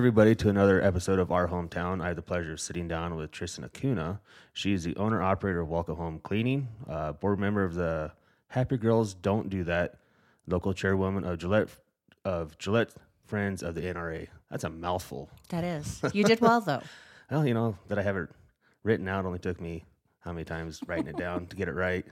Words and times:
everybody 0.00 0.34
to 0.34 0.48
another 0.48 0.80
episode 0.80 1.18
of 1.18 1.30
Our 1.30 1.46
Hometown. 1.46 2.02
I 2.02 2.06
have 2.06 2.16
the 2.16 2.22
pleasure 2.22 2.52
of 2.52 2.60
sitting 2.60 2.88
down 2.88 3.16
with 3.16 3.30
Tristan 3.32 3.66
Acuna. 3.66 4.18
She 4.54 4.72
is 4.72 4.82
the 4.82 4.96
owner 4.96 5.22
operator 5.22 5.60
of 5.60 5.68
Welcome 5.68 5.96
Home 5.96 6.20
Cleaning, 6.20 6.68
uh, 6.88 7.12
board 7.12 7.38
member 7.38 7.64
of 7.64 7.74
the 7.74 8.10
Happy 8.48 8.78
Girls 8.78 9.12
Don't 9.12 9.50
Do 9.50 9.62
That, 9.64 9.96
local 10.46 10.72
chairwoman 10.72 11.24
of 11.24 11.36
Gillette 11.36 11.68
of 12.24 12.56
Gillette 12.56 12.94
Friends 13.26 13.62
of 13.62 13.74
the 13.74 13.82
NRA. 13.82 14.28
That's 14.50 14.64
a 14.64 14.70
mouthful. 14.70 15.28
That 15.50 15.64
is. 15.64 16.00
You 16.14 16.24
did 16.24 16.40
well 16.40 16.62
though. 16.62 16.80
Well, 17.30 17.46
you 17.46 17.52
know 17.52 17.76
that 17.88 17.98
I 17.98 18.02
have 18.02 18.16
it 18.16 18.30
written 18.82 19.06
out 19.06 19.26
only 19.26 19.38
took 19.38 19.60
me 19.60 19.84
how 20.20 20.32
many 20.32 20.46
times 20.46 20.80
writing 20.86 21.08
it 21.08 21.18
down 21.18 21.46
to 21.48 21.56
get 21.56 21.68
it 21.68 21.74
right. 21.74 22.06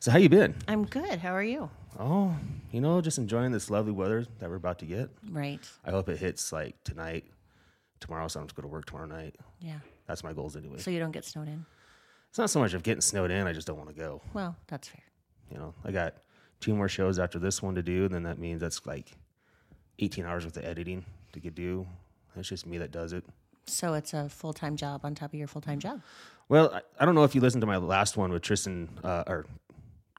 So 0.00 0.10
how 0.10 0.18
you 0.18 0.28
been? 0.28 0.54
I'm 0.68 0.84
good. 0.84 1.18
How 1.18 1.34
are 1.34 1.42
you? 1.42 1.70
Oh, 1.98 2.34
you 2.70 2.80
know, 2.80 3.00
just 3.00 3.18
enjoying 3.18 3.52
this 3.52 3.70
lovely 3.70 3.92
weather 3.92 4.26
that 4.38 4.48
we're 4.48 4.56
about 4.56 4.78
to 4.80 4.86
get. 4.86 5.10
Right. 5.30 5.60
I 5.84 5.90
hope 5.90 6.08
it 6.08 6.18
hits 6.18 6.52
like 6.52 6.82
tonight, 6.84 7.24
tomorrow. 8.00 8.28
So 8.28 8.40
I'm 8.40 8.46
just 8.46 8.56
going 8.56 8.68
to 8.68 8.72
work 8.72 8.86
tomorrow 8.86 9.06
night. 9.06 9.36
Yeah. 9.60 9.78
That's 10.06 10.24
my 10.24 10.32
goals 10.32 10.56
anyway. 10.56 10.78
So 10.78 10.90
you 10.90 10.98
don't 10.98 11.12
get 11.12 11.24
snowed 11.24 11.48
in. 11.48 11.64
It's 12.30 12.38
not 12.38 12.50
so 12.50 12.60
much 12.60 12.72
of 12.72 12.82
getting 12.82 13.02
snowed 13.02 13.30
in. 13.30 13.46
I 13.46 13.52
just 13.52 13.66
don't 13.66 13.76
want 13.76 13.90
to 13.90 13.94
go. 13.94 14.22
Well, 14.32 14.56
that's 14.66 14.88
fair. 14.88 15.02
You 15.50 15.58
know, 15.58 15.74
I 15.84 15.92
got 15.92 16.14
two 16.60 16.74
more 16.74 16.88
shows 16.88 17.18
after 17.18 17.38
this 17.38 17.62
one 17.62 17.74
to 17.74 17.82
do. 17.82 18.06
And 18.06 18.14
then 18.14 18.22
that 18.22 18.38
means 18.38 18.60
that's 18.60 18.86
like 18.86 19.12
18 19.98 20.24
hours 20.24 20.44
worth 20.44 20.56
of 20.56 20.64
editing 20.64 21.04
to 21.34 21.40
get 21.40 21.54
due. 21.54 21.86
It's 22.36 22.48
just 22.48 22.66
me 22.66 22.78
that 22.78 22.90
does 22.90 23.12
it. 23.12 23.24
So 23.66 23.94
it's 23.94 24.14
a 24.14 24.28
full 24.28 24.52
time 24.52 24.76
job 24.76 25.02
on 25.04 25.14
top 25.14 25.32
of 25.32 25.38
your 25.38 25.46
full 25.46 25.60
time 25.60 25.78
job. 25.78 26.00
Well, 26.48 26.72
I, 26.74 26.80
I 26.98 27.04
don't 27.04 27.14
know 27.14 27.24
if 27.24 27.34
you 27.34 27.40
listened 27.40 27.60
to 27.60 27.66
my 27.66 27.76
last 27.76 28.16
one 28.16 28.32
with 28.32 28.42
Tristan 28.42 28.88
uh, 29.04 29.24
or 29.26 29.46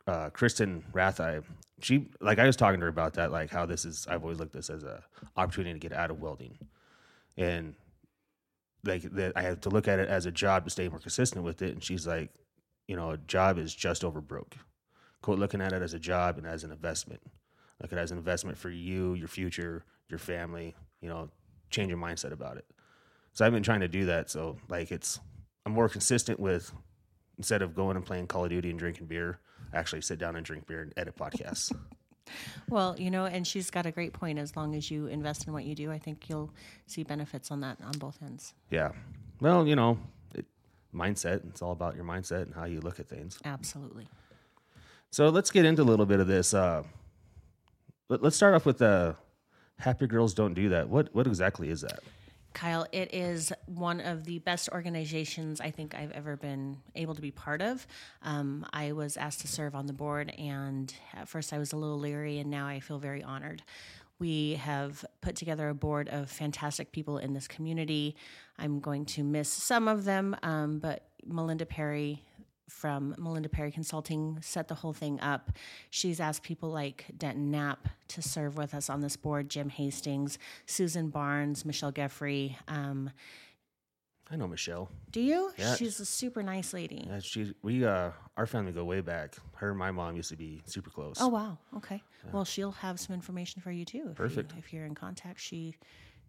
uh, 0.07 0.29
Kristen 0.29 0.83
Rathai. 0.93 1.43
She 1.81 2.07
like 2.21 2.39
I 2.39 2.45
was 2.45 2.55
talking 2.55 2.79
to 2.79 2.85
her 2.85 2.89
about 2.89 3.13
that, 3.13 3.31
like 3.31 3.49
how 3.49 3.65
this 3.65 3.85
is. 3.85 4.07
I've 4.09 4.23
always 4.23 4.39
looked 4.39 4.55
at 4.55 4.59
this 4.59 4.69
as 4.69 4.83
a 4.83 5.03
opportunity 5.35 5.73
to 5.73 5.79
get 5.79 5.97
out 5.97 6.11
of 6.11 6.21
welding, 6.21 6.57
and 7.37 7.75
like 8.83 9.03
that 9.13 9.33
I 9.35 9.41
have 9.43 9.61
to 9.61 9.69
look 9.69 9.87
at 9.87 9.99
it 9.99 10.09
as 10.09 10.25
a 10.25 10.31
job 10.31 10.65
to 10.65 10.69
stay 10.69 10.87
more 10.87 10.99
consistent 10.99 11.43
with 11.43 11.61
it. 11.61 11.71
And 11.73 11.83
she's 11.83 12.07
like, 12.07 12.29
you 12.87 12.95
know, 12.95 13.11
a 13.11 13.17
job 13.17 13.57
is 13.57 13.73
just 13.73 14.03
over 14.03 14.21
broke. 14.21 14.55
Quote, 15.21 15.39
looking 15.39 15.61
at 15.61 15.71
it 15.71 15.81
as 15.81 15.93
a 15.93 15.99
job 15.99 16.37
and 16.37 16.45
as 16.45 16.63
an 16.63 16.71
investment. 16.71 17.21
At 17.81 17.91
it 17.91 17.97
as 17.97 18.11
an 18.11 18.17
investment 18.17 18.57
for 18.57 18.69
you, 18.69 19.13
your 19.13 19.27
future, 19.27 19.83
your 20.09 20.19
family. 20.19 20.75
You 21.01 21.09
know, 21.09 21.29
change 21.69 21.89
your 21.89 21.97
mindset 21.97 22.31
about 22.31 22.57
it. 22.57 22.65
So 23.33 23.45
I've 23.45 23.51
been 23.51 23.63
trying 23.63 23.81
to 23.81 23.87
do 23.87 24.05
that. 24.05 24.29
So 24.29 24.57
like 24.69 24.91
it's 24.91 25.19
I'm 25.65 25.73
more 25.73 25.89
consistent 25.89 26.39
with 26.39 26.71
instead 27.37 27.61
of 27.61 27.75
going 27.75 27.95
and 27.97 28.05
playing 28.05 28.27
Call 28.27 28.43
of 28.43 28.49
Duty 28.49 28.69
and 28.69 28.77
drinking 28.77 29.07
beer, 29.07 29.39
actually 29.73 30.01
sit 30.01 30.19
down 30.19 30.35
and 30.35 30.45
drink 30.45 30.67
beer 30.67 30.81
and 30.81 30.93
edit 30.97 31.15
podcasts. 31.17 31.71
Well, 32.69 32.95
you 32.97 33.11
know, 33.11 33.25
and 33.25 33.45
she's 33.45 33.69
got 33.69 33.85
a 33.85 33.91
great 33.91 34.13
point. 34.13 34.39
As 34.39 34.55
long 34.55 34.75
as 34.75 34.89
you 34.89 35.07
invest 35.07 35.45
in 35.45 35.51
what 35.51 35.65
you 35.65 35.75
do, 35.75 35.91
I 35.91 35.99
think 35.99 36.29
you'll 36.29 36.51
see 36.87 37.03
benefits 37.03 37.51
on 37.51 37.59
that 37.61 37.79
on 37.83 37.91
both 37.99 38.17
ends. 38.23 38.53
yeah. 38.71 38.91
Well, 39.41 39.67
you 39.67 39.75
know, 39.75 39.99
it, 40.33 40.45
mindset. 40.95 41.45
It's 41.49 41.61
all 41.61 41.73
about 41.73 41.95
your 41.97 42.05
mindset 42.05 42.43
and 42.43 42.55
how 42.55 42.63
you 42.63 42.79
look 42.79 43.01
at 43.01 43.09
things. 43.09 43.37
Absolutely. 43.43 44.07
So 45.11 45.27
let's 45.29 45.51
get 45.51 45.65
into 45.65 45.81
a 45.81 45.83
little 45.83 46.05
bit 46.05 46.21
of 46.21 46.27
this. 46.27 46.53
Uh, 46.53 46.83
let, 48.07 48.23
let's 48.23 48.37
start 48.37 48.55
off 48.55 48.65
with 48.65 48.81
uh, 48.81 49.13
Happy 49.77 50.07
Girls 50.07 50.33
Don't 50.33 50.53
Do 50.53 50.69
That. 50.69 50.87
What 50.87 51.13
what 51.13 51.27
exactly 51.27 51.69
is 51.69 51.81
that? 51.81 51.99
Kyle, 52.53 52.85
it 52.91 53.13
is 53.13 53.51
one 53.65 53.99
of 53.99 54.23
the 54.25 54.39
best 54.39 54.69
organizations 54.69 55.59
I 55.59 55.71
think 55.71 55.95
I've 55.95 56.11
ever 56.11 56.37
been 56.37 56.77
able 56.95 57.15
to 57.15 57.21
be 57.21 57.31
part 57.31 57.61
of. 57.61 57.85
Um, 58.21 58.65
I 58.71 58.91
was 58.91 59.17
asked 59.17 59.41
to 59.41 59.47
serve 59.47 59.75
on 59.75 59.87
the 59.87 59.93
board, 59.93 60.29
and 60.37 60.93
at 61.13 61.27
first 61.27 61.51
I 61.51 61.57
was 61.57 61.73
a 61.73 61.77
little 61.77 61.99
leery, 61.99 62.39
and 62.39 62.49
now 62.49 62.67
I 62.67 62.79
feel 62.79 62.99
very 62.99 63.23
honored. 63.23 63.63
We 64.19 64.53
have 64.55 65.03
put 65.21 65.35
together 65.35 65.67
a 65.69 65.73
board 65.73 66.07
of 66.09 66.29
fantastic 66.29 66.91
people 66.91 67.17
in 67.17 67.33
this 67.33 67.47
community. 67.47 68.15
I'm 68.57 68.79
going 68.79 69.05
to 69.07 69.23
miss 69.23 69.49
some 69.49 69.87
of 69.87 70.05
them, 70.05 70.35
um, 70.43 70.79
but 70.79 71.07
Melinda 71.25 71.65
Perry 71.65 72.23
from 72.69 73.15
Melinda 73.17 73.49
Perry 73.49 73.71
Consulting 73.71 74.39
set 74.41 74.67
the 74.67 74.75
whole 74.75 74.93
thing 74.93 75.19
up. 75.19 75.51
She's 75.89 76.19
asked 76.19 76.43
people 76.43 76.69
like 76.69 77.05
Denton 77.17 77.51
Knapp 77.51 77.89
to 78.09 78.21
serve 78.21 78.57
with 78.57 78.73
us 78.73 78.89
on 78.89 79.01
this 79.01 79.15
board, 79.15 79.49
Jim 79.49 79.69
Hastings, 79.69 80.37
Susan 80.65 81.09
Barnes, 81.09 81.65
Michelle 81.65 81.91
Geffrey. 81.91 82.55
Um, 82.67 83.11
I 84.31 84.35
know 84.35 84.47
Michelle. 84.47 84.89
do 85.11 85.21
you? 85.21 85.51
Yeah. 85.57 85.75
She's 85.75 85.99
a 85.99 86.05
super 86.05 86.41
nice 86.41 86.73
lady. 86.73 87.05
Yeah, 87.07 87.19
she 87.19 87.53
we 87.61 87.85
uh 87.85 88.11
our 88.35 88.47
family 88.47 88.71
go 88.71 88.83
way 88.83 89.01
back. 89.01 89.35
Her 89.55 89.69
and 89.69 89.77
my 89.77 89.91
mom 89.91 90.15
used 90.15 90.29
to 90.29 90.37
be 90.37 90.63
super 90.65 90.89
close. 90.89 91.17
Oh 91.19 91.27
wow. 91.27 91.57
Okay. 91.77 92.01
Well, 92.31 92.45
she'll 92.45 92.71
have 92.71 92.99
some 92.99 93.13
information 93.13 93.61
for 93.61 93.71
you 93.71 93.83
too. 93.85 94.07
If 94.11 94.15
Perfect. 94.15 94.53
You, 94.53 94.57
if 94.59 94.73
you're 94.73 94.85
in 94.85 94.95
contact, 94.95 95.39
she 95.39 95.75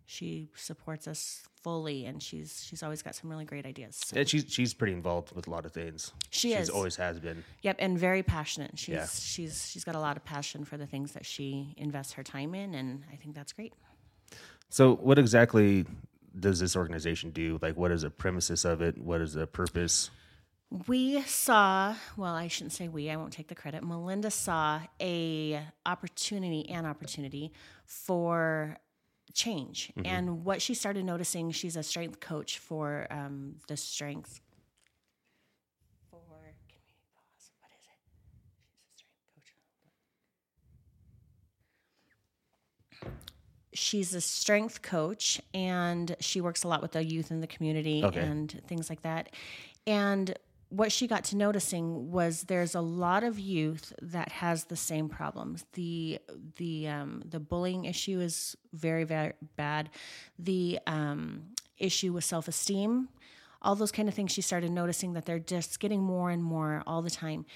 she 0.07 0.49
supports 0.55 1.07
us 1.09 1.43
fully, 1.63 2.05
and 2.05 2.23
she's 2.23 2.63
she's 2.65 2.83
always 2.83 3.03
got 3.03 3.15
some 3.15 3.31
really 3.31 3.45
great 3.47 3.65
ideas. 3.67 4.01
So- 4.05 4.17
And 4.19 4.29
she's 4.29 4.45
she's 4.49 4.75
pretty 4.75 4.93
involved 4.93 5.35
with 5.35 5.47
a 5.47 5.51
lot 5.51 5.65
of 5.65 5.73
things. 5.73 6.13
She 6.31 6.51
she's 6.53 6.61
is. 6.63 6.71
always 6.71 6.97
has 6.97 7.19
been. 7.21 7.43
Yep, 7.63 7.77
and 7.79 7.99
very 7.99 8.23
passionate. 8.23 8.79
She's 8.79 8.95
Yeah. 8.95 9.07
she's 9.07 9.69
she's 9.71 9.85
got 9.85 9.95
a 9.95 10.01
lot 10.01 10.17
of 10.17 10.25
passion 10.25 10.65
for 10.65 10.77
the 10.77 10.87
things 10.87 11.13
that 11.13 11.25
she 11.25 11.75
invests 11.77 12.13
her 12.15 12.23
time 12.23 12.55
in, 12.55 12.75
and 12.75 13.05
I 13.13 13.17
think 13.17 13.35
that's 13.35 13.53
great. 13.53 13.73
So, 14.69 14.97
what 14.97 15.19
exactly 15.19 15.87
does 16.39 16.59
this 16.59 16.75
organization 16.77 17.31
do? 17.31 17.59
Like, 17.63 17.77
what 17.77 17.91
is 17.93 18.03
the 18.03 18.11
premises 18.11 18.65
of 18.65 18.83
it? 18.83 18.99
What 18.99 19.21
is 19.21 19.35
the 19.35 19.47
purpose? 19.47 20.11
We 20.89 21.23
saw, 21.23 21.95
well, 22.17 22.35
I 22.35 22.49
shouldn't 22.49 22.73
say 22.73 22.89
we, 22.89 23.09
I 23.09 23.15
won't 23.17 23.33
take 23.33 23.47
the 23.47 23.55
credit. 23.55 23.85
Melinda 23.85 24.31
saw 24.33 24.81
a 25.01 25.63
opportunity 25.87 26.69
an 26.69 26.85
opportunity 26.87 27.53
for 27.87 28.77
change. 29.35 29.93
And 30.05 30.45
what 30.45 30.63
she 30.63 30.75
started 30.75 31.05
noticing, 31.05 31.51
she's 31.51 31.77
a 31.77 31.83
strength 31.83 32.21
coach 32.21 32.59
for 32.59 33.07
um, 33.11 33.57
the 33.69 33.77
strength 33.77 34.41
for 36.11 36.21
pause? 37.15 37.51
What 37.61 37.71
is 37.79 37.85
it? 37.87 37.99
She's 38.95 38.95
a 38.95 39.41
strength 39.41 39.63
coach. 43.03 43.23
She's 43.73 44.15
a 44.15 44.21
strength 44.21 44.83
coach 44.83 45.41
and 45.53 46.17
she 46.21 46.41
works 46.41 46.65
a 46.65 46.69
lot 46.69 46.83
with 46.83 46.93
the 46.93 47.05
youth 47.05 47.31
in 47.31 47.41
the 47.41 47.47
community 47.47 48.03
Okay. 48.05 48.21
and 48.21 48.63
things 48.67 48.89
like 48.89 49.03
that. 49.03 49.31
And 49.87 50.37
what 50.77 50.91
she 50.91 51.07
got 51.07 51.25
to 51.25 51.37
noticing 51.37 52.11
was 52.11 52.43
there's 52.45 52.75
a 52.75 52.81
lot 52.81 53.23
of 53.23 53.39
youth 53.39 53.93
that 54.03 54.31
has 54.33 54.65
the 54.65 54.77
same 54.77 55.09
problems. 55.09 55.65
The 55.75 56.19
the 56.57 56.89
um, 56.89 57.23
the 57.25 57.39
bullying 57.39 57.85
issue 57.85 58.21
is 58.21 58.57
very 58.73 59.05
very 59.05 59.35
bad. 59.57 59.91
The 60.39 60.81
um, 60.87 61.55
issue 61.79 62.13
with 62.13 62.25
self 62.25 62.49
esteem, 62.49 63.09
all 63.63 63.77
those 63.77 63.93
kind 63.93 64.09
of 64.09 64.15
things. 64.15 64.33
She 64.33 64.43
started 64.43 64.73
noticing 64.73 65.13
that 65.13 65.27
they're 65.27 65.39
just 65.39 65.79
getting 65.79 66.03
more 66.03 66.31
and 66.31 66.43
more 66.43 66.83
all 66.87 67.03
the 67.03 67.11
time. 67.11 67.47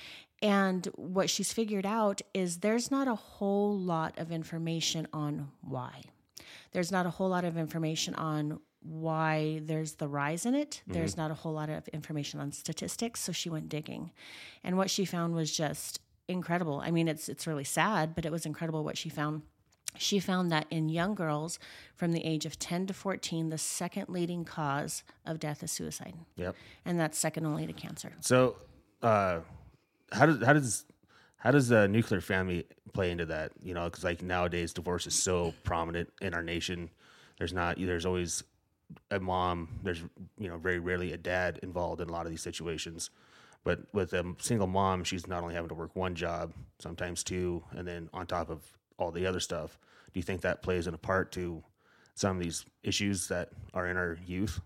And 0.40 0.86
what 0.94 1.28
she's 1.28 1.52
figured 1.52 1.86
out 1.86 2.22
is 2.32 2.58
there's 2.58 2.92
not 2.92 3.08
a 3.08 3.16
whole 3.16 3.76
lot 3.76 4.16
of 4.18 4.30
information 4.30 5.08
on 5.12 5.48
why. 5.62 6.02
There's 6.70 6.92
not 6.92 7.06
a 7.06 7.10
whole 7.10 7.30
lot 7.30 7.44
of 7.44 7.56
information 7.56 8.14
on 8.14 8.60
why 8.80 9.60
there's 9.64 9.94
the 9.94 10.08
rise 10.08 10.46
in 10.46 10.54
it. 10.54 10.82
There's 10.86 11.16
not 11.16 11.30
a 11.30 11.34
whole 11.34 11.52
lot 11.52 11.68
of 11.68 11.88
information 11.88 12.40
on 12.40 12.52
statistics, 12.52 13.20
so 13.20 13.32
she 13.32 13.50
went 13.50 13.68
digging. 13.68 14.12
And 14.62 14.76
what 14.76 14.90
she 14.90 15.04
found 15.04 15.34
was 15.34 15.54
just 15.54 16.00
incredible. 16.28 16.80
I 16.80 16.90
mean, 16.90 17.08
it's 17.08 17.28
it's 17.28 17.46
really 17.46 17.64
sad, 17.64 18.14
but 18.14 18.24
it 18.24 18.32
was 18.32 18.46
incredible 18.46 18.84
what 18.84 18.96
she 18.96 19.08
found. 19.08 19.42
She 19.96 20.20
found 20.20 20.52
that 20.52 20.66
in 20.70 20.88
young 20.88 21.14
girls 21.14 21.58
from 21.96 22.12
the 22.12 22.24
age 22.24 22.46
of 22.46 22.58
10 22.58 22.86
to 22.86 22.94
14, 22.94 23.48
the 23.48 23.58
second 23.58 24.08
leading 24.08 24.44
cause 24.44 25.02
of 25.26 25.40
death 25.40 25.62
is 25.62 25.72
suicide. 25.72 26.14
Yep. 26.36 26.54
And 26.84 27.00
that's 27.00 27.18
second 27.18 27.46
only 27.46 27.66
to 27.66 27.72
cancer. 27.72 28.12
So, 28.20 28.56
uh, 29.02 29.40
how 30.12 30.26
does 30.26 30.44
how 30.44 30.52
does 30.52 30.84
how 31.38 31.50
does 31.50 31.68
the 31.68 31.88
nuclear 31.88 32.20
family 32.20 32.66
play 32.92 33.10
into 33.10 33.26
that? 33.26 33.52
You 33.62 33.74
know, 33.74 33.84
because 33.84 34.04
like 34.04 34.22
nowadays, 34.22 34.72
divorce 34.72 35.06
is 35.06 35.14
so 35.14 35.54
prominent 35.64 36.10
in 36.20 36.34
our 36.34 36.42
nation. 36.42 36.90
There's 37.38 37.52
not. 37.52 37.76
There's 37.78 38.06
always 38.06 38.44
a 39.10 39.20
mom. 39.20 39.68
There's 39.82 40.02
you 40.38 40.48
know 40.48 40.58
very 40.58 40.78
rarely 40.78 41.12
a 41.12 41.16
dad 41.16 41.60
involved 41.62 42.00
in 42.00 42.08
a 42.08 42.12
lot 42.12 42.26
of 42.26 42.30
these 42.30 42.42
situations. 42.42 43.10
But 43.64 43.80
with 43.92 44.12
a 44.12 44.34
single 44.38 44.66
mom, 44.66 45.04
she's 45.04 45.26
not 45.26 45.42
only 45.42 45.54
having 45.54 45.68
to 45.68 45.74
work 45.74 45.94
one 45.94 46.14
job, 46.14 46.52
sometimes 46.78 47.22
two, 47.22 47.62
and 47.72 47.86
then 47.86 48.08
on 48.12 48.26
top 48.26 48.50
of 48.50 48.62
all 48.98 49.10
the 49.10 49.26
other 49.26 49.40
stuff. 49.40 49.78
Do 50.12 50.18
you 50.18 50.22
think 50.22 50.40
that 50.42 50.62
plays 50.62 50.86
in 50.86 50.94
a 50.94 50.98
part 50.98 51.32
to 51.32 51.62
some 52.14 52.36
of 52.36 52.42
these 52.42 52.64
issues 52.82 53.28
that 53.28 53.50
are 53.74 53.86
in 53.88 53.96
our 53.96 54.18
youth? 54.26 54.60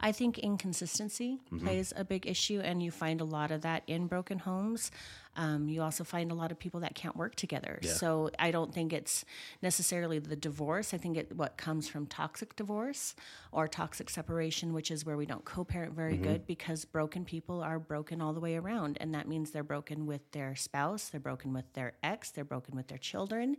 I 0.00 0.12
think 0.12 0.38
inconsistency 0.38 1.38
mm-hmm. 1.46 1.64
plays 1.64 1.92
a 1.96 2.04
big 2.04 2.26
issue, 2.26 2.60
and 2.60 2.82
you 2.82 2.90
find 2.90 3.20
a 3.20 3.24
lot 3.24 3.50
of 3.50 3.62
that 3.62 3.82
in 3.86 4.06
broken 4.06 4.38
homes. 4.38 4.90
Um, 5.36 5.68
you 5.68 5.82
also 5.82 6.04
find 6.04 6.30
a 6.30 6.34
lot 6.34 6.52
of 6.52 6.58
people 6.58 6.80
that 6.80 6.94
can't 6.94 7.16
work 7.16 7.34
together. 7.34 7.78
So 7.94 8.30
I 8.38 8.50
don't 8.50 8.72
think 8.72 8.92
it's 8.92 9.24
necessarily 9.62 10.18
the 10.18 10.36
divorce. 10.36 10.94
I 10.94 10.98
think 10.98 11.16
it 11.16 11.34
what 11.36 11.56
comes 11.56 11.88
from 11.88 12.06
toxic 12.06 12.54
divorce 12.56 13.14
or 13.50 13.66
toxic 13.66 14.10
separation, 14.10 14.72
which 14.72 14.90
is 14.90 15.04
where 15.04 15.16
we 15.16 15.26
don't 15.26 15.44
co-parent 15.44 15.94
very 15.94 16.16
good 16.16 16.46
because 16.46 16.84
broken 16.84 17.24
people 17.24 17.62
are 17.62 17.78
broken 17.78 18.20
all 18.20 18.32
the 18.32 18.40
way 18.40 18.56
around, 18.56 18.98
and 19.00 19.14
that 19.14 19.26
means 19.28 19.50
they're 19.50 19.62
broken 19.64 20.06
with 20.06 20.30
their 20.32 20.54
spouse, 20.54 21.08
they're 21.08 21.20
broken 21.20 21.52
with 21.52 21.72
their 21.72 21.94
ex, 22.02 22.30
they're 22.30 22.44
broken 22.44 22.76
with 22.76 22.88
their 22.88 22.98
children, 22.98 23.56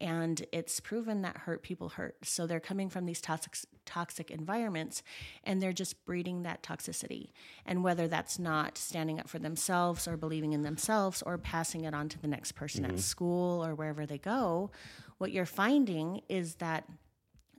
and 0.00 0.44
it's 0.52 0.80
proven 0.80 1.22
that 1.22 1.36
hurt 1.38 1.62
people 1.62 1.90
hurt. 1.90 2.16
So 2.22 2.46
they're 2.46 2.60
coming 2.60 2.88
from 2.90 3.06
these 3.06 3.20
toxic 3.20 3.56
toxic 3.86 4.30
environments, 4.30 5.02
and 5.44 5.62
they're 5.62 5.72
just 5.72 6.04
breeding 6.06 6.42
that 6.42 6.62
toxicity. 6.62 7.30
And 7.66 7.84
whether 7.84 8.08
that's 8.08 8.38
not 8.38 8.78
standing 8.78 9.20
up 9.20 9.28
for 9.28 9.38
themselves 9.38 10.08
or 10.08 10.16
believing 10.16 10.52
in 10.52 10.62
themselves 10.62 11.13
or 11.22 11.38
passing 11.38 11.84
it 11.84 11.94
on 11.94 12.08
to 12.08 12.18
the 12.18 12.28
next 12.28 12.52
person 12.52 12.84
at 12.84 12.92
mm-hmm. 12.92 12.98
school 12.98 13.64
or 13.64 13.74
wherever 13.74 14.06
they 14.06 14.18
go, 14.18 14.70
what 15.18 15.32
you're 15.32 15.46
finding 15.46 16.20
is 16.28 16.56
that 16.56 16.84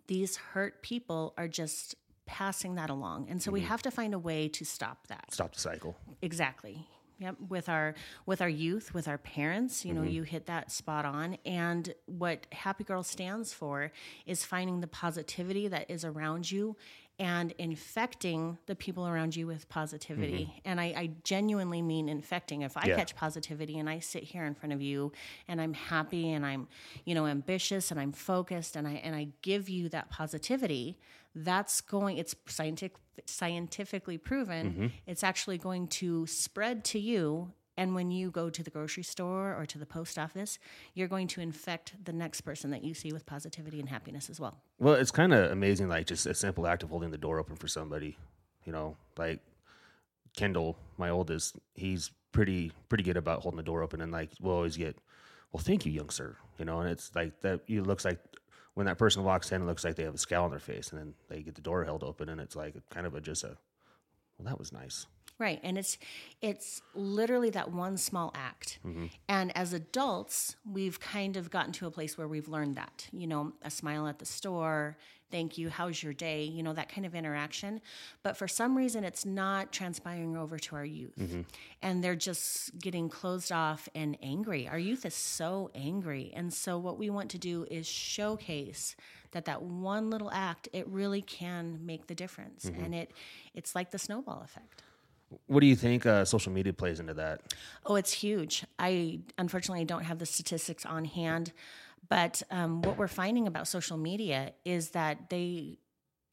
these 0.07 0.37
hurt 0.37 0.81
people 0.81 1.33
are 1.37 1.47
just 1.47 1.95
passing 2.25 2.75
that 2.75 2.89
along. 2.89 3.27
And 3.29 3.41
so 3.41 3.51
we 3.51 3.59
mm-hmm. 3.59 3.69
have 3.69 3.81
to 3.83 3.91
find 3.91 4.13
a 4.13 4.19
way 4.19 4.47
to 4.49 4.65
stop 4.65 5.07
that. 5.07 5.33
Stop 5.33 5.53
the 5.53 5.59
cycle. 5.59 5.95
Exactly. 6.21 6.87
Yep, 7.19 7.35
with 7.47 7.69
our 7.69 7.95
with 8.25 8.41
our 8.41 8.49
youth, 8.49 8.93
with 8.93 9.07
our 9.07 9.17
parents, 9.17 9.85
you 9.85 9.93
know, 9.93 10.01
mm-hmm. 10.01 10.09
you 10.09 10.23
hit 10.23 10.47
that 10.47 10.69
spot 10.69 11.05
on. 11.05 11.37
And 11.45 11.93
what 12.07 12.45
Happy 12.51 12.83
Girl 12.83 13.03
stands 13.03 13.53
for 13.53 13.93
is 14.25 14.43
finding 14.43 14.81
the 14.81 14.87
positivity 14.87 15.69
that 15.69 15.89
is 15.89 16.03
around 16.03 16.51
you 16.51 16.75
and 17.17 17.53
infecting 17.57 18.57
the 18.65 18.75
people 18.75 19.07
around 19.07 19.35
you 19.35 19.47
with 19.47 19.69
positivity. 19.69 20.45
Mm-hmm. 20.45 20.59
And 20.65 20.81
I, 20.81 20.85
I 20.85 21.11
genuinely 21.23 21.81
mean 21.81 22.09
infecting. 22.09 22.63
If 22.63 22.75
I 22.75 22.87
Yeah. 22.87 22.95
catch 22.97 23.15
positivity 23.15 23.79
and 23.79 23.89
I 23.89 23.99
sit 23.99 24.23
here 24.23 24.43
in 24.45 24.53
front 24.53 24.73
of 24.73 24.81
you 24.81 25.11
and 25.47 25.61
I'm 25.61 25.73
happy 25.73 26.31
and 26.31 26.45
I'm, 26.45 26.67
you 27.05 27.15
know, 27.15 27.25
ambitious 27.25 27.91
and 27.91 27.99
I'm 27.99 28.11
focused 28.11 28.75
and 28.75 28.87
I 28.87 28.93
and 28.95 29.15
I 29.15 29.29
give 29.41 29.69
you 29.69 29.87
that 29.89 30.09
positivity, 30.09 30.99
that's 31.33 31.81
going 31.81 32.17
it's 32.17 32.35
scientific 32.47 32.97
scientifically 33.25 34.17
proven 34.17 34.71
mm-hmm. 34.71 34.87
it's 35.07 35.23
actually 35.23 35.57
going 35.57 35.87
to 35.87 36.27
spread 36.27 36.83
to 36.83 36.99
you 36.99 37.53
and 37.77 37.93
when 37.95 38.11
you 38.11 38.31
go 38.31 38.49
to 38.49 38.63
the 38.63 38.69
grocery 38.69 39.03
store 39.03 39.55
or 39.55 39.65
to 39.65 39.77
the 39.77 39.85
post 39.85 40.17
office 40.17 40.59
you're 40.93 41.07
going 41.07 41.27
to 41.27 41.41
infect 41.41 41.93
the 42.03 42.13
next 42.13 42.41
person 42.41 42.71
that 42.71 42.83
you 42.83 42.93
see 42.93 43.11
with 43.11 43.25
positivity 43.25 43.79
and 43.79 43.89
happiness 43.89 44.29
as 44.29 44.39
well 44.39 44.57
Well, 44.79 44.95
it's 44.95 45.11
kind 45.11 45.33
of 45.33 45.51
amazing, 45.51 45.87
like 45.87 46.07
just 46.07 46.25
a 46.25 46.33
simple 46.33 46.67
act 46.67 46.83
of 46.83 46.89
holding 46.89 47.11
the 47.11 47.17
door 47.17 47.39
open 47.39 47.55
for 47.55 47.67
somebody. 47.67 48.17
You 48.65 48.71
know, 48.71 48.97
like 49.17 49.39
Kendall, 50.35 50.77
my 50.97 51.09
oldest, 51.09 51.55
he's 51.75 52.11
pretty 52.31 52.71
pretty 52.89 53.03
good 53.03 53.15
about 53.17 53.41
holding 53.43 53.57
the 53.57 53.63
door 53.63 53.81
open, 53.83 54.01
and 54.01 54.11
like 54.11 54.31
we'll 54.41 54.55
always 54.55 54.75
get, 54.75 54.97
well, 55.51 55.63
thank 55.63 55.85
you, 55.85 55.91
young 55.91 56.09
sir. 56.09 56.35
You 56.59 56.65
know, 56.65 56.79
and 56.81 56.89
it's 56.89 57.11
like 57.15 57.39
that. 57.41 57.61
It 57.67 57.83
looks 57.87 58.03
like 58.03 58.19
when 58.73 58.85
that 58.87 58.97
person 58.97 59.23
walks 59.23 59.51
in, 59.51 59.61
it 59.61 59.65
looks 59.65 59.83
like 59.85 59.95
they 59.95 60.03
have 60.03 60.15
a 60.15 60.17
scowl 60.17 60.45
on 60.45 60.51
their 60.51 60.59
face, 60.59 60.89
and 60.89 60.99
then 60.99 61.13
they 61.29 61.41
get 61.41 61.55
the 61.55 61.61
door 61.61 61.85
held 61.85 62.03
open, 62.03 62.27
and 62.27 62.41
it's 62.41 62.55
like 62.55 62.75
kind 62.89 63.07
of 63.07 63.15
a 63.15 63.21
just 63.21 63.43
a, 63.43 63.55
well, 64.37 64.45
that 64.47 64.59
was 64.59 64.73
nice. 64.73 65.05
Right, 65.37 65.59
and 65.63 65.77
it's 65.77 65.97
it's 66.41 66.81
literally 66.93 67.49
that 67.49 67.71
one 67.71 67.97
small 67.97 68.31
act. 68.35 68.79
Mm-hmm. 68.85 69.07
And 69.27 69.55
as 69.57 69.73
adults, 69.73 70.55
we've 70.69 70.99
kind 70.99 71.35
of 71.35 71.49
gotten 71.49 71.73
to 71.73 71.87
a 71.87 71.91
place 71.91 72.17
where 72.17 72.27
we've 72.27 72.47
learned 72.47 72.75
that. 72.75 73.07
You 73.11 73.27
know, 73.27 73.53
a 73.61 73.69
smile 73.69 74.07
at 74.07 74.19
the 74.19 74.25
store, 74.25 74.95
thank 75.31 75.57
you, 75.57 75.69
how's 75.69 76.01
your 76.01 76.13
day? 76.13 76.43
You 76.43 76.63
know, 76.63 76.71
that 76.73 76.87
kind 76.87 77.05
of 77.05 77.15
interaction. 77.15 77.81
But 78.23 78.37
for 78.37 78.47
some 78.47 78.77
reason 78.77 79.03
it's 79.03 79.25
not 79.25 79.73
transpiring 79.73 80.37
over 80.37 80.57
to 80.57 80.75
our 80.75 80.85
youth. 80.85 81.17
Mm-hmm. 81.19 81.41
And 81.81 82.03
they're 82.03 82.15
just 82.15 82.77
getting 82.79 83.09
closed 83.09 83.51
off 83.51 83.89
and 83.93 84.17
angry. 84.21 84.67
Our 84.67 84.79
youth 84.79 85.05
is 85.05 85.13
so 85.13 85.71
angry. 85.75 86.31
And 86.33 86.53
so 86.53 86.77
what 86.77 86.97
we 86.97 87.09
want 87.09 87.31
to 87.31 87.37
do 87.37 87.65
is 87.69 87.85
showcase 87.85 88.95
that 89.31 89.43
that 89.45 89.61
one 89.61 90.09
little 90.09 90.31
act 90.31 90.69
it 90.71 90.87
really 90.87 91.21
can 91.21 91.85
make 91.85 92.07
the 92.07 92.15
difference. 92.15 92.65
Mm-hmm. 92.65 92.83
And 92.85 92.95
it 92.95 93.11
it's 93.53 93.75
like 93.75 93.91
the 93.91 93.99
snowball 93.99 94.41
effect. 94.41 94.83
What 95.47 95.59
do 95.59 95.67
you 95.67 95.75
think 95.75 96.05
uh, 96.05 96.23
social 96.25 96.51
media 96.51 96.73
plays 96.73 96.99
into 96.99 97.13
that? 97.15 97.41
Oh, 97.85 97.95
it's 97.95 98.11
huge. 98.11 98.63
I 98.77 99.19
unfortunately 99.37 99.85
don't 99.85 100.03
have 100.03 100.19
the 100.19 100.25
statistics 100.25 100.85
on 100.85 101.05
hand, 101.05 101.51
but 102.09 102.43
um, 102.51 102.81
what 102.81 102.97
we're 102.97 103.07
finding 103.07 103.47
about 103.47 103.67
social 103.67 103.97
media 103.97 104.53
is 104.63 104.89
that 104.91 105.29
they. 105.29 105.79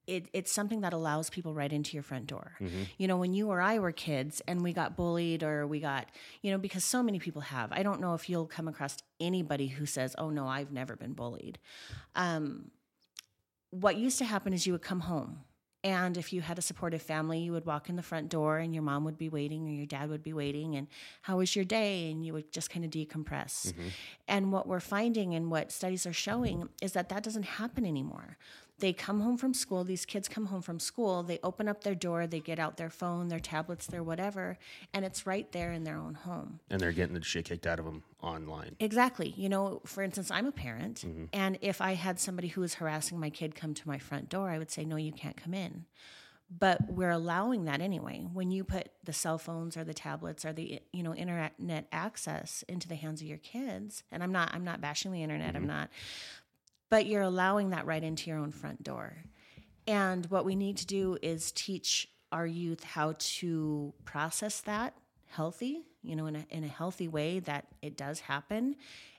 It, 0.08 0.26
it's 0.32 0.50
something 0.50 0.80
that 0.80 0.92
allows 0.92 1.30
people 1.30 1.54
right 1.54 1.72
into 1.72 1.94
your 1.94 2.02
front 2.02 2.26
door. 2.26 2.56
You 2.98 3.06
know, 3.06 3.16
when 3.18 3.34
you 3.34 3.50
or 3.50 3.60
I 3.60 3.78
were 3.78 3.92
kids 3.92 4.42
and 4.48 4.60
we 4.60 4.72
got 4.72 4.96
bullied 4.96 5.44
or 5.44 5.64
we 5.64 5.78
got, 5.78 6.08
you 6.42 6.50
know, 6.50 6.58
because 6.58 6.84
so 6.84 7.04
many 7.04 7.20
people 7.20 7.40
have. 7.40 7.70
I 7.70 7.84
don't 7.84 8.00
know 8.00 8.14
if 8.14 8.28
you'll 8.28 8.46
come 8.46 8.66
across 8.66 8.96
anybody 9.20 9.68
who 9.68 9.86
says, 9.86 10.16
oh, 10.18 10.28
no, 10.28 10.48
I've 10.48 10.72
never 10.72 10.96
been 10.96 11.12
bullied. 11.12 11.60
Um, 12.16 12.72
what 13.70 13.96
used 13.96 14.18
to 14.18 14.24
happen 14.24 14.52
is 14.52 14.66
you 14.66 14.72
would 14.72 14.82
come 14.82 15.00
home 15.00 15.44
and 15.84 16.16
if 16.16 16.32
you 16.32 16.42
had 16.42 16.58
a 16.58 16.62
supportive 16.62 17.02
family, 17.02 17.40
you 17.40 17.52
would 17.52 17.66
walk 17.66 17.88
in 17.88 17.96
the 17.96 18.02
front 18.02 18.28
door 18.28 18.58
and 18.58 18.72
your 18.72 18.84
mom 18.84 19.04
would 19.04 19.18
be 19.18 19.28
waiting 19.28 19.66
or 19.66 19.72
your 19.72 19.86
dad 19.86 20.10
would 20.10 20.22
be 20.22 20.32
waiting. 20.32 20.76
And 20.76 20.86
how 21.22 21.38
was 21.38 21.56
your 21.56 21.64
day? 21.64 22.08
And 22.10 22.24
you 22.24 22.32
would 22.34 22.52
just 22.52 22.70
kind 22.70 22.84
of 22.84 22.90
decompress. 22.92 23.66
Mm-hmm. 23.66 23.88
And 24.28 24.52
what 24.52 24.68
we're 24.68 24.80
finding 24.80 25.34
and 25.34 25.50
what 25.50 25.72
studies 25.72 26.06
are 26.06 26.12
showing 26.12 26.68
is 26.80 26.92
that 26.92 27.08
that 27.08 27.24
doesn't 27.24 27.44
happen 27.44 27.84
anymore. 27.84 28.36
They 28.82 28.92
come 28.92 29.20
home 29.20 29.36
from 29.36 29.54
school, 29.54 29.84
these 29.84 30.04
kids 30.04 30.26
come 30.26 30.46
home 30.46 30.60
from 30.60 30.80
school, 30.80 31.22
they 31.22 31.38
open 31.44 31.68
up 31.68 31.84
their 31.84 31.94
door, 31.94 32.26
they 32.26 32.40
get 32.40 32.58
out 32.58 32.78
their 32.78 32.90
phone, 32.90 33.28
their 33.28 33.38
tablets, 33.38 33.86
their 33.86 34.02
whatever, 34.02 34.58
and 34.92 35.04
it's 35.04 35.24
right 35.24 35.50
there 35.52 35.70
in 35.70 35.84
their 35.84 35.96
own 35.96 36.14
home. 36.14 36.58
And 36.68 36.80
they're 36.80 36.90
getting 36.90 37.14
the 37.14 37.22
shit 37.22 37.44
kicked 37.44 37.64
out 37.64 37.78
of 37.78 37.84
them 37.84 38.02
online. 38.20 38.74
Exactly. 38.80 39.34
You 39.36 39.48
know, 39.48 39.82
for 39.86 40.02
instance, 40.02 40.32
I'm 40.32 40.48
a 40.48 40.52
parent, 40.52 41.04
mm-hmm. 41.06 41.26
and 41.32 41.58
if 41.60 41.80
I 41.80 41.94
had 41.94 42.18
somebody 42.18 42.48
who 42.48 42.60
was 42.60 42.74
harassing 42.74 43.20
my 43.20 43.30
kid 43.30 43.54
come 43.54 43.72
to 43.72 43.86
my 43.86 43.98
front 43.98 44.28
door, 44.28 44.50
I 44.50 44.58
would 44.58 44.72
say, 44.72 44.84
no, 44.84 44.96
you 44.96 45.12
can't 45.12 45.36
come 45.36 45.54
in. 45.54 45.84
But 46.58 46.90
we're 46.90 47.10
allowing 47.10 47.64
that 47.66 47.80
anyway. 47.80 48.26
When 48.32 48.50
you 48.50 48.64
put 48.64 48.88
the 49.04 49.12
cell 49.12 49.38
phones 49.38 49.76
or 49.76 49.84
the 49.84 49.94
tablets 49.94 50.44
or 50.44 50.52
the 50.52 50.82
you 50.92 51.02
know 51.02 51.14
internet 51.14 51.54
access 51.92 52.62
into 52.68 52.88
the 52.88 52.94
hands 52.94 53.22
of 53.22 53.26
your 53.26 53.38
kids, 53.38 54.02
and 54.12 54.22
I'm 54.22 54.32
not 54.32 54.50
I'm 54.52 54.64
not 54.64 54.80
bashing 54.80 55.12
the 55.12 55.22
internet. 55.22 55.56
I'm 55.56 55.62
mm-hmm. 55.62 55.68
not, 55.68 55.90
but 56.92 57.06
you're 57.06 57.22
allowing 57.22 57.70
that 57.70 57.86
right 57.86 58.04
into 58.04 58.28
your 58.28 58.38
own 58.38 58.50
front 58.50 58.82
door. 58.84 59.16
And 59.86 60.26
what 60.26 60.44
we 60.44 60.54
need 60.54 60.76
to 60.76 60.86
do 60.86 61.16
is 61.22 61.50
teach 61.52 62.06
our 62.30 62.46
youth 62.46 62.84
how 62.84 63.14
to 63.18 63.94
process 64.04 64.60
that 64.60 64.92
healthy, 65.28 65.86
you 66.02 66.14
know, 66.14 66.26
in 66.26 66.36
a, 66.36 66.46
in 66.50 66.64
a 66.64 66.68
healthy 66.68 67.08
way 67.08 67.38
that 67.38 67.66
it 67.80 67.96
does 67.96 68.20
happen. 68.20 68.76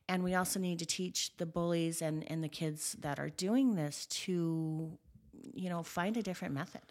And 0.07 0.23
we 0.23 0.35
also 0.35 0.59
need 0.59 0.77
to 0.79 0.85
teach 0.85 1.35
the 1.37 1.47
bullies 1.47 2.03
and, 2.03 2.29
and 2.29 2.43
the 2.43 2.47
kids 2.47 2.95
that 2.99 3.17
are 3.17 3.29
doing 3.29 3.73
this 3.73 4.05
to, 4.05 4.91
you 5.55 5.69
know, 5.69 5.81
find 5.81 6.15
a 6.15 6.21
different 6.21 6.53
method. 6.53 6.81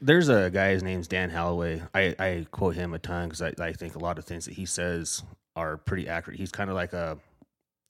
There's 0.00 0.28
a 0.28 0.50
guy, 0.50 0.70
his 0.70 0.82
name's 0.82 1.06
Dan 1.06 1.30
Holloway. 1.30 1.82
I, 1.94 2.16
I 2.18 2.46
quote 2.50 2.74
him 2.74 2.94
a 2.94 2.98
ton 2.98 3.28
because 3.28 3.42
I, 3.42 3.52
I 3.60 3.72
think 3.74 3.94
a 3.94 4.00
lot 4.00 4.18
of 4.18 4.24
things 4.24 4.44
that 4.46 4.54
he 4.54 4.66
says 4.66 5.22
are 5.54 5.76
pretty 5.76 6.08
accurate. 6.08 6.40
He's 6.40 6.50
kind 6.50 6.68
of 6.68 6.74
like 6.74 6.94
a, 6.94 7.16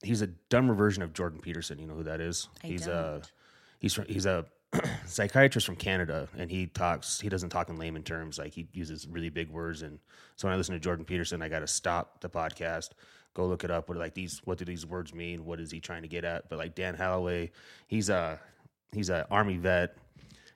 he's 0.03 0.23
a 0.23 0.27
dumber 0.27 0.75
version 0.75 1.03
of 1.03 1.13
Jordan 1.13 1.41
Peterson. 1.41 1.79
You 1.79 1.87
know 1.87 1.95
who 1.95 2.05
that 2.05 2.21
is? 2.21 2.49
I 2.63 2.67
he's 2.67 2.87
a, 2.87 3.21
don't. 3.21 3.33
he's 3.79 3.95
from, 3.95 4.07
he's 4.07 4.27
a 4.27 4.47
psychiatrist 5.07 5.67
from 5.67 5.77
Canada, 5.77 6.29
and 6.37 6.51
he 6.51 6.67
talks. 6.67 7.21
He 7.21 7.29
doesn't 7.29 7.51
talk 7.51 7.69
in 7.69 7.77
layman 7.77 8.03
terms. 8.03 8.39
Like 8.39 8.55
he 8.55 8.69
uses 8.73 9.07
really 9.09 9.31
big 9.31 9.51
words. 9.51 9.83
And 9.83 9.99
so 10.37 10.47
when 10.47 10.55
I 10.55 10.57
listen 10.57 10.75
to 10.75 10.81
Jordan 10.81 11.05
Peterson, 11.05 11.43
I 11.43 11.49
got 11.49 11.61
to 11.61 11.67
stop 11.67 12.21
the 12.21 12.29
podcast, 12.29 12.91
go 13.35 13.47
look 13.47 13.65
it 13.65 13.71
up. 13.71 13.89
What 13.89 13.99
like 13.99 14.15
these? 14.15 14.41
What 14.45 14.59
do 14.59 14.65
these 14.65 14.87
words 14.87 15.15
mean? 15.15 15.45
What 15.45 15.61
is 15.61 15.71
he 15.71 15.81
trying 15.81 16.03
to 16.03 16.09
get 16.09 16.25
at? 16.25 16.49
But 16.49 16.59
like 16.59 16.75
Dan 16.75 16.95
Holloway, 16.95 17.51
he's 17.89 18.09
a 18.09 18.41
he's 18.93 19.11
a 19.11 19.27
army 19.31 19.57
vet, 19.57 19.97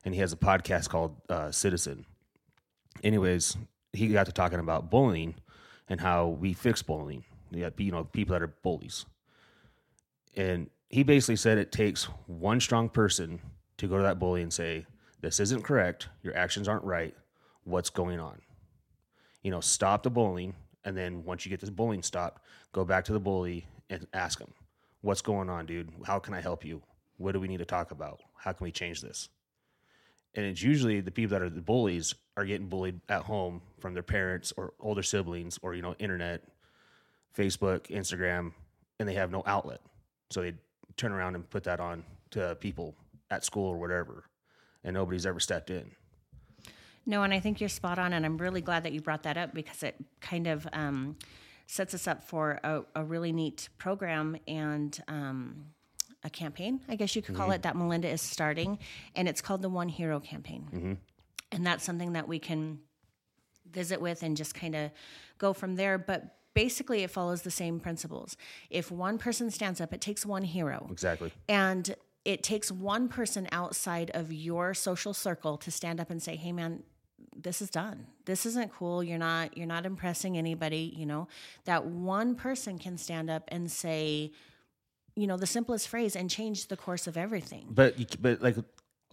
and 0.05 0.15
he 0.15 0.21
has 0.21 0.33
a 0.33 0.37
podcast 0.37 0.89
called 0.89 1.17
uh, 1.29 1.51
Citizen. 1.51 2.07
Anyways, 3.03 3.57
he 3.93 4.09
got 4.09 4.27
to 4.27 4.33
talking 4.33 4.61
about 4.61 4.91
bullying 4.91 5.35
and 5.89 6.01
how 6.01 6.29
we 6.29 6.53
fix 6.53 6.83
bullying. 6.83 7.25
You 7.51 7.63
got 7.63 7.79
you 7.81 7.93
know 7.93 8.05
people 8.05 8.33
that 8.35 8.43
are 8.43 8.55
bullies, 8.63 9.07
and 10.37 10.71
he 10.89 11.03
basically 11.03 11.37
said 11.37 11.59
it 11.59 11.73
takes 11.73 12.05
one 12.27 12.61
strong 12.61 12.89
person 12.89 13.41
to 13.79 13.89
go 13.89 13.97
to 13.97 14.03
that 14.03 14.19
bully 14.19 14.43
and 14.43 14.53
say, 14.53 14.87
"This 15.21 15.41
isn't 15.41 15.63
correct. 15.63 16.09
Your 16.23 16.37
actions 16.37 16.69
aren't 16.69 16.85
right. 16.85 17.17
What's 17.65 17.91
going 17.91 18.21
on?" 18.21 18.41
You 19.43 19.51
know, 19.51 19.61
stop 19.61 20.03
the 20.03 20.11
bullying, 20.11 20.55
and 20.85 20.97
then 20.97 21.25
once 21.25 21.45
you 21.45 21.51
get 21.51 21.61
this 21.61 21.71
bullying 21.71 22.03
stopped, 22.03 22.43
go 22.73 22.85
back 22.85 23.05
to 23.07 23.13
the 23.13 23.21
bully 23.21 23.67
and 23.91 24.07
ask 24.13 24.41
him, 24.41 24.53
"What's 25.01 25.23
going 25.23 25.51
on, 25.51 25.67
dude? 25.67 25.91
How 26.05 26.19
can 26.19 26.35
I 26.35 26.41
help 26.41 26.65
you? 26.65 26.83
What 27.17 27.33
do 27.33 27.41
we 27.41 27.49
need 27.49 27.59
to 27.59 27.65
talk 27.65 27.91
about? 27.91 28.21
How 28.37 28.53
can 28.53 28.65
we 28.65 28.73
change 28.73 29.01
this?" 29.01 29.29
And 30.35 30.45
it's 30.45 30.63
usually 30.63 31.01
the 31.01 31.11
people 31.11 31.31
that 31.31 31.43
are 31.43 31.51
the 31.51 31.63
bullies 31.63 32.15
are 32.37 32.45
getting 32.45 32.69
bullied 32.69 33.01
at 33.09 33.23
home 33.23 33.63
from 33.79 33.95
their 33.95 34.03
parents 34.03 34.53
or 34.57 34.75
older 34.81 35.03
siblings 35.03 35.59
or 35.63 35.75
you 35.75 35.83
know 35.83 35.95
internet, 35.99 36.43
Facebook, 37.37 37.87
Instagram, 37.89 38.53
and 38.99 39.09
they 39.09 39.15
have 39.15 39.31
no 39.31 39.43
outlet. 39.47 39.81
So 40.31 40.43
they 40.43 40.55
turn 40.97 41.13
around 41.13 41.35
and 41.35 41.49
put 41.49 41.65
that 41.65 41.81
on 41.81 42.05
to 42.31 42.57
people 42.61 42.95
at 43.31 43.45
school 43.45 43.69
or 43.69 43.79
whatever, 43.79 44.25
and 44.83 44.95
nobody's 44.95 45.27
ever 45.27 45.41
stepped 45.41 45.71
in. 45.71 45.91
No, 47.07 47.23
and 47.23 47.35
I 47.35 47.41
think 47.41 47.61
you're 47.61 47.69
spot 47.69 47.99
on, 47.99 48.13
and 48.13 48.25
I'm 48.25 48.39
really 48.39 48.63
glad 48.63 48.85
that 48.85 48.93
you 48.93 49.01
brought 49.01 49.25
that 49.25 49.37
up 49.37 49.53
because 49.53 49.83
it 49.83 49.95
kind 50.21 50.47
of 50.47 50.67
um, 50.73 51.17
sets 51.67 51.95
us 51.95 52.07
up 52.09 52.25
for 52.25 52.61
a, 52.65 52.83
a 52.95 53.05
really 53.05 53.33
neat 53.33 53.69
program 53.79 54.37
and 54.49 54.99
um, 55.09 55.67
a 56.25 56.31
campaign, 56.31 56.81
I 56.89 56.97
guess 56.97 57.15
you 57.15 57.21
could 57.23 57.35
call 57.37 57.51
it, 57.51 57.63
that 57.63 57.77
Melinda 57.77 58.09
is 58.09 58.23
starting. 58.23 58.79
And 59.15 59.29
it's 59.29 59.43
called 59.43 59.61
the 59.61 59.69
One 59.69 59.89
Hero 59.89 60.21
Campaign. 60.21 60.99
And 61.53 61.67
that's 61.67 61.85
something 61.85 62.15
that 62.15 62.27
we 62.27 62.39
can 62.39 62.79
visit 63.71 64.01
with 64.01 64.23
and 64.23 64.37
just 64.37 64.55
kind 64.55 64.75
of 64.75 64.91
go 65.37 65.53
from 65.53 65.77
there. 65.77 65.99
But 65.99 66.37
basically, 66.55 67.03
it 67.03 67.11
follows 67.11 67.43
the 67.43 67.51
same 67.51 67.81
principles. 67.81 68.37
If 68.71 68.91
one 68.91 69.19
person 69.19 69.51
stands 69.51 69.81
up, 69.81 69.93
it 69.93 70.01
takes 70.01 70.25
one 70.25 70.45
hero. 70.45 70.89
Exactly. 70.91 71.33
And 71.49 71.95
it 72.25 72.43
takes 72.43 72.73
one 72.73 73.09
person 73.09 73.49
outside 73.53 74.11
of 74.15 74.33
your 74.33 74.73
social 74.73 75.13
circle 75.13 75.59
to 75.59 75.71
stand 75.71 76.01
up 76.01 76.11
and 76.11 76.23
say, 76.23 76.37
"Hey, 76.37 76.53
man." 76.53 76.83
this 77.37 77.61
is 77.61 77.69
done 77.69 78.07
this 78.27 78.47
isn't 78.47 78.73
cool 78.73 79.03
you're 79.03 79.19
not 79.19 79.57
you're 79.57 79.67
not 79.67 79.85
impressing 79.87 80.39
anybody 80.39 80.95
you 80.97 81.05
know 81.05 81.27
that 81.65 81.85
one 81.85 82.37
person 82.37 82.79
can 82.79 82.97
stand 82.97 83.29
up 83.29 83.43
and 83.49 83.69
say 83.73 84.31
you 85.17 85.27
know 85.27 85.37
the 85.37 85.47
simplest 85.47 85.89
phrase 85.89 86.15
and 86.15 86.31
change 86.31 86.69
the 86.69 86.77
course 86.77 87.09
of 87.09 87.17
everything 87.17 87.67
But 87.71 87.99
you, 87.99 88.07
but 88.21 88.41
like 88.41 88.57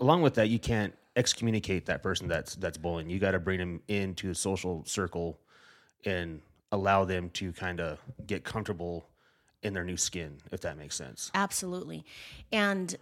along 0.02 0.24
with 0.24 0.34
that, 0.36 0.50
you 0.50 0.60
can't 0.60 0.94
excommunicate 1.16 1.86
that 1.86 2.04
person 2.04 2.28
that's 2.28 2.56
that's 2.56 2.78
bullying. 2.78 3.10
You 3.10 3.20
got 3.20 3.32
to 3.32 3.40
bring 3.40 3.60
them 3.60 3.82
into 3.88 4.28
the 4.28 4.36
social 4.36 4.84
circle 4.86 5.40
and 6.06 6.42
allow 6.72 7.06
them 7.06 7.30
to 7.32 7.52
kind 7.54 7.80
of 7.80 8.00
get 8.26 8.44
comfortable 8.44 9.08
in 9.64 9.74
their 9.74 9.84
new 9.84 9.98
skin, 9.98 10.38
if 10.52 10.62
that 10.62 10.78
makes 10.78 10.96
sense. 10.96 11.32
Absolutely. 11.36 12.04
And 12.52 12.96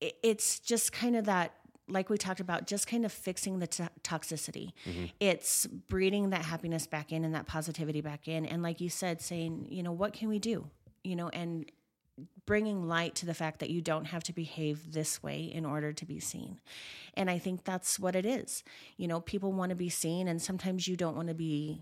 it's 0.00 0.58
just 0.58 0.92
kind 0.92 1.14
of 1.14 1.26
that, 1.26 1.54
like 1.88 2.08
we 2.08 2.16
talked 2.16 2.40
about, 2.40 2.66
just 2.66 2.86
kind 2.86 3.04
of 3.04 3.12
fixing 3.12 3.58
the 3.58 3.66
to- 3.66 3.90
toxicity. 4.02 4.72
Mm-hmm. 4.86 5.06
It's 5.20 5.66
breeding 5.66 6.30
that 6.30 6.44
happiness 6.44 6.86
back 6.86 7.12
in 7.12 7.24
and 7.24 7.34
that 7.34 7.46
positivity 7.46 8.00
back 8.00 8.28
in. 8.28 8.46
And 8.46 8.62
like 8.62 8.80
you 8.80 8.88
said, 8.88 9.20
saying, 9.20 9.66
you 9.70 9.82
know, 9.82 9.92
what 9.92 10.12
can 10.12 10.28
we 10.28 10.38
do? 10.38 10.66
You 11.04 11.16
know, 11.16 11.28
and 11.28 11.70
bringing 12.46 12.86
light 12.86 13.14
to 13.16 13.26
the 13.26 13.34
fact 13.34 13.60
that 13.60 13.70
you 13.70 13.80
don't 13.80 14.06
have 14.06 14.22
to 14.24 14.32
behave 14.32 14.92
this 14.92 15.22
way 15.22 15.42
in 15.42 15.64
order 15.64 15.92
to 15.92 16.04
be 16.04 16.20
seen. 16.20 16.60
And 17.14 17.30
I 17.30 17.38
think 17.38 17.64
that's 17.64 17.98
what 17.98 18.14
it 18.14 18.26
is. 18.26 18.62
You 18.96 19.08
know, 19.08 19.20
people 19.20 19.52
want 19.52 19.70
to 19.70 19.76
be 19.76 19.88
seen, 19.88 20.28
and 20.28 20.40
sometimes 20.40 20.86
you 20.86 20.96
don't 20.96 21.16
want 21.16 21.28
to 21.28 21.34
be 21.34 21.80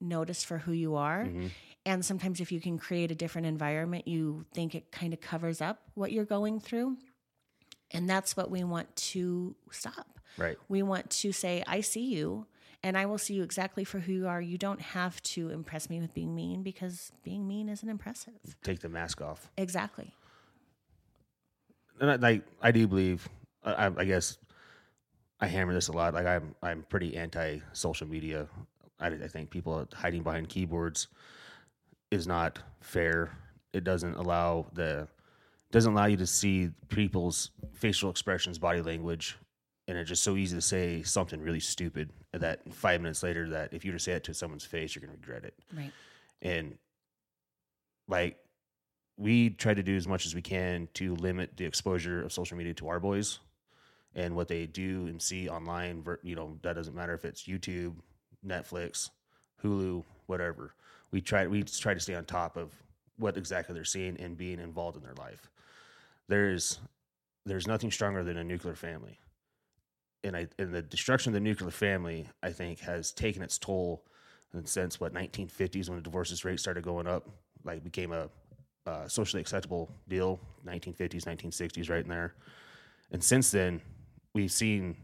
noticed 0.00 0.46
for 0.46 0.58
who 0.58 0.72
you 0.72 0.96
are. 0.96 1.24
Mm-hmm. 1.24 1.46
And 1.86 2.04
sometimes, 2.04 2.40
if 2.40 2.52
you 2.52 2.60
can 2.60 2.78
create 2.78 3.10
a 3.10 3.14
different 3.14 3.46
environment, 3.46 4.06
you 4.06 4.44
think 4.52 4.74
it 4.74 4.92
kind 4.92 5.12
of 5.12 5.20
covers 5.20 5.60
up 5.60 5.80
what 5.94 6.12
you're 6.12 6.24
going 6.26 6.60
through. 6.60 6.96
And 7.90 8.08
that's 8.08 8.36
what 8.36 8.50
we 8.50 8.62
want 8.64 8.94
to 8.96 9.56
stop. 9.70 10.20
Right. 10.36 10.58
We 10.68 10.82
want 10.82 11.08
to 11.10 11.32
say, 11.32 11.64
I 11.66 11.80
see 11.80 12.12
you 12.14 12.46
and 12.82 12.96
I 12.98 13.06
will 13.06 13.18
see 13.18 13.34
you 13.34 13.42
exactly 13.42 13.84
for 13.84 13.98
who 14.00 14.12
you 14.12 14.28
are. 14.28 14.40
You 14.40 14.58
don't 14.58 14.80
have 14.80 15.22
to 15.22 15.48
impress 15.50 15.88
me 15.88 16.00
with 16.00 16.12
being 16.12 16.34
mean 16.34 16.62
because 16.62 17.10
being 17.24 17.48
mean 17.48 17.68
isn't 17.68 17.88
impressive. 17.88 18.34
Take 18.62 18.80
the 18.80 18.88
mask 18.90 19.22
off. 19.22 19.50
Exactly. 19.56 20.12
and 22.00 22.10
I, 22.10 22.16
like 22.16 22.44
I 22.62 22.70
do 22.70 22.86
believe, 22.86 23.28
I, 23.64 23.86
I- 23.86 24.00
I 24.00 24.04
guess 24.04 24.38
I 25.40 25.46
hammer 25.46 25.72
this 25.72 25.88
a 25.88 25.92
lot. 25.92 26.14
Like 26.14 26.26
I'm, 26.26 26.54
I'm 26.62 26.84
pretty 26.88 27.16
anti 27.16 27.58
social 27.72 28.06
media. 28.06 28.46
I, 29.00 29.06
I 29.08 29.28
think 29.28 29.50
people 29.50 29.86
hiding 29.94 30.22
behind 30.22 30.48
keyboards 30.48 31.08
is 32.10 32.26
not 32.26 32.58
fair. 32.80 33.30
It 33.72 33.84
doesn't 33.84 34.14
allow 34.14 34.66
the 34.72 35.08
doesn't 35.70 35.92
allow 35.92 36.06
you 36.06 36.16
to 36.16 36.26
see 36.26 36.70
people's 36.88 37.50
facial 37.74 38.08
expressions, 38.08 38.58
body 38.58 38.80
language, 38.80 39.36
and 39.86 39.98
it's 39.98 40.08
just 40.08 40.22
so 40.22 40.36
easy 40.36 40.56
to 40.56 40.62
say 40.62 41.02
something 41.02 41.40
really 41.42 41.60
stupid 41.60 42.10
that 42.32 42.60
five 42.72 43.02
minutes 43.02 43.22
later, 43.22 43.50
that 43.50 43.74
if 43.74 43.84
you 43.84 43.92
were 43.92 43.98
to 43.98 44.02
say 44.02 44.12
it 44.12 44.24
to 44.24 44.32
someone's 44.34 44.64
face, 44.64 44.94
you're 44.94 45.04
going 45.04 45.12
to 45.14 45.20
regret 45.20 45.44
it 45.44 45.54
Right. 45.76 45.92
and 46.40 46.78
like 48.08 48.38
we 49.18 49.50
try 49.50 49.74
to 49.74 49.82
do 49.82 49.96
as 49.96 50.06
much 50.08 50.24
as 50.24 50.34
we 50.34 50.40
can 50.40 50.88
to 50.94 51.14
limit 51.16 51.56
the 51.56 51.64
exposure 51.66 52.22
of 52.24 52.32
social 52.32 52.56
media 52.56 52.72
to 52.74 52.88
our 52.88 53.00
boys 53.00 53.40
and 54.14 54.34
what 54.34 54.48
they 54.48 54.64
do 54.66 55.06
and 55.06 55.20
see 55.20 55.48
online 55.48 56.02
you 56.22 56.34
know 56.34 56.56
that 56.62 56.74
doesn't 56.74 56.94
matter 56.94 57.12
if 57.12 57.24
it's 57.24 57.42
youtube 57.42 57.94
netflix 58.46 59.10
hulu 59.62 60.04
whatever. 60.26 60.74
We 61.10 61.20
try 61.20 61.46
we 61.46 61.62
try 61.62 61.94
to 61.94 62.00
stay 62.00 62.14
on 62.14 62.24
top 62.24 62.56
of 62.56 62.72
what 63.18 63.36
exactly 63.36 63.74
they're 63.74 63.84
seeing 63.84 64.16
and 64.20 64.36
being 64.36 64.60
involved 64.60 64.96
in 64.96 65.02
their 65.02 65.14
life. 65.14 65.50
There's 66.28 66.78
there's 67.44 67.66
nothing 67.66 67.90
stronger 67.90 68.22
than 68.22 68.36
a 68.36 68.44
nuclear 68.44 68.74
family. 68.74 69.18
And 70.22 70.36
I 70.36 70.48
and 70.58 70.72
the 70.72 70.82
destruction 70.82 71.30
of 71.30 71.34
the 71.34 71.40
nuclear 71.40 71.70
family 71.70 72.28
I 72.42 72.50
think 72.50 72.80
has 72.80 73.12
taken 73.12 73.42
its 73.42 73.58
toll 73.58 74.04
and 74.52 74.68
since 74.68 75.00
what 75.00 75.12
1950s 75.12 75.88
when 75.88 75.96
the 75.96 76.02
divorces 76.02 76.44
rate 76.44 76.60
started 76.60 76.82
going 76.82 77.06
up 77.06 77.28
like 77.64 77.82
became 77.82 78.12
a 78.12 78.28
uh, 78.86 79.06
socially 79.06 79.40
acceptable 79.40 79.90
deal 80.08 80.40
1950s 80.66 81.24
1960s 81.24 81.90
right 81.90 82.02
in 82.02 82.08
there. 82.08 82.34
And 83.10 83.22
since 83.24 83.50
then 83.50 83.80
we've 84.34 84.52
seen 84.52 84.96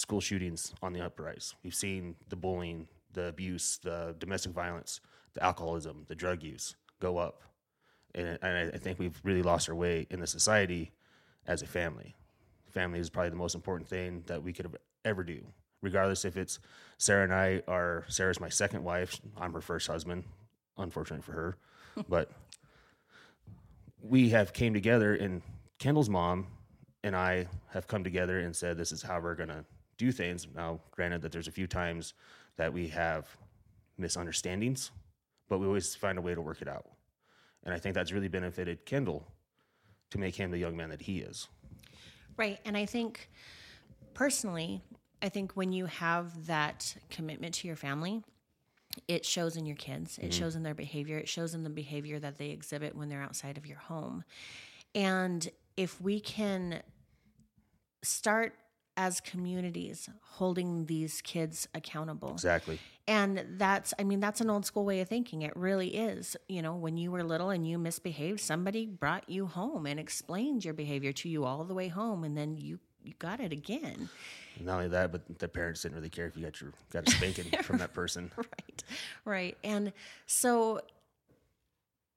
school 0.00 0.20
shootings 0.20 0.74
on 0.82 0.92
the 0.92 1.04
uprise 1.04 1.54
we've 1.62 1.74
seen 1.74 2.16
the 2.28 2.36
bullying 2.36 2.88
the 3.12 3.26
abuse 3.26 3.78
the 3.82 4.14
domestic 4.18 4.52
violence 4.52 5.00
the 5.34 5.42
alcoholism 5.42 6.04
the 6.08 6.14
drug 6.14 6.42
use 6.42 6.76
go 7.00 7.18
up. 7.18 7.42
And, 8.14 8.38
and 8.42 8.72
I, 8.74 8.78
think 8.78 8.98
we've 8.98 9.18
really 9.24 9.42
lost 9.42 9.68
our 9.68 9.74
way 9.74 10.06
in 10.10 10.20
the 10.20 10.26
society 10.26 10.92
as 11.46 11.62
a 11.62 11.66
family. 11.66 12.14
Family 12.70 12.98
is 12.98 13.08
probably 13.08 13.30
the 13.30 13.36
most 13.36 13.54
important 13.54 13.88
thing 13.88 14.22
that 14.26 14.42
we 14.42 14.52
could 14.52 14.64
have 14.64 14.76
ever 15.04 15.24
do. 15.24 15.40
Regardless 15.80 16.24
if 16.24 16.36
it's 16.36 16.58
sarah 16.98 17.24
and 17.24 17.32
i 17.32 17.62
are 17.66 18.04
sarah's 18.08 18.38
my 18.38 18.50
second 18.50 18.84
wife 18.84 19.18
i'm 19.38 19.54
her 19.54 19.62
first 19.62 19.86
husband 19.86 20.22
unfortunately 20.76 21.22
for 21.22 21.32
her 21.32 21.56
but 22.10 22.30
we 24.02 24.28
have 24.28 24.52
came 24.52 24.74
together 24.74 25.14
and 25.14 25.40
kendall's 25.78 26.10
mom 26.10 26.46
and 27.02 27.16
i 27.16 27.46
have 27.72 27.86
come 27.86 28.04
together 28.04 28.40
and 28.40 28.54
said 28.54 28.76
this 28.76 28.92
is 28.92 29.00
how 29.00 29.18
we're 29.18 29.34
going 29.34 29.48
to 29.48 29.64
do 30.00 30.12
things. 30.12 30.48
Now 30.54 30.80
granted 30.90 31.22
that 31.22 31.32
there's 31.32 31.48
a 31.48 31.52
few 31.52 31.66
times 31.66 32.14
that 32.56 32.72
we 32.72 32.88
have 32.88 33.28
misunderstandings 33.96 34.90
but 35.50 35.58
we 35.58 35.66
always 35.66 35.94
find 35.94 36.16
a 36.16 36.22
way 36.22 36.34
to 36.34 36.40
work 36.40 36.62
it 36.62 36.68
out. 36.68 36.86
And 37.64 37.74
i 37.74 37.78
think 37.78 37.94
that's 37.94 38.12
really 38.12 38.28
benefited 38.28 38.86
kendall 38.86 39.26
to 40.10 40.18
make 40.18 40.34
him 40.34 40.50
the 40.50 40.58
young 40.58 40.76
man 40.76 40.88
that 40.88 41.02
he 41.02 41.18
is. 41.18 41.48
Right. 42.38 42.58
And 42.64 42.76
I 42.76 42.86
think 42.86 43.28
personally, 44.14 44.80
I 45.20 45.28
think 45.28 45.52
when 45.52 45.72
you 45.72 45.86
have 45.86 46.46
that 46.46 46.96
commitment 47.10 47.54
to 47.56 47.66
your 47.66 47.76
family, 47.76 48.22
it 49.06 49.24
shows 49.24 49.56
in 49.56 49.66
your 49.66 49.76
kids, 49.76 50.18
it 50.18 50.22
mm-hmm. 50.22 50.30
shows 50.30 50.56
in 50.56 50.62
their 50.62 50.74
behavior, 50.74 51.18
it 51.18 51.28
shows 51.28 51.54
in 51.54 51.62
the 51.62 51.70
behavior 51.70 52.18
that 52.18 52.38
they 52.38 52.50
exhibit 52.50 52.96
when 52.96 53.08
they're 53.08 53.22
outside 53.22 53.56
of 53.58 53.66
your 53.66 53.78
home. 53.78 54.24
And 54.94 55.48
if 55.76 56.00
we 56.00 56.18
can 56.18 56.82
start 58.02 58.54
as 58.96 59.20
communities 59.20 60.08
holding 60.22 60.86
these 60.86 61.20
kids 61.22 61.68
accountable. 61.74 62.32
Exactly. 62.32 62.78
And 63.06 63.44
that's 63.56 63.92
i 63.98 64.04
mean 64.04 64.20
that's 64.20 64.40
an 64.40 64.50
old 64.50 64.64
school 64.64 64.84
way 64.84 65.00
of 65.00 65.08
thinking. 65.08 65.42
It 65.42 65.56
really 65.56 65.96
is. 65.96 66.36
You 66.48 66.62
know 66.62 66.74
when 66.74 66.96
you 66.96 67.10
were 67.10 67.22
little 67.22 67.50
and 67.50 67.66
you 67.66 67.78
misbehaved 67.78 68.40
somebody 68.40 68.86
brought 68.86 69.28
you 69.28 69.46
home 69.46 69.86
and 69.86 69.98
explained 69.98 70.64
your 70.64 70.74
behavior 70.74 71.12
to 71.12 71.28
you 71.28 71.44
all 71.44 71.64
the 71.64 71.74
way 71.74 71.88
home 71.88 72.24
and 72.24 72.36
then 72.36 72.56
you 72.56 72.78
you 73.02 73.14
got 73.18 73.40
it 73.40 73.52
again. 73.52 74.08
Not 74.60 74.74
only 74.74 74.88
that 74.88 75.12
but 75.12 75.38
the 75.38 75.48
parents 75.48 75.82
didn't 75.82 75.96
really 75.96 76.10
care 76.10 76.26
if 76.26 76.36
you 76.36 76.44
got 76.44 76.60
your 76.60 76.72
got 76.92 77.08
a 77.08 77.10
spanking 77.10 77.44
from 77.62 77.78
that 77.78 77.94
person. 77.94 78.30
Right. 78.36 78.84
Right. 79.24 79.58
And 79.64 79.92
so 80.26 80.80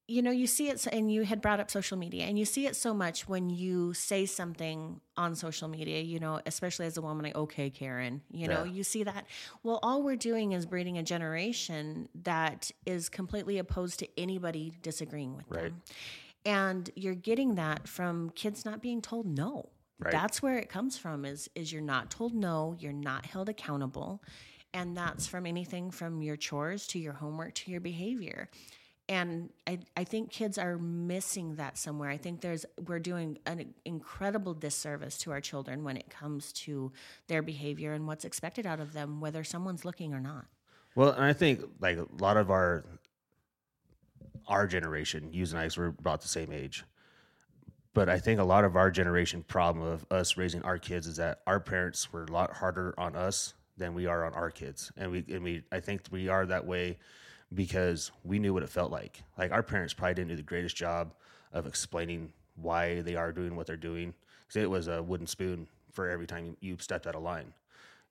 you 0.07 0.21
know 0.21 0.31
you 0.31 0.47
see 0.47 0.69
it 0.69 0.85
and 0.87 1.11
you 1.11 1.23
had 1.23 1.41
brought 1.41 1.59
up 1.61 1.71
social 1.71 1.97
media 1.97 2.25
and 2.25 2.37
you 2.37 2.43
see 2.45 2.65
it 2.67 2.75
so 2.75 2.93
much 2.93 3.27
when 3.27 3.49
you 3.49 3.93
say 3.93 4.25
something 4.25 4.99
on 5.15 5.33
social 5.35 5.67
media 5.69 6.01
you 6.01 6.19
know 6.19 6.41
especially 6.45 6.85
as 6.85 6.97
a 6.97 7.01
woman 7.01 7.23
like 7.23 7.35
okay 7.35 7.69
karen 7.69 8.21
you 8.31 8.47
know 8.47 8.63
Yeah. 8.63 8.71
you 8.73 8.83
see 8.83 9.03
that 9.03 9.25
well 9.63 9.79
all 9.81 10.03
we're 10.03 10.17
doing 10.17 10.51
is 10.51 10.65
breeding 10.65 10.97
a 10.97 11.03
generation 11.03 12.09
that 12.23 12.69
is 12.85 13.07
completely 13.07 13.57
opposed 13.59 13.99
to 13.99 14.07
anybody 14.19 14.73
disagreeing 14.81 15.35
with 15.37 15.45
Right. 15.49 15.63
them 15.65 15.81
and 16.45 16.89
you're 16.95 17.15
getting 17.15 17.55
that 17.55 17.87
from 17.87 18.29
kids 18.31 18.65
not 18.65 18.81
being 18.81 19.01
told 19.01 19.25
no 19.25 19.69
Right. 19.99 20.11
that's 20.11 20.41
where 20.41 20.57
it 20.57 20.67
comes 20.69 20.97
from 20.97 21.23
is 21.23 21.49
is 21.55 21.71
you're 21.71 21.81
not 21.81 22.09
told 22.11 22.33
no 22.33 22.75
you're 22.77 22.91
not 22.91 23.25
held 23.25 23.47
accountable 23.47 24.21
and 24.73 24.97
that's 24.97 25.27
from 25.27 25.45
anything 25.45 25.91
from 25.91 26.21
your 26.21 26.35
chores 26.35 26.87
to 26.87 26.99
your 26.99 27.13
homework 27.13 27.53
to 27.55 27.71
your 27.71 27.79
behavior 27.79 28.49
and 29.09 29.49
I, 29.67 29.79
I 29.97 30.03
think 30.03 30.31
kids 30.31 30.57
are 30.57 30.77
missing 30.77 31.55
that 31.55 31.77
somewhere. 31.77 32.09
I 32.09 32.17
think 32.17 32.41
there's 32.41 32.65
we're 32.87 32.99
doing 32.99 33.37
an 33.45 33.73
incredible 33.85 34.53
disservice 34.53 35.17
to 35.19 35.31
our 35.31 35.41
children 35.41 35.83
when 35.83 35.97
it 35.97 36.09
comes 36.09 36.53
to 36.53 36.91
their 37.27 37.41
behavior 37.41 37.93
and 37.93 38.07
what's 38.07 38.23
expected 38.25 38.65
out 38.65 38.79
of 38.79 38.93
them 38.93 39.19
whether 39.19 39.43
someone's 39.43 39.83
looking 39.83 40.13
or 40.13 40.19
not. 40.19 40.45
Well 40.95 41.11
and 41.11 41.23
i 41.23 41.33
think 41.33 41.61
like 41.79 41.97
a 41.97 42.07
lot 42.19 42.37
of 42.37 42.51
our 42.51 42.85
our 44.47 44.67
generation 44.67 45.29
you 45.31 45.45
and 45.45 45.57
i 45.57 45.69
were 45.77 45.87
about 45.87 46.21
the 46.21 46.27
same 46.27 46.51
age 46.51 46.83
but 47.93 48.09
i 48.09 48.19
think 48.19 48.39
a 48.39 48.43
lot 48.43 48.63
of 48.63 48.75
our 48.75 48.91
generation 48.91 49.43
problem 49.43 49.85
of 49.85 50.05
us 50.11 50.37
raising 50.37 50.61
our 50.61 50.77
kids 50.77 51.07
is 51.07 51.17
that 51.17 51.39
our 51.47 51.59
parents 51.59 52.13
were 52.13 52.23
a 52.23 52.31
lot 52.31 52.53
harder 52.53 52.93
on 52.97 53.15
us 53.15 53.53
than 53.77 53.93
we 53.93 54.05
are 54.05 54.25
on 54.25 54.33
our 54.33 54.51
kids. 54.51 54.91
And 54.97 55.11
we 55.11 55.25
and 55.29 55.43
we 55.43 55.63
i 55.71 55.79
think 55.79 56.01
we 56.11 56.27
are 56.29 56.45
that 56.45 56.65
way 56.65 56.97
because 57.53 58.11
we 58.23 58.39
knew 58.39 58.53
what 58.53 58.63
it 58.63 58.69
felt 58.69 58.91
like. 58.91 59.21
Like 59.37 59.51
our 59.51 59.63
parents 59.63 59.93
probably 59.93 60.15
didn't 60.15 60.29
do 60.29 60.35
the 60.35 60.43
greatest 60.43 60.75
job 60.75 61.13
of 61.51 61.67
explaining 61.67 62.31
why 62.55 63.01
they 63.01 63.15
are 63.15 63.31
doing 63.31 63.55
what 63.55 63.67
they're 63.67 63.77
doing. 63.77 64.13
Because 64.41 64.61
it 64.61 64.69
was 64.69 64.87
a 64.87 65.01
wooden 65.01 65.27
spoon 65.27 65.67
for 65.91 66.09
every 66.09 66.27
time 66.27 66.57
you 66.59 66.77
stepped 66.79 67.07
out 67.07 67.15
of 67.15 67.23
line, 67.23 67.53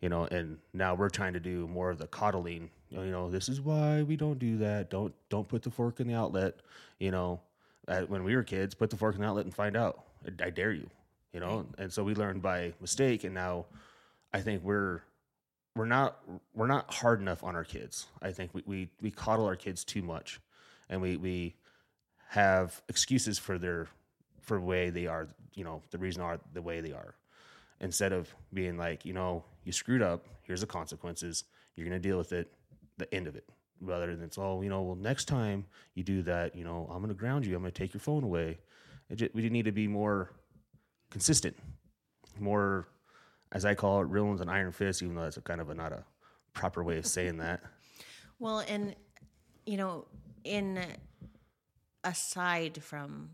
you 0.01 0.09
know. 0.09 0.25
And 0.25 0.59
now 0.73 0.95
we're 0.95 1.11
trying 1.11 1.33
to 1.35 1.41
do 1.41 1.67
more 1.69 1.91
of 1.91 1.99
the 1.99 2.07
coddling. 2.07 2.71
You 2.91 3.07
know, 3.07 3.31
this 3.31 3.49
is 3.49 3.61
why 3.61 4.03
we 4.03 4.17
don't 4.17 4.39
do 4.39 4.59
that. 4.59 4.91
Don't 4.91 5.15
don't 5.29 5.49
put 5.49 5.63
the 5.63 5.71
fork 5.71 6.01
in 6.01 6.07
the 6.07 6.15
outlet. 6.15 6.57
You 6.99 7.11
know, 7.11 7.41
when 8.07 8.25
we 8.25 8.37
were 8.37 8.45
kids, 8.45 8.75
put 8.75 8.91
the 8.91 8.97
fork 8.97 9.15
in 9.15 9.21
the 9.21 9.27
outlet 9.27 9.45
and 9.45 9.55
find 9.55 9.77
out. 9.77 10.05
I, 10.27 10.47
I 10.47 10.51
dare 10.51 10.73
you. 10.73 10.89
You 11.33 11.41
know, 11.41 11.67
and 11.79 11.91
so 11.91 12.05
we 12.05 12.15
learned 12.15 12.43
by 12.43 12.75
mistake, 12.81 13.25
and 13.25 13.35
now 13.35 13.65
I 14.35 14.41
think 14.41 14.63
we're 14.63 15.01
we're 15.75 15.87
not 15.87 16.19
we're 16.55 16.67
not 16.67 16.93
hard 16.93 17.21
enough 17.21 17.43
on 17.43 17.57
our 17.57 17.65
kids. 17.65 18.07
I 18.21 18.33
think 18.33 18.53
we 18.55 18.63
we, 18.67 18.89
we 19.01 19.11
coddle 19.11 19.47
our 19.47 19.57
kids 19.57 19.85
too 19.85 20.03
much, 20.03 20.41
and 20.89 21.01
we 21.01 21.17
we 21.17 21.55
have 22.29 22.83
excuses 22.89 23.39
for 23.39 23.59
their 23.59 23.89
for 24.41 24.59
the 24.59 24.65
way 24.65 24.91
they 24.91 25.07
are. 25.07 25.29
You 25.55 25.65
know, 25.65 25.83
the 25.91 25.99
reason 25.99 26.23
are 26.23 26.39
the 26.53 26.63
way 26.63 26.81
they 26.81 26.93
are, 26.93 27.15
instead 27.81 28.13
of 28.13 28.35
being 28.53 28.77
like, 28.77 29.05
you 29.05 29.13
know, 29.13 29.45
you 29.65 29.73
screwed 29.73 30.03
up. 30.03 30.27
Here's 30.43 30.61
the 30.61 30.67
consequences. 30.67 31.45
You're 31.77 31.87
gonna 31.87 31.99
deal 31.99 32.19
with 32.19 32.33
it. 32.33 32.53
The 32.99 33.13
end 33.15 33.27
of 33.27 33.37
it. 33.37 33.49
Rather 33.81 34.15
than 34.15 34.25
it's 34.25 34.39
all 34.39 34.63
you 34.63 34.71
know. 34.71 34.83
Well, 34.83 34.97
next 34.97 35.25
time 35.27 35.65
you 35.95 36.03
do 36.03 36.23
that, 36.23 36.55
you 36.55 36.65
know, 36.65 36.89
I'm 36.91 37.01
gonna 37.01 37.15
ground 37.15 37.47
you. 37.47 37.57
I'm 37.57 37.63
gonna 37.63 37.71
take 37.71 37.95
your 37.95 38.01
phone 38.01 38.25
away. 38.25 38.59
Just, 39.15 39.35
we 39.35 39.49
need 39.51 39.65
to 39.65 39.73
be 39.73 39.89
more 39.89 40.31
consistent, 41.11 41.55
more 42.39 42.89
as 43.53 43.65
I 43.65 43.75
call 43.75 44.01
it, 44.01 44.05
real 44.05 44.25
ones 44.25 44.41
an 44.41 44.49
iron 44.49 44.73
fist, 44.73 45.03
even 45.03 45.15
though 45.15 45.23
that's 45.23 45.37
a 45.37 45.43
kind 45.43 45.61
of 45.61 45.71
a, 45.71 45.75
not 45.75 45.93
a 45.93 46.05
proper 46.53 46.83
way 46.83 46.99
of 46.99 47.07
saying 47.07 47.39
that. 47.39 47.61
Well, 48.39 48.61
and 48.61 48.95
you 49.67 49.77
know, 49.77 50.07
in 50.45 50.81
aside 52.05 52.83
from 52.83 53.31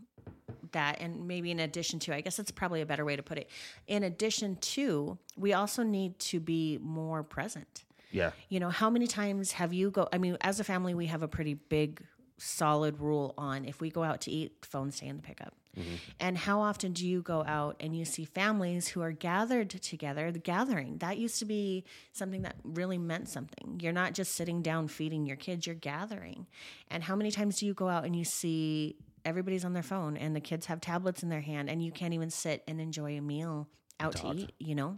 that, 0.71 1.01
and 1.01 1.27
maybe 1.27 1.51
in 1.51 1.59
addition 1.59 1.99
to, 1.99 2.13
I 2.13 2.21
guess 2.21 2.37
that's 2.37 2.51
probably 2.51 2.81
a 2.81 2.85
better 2.85 3.05
way 3.05 3.15
to 3.15 3.23
put 3.23 3.37
it. 3.37 3.49
In 3.87 4.03
addition 4.03 4.57
to, 4.57 5.17
we 5.37 5.53
also 5.53 5.83
need 5.83 6.19
to 6.19 6.39
be 6.39 6.77
more 6.81 7.23
present. 7.23 7.85
Yeah. 8.11 8.31
You 8.49 8.59
know, 8.59 8.69
how 8.69 8.89
many 8.89 9.07
times 9.07 9.53
have 9.53 9.73
you 9.73 9.91
go? 9.91 10.07
I 10.11 10.17
mean, 10.17 10.37
as 10.41 10.59
a 10.59 10.63
family, 10.63 10.93
we 10.93 11.07
have 11.07 11.23
a 11.23 11.27
pretty 11.27 11.55
big, 11.55 12.03
solid 12.39 12.99
rule 12.99 13.33
on 13.37 13.65
if 13.65 13.81
we 13.81 13.89
go 13.89 14.03
out 14.03 14.21
to 14.21 14.31
eat, 14.31 14.65
phone 14.65 14.91
stay 14.91 15.07
in 15.07 15.17
the 15.17 15.23
pickup. 15.23 15.53
Mm-hmm. 15.77 15.95
And 16.19 16.37
how 16.37 16.61
often 16.61 16.93
do 16.93 17.07
you 17.07 17.21
go 17.21 17.43
out 17.45 17.75
and 17.79 17.95
you 17.95 18.03
see 18.05 18.25
families 18.25 18.87
who 18.87 19.01
are 19.01 19.11
gathered 19.11 19.69
together? 19.69 20.31
The 20.31 20.39
gathering 20.39 20.97
that 20.97 21.17
used 21.17 21.39
to 21.39 21.45
be 21.45 21.85
something 22.11 22.41
that 22.41 22.55
really 22.63 22.97
meant 22.97 23.29
something. 23.29 23.79
You're 23.81 23.93
not 23.93 24.13
just 24.13 24.35
sitting 24.35 24.61
down 24.61 24.87
feeding 24.87 25.25
your 25.25 25.37
kids, 25.37 25.67
you're 25.67 25.75
gathering. 25.75 26.47
And 26.89 27.03
how 27.03 27.15
many 27.15 27.31
times 27.31 27.59
do 27.59 27.65
you 27.65 27.73
go 27.73 27.87
out 27.87 28.05
and 28.05 28.15
you 28.15 28.23
see 28.23 28.97
everybody's 29.25 29.65
on 29.65 29.73
their 29.73 29.83
phone 29.83 30.17
and 30.17 30.35
the 30.35 30.41
kids 30.41 30.65
have 30.65 30.81
tablets 30.81 31.23
in 31.23 31.29
their 31.29 31.41
hand 31.41 31.69
and 31.69 31.83
you 31.83 31.91
can't 31.91 32.13
even 32.13 32.29
sit 32.29 32.63
and 32.67 32.81
enjoy 32.81 33.17
a 33.17 33.21
meal 33.21 33.67
out 33.99 34.15
to 34.17 34.33
eat, 34.33 34.51
you 34.59 34.75
know? 34.75 34.97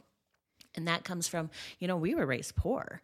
And 0.76 0.88
that 0.88 1.04
comes 1.04 1.28
from, 1.28 1.50
you 1.80 1.88
know, 1.88 1.98
we 1.98 2.16
were 2.16 2.26
raised 2.26 2.56
poor. 2.56 3.02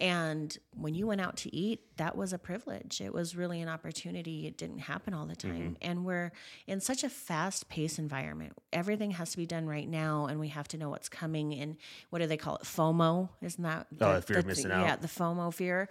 And 0.00 0.56
when 0.74 0.94
you 0.94 1.08
went 1.08 1.20
out 1.20 1.36
to 1.38 1.54
eat, 1.54 1.80
that 1.96 2.16
was 2.16 2.32
a 2.32 2.38
privilege. 2.38 3.00
It 3.00 3.12
was 3.12 3.34
really 3.34 3.60
an 3.60 3.68
opportunity. 3.68 4.46
It 4.46 4.56
didn't 4.56 4.78
happen 4.78 5.12
all 5.12 5.26
the 5.26 5.34
time. 5.34 5.60
Mm-hmm. 5.60 5.72
And 5.82 6.04
we're 6.04 6.30
in 6.68 6.80
such 6.80 7.02
a 7.02 7.08
fast 7.08 7.68
paced 7.68 7.98
environment. 7.98 8.52
Everything 8.72 9.10
has 9.12 9.32
to 9.32 9.36
be 9.36 9.46
done 9.46 9.66
right 9.66 9.88
now, 9.88 10.26
and 10.26 10.38
we 10.38 10.48
have 10.48 10.68
to 10.68 10.76
know 10.76 10.88
what's 10.88 11.08
coming. 11.08 11.52
And 11.54 11.76
what 12.10 12.20
do 12.20 12.26
they 12.26 12.36
call 12.36 12.56
it? 12.56 12.62
FOMO? 12.62 13.28
Isn't 13.42 13.64
that 13.64 13.88
oh, 14.00 14.14
the, 14.16 14.22
fear 14.22 14.38
of 14.38 14.46
missing 14.46 14.70
out? 14.70 14.86
Yeah, 14.86 14.96
the 14.96 15.08
FOMO 15.08 15.52
fear. 15.52 15.88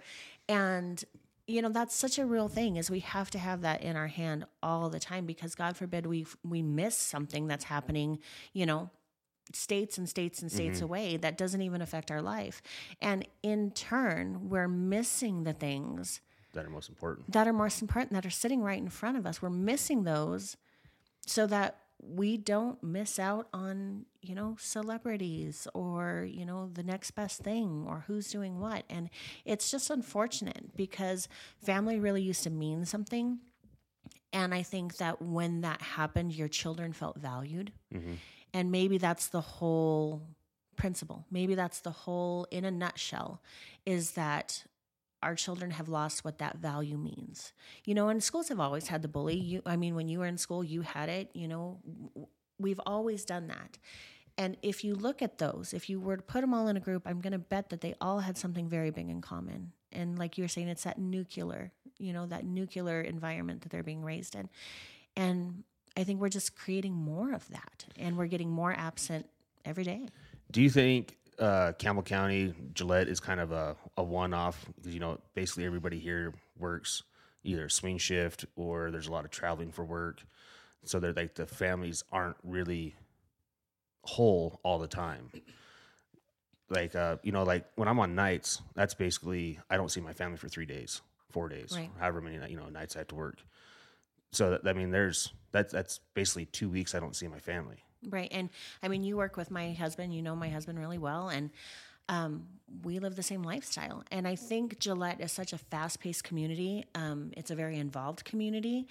And 0.48 1.04
you 1.46 1.62
know 1.62 1.70
that's 1.70 1.96
such 1.96 2.18
a 2.18 2.26
real 2.26 2.48
thing 2.48 2.76
is 2.76 2.90
we 2.90 3.00
have 3.00 3.30
to 3.30 3.38
have 3.38 3.62
that 3.62 3.82
in 3.82 3.96
our 3.96 4.06
hand 4.06 4.44
all 4.62 4.90
the 4.90 5.00
time 5.00 5.24
because 5.24 5.54
god 5.54 5.78
forbid 5.78 6.04
we 6.04 6.26
we 6.44 6.60
miss 6.60 6.94
something 6.94 7.46
that's 7.46 7.64
happening 7.64 8.18
you 8.52 8.66
know 8.66 8.90
states 9.52 9.98
and 9.98 10.08
states 10.08 10.42
and 10.42 10.50
states 10.50 10.76
mm-hmm. 10.76 10.84
away 10.84 11.16
that 11.16 11.38
doesn't 11.38 11.62
even 11.62 11.82
affect 11.82 12.10
our 12.10 12.22
life. 12.22 12.62
And 13.00 13.26
in 13.42 13.70
turn, 13.70 14.48
we're 14.48 14.68
missing 14.68 15.44
the 15.44 15.52
things 15.52 16.20
that 16.54 16.64
are 16.64 16.70
most 16.70 16.88
important. 16.88 17.30
That 17.32 17.46
are 17.46 17.52
most 17.52 17.82
important 17.82 18.12
that 18.12 18.26
are 18.26 18.30
sitting 18.30 18.62
right 18.62 18.78
in 18.78 18.88
front 18.88 19.16
of 19.16 19.26
us. 19.26 19.42
We're 19.42 19.50
missing 19.50 20.04
those 20.04 20.56
so 21.26 21.46
that 21.46 21.78
we 22.00 22.36
don't 22.36 22.82
miss 22.82 23.18
out 23.18 23.48
on, 23.52 24.06
you 24.22 24.34
know, 24.34 24.56
celebrities 24.58 25.66
or, 25.74 26.26
you 26.28 26.46
know, 26.46 26.70
the 26.72 26.82
next 26.82 27.12
best 27.12 27.42
thing 27.42 27.84
or 27.88 28.04
who's 28.06 28.30
doing 28.30 28.60
what. 28.60 28.84
And 28.88 29.10
it's 29.44 29.70
just 29.70 29.90
unfortunate 29.90 30.76
because 30.76 31.28
family 31.62 31.98
really 31.98 32.22
used 32.22 32.44
to 32.44 32.50
mean 32.50 32.84
something. 32.84 33.38
And 34.32 34.54
I 34.54 34.62
think 34.62 34.98
that 34.98 35.20
when 35.20 35.62
that 35.62 35.82
happened, 35.82 36.34
your 36.34 36.48
children 36.48 36.92
felt 36.92 37.18
valued. 37.18 37.72
Mm-hmm 37.94 38.14
and 38.52 38.70
maybe 38.70 38.98
that's 38.98 39.28
the 39.28 39.40
whole 39.40 40.22
principle. 40.76 41.26
Maybe 41.30 41.54
that's 41.54 41.80
the 41.80 41.90
whole, 41.90 42.46
in 42.50 42.64
a 42.64 42.70
nutshell, 42.70 43.42
is 43.84 44.12
that 44.12 44.64
our 45.22 45.34
children 45.34 45.72
have 45.72 45.88
lost 45.88 46.24
what 46.24 46.38
that 46.38 46.58
value 46.58 46.96
means. 46.96 47.52
You 47.84 47.94
know, 47.94 48.08
and 48.08 48.22
schools 48.22 48.48
have 48.48 48.60
always 48.60 48.88
had 48.88 49.02
the 49.02 49.08
bully. 49.08 49.36
You, 49.36 49.62
I 49.66 49.76
mean, 49.76 49.94
when 49.94 50.08
you 50.08 50.20
were 50.20 50.26
in 50.26 50.38
school, 50.38 50.62
you 50.62 50.82
had 50.82 51.08
it. 51.08 51.30
You 51.34 51.48
know, 51.48 51.80
we've 52.58 52.80
always 52.86 53.24
done 53.24 53.48
that. 53.48 53.78
And 54.36 54.56
if 54.62 54.84
you 54.84 54.94
look 54.94 55.20
at 55.20 55.38
those, 55.38 55.74
if 55.74 55.90
you 55.90 55.98
were 55.98 56.16
to 56.16 56.22
put 56.22 56.42
them 56.42 56.54
all 56.54 56.68
in 56.68 56.76
a 56.76 56.80
group, 56.80 57.02
I'm 57.06 57.20
going 57.20 57.32
to 57.32 57.38
bet 57.40 57.70
that 57.70 57.80
they 57.80 57.96
all 58.00 58.20
had 58.20 58.38
something 58.38 58.68
very 58.68 58.90
big 58.90 59.08
in 59.10 59.20
common. 59.20 59.72
And 59.90 60.16
like 60.16 60.38
you 60.38 60.44
were 60.44 60.48
saying, 60.48 60.68
it's 60.68 60.84
that 60.84 60.98
nuclear, 60.98 61.72
you 61.98 62.12
know, 62.12 62.26
that 62.26 62.44
nuclear 62.44 63.00
environment 63.00 63.62
that 63.62 63.70
they're 63.70 63.82
being 63.82 64.04
raised 64.04 64.36
in. 64.36 64.48
And 65.16 65.64
I 65.96 66.04
think 66.04 66.20
we're 66.20 66.28
just 66.28 66.56
creating 66.56 66.92
more 66.94 67.32
of 67.32 67.48
that 67.50 67.84
and 67.96 68.16
we're 68.16 68.26
getting 68.26 68.50
more 68.50 68.72
absent 68.72 69.26
every 69.64 69.84
day. 69.84 70.08
Do 70.50 70.62
you 70.62 70.70
think 70.70 71.16
uh, 71.38 71.72
Campbell 71.78 72.02
County, 72.02 72.54
Gillette 72.74 73.08
is 73.08 73.20
kind 73.20 73.40
of 73.40 73.52
a, 73.52 73.76
a 73.96 74.02
one 74.02 74.34
off 74.34 74.64
because, 74.76 74.94
you 74.94 75.00
know, 75.00 75.18
basically 75.34 75.64
everybody 75.64 75.98
here 75.98 76.34
works 76.58 77.02
either 77.44 77.68
swing 77.68 77.98
shift 77.98 78.44
or 78.56 78.90
there's 78.90 79.08
a 79.08 79.12
lot 79.12 79.24
of 79.24 79.30
traveling 79.30 79.70
for 79.70 79.84
work. 79.84 80.22
So 80.84 81.00
they're 81.00 81.12
like 81.12 81.34
the 81.34 81.46
families 81.46 82.04
aren't 82.12 82.36
really 82.42 82.94
whole 84.02 84.60
all 84.62 84.78
the 84.78 84.88
time. 84.88 85.30
Like, 86.70 86.94
uh, 86.94 87.16
you 87.22 87.32
know, 87.32 87.44
like 87.44 87.64
when 87.76 87.88
I'm 87.88 87.98
on 87.98 88.14
nights, 88.14 88.60
that's 88.74 88.94
basically, 88.94 89.58
I 89.70 89.76
don't 89.76 89.90
see 89.90 90.00
my 90.00 90.12
family 90.12 90.36
for 90.36 90.48
three 90.48 90.66
days, 90.66 91.00
four 91.30 91.48
days, 91.48 91.72
right. 91.74 91.90
however 91.98 92.20
many, 92.20 92.38
you 92.50 92.58
know, 92.58 92.68
nights 92.68 92.94
I 92.96 93.00
have 93.00 93.08
to 93.08 93.14
work. 93.14 93.38
So 94.32 94.50
that, 94.50 94.66
I 94.66 94.72
mean, 94.74 94.90
there's, 94.90 95.32
that's 95.52 95.72
that's 95.72 96.00
basically 96.14 96.46
two 96.46 96.68
weeks 96.68 96.94
I 96.94 97.00
don't 97.00 97.16
see 97.16 97.28
my 97.28 97.40
family. 97.40 97.84
Right, 98.08 98.28
and 98.30 98.50
I 98.82 98.88
mean, 98.88 99.02
you 99.02 99.16
work 99.16 99.36
with 99.36 99.50
my 99.50 99.72
husband. 99.72 100.14
You 100.14 100.22
know 100.22 100.36
my 100.36 100.48
husband 100.48 100.78
really 100.78 100.98
well, 100.98 101.28
and 101.28 101.50
um, 102.08 102.46
we 102.82 102.98
live 102.98 103.16
the 103.16 103.22
same 103.22 103.42
lifestyle. 103.42 104.04
And 104.10 104.26
I 104.26 104.34
think 104.34 104.78
Gillette 104.78 105.20
is 105.20 105.32
such 105.32 105.52
a 105.52 105.58
fast-paced 105.58 106.24
community. 106.24 106.84
Um, 106.94 107.32
it's 107.36 107.50
a 107.50 107.54
very 107.54 107.76
involved 107.76 108.24
community. 108.24 108.86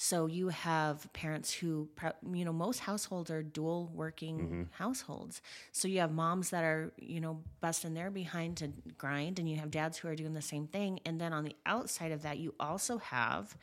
So 0.00 0.26
you 0.26 0.48
have 0.50 1.12
parents 1.12 1.52
who, 1.52 1.88
you 2.32 2.44
know, 2.44 2.52
most 2.52 2.78
households 2.78 3.32
are 3.32 3.42
dual 3.42 3.90
working 3.92 4.38
mm-hmm. 4.38 4.62
households. 4.70 5.42
So 5.72 5.88
you 5.88 5.98
have 5.98 6.12
moms 6.12 6.50
that 6.50 6.62
are, 6.62 6.92
you 6.96 7.20
know, 7.20 7.42
busting 7.60 7.94
their 7.94 8.08
behind 8.08 8.58
to 8.58 8.70
grind, 8.96 9.40
and 9.40 9.50
you 9.50 9.56
have 9.56 9.72
dads 9.72 9.98
who 9.98 10.06
are 10.06 10.14
doing 10.14 10.34
the 10.34 10.40
same 10.40 10.68
thing. 10.68 11.00
And 11.04 11.20
then 11.20 11.32
on 11.32 11.42
the 11.42 11.56
outside 11.66 12.12
of 12.12 12.22
that, 12.22 12.38
you 12.38 12.54
also 12.60 12.98
have 12.98 13.56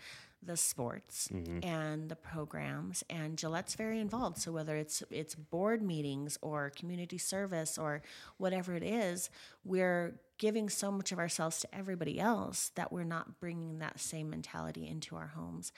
the 0.46 0.58
sports 0.58 1.30
mm-hmm. 1.34 1.60
and 1.64 2.10
the 2.10 2.16
programs 2.16 3.04
and 3.10 3.38
Gillette's 3.38 3.76
very 3.76 4.00
involved. 4.00 4.38
So 4.40 4.52
whether 4.52 4.76
it's 4.76 5.04
it's 5.10 5.36
board 5.36 5.82
meetings 5.82 6.38
or 6.42 6.72
community 6.76 7.18
service 7.18 7.78
or 7.78 8.02
whatever 8.38 8.76
it 8.76 8.84
is 8.84 9.30
we're 9.64 10.20
giving 10.38 10.70
so 10.70 10.92
much 10.92 11.12
of 11.12 11.20
ourselves 11.20 11.60
to 11.62 11.76
everybody 11.76 12.20
else 12.20 12.72
that 12.76 12.92
we're 12.92 13.04
not 13.04 13.40
bringing 13.40 13.80
that 13.80 14.00
same 14.00 14.30
mentality 14.30 14.88
into 14.88 15.16
our 15.16 15.28
homes. 15.28 15.72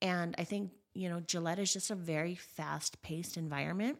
And 0.00 0.34
I 0.38 0.44
think 0.44 0.70
you 0.94 1.08
know 1.08 1.20
Gillette 1.20 1.58
is 1.58 1.72
just 1.72 1.90
a 1.90 1.94
very 1.94 2.34
fast 2.34 3.02
paced 3.02 3.36
environment 3.36 3.98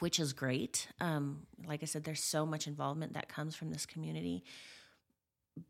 which 0.00 0.18
is 0.18 0.32
great. 0.32 0.88
Um, 1.00 1.46
like 1.66 1.82
I 1.82 1.86
said 1.86 2.04
there's 2.04 2.22
so 2.22 2.44
much 2.44 2.66
involvement 2.66 3.14
that 3.14 3.28
comes 3.28 3.54
from 3.54 3.70
this 3.70 3.86
community. 3.86 4.44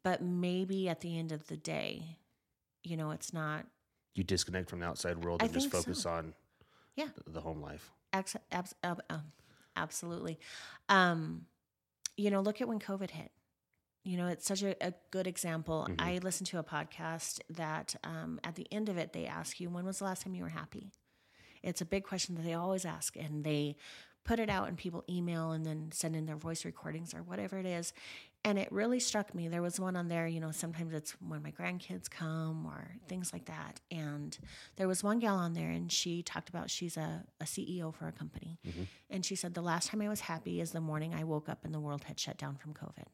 But 0.03 0.23
maybe 0.23 0.89
at 0.89 1.01
the 1.01 1.19
end 1.19 1.31
of 1.31 1.47
the 1.47 1.57
day 1.57 2.17
you 2.85 2.97
know, 2.97 3.11
it's 3.11 3.33
not. 3.33 3.67
You 4.15 4.23
disconnect 4.23 4.71
from 4.71 4.81
the 4.81 4.87
outside 4.87 5.25
world 5.25 5.43
and 5.43 5.53
just 5.53 5.71
focus 5.71 6.03
so. 6.03 6.11
on 6.11 6.35
yeah 6.97 7.09
the 7.27 7.41
home 7.41 7.61
life. 7.61 7.91
Abs- 8.13 8.37
abs- 8.53 8.75
uh, 8.85 8.95
absolutely. 9.77 10.39
Um, 10.89 11.47
you 12.17 12.31
know, 12.31 12.41
look 12.41 12.61
at 12.61 12.69
when 12.69 12.79
COVID 12.79 13.11
hit. 13.11 13.33
You 14.05 14.19
know, 14.19 14.29
it's 14.29 14.47
such 14.47 14.63
a, 14.63 14.77
a 14.87 14.93
good 15.11 15.27
example. 15.27 15.87
Mm-hmm. 15.89 16.01
I 16.01 16.19
listened 16.19 16.47
to 16.49 16.59
a 16.59 16.63
podcast 16.63 17.41
that 17.51 17.97
um, 18.05 18.39
at 18.45 18.55
the 18.55 18.67
end 18.71 18.89
of 18.89 18.99
it, 18.99 19.15
they 19.15 19.27
ask 19.27 19.59
you, 19.61 19.71
when 19.71 19.87
was 19.87 19.99
the 19.99 20.05
last 20.05 20.23
time 20.23 20.35
you 20.35 20.43
were 20.43 20.51
happy? 20.51 20.93
It's 21.63 21.81
a 21.81 21.87
big 21.87 22.05
question 22.05 22.35
that 22.35 22.45
they 22.45 22.53
always 22.53 22.85
ask, 22.85 23.17
and 23.17 23.43
they 23.43 23.77
put 24.25 24.39
it 24.39 24.49
out, 24.49 24.69
and 24.69 24.77
people 24.77 25.05
email 25.09 25.53
and 25.53 25.65
then 25.65 25.91
send 25.93 26.17
in 26.17 26.27
their 26.27 26.37
voice 26.37 26.65
recordings 26.65 27.15
or 27.15 27.23
whatever 27.23 27.59
it 27.59 27.67
is. 27.67 27.93
And 28.47 28.59
it 28.59 28.71
really 28.71 29.01
struck 29.01 29.35
me. 29.35 29.49
There 29.49 29.63
was 29.63 29.81
one 29.81 29.97
on 29.97 30.09
there, 30.09 30.27
you 30.27 30.39
know, 30.39 30.51
sometimes 30.51 30.93
it's 30.93 31.13
when 31.13 31.43
my 31.43 31.51
grandkids 31.51 32.11
come 32.11 32.67
or 32.67 32.97
things 33.09 33.33
like 33.33 33.47
that. 33.47 33.81
And 33.91 34.37
there 34.77 34.87
was 34.87 35.03
one 35.03 35.19
gal 35.19 35.37
on 35.37 35.55
there 35.55 35.71
and 35.71 35.91
she 35.91 36.23
talked 36.23 36.51
about 36.51 36.69
she's 36.69 36.99
a, 36.99 37.25
a 37.41 37.45
CEO 37.45 37.95
for 37.95 38.07
a 38.07 38.13
company. 38.13 38.59
Mm-hmm. 38.69 38.83
And 39.09 39.25
she 39.25 39.35
said, 39.35 39.55
The 39.55 39.63
last 39.63 39.89
time 39.89 40.03
I 40.03 40.11
was 40.11 40.21
happy 40.21 40.61
is 40.61 40.73
the 40.73 40.81
morning 40.83 41.15
I 41.15 41.25
woke 41.25 41.49
up 41.49 41.65
and 41.65 41.73
the 41.73 41.81
world 41.81 42.05
had 42.05 42.21
shut 42.21 42.37
down 42.37 42.57
from 42.57 42.75
COVID. 42.75 43.07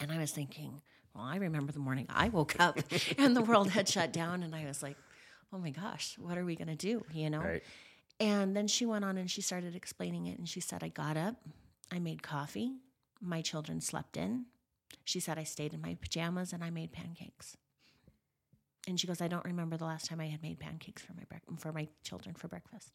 And 0.00 0.10
I 0.10 0.18
was 0.18 0.32
thinking, 0.32 0.82
well, 1.14 1.24
I 1.24 1.36
remember 1.36 1.72
the 1.72 1.78
morning 1.78 2.06
I 2.10 2.28
woke 2.28 2.56
up 2.58 2.80
and 3.18 3.36
the 3.36 3.42
world 3.42 3.70
had 3.70 3.88
shut 3.88 4.12
down. 4.12 4.42
And 4.42 4.56
I 4.56 4.66
was 4.66 4.82
like, 4.82 4.96
oh 5.52 5.58
my 5.58 5.70
gosh, 5.70 6.16
what 6.18 6.36
are 6.36 6.44
we 6.44 6.56
going 6.56 6.68
to 6.68 6.74
do? 6.74 7.04
You 7.12 7.30
know? 7.30 7.40
Right. 7.40 7.62
And 8.18 8.56
then 8.56 8.66
she 8.66 8.86
went 8.86 9.04
on 9.04 9.18
and 9.18 9.30
she 9.30 9.42
started 9.42 9.74
explaining 9.74 10.26
it. 10.26 10.38
And 10.38 10.48
she 10.48 10.60
said, 10.60 10.82
I 10.82 10.88
got 10.88 11.16
up, 11.16 11.36
I 11.92 11.98
made 11.98 12.22
coffee, 12.22 12.76
my 13.20 13.42
children 13.42 13.80
slept 13.80 14.16
in. 14.16 14.46
She 15.04 15.20
said, 15.20 15.38
I 15.38 15.44
stayed 15.44 15.74
in 15.74 15.80
my 15.80 15.96
pajamas 16.00 16.52
and 16.52 16.64
I 16.64 16.70
made 16.70 16.92
pancakes. 16.92 17.56
And 18.88 18.98
she 18.98 19.06
goes, 19.06 19.20
I 19.20 19.28
don't 19.28 19.44
remember 19.44 19.76
the 19.76 19.84
last 19.84 20.06
time 20.06 20.20
I 20.20 20.26
had 20.26 20.42
made 20.42 20.58
pancakes 20.60 21.02
for 21.02 21.12
my 21.14 21.24
bre- 21.28 21.56
for 21.58 21.72
my 21.72 21.88
children 22.04 22.34
for 22.34 22.48
breakfast. 22.48 22.92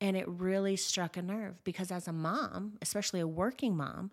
And 0.00 0.16
it 0.16 0.26
really 0.26 0.76
struck 0.76 1.16
a 1.16 1.22
nerve 1.22 1.62
because 1.64 1.92
as 1.92 2.08
a 2.08 2.12
mom, 2.12 2.78
especially 2.82 3.20
a 3.20 3.26
working 3.26 3.76
mom, 3.76 4.10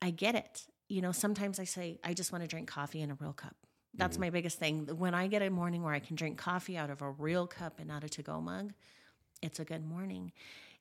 I 0.00 0.10
get 0.10 0.34
it. 0.34 0.66
You 0.88 1.02
know, 1.02 1.12
sometimes 1.12 1.58
I 1.58 1.64
say, 1.64 1.98
I 2.04 2.14
just 2.14 2.30
want 2.30 2.44
to 2.44 2.48
drink 2.48 2.68
coffee 2.68 3.00
in 3.00 3.10
a 3.10 3.14
real 3.14 3.32
cup. 3.32 3.56
That's 3.94 4.14
mm-hmm. 4.14 4.22
my 4.22 4.30
biggest 4.30 4.58
thing. 4.58 4.86
When 4.86 5.14
I 5.14 5.26
get 5.26 5.42
a 5.42 5.50
morning 5.50 5.82
where 5.82 5.94
I 5.94 5.98
can 5.98 6.16
drink 6.16 6.38
coffee 6.38 6.76
out 6.76 6.90
of 6.90 7.02
a 7.02 7.10
real 7.10 7.46
cup 7.46 7.78
and 7.78 7.88
not 7.88 8.04
a 8.04 8.08
to 8.10 8.22
go 8.22 8.40
mug, 8.40 8.72
it's 9.42 9.58
a 9.58 9.64
good 9.64 9.84
morning. 9.84 10.32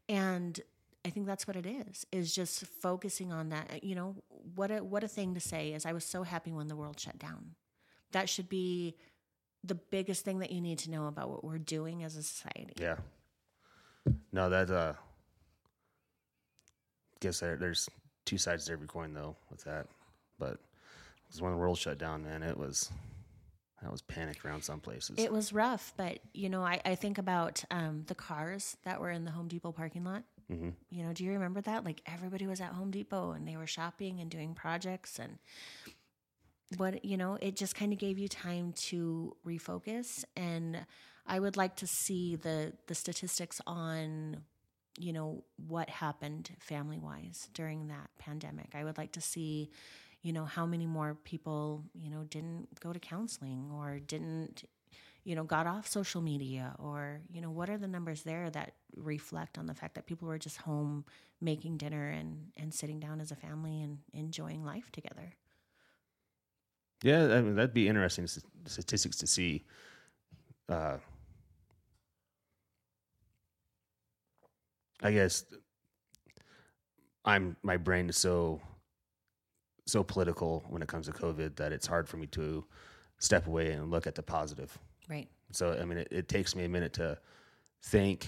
And 0.07 0.59
I 1.05 1.09
think 1.09 1.25
that's 1.25 1.47
what 1.47 1.55
it 1.55 1.65
is, 1.65 2.05
is 2.11 2.35
just 2.35 2.65
focusing 2.65 3.31
on 3.31 3.49
that. 3.49 3.83
You 3.83 3.95
know, 3.95 4.15
what 4.55 4.69
a, 4.69 4.83
what 4.83 5.03
a 5.03 5.07
thing 5.07 5.33
to 5.33 5.39
say 5.39 5.73
is 5.73 5.85
I 5.85 5.93
was 5.93 6.03
so 6.03 6.23
happy 6.23 6.51
when 6.51 6.67
the 6.67 6.75
world 6.75 6.99
shut 6.99 7.17
down. 7.17 7.55
That 8.11 8.29
should 8.29 8.49
be 8.49 8.95
the 9.63 9.75
biggest 9.75 10.25
thing 10.25 10.39
that 10.39 10.51
you 10.51 10.61
need 10.61 10.79
to 10.79 10.91
know 10.91 11.07
about 11.07 11.29
what 11.29 11.43
we're 11.43 11.57
doing 11.57 12.03
as 12.03 12.15
a 12.15 12.23
society. 12.23 12.73
Yeah. 12.79 12.97
No, 14.31 14.49
that, 14.49 14.69
uh, 14.69 14.93
guess 17.19 17.39
there, 17.39 17.57
there's 17.57 17.89
two 18.25 18.37
sides 18.37 18.65
to 18.65 18.71
every 18.71 18.87
coin 18.87 19.13
though 19.13 19.35
with 19.49 19.63
that. 19.63 19.87
But 20.37 20.59
because 21.29 21.41
when 21.43 21.51
the 21.51 21.57
world 21.57 21.77
shut 21.77 21.99
down, 21.99 22.23
man, 22.23 22.41
it 22.41 22.57
was, 22.57 22.89
that 23.83 23.91
was 23.91 24.01
panic 24.01 24.43
around 24.43 24.63
some 24.63 24.79
places. 24.79 25.15
It 25.19 25.31
was 25.31 25.53
rough, 25.53 25.93
but 25.95 26.17
you 26.33 26.49
know, 26.49 26.63
I, 26.63 26.81
I 26.83 26.95
think 26.95 27.19
about 27.19 27.63
um, 27.69 28.03
the 28.07 28.15
cars 28.15 28.75
that 28.83 28.99
were 28.99 29.11
in 29.11 29.25
the 29.25 29.31
Home 29.31 29.47
Depot 29.47 29.71
parking 29.71 30.03
lot. 30.03 30.23
Mm-hmm. 30.51 30.69
You 30.89 31.03
know, 31.03 31.13
do 31.13 31.23
you 31.23 31.31
remember 31.31 31.61
that? 31.61 31.85
Like 31.85 32.01
everybody 32.07 32.47
was 32.47 32.59
at 32.59 32.71
Home 32.71 32.89
Depot 32.89 33.31
and 33.31 33.47
they 33.47 33.55
were 33.57 33.67
shopping 33.67 34.19
and 34.19 34.31
doing 34.31 34.55
projects 34.55 35.19
and 35.19 35.37
what 36.77 37.05
you 37.05 37.17
know, 37.17 37.37
it 37.39 37.55
just 37.55 37.75
kind 37.75 37.93
of 37.93 37.99
gave 37.99 38.17
you 38.17 38.27
time 38.27 38.73
to 38.73 39.35
refocus. 39.45 40.23
And 40.35 40.85
I 41.27 41.39
would 41.39 41.57
like 41.57 41.75
to 41.77 41.87
see 41.87 42.35
the 42.35 42.73
the 42.87 42.95
statistics 42.95 43.61
on 43.67 44.37
you 44.97 45.13
know 45.13 45.43
what 45.67 45.89
happened 45.89 46.49
family 46.59 46.97
wise 46.97 47.47
during 47.53 47.87
that 47.87 48.09
pandemic. 48.17 48.71
I 48.73 48.83
would 48.83 48.97
like 48.97 49.11
to 49.13 49.21
see 49.21 49.69
you 50.21 50.33
know 50.33 50.45
how 50.45 50.65
many 50.65 50.85
more 50.85 51.15
people 51.23 51.83
you 51.93 52.09
know 52.09 52.23
didn't 52.29 52.79
go 52.79 52.93
to 52.93 52.99
counseling 52.99 53.69
or 53.73 53.99
didn't 53.99 54.65
you 55.23 55.35
know, 55.35 55.43
got 55.43 55.67
off 55.67 55.87
social 55.87 56.21
media 56.21 56.75
or, 56.79 57.21
you 57.31 57.41
know, 57.41 57.51
what 57.51 57.69
are 57.69 57.77
the 57.77 57.87
numbers 57.87 58.23
there 58.23 58.49
that 58.49 58.73
reflect 58.95 59.57
on 59.57 59.65
the 59.65 59.73
fact 59.73 59.95
that 59.95 60.05
people 60.07 60.27
were 60.27 60.37
just 60.39 60.57
home 60.57 61.05
making 61.41 61.77
dinner 61.77 62.09
and, 62.09 62.47
and 62.57 62.73
sitting 62.73 62.99
down 62.99 63.21
as 63.21 63.31
a 63.31 63.35
family 63.35 63.81
and 63.81 63.99
enjoying 64.13 64.63
life 64.63 64.91
together? 64.91 65.33
Yeah, 67.03 67.25
I 67.33 67.41
mean, 67.41 67.55
that'd 67.55 67.73
be 67.73 67.87
interesting 67.87 68.27
statistics 68.65 69.17
to 69.17 69.27
see. 69.27 69.65
Uh, 70.67 70.97
I 75.01 75.11
guess 75.11 75.45
I'm 77.23 77.55
my 77.63 77.77
brain 77.77 78.09
is 78.09 78.17
so 78.17 78.59
so 79.91 80.03
political 80.03 80.63
when 80.69 80.81
it 80.81 80.87
comes 80.87 81.07
to 81.07 81.11
COVID 81.11 81.55
that 81.55 81.71
it's 81.71 81.87
hard 81.87 82.07
for 82.07 82.17
me 82.17 82.27
to 82.27 82.65
step 83.19 83.47
away 83.47 83.71
and 83.71 83.91
look 83.91 84.07
at 84.07 84.15
the 84.15 84.23
positive. 84.23 84.77
Right. 85.09 85.27
So 85.51 85.77
I 85.79 85.85
mean, 85.85 85.99
it, 85.99 86.07
it 86.11 86.27
takes 86.29 86.55
me 86.55 86.65
a 86.65 86.69
minute 86.69 86.93
to 86.93 87.17
think 87.83 88.27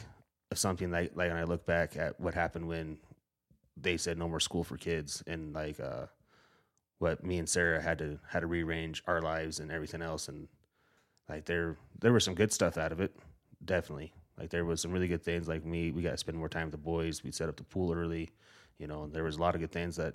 of 0.51 0.57
something 0.57 0.91
like 0.91 1.11
like 1.15 1.29
when 1.29 1.37
I 1.37 1.43
look 1.43 1.65
back 1.65 1.95
at 1.97 2.19
what 2.19 2.33
happened 2.33 2.67
when 2.67 2.97
they 3.77 3.97
said 3.97 4.17
no 4.17 4.27
more 4.27 4.39
school 4.39 4.63
for 4.63 4.77
kids 4.77 5.23
and 5.27 5.53
like 5.53 5.79
uh, 5.79 6.05
what 6.99 7.23
me 7.23 7.37
and 7.39 7.47
Sarah 7.47 7.81
had 7.81 7.97
to 7.99 8.19
had 8.29 8.41
to 8.41 8.47
rearrange 8.47 9.01
our 9.07 9.21
lives 9.21 9.59
and 9.59 9.71
everything 9.71 10.01
else 10.01 10.27
and 10.27 10.47
like 11.29 11.45
there 11.45 11.77
there 11.99 12.13
was 12.13 12.23
some 12.23 12.35
good 12.35 12.51
stuff 12.51 12.77
out 12.77 12.91
of 12.91 12.99
it 12.99 13.15
definitely 13.63 14.13
like 14.37 14.49
there 14.49 14.65
was 14.65 14.81
some 14.81 14.91
really 14.91 15.07
good 15.07 15.23
things 15.23 15.47
like 15.47 15.65
me 15.65 15.91
we 15.91 16.01
got 16.01 16.11
to 16.11 16.17
spend 16.17 16.37
more 16.37 16.49
time 16.49 16.65
with 16.65 16.71
the 16.71 16.77
boys 16.77 17.23
we 17.23 17.31
set 17.31 17.47
up 17.47 17.55
the 17.55 17.63
pool 17.63 17.93
early 17.93 18.29
you 18.77 18.87
know 18.87 19.07
there 19.07 19.23
was 19.23 19.37
a 19.37 19.39
lot 19.39 19.55
of 19.55 19.61
good 19.61 19.71
things 19.71 19.95
that 19.95 20.13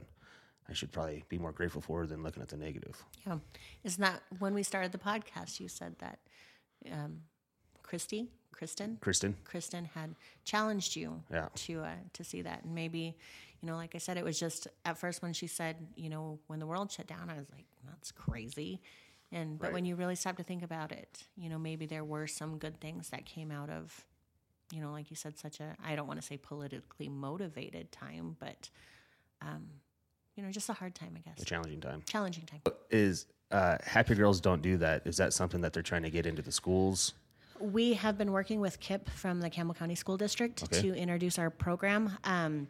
I 0.68 0.72
should 0.72 0.92
probably 0.92 1.24
be 1.28 1.38
more 1.38 1.52
grateful 1.52 1.80
for 1.80 2.06
than 2.06 2.22
looking 2.22 2.42
at 2.42 2.48
the 2.48 2.56
negative. 2.56 3.02
Yeah. 3.26 3.38
Isn't 3.84 4.02
that 4.02 4.22
when 4.38 4.54
we 4.54 4.62
started 4.62 4.92
the 4.92 4.98
podcast, 4.98 5.60
you 5.60 5.68
said 5.68 5.96
that 5.98 6.18
um, 6.92 7.20
Christy, 7.82 8.28
Kristen, 8.52 8.98
Kristen, 9.00 9.36
Kristen 9.44 9.84
had 9.94 10.14
challenged 10.44 10.96
you 10.96 11.22
yeah. 11.30 11.48
to 11.54 11.82
uh, 11.82 11.94
to 12.14 12.24
see 12.24 12.42
that, 12.42 12.64
and 12.64 12.74
maybe 12.74 13.16
you 13.60 13.68
know, 13.68 13.76
like 13.76 13.94
I 13.94 13.98
said, 13.98 14.16
it 14.16 14.24
was 14.24 14.38
just 14.38 14.68
at 14.84 14.98
first 14.98 15.22
when 15.22 15.32
she 15.32 15.46
said, 15.46 15.76
you 15.96 16.08
know, 16.08 16.38
when 16.46 16.58
the 16.58 16.66
world 16.66 16.90
shut 16.90 17.06
down, 17.06 17.30
I 17.30 17.36
was 17.36 17.50
like, 17.50 17.64
that's 17.84 18.12
crazy. 18.12 18.80
And 19.32 19.58
but 19.58 19.66
right. 19.66 19.74
when 19.74 19.84
you 19.84 19.96
really 19.96 20.14
stop 20.14 20.36
to 20.36 20.42
think 20.42 20.62
about 20.62 20.92
it, 20.92 21.24
you 21.36 21.48
know, 21.48 21.58
maybe 21.58 21.86
there 21.86 22.04
were 22.04 22.26
some 22.26 22.58
good 22.58 22.80
things 22.80 23.08
that 23.10 23.24
came 23.24 23.50
out 23.50 23.70
of, 23.70 24.04
you 24.72 24.80
know, 24.80 24.92
like 24.92 25.10
you 25.10 25.16
said, 25.16 25.38
such 25.38 25.60
a 25.60 25.74
I 25.84 25.96
don't 25.96 26.06
want 26.06 26.20
to 26.20 26.26
say 26.26 26.36
politically 26.36 27.08
motivated 27.08 27.90
time, 27.92 28.36
but 28.38 28.70
um, 29.42 29.66
you 30.36 30.42
know, 30.42 30.50
just 30.50 30.68
a 30.68 30.74
hard 30.74 30.94
time, 30.94 31.16
I 31.16 31.20
guess. 31.20 31.42
A 31.42 31.44
challenging 31.44 31.80
time. 31.80 32.02
Challenging 32.06 32.44
time. 32.44 32.60
Is 32.90 33.26
uh, 33.50 33.78
Happy 33.84 34.14
Girls 34.14 34.40
Don't 34.40 34.62
Do 34.62 34.76
That. 34.76 35.06
Is 35.06 35.16
that 35.16 35.32
something 35.32 35.62
that 35.62 35.72
they're 35.72 35.82
trying 35.82 36.02
to 36.02 36.10
get 36.10 36.26
into 36.26 36.42
the 36.42 36.52
schools? 36.52 37.14
We 37.58 37.94
have 37.94 38.18
been 38.18 38.32
working 38.32 38.60
with 38.60 38.78
Kip 38.80 39.08
from 39.08 39.40
the 39.40 39.48
Campbell 39.48 39.74
County 39.74 39.94
School 39.94 40.18
District 40.18 40.62
okay. 40.62 40.82
to 40.82 40.94
introduce 40.94 41.38
our 41.38 41.48
program. 41.48 42.12
Um, 42.24 42.68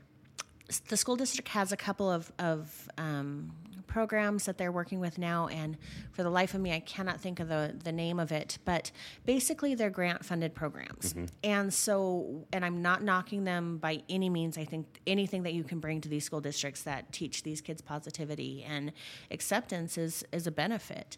the 0.88 0.96
school 0.96 1.16
district 1.16 1.48
has 1.50 1.72
a 1.72 1.76
couple 1.76 2.10
of, 2.10 2.32
of 2.38 2.88
um, 2.98 3.52
programs 3.86 4.44
that 4.46 4.58
they're 4.58 4.72
working 4.72 5.00
with 5.00 5.18
now, 5.18 5.48
and 5.48 5.76
for 6.12 6.22
the 6.22 6.30
life 6.30 6.54
of 6.54 6.60
me, 6.60 6.72
I 6.72 6.80
cannot 6.80 7.20
think 7.20 7.40
of 7.40 7.48
the, 7.48 7.74
the 7.84 7.92
name 7.92 8.18
of 8.18 8.32
it. 8.32 8.58
But 8.64 8.90
basically, 9.24 9.74
they're 9.74 9.90
grant 9.90 10.24
funded 10.24 10.54
programs. 10.54 11.12
Mm-hmm. 11.12 11.24
And 11.44 11.72
so, 11.72 12.46
and 12.52 12.64
I'm 12.64 12.82
not 12.82 13.02
knocking 13.02 13.44
them 13.44 13.78
by 13.78 14.02
any 14.08 14.28
means. 14.28 14.58
I 14.58 14.64
think 14.64 15.00
anything 15.06 15.42
that 15.44 15.54
you 15.54 15.64
can 15.64 15.80
bring 15.80 16.00
to 16.02 16.08
these 16.08 16.24
school 16.24 16.40
districts 16.40 16.82
that 16.82 17.12
teach 17.12 17.42
these 17.42 17.60
kids 17.60 17.80
positivity 17.80 18.64
and 18.68 18.92
acceptance 19.30 19.98
is, 19.98 20.24
is 20.32 20.46
a 20.46 20.50
benefit. 20.50 21.16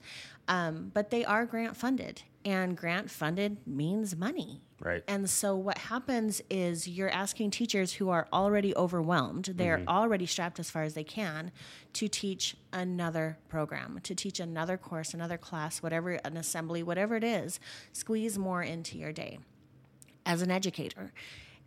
Um, 0.48 0.90
but 0.94 1.11
they 1.11 1.24
are 1.24 1.44
grant 1.44 1.76
funded, 1.76 2.22
and 2.48 2.78
grant 2.78 3.11
funded 3.11 3.58
means 3.66 4.16
money. 4.16 4.62
Right. 4.80 5.04
And 5.06 5.28
so 5.28 5.54
what 5.54 5.76
happens 5.76 6.40
is 6.48 6.88
you're 6.88 7.11
asking 7.11 7.50
teachers 7.50 7.92
who 7.92 8.08
are 8.08 8.26
already 8.32 8.74
overwhelmed, 8.74 9.50
they're 9.54 9.76
mm-hmm. 9.76 9.88
already 9.88 10.24
strapped 10.24 10.58
as 10.58 10.70
far 10.70 10.82
as 10.82 10.94
they 10.94 11.04
can, 11.04 11.52
to 11.92 12.08
teach 12.08 12.56
another 12.72 13.37
program, 13.50 14.00
to 14.02 14.14
teach 14.14 14.40
another 14.40 14.78
course, 14.78 15.12
another 15.12 15.37
class, 15.37 15.82
whatever, 15.82 16.12
an 16.24 16.38
assembly, 16.38 16.82
whatever 16.82 17.16
it 17.16 17.24
is, 17.24 17.61
squeeze 17.92 18.38
more 18.38 18.62
into 18.62 18.96
your 18.96 19.12
day 19.12 19.40
as 20.24 20.40
an 20.40 20.50
educator. 20.50 21.12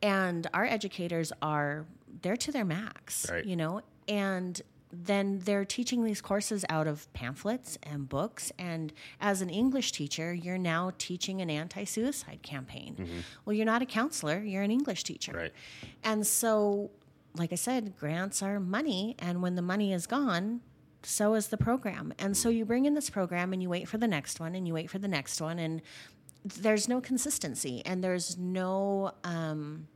And 0.02 0.48
our 0.52 0.65
educators 0.65 1.32
are, 1.44 1.86
they're 2.24 2.38
to 2.38 2.52
their 2.52 2.65
max, 2.65 3.30
right. 3.30 3.46
you 3.46 3.56
know, 3.56 3.82
and 4.08 4.60
then 4.94 5.40
they're 5.44 5.66
teaching 5.66 6.04
these 6.04 6.22
courses 6.22 6.66
out 6.70 6.88
of 6.88 7.12
pamphlets 7.14 7.78
and 7.84 8.10
books. 8.10 8.52
And 8.60 8.94
as 9.20 9.42
an 9.42 9.50
English 9.50 9.92
teacher, 9.92 10.34
you're 10.34 10.58
now 10.58 10.92
teaching 10.98 11.42
an 11.42 11.50
anti 11.50 11.86
suicide 11.86 12.40
campaign. 12.44 12.96
Mm-hmm. 13.00 13.20
Well, 13.46 13.54
you're 13.54 13.66
not 13.66 13.82
a 13.82 13.86
counselor, 13.86 14.40
you're 14.40 14.64
an 14.64 14.72
English 14.72 15.04
teacher. 15.04 15.34
Right. 15.34 15.54
And 16.04 16.26
so, 16.26 16.92
like 17.36 17.52
I 17.52 17.56
said, 17.56 17.98
grants 17.98 18.42
are 18.42 18.60
money. 18.60 19.16
And 19.20 19.42
when 19.42 19.56
the 19.56 19.62
money 19.62 19.94
is 19.94 20.08
gone, 20.08 20.62
so 21.04 21.34
is 21.34 21.48
the 21.48 21.58
program. 21.58 22.14
And 22.20 22.36
so 22.36 22.50
you 22.50 22.66
bring 22.66 22.86
in 22.86 22.94
this 22.94 23.10
program 23.10 23.54
and 23.54 23.64
you 23.64 23.70
wait 23.70 23.88
for 23.88 23.98
the 23.98 24.08
next 24.08 24.40
one 24.40 24.56
and 24.56 24.68
you 24.68 24.74
wait 24.74 24.90
for 24.90 25.00
the 25.00 25.08
next 25.08 25.42
one. 25.42 25.58
And 25.58 25.82
there's 26.44 26.88
no 26.88 27.02
consistency 27.02 27.82
and 27.86 28.04
there's 28.04 28.38
no 28.38 29.14
um, 29.24 29.88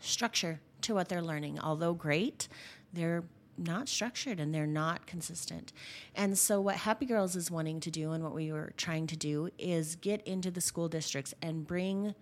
structure 0.00 0.60
to 0.82 0.94
what 0.94 1.08
they're 1.08 1.22
learning. 1.22 1.58
Although 1.60 1.94
great, 1.94 2.48
they're 2.92 3.24
not 3.58 3.88
structured 3.88 4.40
and 4.40 4.54
they're 4.54 4.66
not 4.66 5.06
consistent. 5.06 5.72
And 6.14 6.38
so, 6.38 6.60
what 6.60 6.76
Happy 6.76 7.06
Girls 7.06 7.36
is 7.36 7.50
wanting 7.50 7.80
to 7.80 7.90
do 7.90 8.12
and 8.12 8.22
what 8.22 8.34
we 8.34 8.52
were 8.52 8.72
trying 8.76 9.06
to 9.08 9.16
do 9.16 9.50
is 9.58 9.96
get 9.96 10.26
into 10.26 10.50
the 10.50 10.60
school 10.60 10.88
districts 10.88 11.34
and 11.42 11.66
bring 11.66 12.14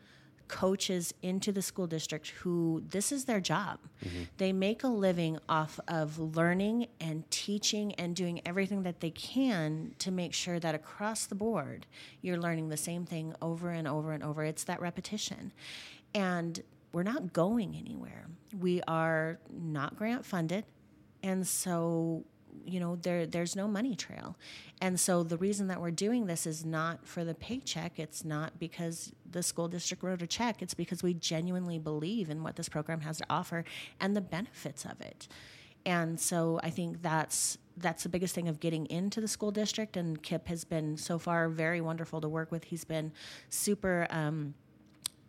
coaches 0.48 1.14
into 1.22 1.52
the 1.52 1.62
school 1.62 1.86
district 1.86 2.28
who 2.28 2.82
this 2.88 3.12
is 3.12 3.24
their 3.24 3.40
job. 3.40 3.78
Mm-hmm. 4.04 4.22
They 4.36 4.52
make 4.52 4.84
a 4.84 4.88
living 4.88 5.38
off 5.48 5.80
of 5.88 6.18
learning 6.18 6.88
and 7.00 7.28
teaching 7.30 7.94
and 7.94 8.14
doing 8.14 8.40
everything 8.44 8.82
that 8.82 9.00
they 9.00 9.10
can 9.10 9.94
to 9.98 10.10
make 10.10 10.34
sure 10.34 10.60
that 10.60 10.74
across 10.74 11.26
the 11.26 11.34
board 11.34 11.86
you're 12.20 12.38
learning 12.38 12.68
the 12.68 12.76
same 12.76 13.06
thing 13.06 13.34
over 13.40 13.70
and 13.70 13.88
over 13.88 14.12
and 14.12 14.22
over. 14.22 14.44
It's 14.44 14.64
that 14.64 14.80
repetition. 14.80 15.52
And 16.14 16.62
we're 16.92 17.02
not 17.02 17.32
going 17.32 17.74
anywhere. 17.74 18.26
We 18.58 18.80
are 18.86 19.40
not 19.50 19.96
grant 19.96 20.24
funded. 20.24 20.64
And 21.24 21.46
so 21.46 22.24
you 22.64 22.78
know 22.78 22.96
there 22.96 23.26
there's 23.26 23.56
no 23.56 23.66
money 23.66 23.96
trail. 23.96 24.36
And 24.80 24.98
so 25.00 25.22
the 25.22 25.36
reason 25.36 25.66
that 25.68 25.80
we're 25.80 25.90
doing 25.90 26.26
this 26.26 26.46
is 26.46 26.64
not 26.64 27.06
for 27.06 27.24
the 27.24 27.34
paycheck. 27.34 27.98
It's 27.98 28.24
not 28.24 28.58
because 28.58 29.12
the 29.28 29.42
school 29.42 29.66
district 29.66 30.02
wrote 30.02 30.22
a 30.22 30.26
check. 30.26 30.62
It's 30.62 30.74
because 30.74 31.02
we 31.02 31.14
genuinely 31.14 31.78
believe 31.78 32.30
in 32.30 32.42
what 32.42 32.56
this 32.56 32.68
program 32.68 33.00
has 33.00 33.18
to 33.18 33.24
offer 33.28 33.64
and 34.00 34.14
the 34.14 34.20
benefits 34.20 34.84
of 34.84 35.00
it. 35.00 35.26
And 35.86 36.18
so 36.18 36.60
i 36.62 36.70
think 36.70 37.02
that's 37.02 37.58
that's 37.76 38.04
the 38.04 38.08
biggest 38.08 38.34
thing 38.34 38.48
of 38.48 38.60
getting 38.60 38.86
into 38.86 39.20
the 39.20 39.28
school 39.28 39.50
district. 39.50 39.96
And 39.96 40.22
kip 40.22 40.46
has 40.48 40.64
been 40.64 40.96
so 40.96 41.18
far 41.18 41.48
very 41.48 41.80
wonderful 41.80 42.20
to 42.20 42.28
work 42.28 42.52
with. 42.52 42.64
He's 42.64 42.84
been 42.84 43.12
super 43.48 44.06
um, 44.10 44.54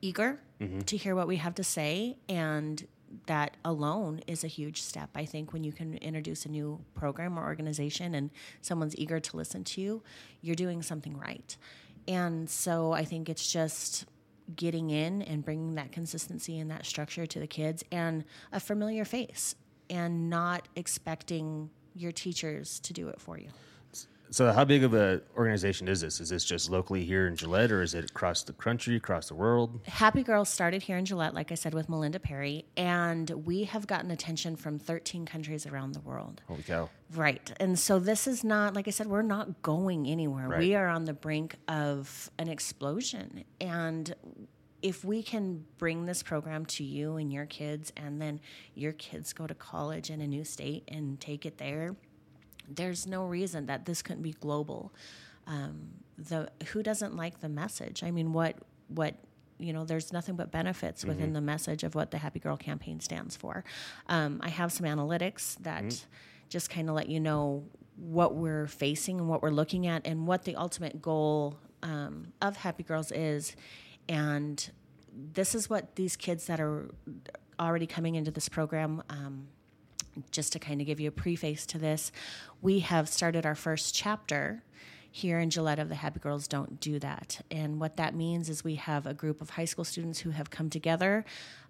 eager 0.02 0.40
to 0.86 0.96
hear 0.98 1.16
what 1.16 1.28
we 1.28 1.38
have 1.38 1.56
to 1.56 1.64
say. 1.64 2.18
And 2.30 2.86
that 3.28 3.58
alone 3.64 4.22
is 4.28 4.44
a 4.44 4.48
huge 4.48 4.82
step. 4.82 5.10
I 5.16 5.26
think 5.26 5.54
when 5.54 5.64
you 5.64 5.72
can 5.72 5.96
introduce 5.98 6.46
a 6.46 6.50
new 6.50 6.80
program 6.94 7.38
or 7.38 7.44
organization 7.44 8.16
and 8.16 8.30
someone's 8.62 8.98
eager 8.98 9.20
to 9.20 9.38
listen 9.38 9.64
to 9.64 9.82
you 9.82 10.04
you're 10.42 10.56
doing 10.56 10.82
something 10.82 11.18
right. 11.18 11.58
And 12.08 12.50
so 12.50 12.92
i 12.92 13.04
think 13.04 13.30
it's 13.30 13.52
just 13.52 14.06
getting 14.56 14.92
in 14.92 15.22
and 15.24 15.44
bringing 15.44 15.76
that 15.76 15.92
consistency 15.92 16.60
and 16.60 16.70
that 16.70 16.86
structure 16.86 17.26
to 17.26 17.40
the 17.40 17.48
kids 17.48 17.84
and 17.92 18.24
a 18.52 18.60
familiar 18.60 19.06
face 19.06 19.56
and 19.90 20.30
not 20.30 20.68
expecting 20.76 21.70
your 21.96 22.12
teachers 22.12 22.80
to 22.82 22.94
do 22.94 23.08
it 23.10 23.20
for 23.20 23.40
you 23.40 23.50
So, 24.32 24.52
how 24.52 24.66
big 24.66 24.84
of 24.84 24.94
a 24.94 25.22
organization 25.38 25.88
is 25.88 26.02
this? 26.02 26.20
Is 26.20 26.30
this 26.30 26.44
just 26.44 26.70
locally 26.70 27.06
here 27.06 27.28
in 27.28 27.36
Gillette, 27.36 27.72
or 27.72 27.82
is 27.82 27.94
it 27.94 28.10
across 28.12 28.44
the 28.44 28.54
country, 28.54 28.96
across 28.96 29.28
the 29.28 29.36
world? 29.36 29.80
Happy 29.86 30.24
Girls 30.24 30.50
started 30.50 30.84
here 30.84 30.98
in 30.98 31.06
Gillette, 31.06 31.34
like 31.34 31.52
I 31.52 31.56
said, 31.56 31.74
with 31.74 31.90
Melinda 31.90 32.20
Perry, 32.20 32.66
and 32.76 33.30
we 33.46 33.64
have 33.66 33.88
gotten 33.88 34.12
attention 34.12 34.56
from 34.56 34.80
13 34.80 35.26
countries 35.26 35.66
around 35.66 35.94
the 35.94 36.02
world. 36.02 36.42
Holy 36.48 36.64
cow! 36.64 36.90
Right. 37.14 37.52
And 37.60 37.78
so 37.78 38.00
this 38.00 38.28
is 38.28 38.44
not, 38.44 38.74
like 38.74 38.88
I 38.88 38.92
said, 38.92 39.08
we're 39.08 39.22
not 39.22 39.62
going 39.62 40.08
anywhere. 40.08 40.48
Right. 40.48 40.60
We 40.60 40.76
are 40.76 40.88
on 40.88 41.06
the 41.06 41.14
brink 41.14 41.56
of 41.68 42.32
an 42.40 42.50
explosion. 42.50 43.44
And 43.62 44.14
if 44.82 45.04
we 45.04 45.24
can 45.24 45.66
bring 45.78 46.06
this 46.06 46.22
program 46.22 46.66
to 46.66 46.84
you 46.84 47.16
and 47.18 47.32
your 47.32 47.46
kids, 47.46 47.92
and 47.98 48.22
then 48.22 48.40
your 48.74 48.92
kids 48.92 49.34
go 49.34 49.48
to 49.48 49.56
college 49.56 50.10
in 50.10 50.22
a 50.22 50.28
new 50.28 50.44
state 50.44 50.84
and 50.88 51.20
take 51.20 51.46
it 51.46 51.58
there, 51.58 51.96
there's 52.70 53.08
no 53.08 53.26
reason 53.26 53.66
that 53.68 53.86
this 53.86 54.02
couldn't 54.02 54.24
be 54.24 54.34
global. 54.34 54.94
Um, 55.48 55.90
the 56.18 56.50
who 56.68 56.82
doesn't 56.82 57.16
like 57.16 57.42
the 57.42 57.50
message? 57.50 58.04
I 58.04 58.12
mean, 58.12 58.34
what 58.34 58.56
what 58.88 59.16
you 59.58 59.72
know, 59.72 59.86
there's 59.86 60.12
nothing 60.12 60.36
but 60.36 60.52
benefits 60.52 61.06
within 61.06 61.32
the 61.32 61.42
message 61.42 61.84
of 61.84 61.96
what 61.96 62.12
the 62.12 62.18
Happy 62.18 62.40
Girl 62.40 62.58
campaign 62.58 63.00
stands 63.00 63.38
for. 63.38 63.64
Um, 64.08 64.42
I 64.44 64.50
have 64.50 64.72
some 64.72 64.86
analytics 64.86 65.58
that 65.60 66.06
just 66.50 66.70
kind 66.70 66.90
of 66.90 66.96
let 66.96 67.08
you 67.08 67.22
know 67.22 67.64
what 67.96 68.36
we're 68.36 68.68
facing 68.68 69.18
and 69.18 69.30
what 69.30 69.42
we're 69.42 69.52
looking 69.52 69.88
at, 69.88 70.06
and 70.06 70.28
what 70.28 70.44
the 70.44 70.58
ultimate 70.58 71.02
goal 71.02 71.58
um, 71.84 72.34
of 72.42 72.58
Happy 72.58 72.84
Girls 72.84 73.12
is, 73.14 73.56
and 74.10 74.72
this 75.34 75.56
is 75.56 75.70
what 75.70 75.96
these 75.96 76.18
kids 76.18 76.48
that 76.48 76.60
are 76.60 76.90
already 77.58 77.88
coming 77.88 78.16
into 78.16 78.32
this 78.32 78.50
program 78.50 79.02
um, 79.10 79.48
just 80.32 80.54
to 80.54 80.60
kind 80.60 80.82
of 80.82 80.88
give 80.88 81.00
you 81.00 81.10
a 81.10 81.12
preface 81.12 81.66
to 81.68 81.78
this, 81.78 82.12
we 82.62 82.80
have 82.80 83.10
started 83.10 83.46
our 83.46 83.56
first 83.56 83.94
chapter 83.94 84.64
here 85.12 85.40
in 85.40 85.50
Gillette 85.50 85.80
of 85.80 85.88
the 85.88 85.96
Happy 85.96 86.20
Girls 86.20 86.46
Don't 86.46 86.80
Do 86.82 87.00
That. 87.00 87.40
And 87.50 87.80
what 87.80 87.96
that 87.96 88.16
means 88.16 88.50
is 88.50 88.66
we 88.66 88.76
have 88.76 89.08
a 89.08 89.14
group 89.14 89.42
of 89.42 89.52
high 89.52 89.64
school 89.64 89.86
students 89.86 90.20
who 90.20 90.32
have 90.32 90.50
come 90.50 90.70
together 90.70 91.24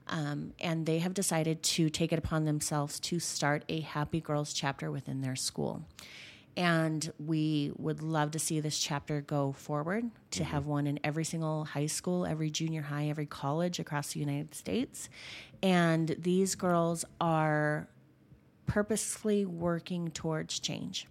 um, 0.08 0.54
and 0.60 0.86
they 0.86 1.00
have 1.00 1.14
decided 1.14 1.62
to 1.62 1.90
take 1.90 2.12
it 2.12 2.20
upon 2.20 2.46
themselves 2.46 3.00
to 3.02 3.20
start 3.20 3.64
a 3.70 3.82
Happy 3.82 4.20
Girls 4.20 4.52
chapter 4.52 4.90
within 4.90 5.22
their 5.22 5.36
school. 5.36 5.84
And 6.58 7.12
we 7.20 7.72
would 7.76 8.02
love 8.02 8.32
to 8.32 8.40
see 8.40 8.62
this 8.62 8.80
chapter 8.80 9.22
go 9.22 9.52
forward 9.52 10.10
to 10.32 10.44
have 10.44 10.66
one 10.66 10.88
in 10.88 11.00
every 11.04 11.26
single 11.26 11.66
high 11.66 11.88
school, 11.88 12.26
every 12.26 12.50
junior 12.50 12.82
high, 12.82 13.10
every 13.10 13.26
college 13.26 13.78
across 13.78 14.14
the 14.14 14.22
United 14.22 14.56
States. 14.56 15.10
And 15.62 16.16
these 16.18 16.56
girls 16.56 17.04
are 17.20 17.88
purposefully 18.66 19.46
working 19.46 20.12
towards 20.12 20.60
change. 20.60 21.08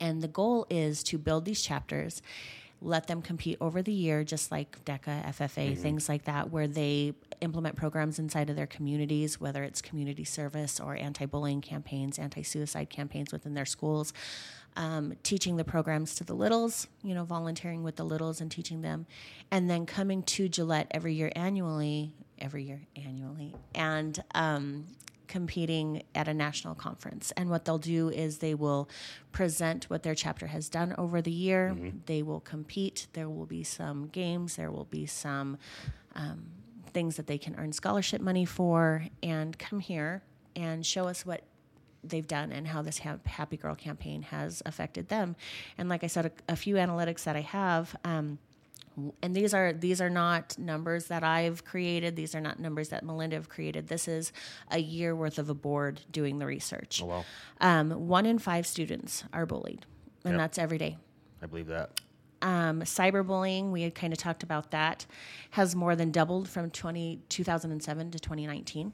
And 0.00 0.20
the 0.20 0.28
goal 0.28 0.66
is 0.68 1.02
to 1.04 1.18
build 1.18 1.44
these 1.44 1.62
chapters, 1.62 2.22
let 2.80 3.06
them 3.06 3.22
compete 3.22 3.56
over 3.60 3.82
the 3.82 3.92
year, 3.92 4.24
just 4.24 4.50
like 4.50 4.84
DECA, 4.84 5.24
FFA, 5.26 5.78
things 5.78 6.08
like 6.08 6.24
that, 6.24 6.50
where 6.50 6.66
they 6.66 7.14
implement 7.40 7.76
programs 7.76 8.18
inside 8.18 8.50
of 8.50 8.56
their 8.56 8.66
communities, 8.66 9.40
whether 9.40 9.62
it's 9.62 9.80
community 9.80 10.24
service 10.24 10.80
or 10.80 10.96
anti 10.96 11.26
bullying 11.26 11.60
campaigns, 11.60 12.18
anti 12.18 12.42
suicide 12.42 12.90
campaigns 12.90 13.32
within 13.32 13.54
their 13.54 13.64
schools. 13.64 14.12
Um, 14.74 15.14
teaching 15.22 15.56
the 15.56 15.64
programs 15.64 16.14
to 16.14 16.24
the 16.24 16.32
littles, 16.32 16.88
you 17.02 17.14
know, 17.14 17.24
volunteering 17.24 17.82
with 17.82 17.96
the 17.96 18.04
littles 18.04 18.40
and 18.40 18.50
teaching 18.50 18.80
them, 18.80 19.06
and 19.50 19.68
then 19.68 19.84
coming 19.84 20.22
to 20.22 20.48
Gillette 20.48 20.86
every 20.90 21.12
year 21.12 21.30
annually, 21.36 22.14
every 22.38 22.64
year 22.64 22.80
annually, 22.96 23.54
and 23.74 24.24
um, 24.34 24.86
competing 25.32 26.02
at 26.14 26.28
a 26.28 26.34
national 26.34 26.74
conference. 26.74 27.32
And 27.38 27.48
what 27.48 27.64
they'll 27.64 27.78
do 27.78 28.10
is 28.10 28.38
they 28.38 28.54
will 28.54 28.86
present 29.32 29.84
what 29.88 30.02
their 30.02 30.14
chapter 30.14 30.48
has 30.48 30.68
done 30.68 30.94
over 30.98 31.22
the 31.22 31.30
year. 31.30 31.74
They 32.04 32.22
will 32.22 32.40
compete. 32.40 33.06
There 33.14 33.30
will 33.30 33.46
be 33.46 33.64
some 33.64 34.08
games. 34.08 34.56
There 34.56 34.70
will 34.70 34.84
be 34.84 35.06
some 35.06 35.56
um, 36.14 36.42
things 36.92 37.16
that 37.16 37.28
they 37.28 37.38
can 37.38 37.54
earn 37.56 37.72
scholarship 37.72 38.20
money 38.20 38.44
for, 38.44 39.06
and 39.22 39.58
come 39.58 39.80
here 39.80 40.22
and 40.54 40.84
show 40.84 41.08
us 41.08 41.24
what 41.24 41.40
they've 42.04 42.26
done 42.26 42.52
and 42.52 42.66
how 42.66 42.82
this 42.82 42.98
ha- 42.98 43.16
Happy 43.24 43.56
Girl 43.56 43.74
campaign 43.74 44.20
has 44.20 44.62
affected 44.66 45.08
them. 45.08 45.34
And 45.78 45.88
like 45.88 46.04
I 46.04 46.08
said, 46.08 46.26
a, 46.26 46.32
a 46.52 46.56
few 46.56 46.74
analytics 46.74 47.24
that 47.24 47.36
I 47.36 47.40
have. 47.40 47.96
Um, 48.04 48.38
and 49.22 49.34
these 49.34 49.54
are 49.54 49.72
these 49.72 50.00
are 50.00 50.10
not 50.10 50.58
numbers 50.58 51.06
that 51.06 51.22
I've 51.24 51.64
created. 51.64 52.16
These 52.16 52.34
are 52.34 52.40
not 52.40 52.58
numbers 52.60 52.90
that 52.90 53.04
Melinda 53.04 53.36
have 53.36 53.48
created. 53.48 53.88
This 53.88 54.08
is 54.08 54.32
a 54.70 54.78
year 54.78 55.14
worth 55.14 55.38
of 55.38 55.48
a 55.48 55.54
board 55.54 56.00
doing 56.10 56.38
the 56.38 56.46
research. 56.46 57.00
Oh 57.02 57.06
wow! 57.06 57.24
Um, 57.60 57.90
one 58.08 58.26
in 58.26 58.38
five 58.38 58.66
students 58.66 59.24
are 59.32 59.46
bullied, 59.46 59.86
and 60.24 60.32
Yep. 60.34 60.38
that's 60.40 60.58
every 60.58 60.78
day. 60.78 60.96
I 61.42 61.46
believe 61.46 61.66
that. 61.68 62.00
Um, 62.42 62.80
cyberbullying, 62.80 63.70
we 63.70 63.82
had 63.82 63.94
kind 63.94 64.12
of 64.12 64.18
talked 64.18 64.42
about 64.42 64.72
that, 64.72 65.06
has 65.50 65.76
more 65.76 65.94
than 65.94 66.10
doubled 66.10 66.48
from 66.48 66.70
20, 66.70 67.20
2007 67.28 68.10
to 68.10 68.18
2019. 68.18 68.92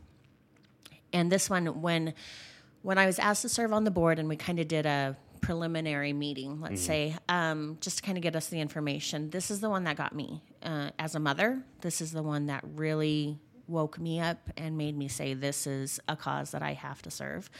And 1.14 1.32
this 1.32 1.48
one, 1.48 1.80
when 1.80 2.12
when 2.82 2.98
I 2.98 3.06
was 3.06 3.18
asked 3.18 3.42
to 3.42 3.48
serve 3.48 3.72
on 3.72 3.84
the 3.84 3.90
board, 3.90 4.18
and 4.18 4.28
we 4.28 4.36
kind 4.36 4.60
of 4.60 4.68
did 4.68 4.86
a 4.86 5.16
preliminary 5.40 6.12
meeting, 6.12 6.60
let's 6.60 6.80
say, 6.82 7.16
um, 7.28 7.78
just 7.80 7.98
to 7.98 8.02
kind 8.02 8.18
of 8.18 8.22
get 8.22 8.34
us 8.36 8.48
the 8.48 8.60
information. 8.60 9.30
This 9.30 9.50
is 9.50 9.60
the 9.60 9.70
one 9.70 9.84
that 9.84 9.96
got 9.96 10.14
me 10.14 10.42
uh, 10.62 10.90
as 10.98 11.14
a 11.14 11.20
mother. 11.20 11.62
This 11.80 12.00
is 12.00 12.12
the 12.12 12.22
one 12.22 12.46
that 12.46 12.62
really 12.74 13.38
woke 13.66 13.98
me 13.98 14.20
up 14.20 14.50
and 14.56 14.76
made 14.78 14.96
me 14.96 15.08
say, 15.08 15.34
"This 15.34 15.66
is 15.66 16.00
a 16.08 16.16
cause 16.16 16.50
that 16.52 16.62
I 16.62 16.72
have 16.74 17.02
to 17.02 17.10
serve." 17.10 17.50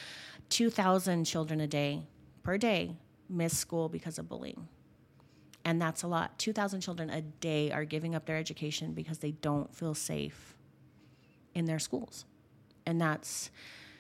Two 0.49 0.71
thousand 0.71 1.25
children 1.25 1.61
a 1.61 1.67
day 1.67 2.03
per 2.43 2.57
day 2.59 2.97
miss 3.29 3.57
school 3.57 3.89
because 3.91 4.19
of 4.19 4.27
bullying 4.27 4.67
and 5.67 5.83
that's 5.83 6.03
a 6.03 6.07
lot 6.07 6.39
2000 6.39 6.81
children 6.81 7.11
a 7.11 7.21
day 7.21 7.71
are 7.71 7.85
giving 7.85 8.15
up 8.15 8.25
their 8.25 8.39
education 8.39 8.95
because 8.95 9.19
they 9.19 9.33
don't 9.33 9.75
feel 9.77 9.93
safe 9.93 10.57
in 11.55 11.67
their 11.67 11.79
schools 11.79 12.25
and 12.87 12.99
that's 12.99 13.51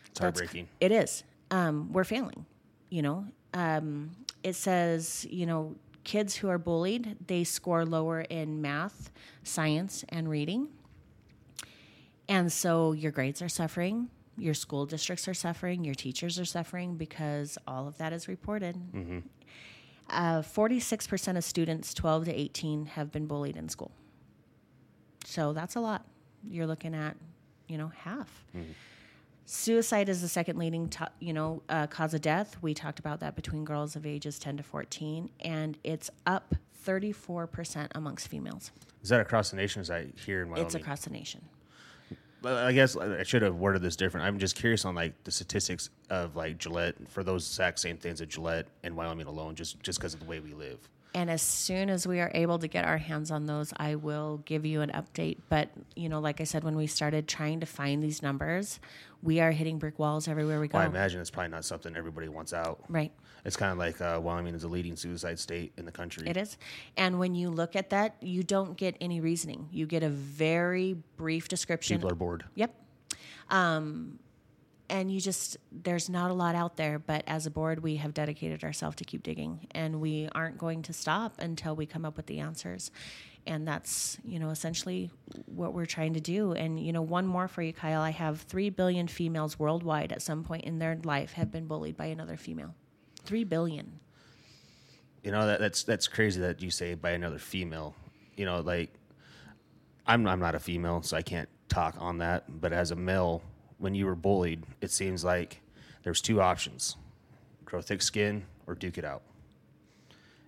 It's 0.07 0.19
that's- 0.21 0.39
heartbreaking. 0.41 0.69
it 0.81 0.93
is 0.93 1.25
um, 1.51 1.93
we're 1.93 2.05
failing 2.05 2.47
you 2.89 3.03
know 3.03 3.27
um, 3.55 4.11
it 4.43 4.55
says 4.55 5.27
you 5.31 5.47
know 5.47 5.75
kids 6.05 6.35
who 6.37 6.49
are 6.49 6.59
bullied 6.59 7.17
they 7.27 7.45
score 7.45 7.85
lower 7.85 8.21
in 8.23 8.61
math 8.63 9.11
science 9.43 10.05
and 10.11 10.29
reading 10.31 10.69
and 12.29 12.51
so 12.53 12.93
your 12.93 13.13
grades 13.13 13.43
are 13.43 13.49
suffering 13.49 14.09
your 14.37 14.55
school 14.55 14.87
districts 14.87 15.27
are 15.29 15.35
suffering 15.35 15.85
your 15.85 15.95
teachers 15.95 16.39
are 16.39 16.45
suffering 16.45 16.95
because 16.97 17.59
all 17.67 17.89
of 17.89 17.99
that 17.99 18.13
is 18.13 18.29
reported 18.29 18.77
uh, 20.11 20.41
46% 20.41 21.37
of 21.37 21.45
students 21.45 21.93
12 21.93 22.27
to 22.27 22.33
18 22.33 22.87
have 22.87 23.13
been 23.13 23.27
bullied 23.27 23.57
in 23.59 23.69
school. 23.69 23.91
So 25.27 25.53
that's 25.53 25.75
a 25.77 25.81
lot. 25.81 26.07
You're 26.49 26.67
looking 26.67 26.95
at, 26.95 27.15
you 27.67 27.77
know, 27.77 27.89
half. 27.89 28.45
Suicide 29.51 30.11
is 30.11 30.21
the 30.21 30.29
second 30.29 30.59
leading, 30.59 30.91
to, 30.91 31.09
you 31.21 31.33
know, 31.33 31.63
uh, 31.71 31.87
cause 31.87 32.13
of 32.13 32.21
death. 32.21 32.59
We 32.61 32.75
talked 32.75 32.99
about 32.99 33.21
that 33.21 33.35
between 33.35 33.65
girls 33.65 33.97
of 33.97 34.05
ages 34.05 34.39
10 34.39 34.59
to 34.59 34.63
14, 34.63 35.31
and 35.41 35.79
it's 35.83 36.11
up 36.27 36.55
34% 36.87 37.89
amongst 37.95 38.29
females. 38.29 38.73
Is 39.03 39.09
that 39.09 39.21
across 39.21 39.51
the 39.51 39.57
nation? 39.57 39.81
Is 39.81 39.89
that 39.89 40.05
here 40.27 40.43
in 40.43 40.51
Wyoming? 40.51 40.67
It's 40.67 40.75
across 40.75 41.01
the 41.01 41.11
nation. 41.11 41.43
I 42.45 42.73
guess 42.73 42.95
I 42.95 43.23
should 43.23 43.41
have 43.41 43.57
worded 43.57 43.81
this 43.81 43.97
different. 43.97 44.27
I'm 44.27 44.39
just 44.39 44.55
curious 44.55 44.85
on 44.85 44.95
like 44.95 45.25
the 45.25 45.31
statistics 45.31 45.89
of 46.11 46.37
like 46.37 46.59
Gillette 46.59 46.97
for 47.09 47.25
those 47.25 47.47
exact 47.49 47.79
same 47.79 47.97
things 47.97 48.21
at 48.21 48.29
Gillette 48.29 48.67
and 48.83 48.95
Wyoming 48.97 49.27
alone, 49.29 49.55
just 49.55 49.83
just 49.83 49.99
because 49.99 50.13
of 50.13 50.21
the 50.21 50.27
way 50.27 50.41
we 50.41 50.53
live. 50.53 50.79
And 51.15 51.31
as 51.31 51.43
soon 51.43 51.91
as 51.91 52.07
we 52.07 52.21
are 52.21 52.31
able 52.35 52.59
to 52.59 52.69
get 52.69 52.85
our 52.85 52.99
hands 52.99 53.31
on 53.31 53.47
those, 53.47 53.73
I 53.77 53.95
will 53.95 54.39
give 54.45 54.67
you 54.67 54.83
an 54.83 54.91
update. 54.91 55.39
But, 55.49 55.71
you 55.97 56.09
know, 56.09 56.21
like 56.21 56.41
I 56.41 56.45
said, 56.45 56.65
when 56.65 56.77
we 56.77 56.87
started 56.87 57.27
trying 57.27 57.61
to 57.61 57.67
find 57.67 58.03
these 58.03 58.23
numbers, 58.23 58.79
we 59.23 59.41
are 59.41 59.51
hitting 59.51 59.79
brick 59.79 59.99
walls 59.99 60.29
everywhere 60.29 60.61
we 60.61 60.69
go. 60.69 60.79
Well, 60.79 60.87
I 60.87 60.91
imagine 60.91 61.21
it's 61.21 61.31
probably 61.31 61.51
not 61.51 61.65
something 61.65 61.97
everybody 61.97 62.29
wants 62.29 62.53
out. 62.53 62.85
Right. 62.89 63.13
It's 63.45 63.57
kind 63.57 63.73
of 63.73 63.79
like 63.79 64.01
uh, 64.01 64.21
Wyoming 64.23 64.55
is 64.55 64.65
a 64.65 64.69
leading 64.69 64.97
suicide 64.97 65.39
state 65.39 65.73
in 65.77 65.85
the 65.85 65.93
country. 65.93 66.29
It 66.29 66.37
is. 66.37 66.57
And 66.97 67.19
when 67.19 67.35
you 67.35 67.51
look 67.51 67.77
at 67.77 67.91
that, 67.91 68.17
you 68.21 68.43
don't 68.43 68.77
get 68.77 68.97
any 69.01 69.21
reasoning. 69.21 69.69
You 69.73 69.87
get 69.87 70.03
a 70.03 70.09
very 70.09 70.97
brief 71.17 71.49
description. 71.49 71.99
People 71.99 72.11
are 72.11 72.17
bored. 72.17 72.45
Yep. 72.55 72.75
Um, 73.51 74.19
and 74.91 75.11
you 75.11 75.21
just 75.21 75.57
there's 75.71 76.09
not 76.09 76.31
a 76.31 76.35
lot 76.35 76.55
out 76.55 76.77
there 76.77 76.99
but 76.99 77.23
as 77.27 77.47
a 77.47 77.51
board 77.51 77.83
we 77.83 77.97
have 77.97 78.15
dedicated 78.15 78.65
ourselves 78.65 78.97
to 78.97 79.05
keep 79.05 79.23
digging 79.23 79.67
and 79.73 80.01
we 80.01 80.29
aren't 80.35 80.59
going 80.59 80.83
to 80.83 80.93
stop 80.93 81.35
until 81.39 81.77
we 81.77 81.87
come 81.87 82.05
up 82.05 82.17
with 82.17 82.27
the 82.27 82.39
answers 82.39 82.91
and 83.47 83.67
that's 83.67 84.19
you 84.25 84.39
know 84.39 84.51
essentially 84.51 85.11
what 85.47 85.73
we're 85.73 85.87
trying 85.87 86.15
to 86.15 86.21
do 86.21 86.53
and 86.53 86.79
you 86.79 86.93
know 86.93 87.03
one 87.03 87.27
more 87.27 87.49
for 87.49 87.63
you 87.63 87.73
kyle 87.73 88.01
i 88.01 88.11
have 88.11 88.41
3 88.43 88.71
billion 88.71 89.09
females 89.09 89.59
worldwide 89.59 90.13
at 90.13 90.23
some 90.23 90.45
point 90.45 90.65
in 90.65 90.79
their 90.79 90.99
life 91.05 91.33
have 91.33 91.51
been 91.51 91.67
bullied 91.67 91.97
by 91.97 92.07
another 92.07 92.37
female 92.37 92.75
3 93.25 93.45
billion 93.45 94.01
You 95.23 95.33
know 95.33 95.47
that 95.47 95.61
that's 95.61 95.83
that's 95.83 96.09
crazy 96.09 96.41
that 96.41 96.63
you 96.63 96.71
say 96.71 96.95
by 96.95 97.11
another 97.11 97.39
female. 97.39 97.95
You 98.37 98.45
know, 98.47 98.61
like 98.61 98.91
I'm 100.07 100.27
I'm 100.27 100.41
not 100.41 100.55
a 100.55 100.61
female, 100.61 101.03
so 101.03 101.17
I 101.17 101.23
can't 101.23 101.49
talk 101.69 101.97
on 101.99 102.19
that. 102.19 102.45
But 102.61 102.73
as 102.73 102.93
a 102.93 102.97
male, 102.97 103.43
when 103.79 103.95
you 103.95 104.07
were 104.07 104.15
bullied, 104.15 104.63
it 104.81 104.91
seems 104.91 105.25
like 105.25 105.61
there's 106.05 106.21
two 106.23 106.41
options: 106.41 106.97
grow 107.65 107.83
thick 107.83 108.01
skin 108.01 108.45
or 108.67 108.75
duke 108.75 108.97
it 108.97 109.05
out. 109.05 109.23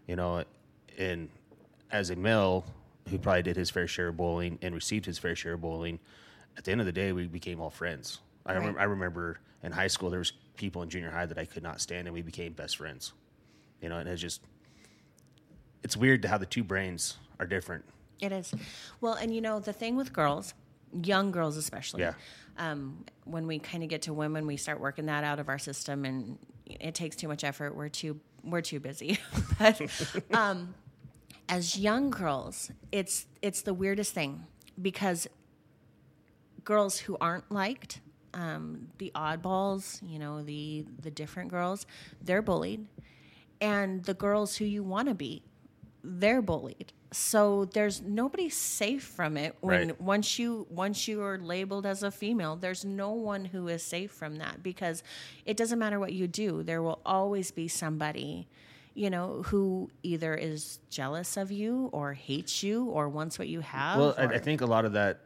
You 0.06 0.16
know, 0.16 0.44
and 0.96 1.28
as 1.90 2.10
a 2.10 2.16
male 2.16 2.64
who 3.10 3.18
probably 3.18 3.42
did 3.42 3.56
his 3.56 3.70
fair 3.70 3.86
share 3.86 4.08
of 4.08 4.16
bullying 4.16 4.58
and 4.62 4.74
received 4.74 5.06
his 5.06 5.18
fair 5.18 5.36
share 5.36 5.54
of 5.54 5.60
bullying, 5.60 5.98
at 6.56 6.64
the 6.64 6.72
end 6.72 6.80
of 6.80 6.86
the 6.86 6.92
day, 6.92 7.12
we 7.12 7.26
became 7.26 7.60
all 7.60 7.70
friends. 7.70 8.20
I 8.46 8.52
Right. 8.52 8.58
remember 8.58 8.80
I 8.80 8.84
remember 8.84 9.40
in 9.62 9.72
high 9.72 9.86
school 9.88 10.10
there 10.10 10.18
was 10.18 10.32
people 10.56 10.82
in 10.82 10.88
junior 10.90 11.10
high 11.10 11.26
that 11.26 11.38
I 11.38 11.44
could 11.44 11.62
not 11.62 11.80
stand, 11.80 12.06
and 12.08 12.14
we 12.14 12.22
became 12.22 12.52
best 12.52 12.76
friends. 12.76 13.12
You 13.82 13.88
know, 13.88 13.98
and 13.98 14.08
it's 14.08 14.20
just 14.20 14.42
it's 15.82 15.96
weird 15.96 16.22
to 16.22 16.28
how 16.28 16.38
the 16.38 16.46
two 16.46 16.64
brains 16.64 17.16
are 17.38 17.46
different. 17.46 17.84
It 18.20 18.32
is. 18.32 18.52
Well, 19.00 19.14
and 19.14 19.34
you 19.34 19.40
know, 19.40 19.60
the 19.60 19.72
thing 19.72 19.96
with 19.96 20.12
girls, 20.12 20.52
young 21.02 21.30
girls 21.30 21.56
especially, 21.56 22.02
Yeah. 22.02 22.14
um, 22.58 23.04
when 23.24 23.46
we 23.46 23.58
kind 23.58 23.82
of 23.82 23.88
get 23.88 24.02
to 24.02 24.12
women, 24.12 24.46
we 24.46 24.56
start 24.58 24.78
working 24.80 25.06
that 25.06 25.24
out 25.24 25.38
of 25.38 25.48
our 25.48 25.58
system 25.58 26.04
and 26.04 26.38
it 26.66 26.94
takes 26.94 27.16
too 27.16 27.28
much 27.28 27.44
effort. 27.44 27.74
We're 27.74 27.88
too, 27.88 28.20
we're 28.44 28.60
too 28.60 28.78
busy. 28.78 29.18
but 29.58 29.80
um, 30.32 30.74
as 31.50 31.76
young 31.78 32.10
girls, 32.10 32.70
it's, 32.92 33.26
it's 33.42 33.62
the 33.62 33.74
weirdest 33.74 34.14
thing 34.14 34.44
because 34.80 35.26
girls 36.64 36.98
who 36.98 37.16
aren't 37.20 37.50
liked, 37.50 38.00
um, 38.34 38.88
the 38.98 39.10
oddballs, 39.14 40.00
you 40.08 40.18
know, 40.18 40.42
the, 40.42 40.86
the 41.02 41.10
different 41.10 41.50
girls, 41.50 41.86
they're 42.22 42.40
bullied. 42.42 42.86
And 43.60 44.04
the 44.04 44.14
girls 44.14 44.56
who 44.56 44.64
you 44.64 44.82
want 44.82 45.08
to 45.08 45.14
be, 45.14 45.42
they're 46.02 46.40
bullied. 46.40 46.92
So 47.12 47.64
there's 47.66 48.00
nobody 48.00 48.48
safe 48.48 49.02
from 49.02 49.36
it 49.36 49.56
when 49.60 49.88
Right. 49.88 50.00
once 50.00 50.38
you 50.38 50.66
once 50.70 51.08
you 51.08 51.20
are 51.22 51.36
labeled 51.38 51.84
as 51.84 52.04
a 52.04 52.10
female, 52.12 52.54
there's 52.56 52.84
no 52.84 53.10
one 53.10 53.46
who 53.46 53.66
is 53.68 53.82
safe 53.82 54.12
from 54.12 54.36
that 54.36 54.62
because 54.62 55.02
it 55.44 55.56
doesn't 55.56 55.78
matter 55.80 55.98
what 55.98 56.12
you 56.12 56.28
do, 56.28 56.62
there 56.62 56.82
will 56.82 57.00
always 57.04 57.50
be 57.50 57.66
somebody 57.66 58.46
you 58.94 59.10
know 59.10 59.42
who 59.46 59.90
either 60.02 60.34
is 60.34 60.80
jealous 60.90 61.36
of 61.36 61.50
you 61.50 61.88
or 61.92 62.12
hates 62.12 62.62
you 62.62 62.86
or 62.86 63.08
wants 63.08 63.38
what 63.38 63.48
you 63.48 63.60
have. 63.60 63.98
Well, 63.98 64.14
I, 64.18 64.24
I 64.24 64.38
think 64.38 64.60
a 64.60 64.66
lot 64.66 64.84
of 64.84 64.92
that. 64.92 65.20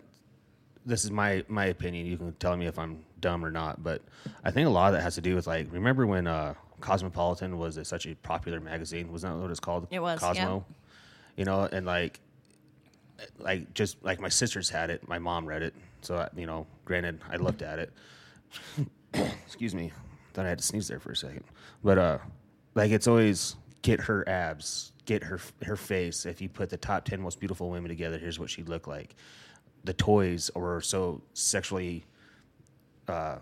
This 0.86 1.04
is 1.04 1.10
my 1.10 1.44
my 1.48 1.66
opinion. 1.66 2.06
You 2.06 2.18
can 2.18 2.32
tell 2.34 2.56
me 2.56 2.66
if 2.66 2.78
I'm 2.78 3.04
dumb 3.20 3.44
or 3.44 3.50
not, 3.50 3.82
but 3.82 4.02
I 4.44 4.50
think 4.50 4.66
a 4.66 4.70
lot 4.70 4.88
of 4.88 4.94
that 4.94 5.02
has 5.02 5.14
to 5.14 5.22
do 5.22 5.34
with 5.34 5.46
like 5.46 5.72
remember 5.72 6.06
when 6.06 6.26
uh, 6.26 6.54
Cosmopolitan 6.80 7.56
was 7.56 7.78
a, 7.78 7.84
such 7.84 8.06
a 8.06 8.14
popular 8.16 8.60
magazine? 8.60 9.10
Wasn't 9.10 9.32
that 9.32 9.40
what 9.40 9.50
it's 9.50 9.60
called? 9.60 9.88
It 9.90 10.00
was, 10.00 10.20
Cosmo. 10.20 10.66
You 11.36 11.46
know, 11.46 11.62
and 11.62 11.86
like, 11.86 12.20
like 13.38 13.72
just 13.74 14.02
like 14.04 14.20
my 14.20 14.28
sisters 14.28 14.68
had 14.68 14.90
it. 14.90 15.08
My 15.08 15.18
mom 15.18 15.46
read 15.46 15.62
it, 15.62 15.74
so 16.02 16.16
I, 16.16 16.28
you 16.36 16.46
know, 16.46 16.66
granted, 16.84 17.20
I 17.30 17.36
looked 17.36 17.62
at 17.62 17.78
it. 17.78 17.92
Excuse 19.46 19.74
me, 19.74 19.92
thought 20.34 20.44
I 20.44 20.50
had 20.50 20.58
to 20.58 20.64
sneeze 20.64 20.86
there 20.86 21.00
for 21.00 21.12
a 21.12 21.16
second, 21.16 21.44
but 21.82 21.96
uh, 21.98 22.18
like 22.74 22.90
it's 22.90 23.06
always 23.06 23.56
get 23.82 24.00
her 24.00 24.28
abs, 24.28 24.92
get 25.04 25.22
her 25.24 25.40
her 25.64 25.76
face. 25.76 26.26
If 26.26 26.40
you 26.40 26.48
put 26.48 26.70
the 26.70 26.76
top 26.76 27.04
ten 27.04 27.20
most 27.20 27.40
beautiful 27.40 27.70
women 27.70 27.88
together, 27.88 28.18
here's 28.18 28.38
what 28.38 28.50
she'd 28.50 28.68
look 28.68 28.86
like. 28.86 29.14
The 29.84 29.92
toys 29.92 30.50
were 30.54 30.80
so 30.80 31.22
sexually 31.34 32.04
uh, 33.06 33.36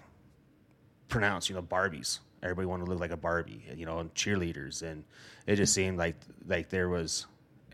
pronounced, 1.09 1.49
you 1.49 1.55
know, 1.55 1.63
Barbies. 1.63 2.19
Everybody 2.43 2.67
wanted 2.67 2.87
to 2.87 2.91
look 2.91 3.01
like 3.01 3.13
a 3.13 3.17
Barbie, 3.17 3.65
you 3.77 3.87
know, 3.87 4.01
and 4.01 4.13
cheerleaders, 4.15 4.83
and 4.83 5.05
it 5.47 5.57
just 5.57 5.73
seemed 5.73 5.99
like 5.99 6.17
like 6.47 6.69
there 6.69 6.89
was 6.89 7.27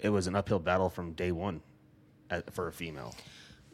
it 0.03 0.11
was 0.11 0.27
an 0.27 0.37
uphill 0.37 0.59
battle 0.59 0.91
from 0.91 1.13
day 1.13 1.33
one 1.33 1.63
uh, 2.31 2.43
for 2.51 2.69
a 2.69 2.73
female. 2.73 3.15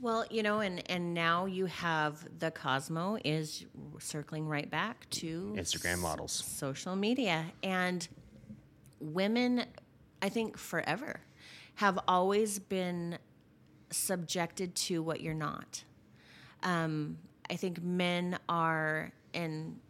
Well, 0.04 0.26
you 0.28 0.42
know, 0.42 0.60
and 0.60 0.82
and 0.90 1.14
now 1.14 1.46
you 1.46 1.64
have 1.64 2.26
the 2.38 2.50
Cosmo 2.50 3.16
is 3.24 3.64
circling 3.98 4.46
right 4.46 4.70
back 4.70 5.08
to 5.12 5.54
Instagram 5.56 6.00
models. 6.00 6.30
social 6.30 6.94
media, 6.94 7.46
and 7.62 8.06
women, 9.00 9.64
I 10.20 10.28
think 10.28 10.58
forever, 10.58 11.20
have 11.76 11.98
always 12.06 12.58
been 12.58 13.16
subjected 13.88 14.74
to 14.74 15.02
what 15.02 15.22
you're 15.22 15.32
not. 15.32 15.84
Um, 16.62 17.16
I 17.48 17.56
think 17.56 17.82
men 17.82 18.38
are, 18.46 19.10
and 19.32 19.80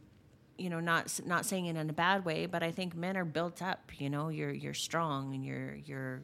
you 0.59 0.71
know, 0.71 0.79
not 0.79 1.19
not 1.27 1.45
saying 1.45 1.67
it 1.67 1.75
in 1.77 1.91
a 1.91 1.93
bad 1.93 2.25
way, 2.25 2.47
but 2.47 2.63
I 2.63 2.71
think 2.71 2.95
men 2.95 3.17
are 3.17 3.25
built 3.25 3.61
up. 3.63 3.91
You 3.99 4.11
know, 4.11 4.29
you're 4.29 4.53
you're 4.53 4.75
strong 4.75 5.35
and 5.35 5.45
you're 5.45 5.75
you're 5.75 6.23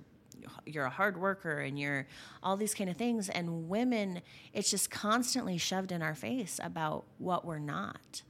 you're 0.67 0.85
a 0.85 0.91
hard 0.91 1.21
worker 1.21 1.61
and 1.61 1.79
you're 1.79 2.07
all 2.43 2.57
these 2.57 2.75
kind 2.75 2.91
of 2.91 2.97
things. 2.97 3.29
And 3.29 3.69
women, 3.69 4.23
it's 4.53 4.71
just 4.71 4.91
constantly 4.91 5.59
shoved 5.59 5.93
in 5.93 6.03
our 6.03 6.15
face 6.15 6.61
about 6.63 7.05
what 7.19 7.45
we're 7.45 7.59
not. 7.59 8.23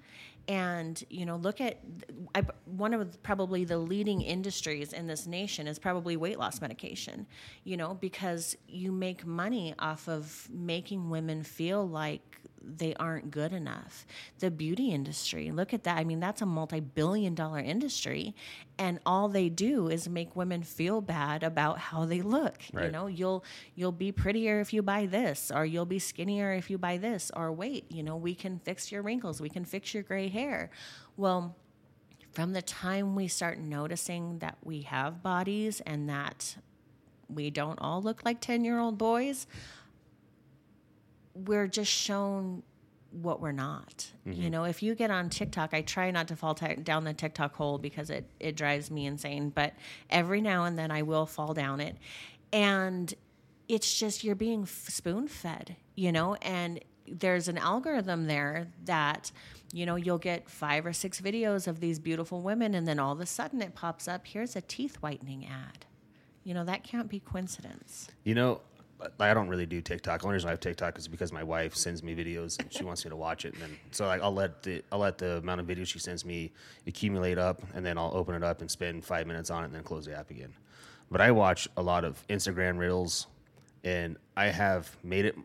And 0.49 1.03
you 1.11 1.27
know, 1.27 1.37
look 1.37 1.61
at 1.61 1.79
I, 2.35 2.43
one 2.65 2.93
of 2.93 3.23
probably 3.23 3.65
the 3.65 3.79
leading 3.79 4.21
industries 4.21 4.93
in 4.93 5.07
this 5.07 5.27
nation 5.27 5.69
is 5.69 5.79
probably 5.79 6.17
weight 6.17 6.39
loss 6.39 6.61
medication. 6.61 7.27
You 7.65 7.77
know, 7.77 7.95
because 7.95 8.57
you 8.67 8.91
make 8.91 9.25
money 9.25 9.75
off 9.79 10.09
of 10.09 10.49
making 10.53 11.09
women 11.09 11.45
feel 11.45 11.87
like 11.87 12.40
they 12.63 12.95
aren't 12.95 13.31
good 13.31 13.53
enough. 13.53 14.07
The 14.39 14.51
beauty 14.51 14.91
industry, 14.91 15.51
look 15.51 15.73
at 15.73 15.85
that. 15.85 15.99
I 15.99 16.05
mean, 16.05 16.21
that's 16.21 16.43
a 16.43 16.47
multi 16.47 16.81
billion 16.81 17.35
dollar 17.35 17.59
industry. 17.59 18.35
And 18.79 18.99
all 19.05 19.29
they 19.29 19.49
do 19.49 19.89
is 19.89 20.09
make 20.09 20.37
women 20.37 20.63
feel 20.63 21.01
bad 21.01 21.43
about 21.43 21.79
how 21.79 22.05
they 22.05 22.23
look. 22.23 22.63
You 22.87 22.91
know, 22.91 23.07
you'll 23.07 23.45
you'll 23.75 23.93
be 23.93 24.13
prettier 24.13 24.61
if 24.61 24.73
you 24.73 24.83
buy 24.83 25.07
this, 25.07 25.51
or 25.55 25.65
you'll 25.65 25.87
be 25.87 25.99
skinnier 25.99 26.53
if 26.53 26.71
you 26.71 26.79
buy 26.79 26.97
this, 26.99 27.31
or 27.35 27.53
wait, 27.53 27.91
you 27.91 28.03
know, 28.03 28.17
we 28.17 28.35
can 28.35 28.59
fix 28.59 28.91
your 28.91 29.03
wrinkles, 29.03 29.41
we 29.41 29.49
can 29.51 29.65
fix 29.65 29.95
your 29.95 30.03
gray 30.03 30.29
hair. 30.29 30.71
Well, 31.17 31.57
from 32.33 32.53
the 32.53 32.63
time 32.63 33.17
we 33.17 33.29
start 33.29 33.59
noticing 33.59 34.39
that 34.39 34.57
we 34.63 34.83
have 34.83 35.23
bodies 35.23 35.81
and 35.81 36.09
that 36.09 36.57
we 37.29 37.51
don't 37.51 37.79
all 37.81 38.03
look 38.03 38.25
like 38.25 38.41
10 38.41 38.65
year 38.65 38.79
old 38.79 38.99
boys, 38.99 39.47
we're 41.35 41.67
just 41.67 41.91
shown 41.91 42.63
what 43.11 43.41
we're 43.41 43.53
not. 43.53 44.11
You 44.25 44.33
mm-hmm. 44.33 44.51
know, 44.51 44.65
if 44.65 44.83
you 44.83 44.95
get 44.95 45.11
on 45.11 45.31
TikTok, 45.31 45.75
I 45.75 45.83
try 45.83 46.11
not 46.11 46.29
to 46.29 46.37
fall 46.37 46.55
t- 46.55 46.77
down 46.77 47.05
the 47.05 47.13
TikTok 47.13 47.55
hole 47.55 47.79
because 47.79 48.11
it, 48.11 48.31
it 48.39 48.57
drives 48.57 48.91
me 48.91 49.07
insane, 49.07 49.51
but 49.51 49.75
every 50.09 50.41
now 50.41 50.65
and 50.65 50.79
then 50.79 50.91
I 50.91 51.03
will 51.03 51.27
fall 51.27 51.53
down 51.53 51.81
it. 51.81 51.97
And 52.53 53.13
it's 53.69 53.99
just 53.99 54.25
you're 54.25 54.35
being 54.35 54.67
spoon 54.67 55.29
fed, 55.29 55.77
you 55.95 56.13
know, 56.13 56.35
and 56.37 56.81
there's 57.07 57.49
an 57.49 57.59
algorithm 57.59 58.27
there 58.27 58.69
that 58.85 59.33
you 59.73 59.85
know 59.85 59.97
you'll 59.97 60.19
get 60.19 60.49
five 60.49 60.87
or 60.87 60.93
six 60.93 61.21
videos 61.21 61.67
of 61.67 61.81
these 61.81 61.99
beautiful 61.99 62.41
women 62.41 62.75
and 62.75 62.87
then 62.87 63.01
all 63.01 63.13
of 63.13 63.21
a 63.21 63.27
sudden 63.27 63.61
it 63.61 63.75
pops 63.75 64.07
up 64.07 64.27
here's 64.29 64.55
a 64.55 64.61
teeth 64.61 64.97
whitening 64.97 65.45
ad 65.45 65.87
you 66.45 66.55
know 66.55 66.65
that 66.65 66.85
can't 66.85 67.09
be 67.09 67.19
coincidence 67.19 68.11
You 68.25 68.35
know, 68.35 68.61
I 69.19 69.35
don't 69.35 69.49
really 69.49 69.67
do 69.67 69.81
TikTok. 69.81 70.21
The 70.21 70.27
only 70.27 70.35
reason 70.35 70.49
I 70.49 70.53
have 70.53 70.61
TikTok 70.61 70.99
is 70.99 71.09
because 71.09 71.33
my 71.33 71.43
wife 71.43 71.75
sends 71.75 72.03
me 72.03 72.15
videos 72.15 72.59
and 72.59 72.73
she 72.73 72.85
wants 72.85 73.05
me 73.05 73.11
to 73.11 73.17
watch 73.17 73.45
it, 73.45 73.55
and 73.55 73.63
then 73.63 73.77
so 73.91 74.07
like 74.07 74.23
I'll 74.23 74.33
let 74.33 74.63
the 74.63 74.83
I'll 74.93 74.99
let 74.99 75.19
the 75.19 75.39
amount 75.39 75.61
of 75.61 75.67
videos 75.67 75.87
she 75.87 75.99
sends 75.99 76.25
me 76.25 76.53
accumulate 76.87 77.39
up, 77.39 77.63
and 77.75 77.85
then 77.85 77.99
I'll 77.99 78.13
open 78.15 78.35
it 78.35 78.43
up 78.43 78.61
and 78.61 78.71
spend 78.71 79.05
five 79.05 79.27
minutes 79.27 79.51
on 79.51 79.63
it, 79.63 79.67
and 79.67 79.75
then 79.75 79.83
close 79.83 80.07
the 80.07 80.17
app 80.17 80.31
again. 80.31 80.53
but 81.11 81.21
I 81.21 81.31
watch 81.33 81.69
a 81.77 81.83
lot 81.83 82.05
of 82.05 82.25
Instagram 82.29 82.79
reels, 82.79 83.27
and 83.85 84.17
I 84.37 84.47
have 84.47 84.97
made 85.03 85.25
it 85.25 85.37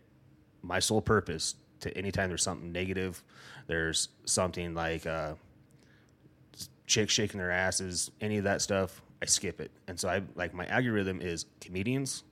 my 0.62 0.80
sole 0.80 1.02
purpose 1.02 1.56
to 1.82 1.98
anytime 1.98 2.30
there's 2.30 2.44
something 2.44 2.72
negative, 2.72 3.24
there's 3.68 4.10
something 4.26 4.74
like 4.74 5.06
uh, 5.06 5.34
chicks 6.88 7.14
shaking 7.14 7.40
their 7.40 7.52
asses, 7.52 8.12
any 8.22 8.38
of 8.38 8.44
that 8.44 8.62
stuff, 8.62 9.02
I 9.22 9.26
skip 9.26 9.60
it. 9.60 9.72
And 9.88 10.00
so 10.00 10.10
I 10.10 10.22
like 10.36 10.54
my 10.54 10.66
algorithm 10.68 11.22
is 11.22 11.46
comedians 11.62 12.24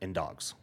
and 0.00 0.14
dogs. 0.14 0.54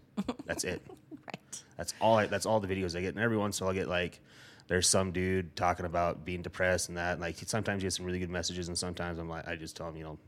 That's 0.45 0.63
it. 0.63 0.81
Right. 1.25 1.63
That's 1.75 1.95
all. 1.99 2.19
I, 2.19 2.27
that's 2.27 2.45
all 2.45 2.59
the 2.59 2.67
videos 2.67 2.95
I 2.95 3.01
get. 3.01 3.15
And 3.15 3.23
every 3.23 3.35
once 3.35 3.59
in 3.59 3.63
a 3.63 3.65
while, 3.65 3.75
I 3.75 3.79
get 3.79 3.87
like, 3.87 4.19
there's 4.67 4.87
some 4.87 5.11
dude 5.11 5.55
talking 5.55 5.87
about 5.87 6.23
being 6.23 6.43
depressed 6.43 6.89
and 6.89 6.99
that. 6.99 7.13
And 7.13 7.21
like 7.21 7.37
sometimes 7.47 7.81
you 7.81 7.87
get 7.87 7.93
some 7.93 8.05
really 8.05 8.19
good 8.19 8.29
messages, 8.29 8.67
and 8.67 8.77
sometimes 8.77 9.17
I'm 9.17 9.27
like, 9.27 9.47
I 9.47 9.55
just 9.55 9.75
tell 9.75 9.89
him, 9.89 9.97
you 9.97 10.03
know, 10.03 10.19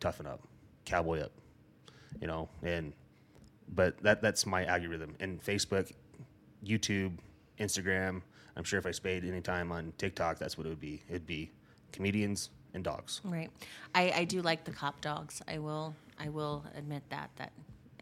toughen 0.00 0.26
up, 0.26 0.40
cowboy 0.84 1.20
up, 1.20 1.30
you 2.20 2.26
know. 2.26 2.48
And 2.64 2.94
but 3.72 4.02
that 4.02 4.22
that's 4.22 4.44
my 4.44 4.64
algorithm. 4.64 5.14
And 5.20 5.40
Facebook, 5.40 5.92
YouTube, 6.64 7.12
Instagram. 7.60 8.22
I'm 8.56 8.64
sure 8.64 8.80
if 8.80 8.86
I 8.86 8.90
spayed 8.90 9.24
any 9.24 9.40
time 9.40 9.70
on 9.70 9.92
TikTok, 9.98 10.38
that's 10.38 10.58
what 10.58 10.66
it 10.66 10.70
would 10.70 10.80
be. 10.80 11.02
It'd 11.08 11.26
be 11.26 11.52
comedians 11.92 12.50
and 12.74 12.84
dogs. 12.84 13.20
Right. 13.24 13.50
I, 13.94 14.12
I 14.16 14.24
do 14.24 14.42
like 14.42 14.64
the 14.64 14.72
cop 14.72 15.00
dogs. 15.00 15.42
I 15.48 15.58
will 15.58 15.94
I 16.18 16.28
will 16.28 16.64
admit 16.76 17.02
that 17.10 17.30
that 17.36 17.52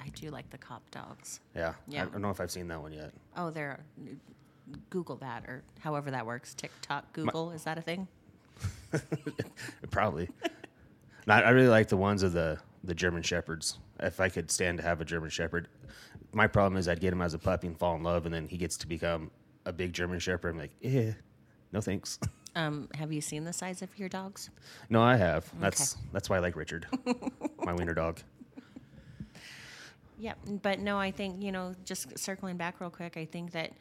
I 0.01 0.09
do 0.09 0.31
like 0.31 0.51
the 0.51 0.59
cop 0.59 0.89
dogs. 0.91 1.41
Yeah. 1.55 1.75
Yeah. 1.87 2.03
I 2.03 2.07
don't 2.07 2.23
know 2.23 2.31
if 2.31 2.41
I've 2.41 2.51
seen 2.51 2.69
that 2.69 2.81
one 2.81 2.93
yet. 2.93 3.13
Oh, 3.37 3.51
they're 3.51 3.81
Google 4.91 5.17
that 5.17 5.45
or 5.45 5.63
however 5.81 6.11
that 6.11 6.27
works. 6.27 6.55
TikTok, 6.55 7.13
Google, 7.13 7.51
is 7.51 7.65
that 7.65 7.79
a 7.79 7.83
thing? 7.83 8.09
Probably. 9.91 10.29
I 11.27 11.51
really 11.51 11.69
like 11.69 11.89
the 11.89 11.97
ones 11.97 12.23
of 12.23 12.33
the 12.33 12.59
the 12.85 12.95
German 12.95 13.23
shepherds. 13.23 13.79
If 14.01 14.21
I 14.21 14.29
could 14.29 14.51
stand 14.51 14.79
to 14.79 14.85
have 14.85 15.01
a 15.01 15.05
German 15.05 15.31
shepherd, 15.31 15.69
my 16.33 16.47
problem 16.47 16.79
is 16.79 16.89
I'd 16.89 17.01
get 17.01 17.13
him 17.13 17.21
as 17.21 17.35
a 17.35 17.39
puppy 17.39 17.67
and 17.67 17.77
fall 17.79 17.97
in 17.97 18.03
love, 18.03 18.25
and 18.25 18.35
then 18.35 18.49
he 18.49 18.57
gets 18.57 18.77
to 18.79 18.87
become 18.87 19.31
a 19.67 19.73
big 19.73 19.93
German 19.93 20.21
shepherd. 20.21 20.51
I'm 20.51 20.59
like, 20.59 20.71
yeah, 20.81 21.13
no 21.73 21.81
thanks. 21.81 22.19
Um, 22.57 22.89
have 22.95 23.13
you 23.13 23.21
seen 23.21 23.45
the 23.45 23.53
size 23.53 23.83
of 23.83 23.97
your 23.99 24.09
dogs? 24.09 24.51
no, 24.89 25.01
I 25.01 25.17
have. 25.17 25.49
That's 25.61 25.97
that's 26.13 26.29
why 26.29 26.37
I 26.37 26.39
like 26.41 26.57
Richard, 26.57 26.87
my 27.59 27.73
wiener 27.73 27.95
dog. 27.95 28.21
Yeah, 30.19 30.35
but 30.63 30.81
no, 30.81 30.99
I 30.99 31.13
think, 31.13 31.43
you 31.43 31.53
know, 31.53 31.75
just 31.85 32.19
circling 32.19 32.57
back 32.57 32.81
real 32.81 32.91
quick, 32.91 33.17
I 33.17 33.25
think 33.25 33.53
that, 33.53 33.73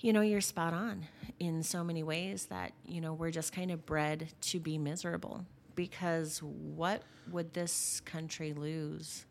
you 0.00 0.12
know, 0.12 0.20
you're 0.20 0.40
spot 0.40 0.74
on 0.74 1.06
in 1.38 1.62
so 1.62 1.84
many 1.84 2.02
ways 2.02 2.46
that, 2.46 2.72
you 2.84 3.00
know, 3.00 3.14
we're 3.14 3.30
just 3.30 3.52
kind 3.52 3.70
of 3.70 3.86
bred 3.86 4.32
to 4.42 4.58
be 4.58 4.76
miserable 4.76 5.44
because 5.76 6.42
what 6.42 7.02
would 7.30 7.54
this 7.54 8.00
country 8.04 8.54
lose, 8.54 9.24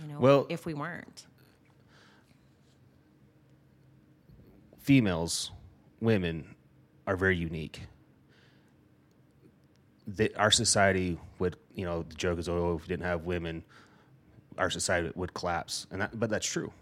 you 0.00 0.08
know, 0.12 0.18
Well- 0.18 0.46
if 0.48 0.64
we 0.66 0.74
weren't? 0.74 1.26
females, 4.78 5.52
women 6.00 6.54
are 7.06 7.14
very 7.16 7.36
unique. 7.36 7.82
That 10.06 10.36
our 10.36 10.50
society 10.50 11.20
would, 11.38 11.56
you 11.74 11.84
know, 11.84 12.02
the 12.02 12.14
joke 12.14 12.38
is, 12.38 12.48
oh, 12.48 12.74
if 12.76 12.82
we 12.82 12.88
didn't 12.88 13.04
have 13.04 13.24
women, 13.24 13.62
our 14.58 14.70
society 14.70 15.10
would 15.14 15.34
collapse, 15.34 15.86
and 15.90 16.02
that, 16.02 16.18
but 16.18 16.30
that's 16.30 16.46
true. 16.46 16.72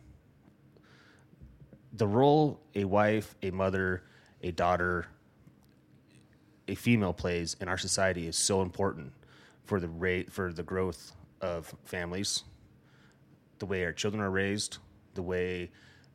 The 1.92 2.06
role 2.06 2.60
a 2.74 2.84
wife, 2.84 3.34
a 3.42 3.50
mother, 3.50 4.02
a 4.42 4.50
daughter, 4.50 5.06
a 6.66 6.74
female 6.74 7.12
plays 7.12 7.56
in 7.60 7.68
our 7.68 7.78
society 7.78 8.26
is 8.26 8.36
so 8.36 8.62
important 8.62 9.12
for 9.64 9.80
the 9.80 9.88
rate 9.88 10.32
for 10.32 10.52
the 10.52 10.62
growth 10.62 11.12
of 11.40 11.74
families, 11.84 12.44
the 13.58 13.66
way 13.66 13.84
our 13.84 13.92
children 13.92 14.22
are 14.22 14.30
raised, 14.30 14.78
the 15.14 15.22
way 15.22 15.70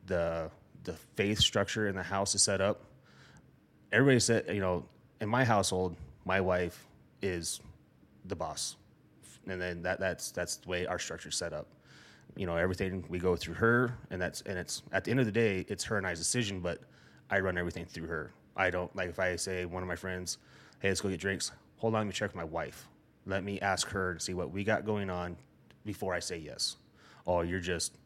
the 0.06 0.50
the 0.84 0.94
faith 1.16 1.40
structure 1.40 1.88
in 1.88 1.96
the 1.96 2.02
house 2.02 2.34
is 2.34 2.42
set 2.42 2.60
up. 2.60 2.84
Everybody 3.90 4.20
said, 4.20 4.46
you 4.48 4.60
know, 4.60 4.84
in 5.20 5.28
my 5.28 5.44
household, 5.44 5.96
my 6.24 6.40
wife 6.40 6.86
is 7.22 7.60
the 8.24 8.36
boss, 8.36 8.76
and 9.46 9.60
then 9.60 9.82
that 9.82 10.00
that's 10.00 10.30
that's 10.30 10.56
the 10.56 10.68
way 10.68 10.86
our 10.86 10.98
structure's 10.98 11.36
set 11.36 11.52
up. 11.52 11.66
You 12.36 12.46
know, 12.46 12.56
everything 12.56 13.04
we 13.08 13.18
go 13.18 13.36
through 13.36 13.54
her, 13.54 13.96
and 14.10 14.20
that's 14.20 14.40
and 14.42 14.58
it's 14.58 14.82
at 14.92 15.04
the 15.04 15.10
end 15.10 15.20
of 15.20 15.26
the 15.26 15.32
day, 15.32 15.64
it's 15.68 15.84
her 15.84 15.98
and 15.98 16.06
I's 16.06 16.18
decision, 16.18 16.60
but 16.60 16.80
I 17.30 17.40
run 17.40 17.56
everything 17.58 17.84
through 17.84 18.06
her. 18.06 18.32
I 18.56 18.70
don't 18.70 18.94
like 18.96 19.08
if 19.08 19.18
I 19.18 19.36
say 19.36 19.64
one 19.64 19.82
of 19.82 19.88
my 19.88 19.96
friends, 19.96 20.38
"Hey, 20.80 20.88
let's 20.88 21.00
go 21.00 21.08
get 21.08 21.20
drinks." 21.20 21.52
Hold 21.78 21.94
on, 21.94 22.00
let 22.00 22.06
me 22.06 22.12
check 22.12 22.30
with 22.30 22.36
my 22.36 22.44
wife. 22.44 22.88
Let 23.26 23.44
me 23.44 23.60
ask 23.60 23.88
her 23.88 24.12
and 24.12 24.22
see 24.22 24.34
what 24.34 24.50
we 24.50 24.64
got 24.64 24.84
going 24.84 25.10
on 25.10 25.36
before 25.84 26.14
I 26.14 26.20
say 26.20 26.38
yes. 26.38 26.76
Oh, 27.26 27.42
you're 27.42 27.60
just 27.60 27.96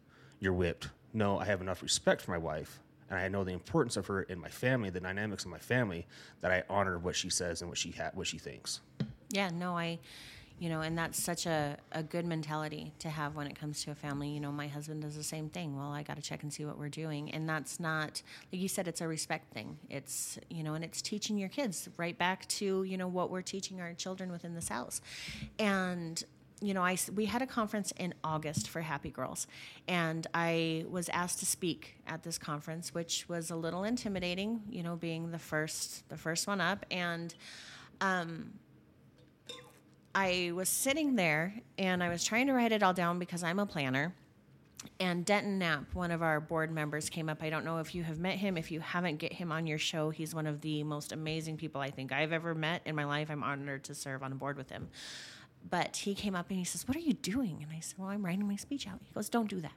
you're 0.41 0.53
whipped. 0.53 0.89
No, 1.13 1.39
I 1.39 1.45
have 1.45 1.61
enough 1.61 1.83
respect 1.83 2.21
for 2.21 2.31
my 2.31 2.39
wife, 2.39 2.81
and 3.11 3.19
I 3.19 3.29
know 3.29 3.45
the 3.45 3.53
importance 3.53 3.97
of 3.97 4.07
her 4.07 4.23
in 4.23 4.39
my 4.39 4.49
family, 4.49 4.91
the 4.91 5.01
dynamics 5.01 5.45
of 5.45 5.51
my 5.51 5.59
family, 5.59 6.07
that 6.41 6.51
I 6.51 6.65
honor 6.69 6.99
what 6.99 7.17
she 7.17 7.31
says 7.31 7.63
and 7.63 7.71
what 7.71 7.79
she 7.79 7.91
ha- 7.93 8.11
what 8.15 8.27
she 8.27 8.39
thinks. 8.39 8.81
Yeah, 9.31 9.51
no, 9.51 9.77
I, 9.77 9.99
you 10.59 10.69
know, 10.69 10.81
and 10.81 10.99
that's 10.99 11.23
such 11.23 11.47
a, 11.47 11.77
a 11.93 12.03
good 12.03 12.27
mentality 12.27 12.93
to 12.99 13.09
have 13.09 13.37
when 13.37 13.47
it 13.47 13.59
comes 13.59 13.85
to 13.85 13.93
a 13.93 13.95
family. 13.95 14.29
You 14.29 14.41
know, 14.41 14.51
my 14.51 14.67
husband 14.67 15.03
does 15.03 15.15
the 15.15 15.23
same 15.23 15.49
thing. 15.49 15.77
Well, 15.77 15.93
I 15.93 16.03
got 16.03 16.17
to 16.17 16.23
check 16.23 16.43
and 16.43 16.53
see 16.53 16.65
what 16.65 16.79
we're 16.79 16.89
doing. 16.89 17.31
And 17.31 17.49
that's 17.49 17.79
not, 17.79 18.23
like 18.53 18.61
you 18.61 18.69
said, 18.69 18.89
it's 18.89 19.01
a 19.01 19.07
respect 19.07 19.53
thing. 19.53 19.79
It's, 19.89 20.39
you 20.51 20.65
know, 20.65 20.75
and 20.75 20.85
it's 20.85 21.01
teaching 21.01 21.39
your 21.39 21.49
kids 21.49 21.89
right 21.97 22.19
back 22.19 22.49
to, 22.49 22.83
you 22.83 22.97
know, 22.97 23.07
what 23.07 23.31
we're 23.31 23.43
teaching 23.43 23.81
our 23.81 23.95
children 23.95 24.33
within 24.33 24.55
this 24.55 24.69
house. 24.69 25.01
And, 25.61 26.23
you 26.61 26.75
know, 26.75 26.83
I, 26.83 26.97
we 27.15 27.27
had 27.27 27.41
a 27.41 27.47
conference 27.47 27.93
in 27.97 28.13
August 28.25 28.69
for 28.69 28.81
Happy 28.81 29.11
Girls, 29.11 29.47
and 29.87 30.27
I 30.35 30.85
was 30.91 31.09
asked 31.11 31.39
to 31.39 31.47
speak 31.47 31.95
at 32.05 32.25
this 32.25 32.37
conference, 32.37 32.93
which 32.93 33.29
was 33.29 33.53
a 33.53 33.57
little 33.57 33.85
intimidating, 33.85 34.63
you 34.69 34.83
know, 34.83 34.97
being 34.97 35.31
the 35.31 35.39
first, 35.39 36.09
the 36.09 36.17
first 36.17 36.49
one 36.49 36.61
up. 36.61 36.85
And, 36.91 37.33
um, 38.01 38.55
I 40.15 40.53
was 40.55 40.69
sitting 40.69 41.17
there 41.17 41.55
and 41.77 42.03
I 42.03 42.09
was 42.09 42.25
trying 42.25 42.47
to 42.47 42.53
write 42.53 42.73
it 42.73 42.83
all 42.83 42.95
down 42.95 43.19
because 43.19 43.43
I'm 43.43 43.59
a 43.59 43.67
planner. 43.67 44.15
And 45.01 45.25
Denton 45.25 45.59
Knapp, 45.59 45.93
one 45.95 46.11
of 46.11 46.23
our 46.23 46.41
board 46.41 46.71
members, 46.71 47.11
came 47.11 47.29
up. 47.29 47.43
I 47.43 47.51
don't 47.51 47.65
know 47.65 47.79
if 47.79 47.95
you 47.95 48.05
have 48.05 48.19
met 48.19 48.39
him. 48.39 48.57
If 48.57 48.71
you 48.71 48.81
haven't, 48.81 49.17
get 49.17 49.33
him 49.33 49.51
on 49.51 49.67
your 49.67 49.79
show. 49.79 50.11
He's 50.11 50.35
one 50.35 50.47
of 50.47 50.61
the 50.61 50.85
most 50.85 51.13
amazing 51.13 51.57
people 51.57 51.81
I 51.81 51.91
think 51.91 52.13
I've 52.13 52.33
ever 52.33 52.55
met 52.55 52.83
in 52.85 52.95
my 52.95 53.05
life. 53.05 53.29
I'm 53.31 53.43
honored 53.43 53.85
to 53.85 53.95
serve 53.95 54.23
on 54.23 54.33
a 54.33 54.37
board 54.37 54.57
with 54.57 54.71
him. 54.71 54.89
But 55.69 55.97
he 55.97 56.15
came 56.15 56.37
up 56.37 56.49
and 56.51 56.59
he 56.59 56.65
says, 56.65 56.87
What 56.87 56.97
are 56.97 57.01
you 57.01 57.13
doing? 57.13 57.59
And 57.63 57.73
I 57.77 57.81
said, 57.81 57.99
Well, 57.99 58.09
I'm 58.09 58.25
writing 58.25 58.47
my 58.47 58.57
speech 58.57 58.87
out. 58.87 59.01
He 59.05 59.13
goes, 59.13 59.29
Don't 59.29 59.51
do 59.51 59.61
that. 59.61 59.73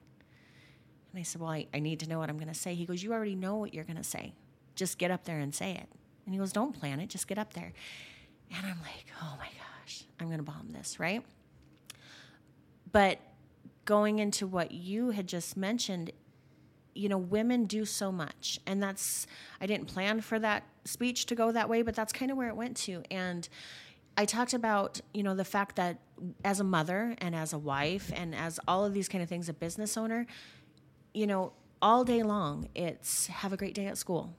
And 1.12 1.20
I 1.20 1.24
said, 1.24 1.42
Well, 1.42 1.52
I, 1.52 1.68
I 1.74 1.80
need 1.80 2.00
to 2.02 2.10
know 2.10 2.20
what 2.20 2.30
I'm 2.30 2.38
going 2.38 2.48
to 2.48 2.54
say. 2.54 2.76
He 2.76 2.86
goes, 2.86 3.02
You 3.04 3.12
already 3.12 3.36
know 3.36 3.56
what 3.56 3.74
you're 3.74 3.84
going 3.84 3.98
to 3.98 4.04
say. 4.04 4.34
Just 4.76 4.98
get 5.00 5.10
up 5.10 5.26
there 5.26 5.40
and 5.40 5.54
say 5.54 5.72
it. 5.72 5.90
And 6.26 6.36
he 6.36 6.40
goes, 6.40 6.52
Don't 6.52 6.80
plan 6.80 7.00
it. 7.00 7.10
Just 7.10 7.28
get 7.28 7.40
up 7.40 7.54
there. 7.54 7.74
And 8.56 8.66
I'm 8.66 8.80
like, 8.82 9.08
Oh 9.22 9.36
my 9.40 9.48
gosh, 9.82 10.04
I'm 10.20 10.28
going 10.28 10.40
to 10.40 10.44
bomb 10.44 10.70
this, 10.72 11.00
right? 11.00 11.24
But 12.92 13.20
going 13.86 14.20
into 14.20 14.48
what 14.48 14.72
you 14.72 15.12
had 15.12 15.28
just 15.28 15.58
mentioned, 15.58 16.12
you 16.94 17.10
know, 17.10 17.18
women 17.18 17.66
do 17.66 17.86
so 17.86 18.12
much. 18.12 18.60
And 18.66 18.82
that's, 18.82 19.28
I 19.60 19.66
didn't 19.66 19.88
plan 19.88 20.22
for 20.22 20.40
that 20.40 20.64
speech 20.86 21.26
to 21.28 21.36
go 21.36 21.52
that 21.52 21.70
way, 21.70 21.82
but 21.82 21.96
that's 21.96 22.14
kind 22.14 22.32
of 22.32 22.38
where 22.38 22.50
it 22.50 22.56
went 22.56 22.78
to. 22.78 23.04
And 23.10 23.48
I 24.18 24.26
talked 24.26 24.54
about, 24.54 25.00
you 25.14 25.24
know, 25.24 25.36
the 25.36 25.46
fact 25.46 25.78
that 25.78 26.00
as 26.44 26.60
a 26.60 26.64
mother 26.64 27.16
and 27.20 27.34
as 27.34 27.54
a 27.54 27.58
wife 27.58 28.12
and 28.14 28.36
as 28.36 28.60
all 28.68 28.86
of 28.86 28.94
these 28.94 29.08
kind 29.08 29.24
of 29.24 29.30
things, 29.30 29.50
a 29.50 29.54
business 29.54 29.98
owner, 29.98 30.28
you 31.14 31.28
know, 31.28 31.54
all 31.82 32.04
day 32.04 32.24
long, 32.24 32.68
it's 32.76 33.28
have 33.28 33.54
a 33.54 33.58
great 33.58 33.74
day 33.74 33.86
at 33.88 33.98
school. 33.98 34.36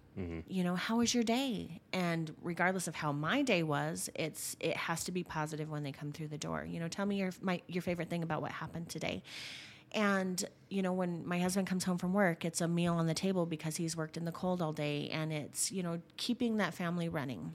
You 0.47 0.63
know, 0.63 0.77
how 0.77 0.99
was 0.99 1.15
your 1.15 1.25
day? 1.25 1.81
And 1.93 2.35
regardless 2.43 2.87
of 2.87 2.95
how 2.95 3.13
my 3.13 3.43
day 3.43 3.63
was, 3.63 4.11
it's 4.15 4.57
it 4.61 4.77
has 4.77 5.05
to 5.05 5.13
be 5.13 5.25
positive 5.25 5.71
when 5.71 5.83
they 5.83 5.93
come 5.93 6.13
through 6.13 6.29
the 6.29 6.39
door. 6.39 6.67
You 6.69 6.81
know, 6.81 6.89
tell 6.89 7.07
me 7.07 7.17
your 7.17 7.31
my 7.41 7.63
your 7.67 7.83
favorite 7.83 8.11
thing 8.11 8.23
about 8.23 8.43
what 8.43 8.53
happened 8.53 8.89
today. 8.91 9.23
And 9.93 10.43
you 10.69 10.83
know, 10.83 10.93
when 10.93 11.27
my 11.27 11.39
husband 11.39 11.67
comes 11.67 11.85
home 11.85 11.99
from 11.99 12.13
work, 12.13 12.45
it's 12.45 12.61
a 12.61 12.69
meal 12.69 12.95
on 12.95 13.07
the 13.07 13.15
table 13.15 13.47
because 13.47 13.77
he's 13.77 13.97
worked 13.97 14.17
in 14.17 14.25
the 14.25 14.33
cold 14.33 14.61
all 14.61 14.73
day, 14.73 15.09
and 15.11 15.33
it's 15.33 15.73
you 15.73 15.83
know 15.83 16.01
keeping 16.17 16.59
that 16.59 16.75
family 16.75 17.09
running. 17.09 17.55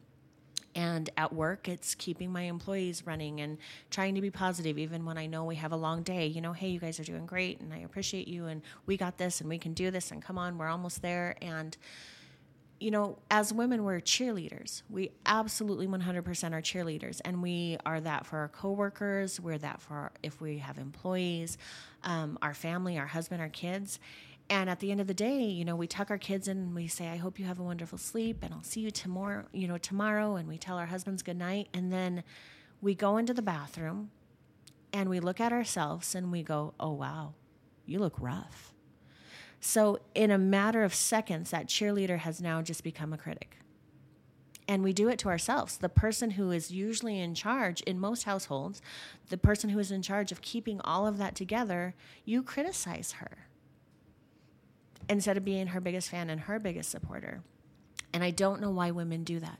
And 0.77 1.09
at 1.17 1.33
work, 1.33 1.67
it's 1.67 1.95
keeping 1.95 2.31
my 2.31 2.43
employees 2.43 3.03
running 3.03 3.41
and 3.41 3.57
trying 3.89 4.13
to 4.13 4.21
be 4.21 4.29
positive, 4.29 4.77
even 4.77 5.05
when 5.05 5.17
I 5.17 5.25
know 5.25 5.43
we 5.43 5.55
have 5.55 5.71
a 5.71 5.75
long 5.75 6.03
day. 6.03 6.27
You 6.27 6.39
know, 6.39 6.53
hey, 6.53 6.69
you 6.69 6.79
guys 6.79 6.99
are 6.99 7.03
doing 7.03 7.25
great, 7.25 7.59
and 7.59 7.73
I 7.73 7.79
appreciate 7.79 8.27
you, 8.27 8.45
and 8.45 8.61
we 8.85 8.95
got 8.95 9.17
this, 9.17 9.41
and 9.41 9.49
we 9.49 9.57
can 9.57 9.73
do 9.73 9.89
this, 9.89 10.11
and 10.11 10.21
come 10.21 10.37
on, 10.37 10.59
we're 10.59 10.67
almost 10.67 11.01
there. 11.01 11.35
And 11.41 11.75
you 12.79 12.91
know, 12.91 13.17
as 13.31 13.51
women, 13.51 13.83
we're 13.83 13.99
cheerleaders. 13.99 14.83
We 14.87 15.09
absolutely 15.25 15.87
100% 15.87 16.53
are 16.53 16.61
cheerleaders. 16.61 17.21
And 17.25 17.41
we 17.41 17.77
are 17.87 17.99
that 18.01 18.27
for 18.27 18.37
our 18.37 18.49
coworkers. 18.49 19.39
We're 19.39 19.57
that 19.57 19.81
for 19.81 19.93
our, 19.95 20.11
if 20.21 20.39
we 20.41 20.59
have 20.59 20.77
employees, 20.77 21.57
um, 22.03 22.37
our 22.41 22.53
family, 22.53 22.99
our 22.99 23.07
husband, 23.07 23.41
our 23.41 23.49
kids. 23.49 23.99
And 24.49 24.69
at 24.69 24.79
the 24.79 24.91
end 24.91 25.01
of 25.01 25.07
the 25.07 25.13
day, 25.13 25.41
you 25.43 25.65
know, 25.65 25.75
we 25.75 25.87
tuck 25.87 26.09
our 26.09 26.17
kids 26.17 26.47
in 26.47 26.57
and 26.57 26.75
we 26.75 26.87
say, 26.87 27.09
I 27.09 27.17
hope 27.17 27.37
you 27.37 27.45
have 27.45 27.59
a 27.59 27.63
wonderful 27.63 27.97
sleep 27.97 28.39
and 28.41 28.53
I'll 28.53 28.63
see 28.63 28.79
you 28.79 28.91
tomorrow, 28.91 29.45
you 29.51 29.67
know, 29.67 29.77
tomorrow. 29.77 30.37
And 30.37 30.47
we 30.47 30.57
tell 30.57 30.77
our 30.77 30.85
husbands 30.85 31.21
good 31.21 31.37
night. 31.37 31.67
And 31.73 31.91
then 31.91 32.23
we 32.81 32.95
go 32.95 33.17
into 33.17 33.33
the 33.33 33.41
bathroom 33.41 34.11
and 34.93 35.09
we 35.09 35.19
look 35.19 35.41
at 35.41 35.51
ourselves 35.51 36.15
and 36.15 36.31
we 36.31 36.43
go, 36.43 36.73
oh, 36.79 36.93
wow, 36.93 37.33
you 37.85 37.99
look 37.99 38.15
rough. 38.19 38.73
So, 39.59 39.99
in 40.13 40.29
a 40.31 40.37
matter 40.37 40.83
of 40.83 40.93
seconds, 40.93 41.49
that 41.49 41.67
cheerleader 41.67 42.19
has 42.19 42.39
now 42.39 42.61
just 42.61 42.83
become 42.83 43.11
a 43.11 43.17
critic. 43.17 43.57
And 44.67 44.83
we 44.83 44.93
do 44.93 45.09
it 45.09 45.17
to 45.19 45.29
ourselves. 45.29 45.77
The 45.77 45.89
person 45.89 46.31
who 46.31 46.51
is 46.51 46.71
usually 46.71 47.19
in 47.19 47.33
charge 47.33 47.81
in 47.81 47.99
most 47.99 48.23
households, 48.23 48.81
the 49.29 49.37
person 49.37 49.71
who 49.71 49.79
is 49.79 49.91
in 49.91 50.01
charge 50.01 50.31
of 50.31 50.41
keeping 50.41 50.79
all 50.81 51.07
of 51.07 51.17
that 51.17 51.35
together, 51.35 51.95
you 52.23 52.43
criticize 52.43 53.13
her 53.13 53.46
instead 55.09 55.37
of 55.37 55.45
being 55.45 55.67
her 55.67 55.81
biggest 55.81 56.09
fan 56.09 56.29
and 56.29 56.41
her 56.41 56.59
biggest 56.59 56.89
supporter. 56.89 57.41
And 58.13 58.23
I 58.23 58.31
don't 58.31 58.61
know 58.61 58.71
why 58.71 58.91
women 58.91 59.23
do 59.23 59.39
that. 59.39 59.59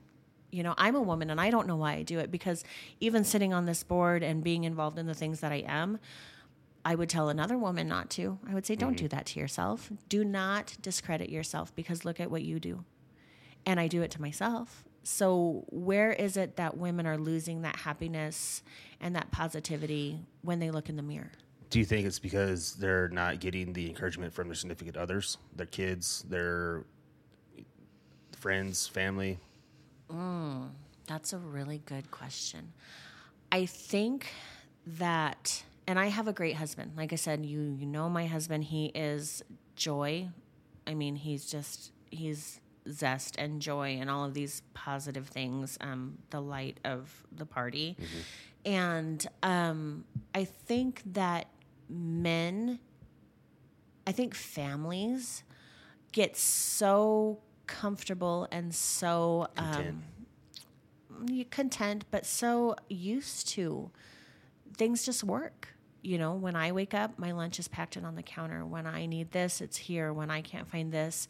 You 0.52 0.64
know, 0.64 0.74
I'm 0.78 0.96
a 0.96 1.02
woman 1.02 1.30
and 1.30 1.42
I 1.42 1.50
don't 1.50 1.68
know 1.68 1.76
why 1.76 1.94
I 1.94 2.04
do 2.04 2.20
it 2.20 2.32
because 2.32 2.64
even 3.00 3.24
sitting 3.24 3.54
on 3.54 3.66
this 3.66 3.84
board 3.84 4.24
and 4.24 4.44
being 4.44 4.64
involved 4.64 4.98
in 4.98 5.06
the 5.06 5.14
things 5.14 5.42
that 5.42 5.52
I 5.52 5.64
am, 5.68 6.00
I 6.86 6.96
would 6.96 7.10
tell 7.10 7.28
another 7.28 7.58
woman 7.58 7.88
not 7.88 8.10
to. 8.12 8.40
I 8.48 8.54
would 8.54 8.66
say, 8.66 8.76
don't 8.76 8.92
mm-hmm. 8.92 9.06
do 9.06 9.08
that 9.10 9.26
to 9.28 9.40
yourself. 9.40 9.92
Do 10.08 10.24
not 10.24 10.78
discredit 10.82 11.30
yourself 11.30 11.76
because 11.76 12.06
look 12.06 12.20
at 12.20 12.32
what 12.32 12.44
you 12.44 12.60
do. 12.60 12.86
And 13.66 13.80
I 13.80 13.88
do 13.88 14.02
it 14.02 14.12
to 14.12 14.22
myself. 14.22 14.86
So, 15.04 15.66
where 15.70 16.12
is 16.12 16.36
it 16.36 16.58
that 16.58 16.78
women 16.78 17.06
are 17.06 17.18
losing 17.18 17.62
that 17.62 17.78
happiness 17.78 18.62
and 19.00 19.16
that 19.16 19.32
positivity 19.32 20.20
when 20.42 20.60
they 20.60 20.70
look 20.70 20.90
in 20.90 20.98
the 20.98 21.04
mirror? 21.04 21.32
Do 21.70 21.80
you 21.80 21.86
think 21.86 22.08
it's 22.08 22.20
because 22.20 22.76
they're 22.76 23.10
not 23.10 23.40
getting 23.40 23.74
the 23.74 23.88
encouragement 23.88 24.34
from 24.34 24.48
their 24.48 24.56
significant 24.56 24.96
others, 24.96 25.38
their 25.56 25.66
kids, 25.66 26.24
their 26.30 26.86
friends, 28.38 28.88
family? 28.88 29.38
Mm, 30.10 30.70
that's 31.08 31.34
a 31.34 31.38
really 31.38 31.82
good 31.86 32.10
question. 32.12 32.72
I 33.52 33.66
think 33.66 34.28
that, 34.86 35.64
and 35.88 36.00
I 36.00 36.08
have 36.08 36.28
a 36.28 36.34
great 36.34 36.56
husband. 36.56 36.94
Like 36.96 37.12
I 37.12 37.18
said, 37.18 37.46
you 37.46 37.76
you 37.78 37.86
know 37.86 38.10
my 38.10 38.26
husband. 38.26 38.66
He 38.66 38.88
is 38.88 39.44
joy. 39.76 40.30
I 40.86 40.94
mean, 40.94 41.16
he's 41.16 41.46
just 41.46 41.92
he's 42.12 42.62
zest 42.90 43.36
and 43.38 43.62
joy 43.62 43.98
and 44.00 44.10
all 44.10 44.24
of 44.24 44.34
these 44.34 44.62
positive 44.74 45.28
things. 45.28 45.78
Um, 45.82 46.18
the 46.30 46.42
light 46.42 46.80
of 46.86 47.26
the 47.32 47.46
party, 47.46 47.98
mm-hmm. 48.00 48.72
and 48.72 49.28
um, 49.44 50.06
I 50.34 50.46
think 50.46 51.02
that 51.14 51.48
men, 51.90 52.80
I 54.06 54.12
think 54.12 54.34
families 54.34 55.44
get 56.12 56.38
so 56.38 57.40
comfortable 57.68 58.48
and 58.52 58.74
so 58.74 59.48
content. 59.56 60.04
Um, 61.20 61.44
content, 61.52 62.06
but 62.12 62.26
so 62.26 62.76
used 62.90 63.48
to 63.50 63.92
things 64.78 65.06
just 65.06 65.24
work. 65.24 65.70
You 66.02 66.18
know, 66.18 66.34
when 66.34 66.56
I 66.56 66.72
wake 66.72 66.94
up, 66.94 67.18
my 67.20 67.32
lunch 67.32 67.60
is 67.60 67.68
packed 67.68 67.98
in 67.98 68.06
on 68.06 68.16
the 68.16 68.24
counter. 68.24 68.66
When 68.66 68.86
I 68.86 69.08
need 69.08 69.32
this, 69.32 69.62
it's 69.62 69.78
here. 69.78 70.14
When 70.14 70.30
I 70.30 70.42
can't 70.42 70.70
find 70.70 70.92
this, 70.92 71.28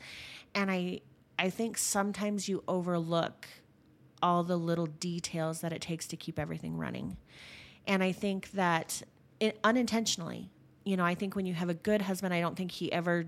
and 0.53 0.69
I, 0.69 1.01
I 1.39 1.49
think 1.49 1.77
sometimes 1.77 2.47
you 2.47 2.63
overlook 2.67 3.47
all 4.21 4.43
the 4.43 4.57
little 4.57 4.85
details 4.85 5.61
that 5.61 5.71
it 5.71 5.81
takes 5.81 6.07
to 6.07 6.17
keep 6.17 6.37
everything 6.37 6.75
running. 6.75 7.17
And 7.87 8.03
I 8.03 8.11
think 8.11 8.51
that 8.51 9.01
it, 9.39 9.59
unintentionally. 9.63 10.49
You 10.83 10.97
know, 10.97 11.03
I 11.03 11.15
think 11.15 11.35
when 11.35 11.45
you 11.45 11.53
have 11.53 11.69
a 11.69 11.73
good 11.73 12.01
husband, 12.03 12.33
I 12.33 12.39
don't 12.39 12.55
think 12.55 12.71
he 12.71 12.91
ever 12.91 13.25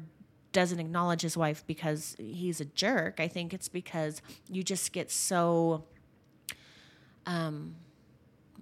doesn't 0.51 0.79
acknowledge 0.79 1.21
his 1.21 1.37
wife 1.37 1.63
because 1.67 2.15
he's 2.17 2.59
a 2.59 2.65
jerk. 2.65 3.19
I 3.19 3.27
think 3.27 3.53
it's 3.53 3.67
because 3.67 4.21
you 4.49 4.63
just 4.63 4.91
get 4.91 5.11
so 5.11 5.85
um 7.25 7.75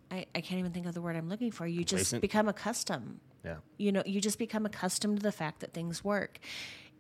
I, 0.10 0.26
I 0.34 0.42
can't 0.42 0.60
even 0.60 0.72
think 0.72 0.86
of 0.86 0.94
the 0.94 1.02
word 1.02 1.16
I'm 1.16 1.30
looking 1.30 1.52
for. 1.52 1.68
You 1.68 1.84
just 1.84 2.20
become 2.22 2.48
accustomed. 2.48 3.20
Yeah. 3.44 3.56
You 3.78 3.92
know, 3.92 4.04
you 4.06 4.22
just 4.22 4.40
become 4.40 4.66
accustomed 4.66 5.18
to 5.18 5.24
the 5.24 5.32
fact 5.32 5.60
that 5.62 5.74
things 5.74 6.04
work. 6.04 6.40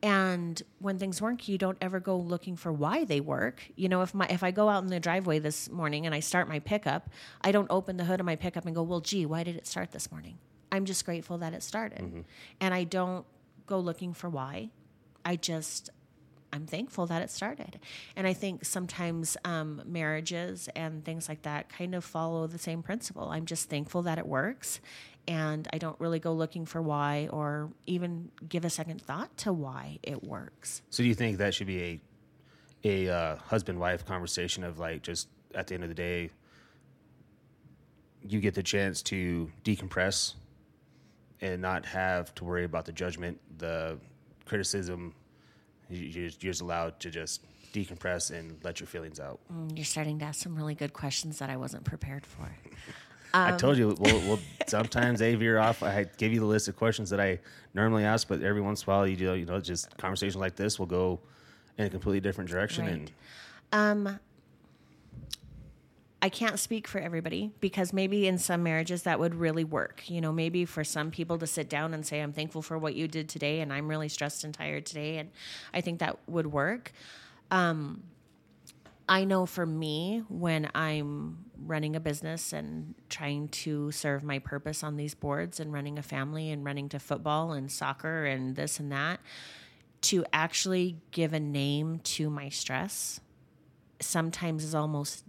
And 0.03 0.61
when 0.79 0.99
things 0.99 1.21
work, 1.21 1.47
you 1.47 1.57
don't 1.57 1.77
ever 1.81 1.99
go 1.99 2.17
looking 2.17 2.55
for 2.55 2.71
why 2.71 3.03
they 3.03 3.19
work. 3.19 3.63
You 3.75 3.89
know, 3.89 4.01
if 4.03 4.13
my 4.13 4.27
if 4.27 4.43
I 4.43 4.51
go 4.51 4.69
out 4.69 4.83
in 4.83 4.89
the 4.89 4.99
driveway 4.99 5.39
this 5.39 5.69
morning 5.69 6.05
and 6.05 6.13
I 6.13 6.19
start 6.19 6.47
my 6.47 6.59
pickup, 6.59 7.09
I 7.41 7.51
don't 7.51 7.67
open 7.69 7.97
the 7.97 8.05
hood 8.05 8.19
of 8.19 8.25
my 8.25 8.35
pickup 8.35 8.65
and 8.65 8.75
go, 8.75 8.83
"Well, 8.83 9.01
gee, 9.01 9.25
why 9.25 9.43
did 9.43 9.55
it 9.55 9.65
start 9.65 9.91
this 9.91 10.11
morning?" 10.11 10.37
I'm 10.71 10.85
just 10.85 11.05
grateful 11.05 11.37
that 11.39 11.53
it 11.53 11.63
started. 11.63 11.99
Mm-hmm. 11.99 12.21
And 12.59 12.73
I 12.73 12.83
don't 12.83 13.25
go 13.65 13.79
looking 13.79 14.13
for 14.13 14.29
why. 14.29 14.69
I 15.25 15.35
just 15.35 15.89
I'm 16.53 16.65
thankful 16.65 17.05
that 17.07 17.21
it 17.21 17.29
started. 17.29 17.79
And 18.15 18.25
I 18.25 18.33
think 18.33 18.65
sometimes 18.65 19.35
um, 19.43 19.81
marriages 19.85 20.69
and 20.75 21.03
things 21.03 21.27
like 21.27 21.41
that 21.43 21.69
kind 21.69 21.93
of 21.93 22.05
follow 22.05 22.47
the 22.47 22.57
same 22.57 22.81
principle. 22.81 23.29
I'm 23.29 23.45
just 23.45 23.69
thankful 23.69 24.01
that 24.03 24.17
it 24.17 24.25
works. 24.25 24.79
And 25.27 25.67
I 25.73 25.77
don't 25.77 25.99
really 25.99 26.19
go 26.19 26.33
looking 26.33 26.65
for 26.65 26.81
why 26.81 27.27
or 27.31 27.69
even 27.85 28.31
give 28.47 28.63
a 28.63 28.69
second 28.69 29.01
thought 29.01 29.35
to 29.39 29.51
why 29.51 29.99
it 30.03 30.23
works. 30.23 30.81
So, 30.89 31.03
do 31.03 31.09
you 31.09 31.15
think 31.15 31.37
that 31.39 31.53
should 31.53 31.67
be 31.67 32.01
a, 32.83 33.07
a 33.07 33.13
uh, 33.13 33.35
husband 33.37 33.79
wife 33.79 34.05
conversation 34.05 34.63
of 34.63 34.79
like 34.79 35.01
just 35.01 35.27
at 35.53 35.67
the 35.67 35.73
end 35.73 35.83
of 35.83 35.89
the 35.89 35.95
day, 35.95 36.29
you 38.23 38.39
get 38.39 38.53
the 38.53 38.63
chance 38.63 39.01
to 39.01 39.51
decompress 39.63 40.35
and 41.41 41.61
not 41.61 41.85
have 41.85 42.33
to 42.35 42.43
worry 42.43 42.63
about 42.63 42.85
the 42.85 42.91
judgment, 42.91 43.39
the 43.57 43.97
criticism. 44.45 45.13
You're 45.89 46.29
just 46.29 46.61
allowed 46.61 46.99
to 47.01 47.09
just 47.09 47.45
decompress 47.73 48.31
and 48.31 48.57
let 48.63 48.79
your 48.79 48.87
feelings 48.87 49.19
out. 49.19 49.39
Mm, 49.53 49.75
you're 49.75 49.85
starting 49.85 50.19
to 50.19 50.25
ask 50.25 50.41
some 50.41 50.55
really 50.55 50.75
good 50.75 50.93
questions 50.93 51.39
that 51.39 51.49
I 51.49 51.57
wasn't 51.57 51.83
prepared 51.83 52.25
for. 52.25 52.49
Um, 53.33 53.53
I 53.53 53.57
told 53.57 53.77
you, 53.77 53.95
we'll, 53.99 54.19
we'll 54.21 54.39
sometimes 54.67 55.19
they 55.19 55.35
veer 55.35 55.57
off. 55.59 55.83
I 55.83 56.05
give 56.17 56.33
you 56.33 56.39
the 56.39 56.45
list 56.45 56.67
of 56.67 56.75
questions 56.75 57.09
that 57.09 57.19
I 57.19 57.39
normally 57.73 58.03
ask, 58.03 58.27
but 58.27 58.41
every 58.41 58.61
once 58.61 58.83
in 58.83 58.89
a 58.89 58.93
while, 58.93 59.07
you 59.07 59.15
do, 59.15 59.33
you 59.35 59.45
know, 59.45 59.59
just 59.59 59.95
conversations 59.97 60.37
like 60.37 60.55
this 60.55 60.79
will 60.79 60.85
go 60.85 61.19
in 61.77 61.85
a 61.85 61.89
completely 61.89 62.19
different 62.19 62.49
direction. 62.49 62.85
Right. 62.85 62.93
And 62.93 63.11
um, 64.07 64.19
I 66.21 66.29
can't 66.29 66.59
speak 66.59 66.87
for 66.87 66.99
everybody 66.99 67.51
because 67.59 67.93
maybe 67.93 68.27
in 68.27 68.37
some 68.37 68.63
marriages 68.63 69.03
that 69.03 69.19
would 69.19 69.35
really 69.35 69.63
work. 69.63 70.09
You 70.09 70.19
know, 70.19 70.31
maybe 70.31 70.65
for 70.65 70.83
some 70.83 71.11
people 71.11 71.37
to 71.37 71.47
sit 71.47 71.69
down 71.69 71.93
and 71.93 72.05
say, 72.05 72.21
I'm 72.21 72.33
thankful 72.33 72.61
for 72.61 72.77
what 72.77 72.95
you 72.95 73.07
did 73.07 73.29
today 73.29 73.59
and 73.59 73.71
I'm 73.71 73.87
really 73.87 74.09
stressed 74.09 74.43
and 74.43 74.53
tired 74.53 74.85
today. 74.85 75.17
And 75.17 75.29
I 75.73 75.81
think 75.81 75.99
that 75.99 76.17
would 76.27 76.47
work. 76.47 76.91
Um, 77.51 78.03
I 79.09 79.23
know 79.23 79.45
for 79.45 79.65
me, 79.65 80.23
when 80.27 80.69
I'm 80.75 81.45
running 81.65 81.95
a 81.95 81.99
business 81.99 82.53
and 82.53 82.93
trying 83.09 83.47
to 83.49 83.91
serve 83.91 84.23
my 84.23 84.39
purpose 84.39 84.83
on 84.83 84.97
these 84.97 85.15
boards 85.15 85.59
and 85.59 85.71
running 85.71 85.97
a 85.97 86.03
family 86.03 86.51
and 86.51 86.65
running 86.65 86.89
to 86.89 86.99
football 86.99 87.53
and 87.53 87.71
soccer 87.71 88.25
and 88.25 88.55
this 88.55 88.79
and 88.79 88.91
that, 88.91 89.19
to 90.01 90.25
actually 90.33 90.97
give 91.11 91.33
a 91.33 91.39
name 91.39 91.99
to 91.99 92.29
my 92.29 92.49
stress 92.49 93.19
sometimes 93.99 94.63
is 94.63 94.75
almost 94.75 95.25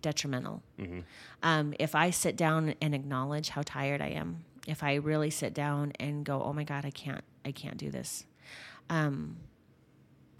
detrimental. 0.00 0.62
Mm-hmm. 0.78 1.00
Um, 1.42 1.74
if 1.78 1.94
I 1.94 2.10
sit 2.10 2.36
down 2.36 2.74
and 2.80 2.94
acknowledge 2.94 3.50
how 3.50 3.62
tired 3.62 4.00
I 4.00 4.08
am, 4.08 4.44
if 4.66 4.82
I 4.82 4.94
really 4.94 5.30
sit 5.30 5.54
down 5.54 5.92
and 6.00 6.24
go, 6.24 6.42
"Oh 6.42 6.52
my 6.52 6.64
God, 6.64 6.84
I 6.84 6.90
can't, 6.90 7.22
I 7.44 7.52
can't 7.52 7.76
do 7.76 7.90
this," 7.90 8.26
um, 8.90 9.36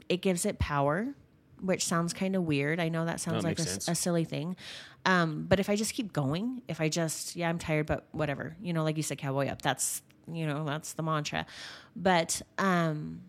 it 0.08 0.20
gives 0.20 0.44
it 0.44 0.58
power, 0.58 1.14
which 1.60 1.84
sounds 1.84 2.12
kind 2.12 2.36
of 2.36 2.42
weird. 2.44 2.80
I 2.80 2.88
know 2.88 3.04
that 3.04 3.20
sounds 3.20 3.44
like 3.44 3.58
a, 3.58 3.62
a, 3.62 3.94
silly 3.94 4.24
thing, 4.24 4.56
um, 5.04 5.46
but 5.48 5.60
if 5.60 5.70
I 5.70 5.76
just 5.76 5.94
keep 5.94 6.12
going, 6.12 6.62
if 6.68 6.80
I 6.80 6.88
just, 6.88 7.36
yeah, 7.36 7.48
I'm 7.48 7.58
tired, 7.58 7.86
but 7.86 8.06
whatever, 8.12 8.56
you 8.60 8.72
know, 8.72 8.84
like 8.84 8.96
you 8.96 9.02
said, 9.02 9.18
cowboy 9.18 9.48
up. 9.48 9.62
That's 9.62 10.02
you 10.32 10.46
know, 10.46 10.64
that's 10.64 10.94
the 10.94 11.02
mantra. 11.02 11.46
But 11.94 12.42
um, 12.58 13.22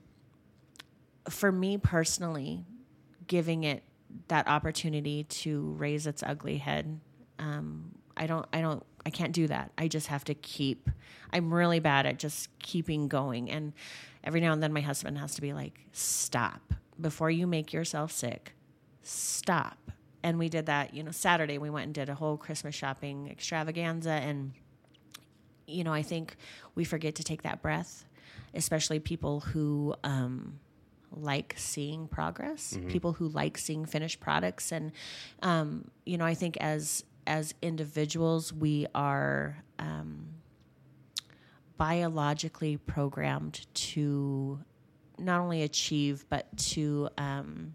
for 1.30 1.51
me 1.51 1.78
personally, 1.78 2.65
giving 3.28 3.63
it 3.63 3.84
that 4.30 4.47
opportunity 4.47 5.23
to 5.25 5.61
raise 5.78 6.07
its 6.07 6.23
ugly 6.23 6.57
head. 6.57 6.99
Um, 7.39 7.91
I 8.15 8.25
don't, 8.25 8.45
I 8.51 8.61
don't, 8.61 8.84
I 9.05 9.09
can't 9.09 9.34
do 9.34 9.47
that. 9.47 9.71
I 9.78 9.88
just 9.88 10.07
have 10.07 10.23
to 10.25 10.34
keep, 10.34 10.89
I'm 11.32 11.53
really 11.53 11.80
bad 11.80 12.05
at 12.05 12.17
just 12.17 12.49
keeping 12.59 13.07
going. 13.07 13.49
And 13.51 13.73
every 14.23 14.41
now 14.41 14.53
and 14.53 14.63
then 14.63 14.73
my 14.73 14.82
husband 14.82 15.17
has 15.19 15.36
to 15.36 15.41
be 15.41 15.53
like, 15.53 15.80
stop 15.91 16.73
before 17.00 17.30
you 17.30 17.48
make 17.48 17.74
yourself 17.74 18.12
sick. 18.12 18.54
Stop. 19.02 19.91
And 20.24 20.39
we 20.39 20.50
did 20.50 20.66
that, 20.66 20.93
you 20.93 21.04
know, 21.04 21.12
Saturday 21.12 21.58
we 21.58 21.70
went 21.70 21.86
and 21.86 21.93
did 21.95 22.10
a 22.10 22.16
whole 22.16 22.38
Christmas 22.38 22.76
shopping 22.76 23.30
extravaganza. 23.30 24.12
And, 24.12 24.54
you 25.68 25.84
know, 25.84 25.93
I 25.93 26.02
think 26.02 26.36
we 26.76 26.84
forget 26.84 27.16
to 27.16 27.24
take 27.24 27.43
that 27.43 27.62
breath, 27.62 28.06
especially 28.54 29.00
people 29.00 29.41
who, 29.41 29.95
um, 30.04 30.60
like 31.12 31.54
seeing 31.58 32.08
progress, 32.08 32.74
mm-hmm. 32.74 32.89
people 32.89 33.14
who 33.14 33.30
like 33.30 33.58
seeing 33.58 33.86
finished 33.86 34.20
products, 34.20 34.72
and 34.72 34.91
um, 35.41 35.89
you 36.06 36.18
know, 36.18 36.26
I 36.26 36.34
think 36.34 36.58
as 36.58 37.04
as 37.26 37.54
individuals, 37.62 38.54
we 38.54 38.88
are 38.95 39.64
um, 39.80 40.28
biologically 41.78 42.78
programmed 42.78 43.66
to 43.74 44.60
not 45.20 45.39
only 45.41 45.63
achieve 45.63 46.26
but 46.30 46.45
to 46.57 47.09
um, 47.18 47.74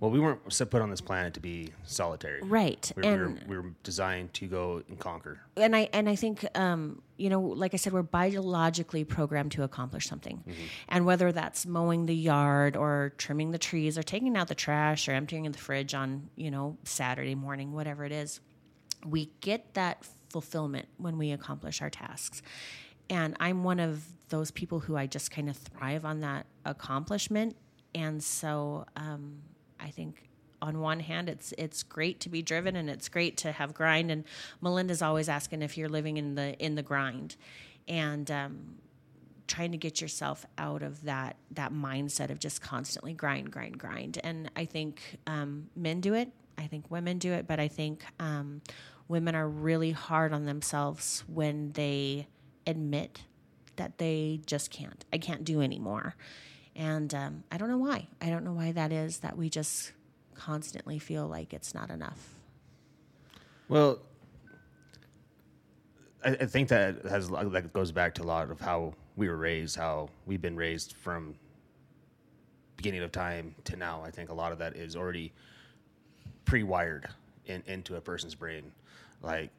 Well, 0.00 0.10
we 0.10 0.20
weren't 0.20 0.40
put 0.70 0.80
on 0.80 0.90
this 0.90 1.00
planet 1.00 1.34
to 1.34 1.40
be 1.40 1.72
solitary. 1.84 2.40
Right. 2.42 2.92
We, 2.96 3.02
we, 3.02 3.08
were, 3.08 3.24
and 3.24 3.44
we 3.48 3.56
were 3.56 3.72
designed 3.82 4.32
to 4.34 4.46
go 4.46 4.82
and 4.88 4.98
conquer. 4.98 5.40
and 5.56 5.74
I 5.74 5.88
and 5.92 6.08
I 6.08 6.14
think 6.14 6.46
um, 6.56 7.02
you 7.16 7.30
know, 7.30 7.40
like 7.40 7.74
I 7.74 7.78
said, 7.78 7.92
we're 7.92 8.02
biologically 8.02 9.04
programmed 9.04 9.52
to 9.52 9.64
accomplish 9.64 10.06
something, 10.06 10.44
and 10.88 11.04
whether 11.04 11.32
that's 11.32 11.66
mowing 11.66 12.06
the 12.06 12.14
yard 12.14 12.76
or 12.76 13.12
trimming 13.18 13.50
the 13.50 13.58
trees 13.58 13.98
or 13.98 14.04
taking 14.04 14.36
out 14.36 14.46
the 14.46 14.54
trash 14.54 15.08
or 15.08 15.12
emptying 15.12 15.50
the 15.50 15.58
fridge 15.58 15.94
on 15.94 16.30
you 16.36 16.50
know 16.50 16.78
Saturday 16.84 17.34
morning, 17.34 17.72
whatever 17.72 18.04
it 18.04 18.12
is, 18.12 18.40
we 19.04 19.30
get 19.40 19.74
that 19.74 20.06
fulfillment 20.30 20.86
when 20.98 21.18
we 21.18 21.32
accomplish 21.32 21.82
our 21.82 21.90
tasks. 21.90 22.42
And 23.10 23.36
I'm 23.40 23.64
one 23.64 23.80
of 23.80 24.04
those 24.28 24.50
people 24.50 24.80
who 24.80 24.96
I 24.96 25.06
just 25.06 25.30
kind 25.30 25.48
of 25.48 25.56
thrive 25.56 26.04
on 26.04 26.20
that 26.20 26.46
accomplishment, 26.64 27.56
and 27.94 28.22
so 28.22 28.84
um, 28.96 29.38
I 29.80 29.88
think 29.88 30.28
on 30.60 30.80
one 30.80 31.00
hand 31.00 31.28
it's 31.28 31.52
it's 31.56 31.82
great 31.82 32.20
to 32.20 32.28
be 32.28 32.42
driven 32.42 32.76
and 32.76 32.90
it's 32.90 33.08
great 33.08 33.36
to 33.38 33.52
have 33.52 33.74
grind. 33.74 34.10
And 34.10 34.24
melinda's 34.60 35.02
always 35.02 35.28
asking 35.28 35.62
if 35.62 35.78
you're 35.78 35.88
living 35.88 36.16
in 36.16 36.34
the 36.34 36.56
in 36.58 36.74
the 36.74 36.82
grind. 36.82 37.36
And 37.86 38.30
um, 38.30 38.76
trying 39.46 39.72
to 39.72 39.78
get 39.78 40.00
yourself 40.00 40.44
out 40.58 40.82
of 40.82 41.02
that 41.04 41.36
that 41.52 41.72
mindset 41.72 42.30
of 42.30 42.38
just 42.38 42.60
constantly 42.60 43.14
grind 43.14 43.50
grind 43.50 43.78
grind. 43.78 44.18
And 44.22 44.50
i 44.56 44.64
think 44.64 45.00
um, 45.26 45.68
men 45.74 46.00
do 46.00 46.14
it. 46.14 46.30
I 46.56 46.66
think 46.66 46.90
women 46.90 47.18
do 47.18 47.32
it. 47.32 47.46
But 47.46 47.60
i 47.60 47.68
think 47.68 48.04
um, 48.20 48.62
women 49.06 49.34
are 49.34 49.48
really 49.48 49.92
hard 49.92 50.32
on 50.32 50.44
themselves 50.44 51.24
when 51.26 51.72
they 51.72 52.26
admit 52.68 53.22
that 53.76 53.98
they 53.98 54.40
just 54.46 54.70
can't 54.70 55.04
i 55.12 55.18
can't 55.18 55.44
do 55.44 55.60
anymore 55.60 56.14
and 56.76 57.14
um, 57.14 57.44
i 57.50 57.56
don't 57.56 57.68
know 57.68 57.78
why 57.78 58.06
i 58.20 58.28
don't 58.28 58.44
know 58.44 58.52
why 58.52 58.72
that 58.72 58.92
is 58.92 59.18
that 59.18 59.36
we 59.36 59.48
just 59.48 59.92
constantly 60.38 60.98
feel 60.98 61.26
like 61.26 61.52
it's 61.52 61.74
not 61.74 61.90
enough. 61.90 62.34
Well, 63.68 63.98
I, 66.24 66.30
I 66.30 66.46
think 66.46 66.68
that 66.68 67.04
has 67.04 67.28
that 67.28 67.72
goes 67.72 67.92
back 67.92 68.14
to 68.14 68.22
a 68.22 68.24
lot 68.24 68.50
of 68.50 68.60
how 68.60 68.94
we 69.16 69.28
were 69.28 69.36
raised, 69.36 69.76
how 69.76 70.08
we've 70.24 70.40
been 70.40 70.56
raised 70.56 70.94
from 70.94 71.34
beginning 72.76 73.02
of 73.02 73.12
time 73.12 73.54
to 73.64 73.76
now. 73.76 74.02
I 74.02 74.10
think 74.10 74.30
a 74.30 74.34
lot 74.34 74.52
of 74.52 74.58
that 74.58 74.76
is 74.76 74.96
already 74.96 75.32
pre-wired 76.44 77.08
in, 77.46 77.62
into 77.66 77.96
a 77.96 78.00
person's 78.00 78.34
brain. 78.34 78.72
Like 79.20 79.50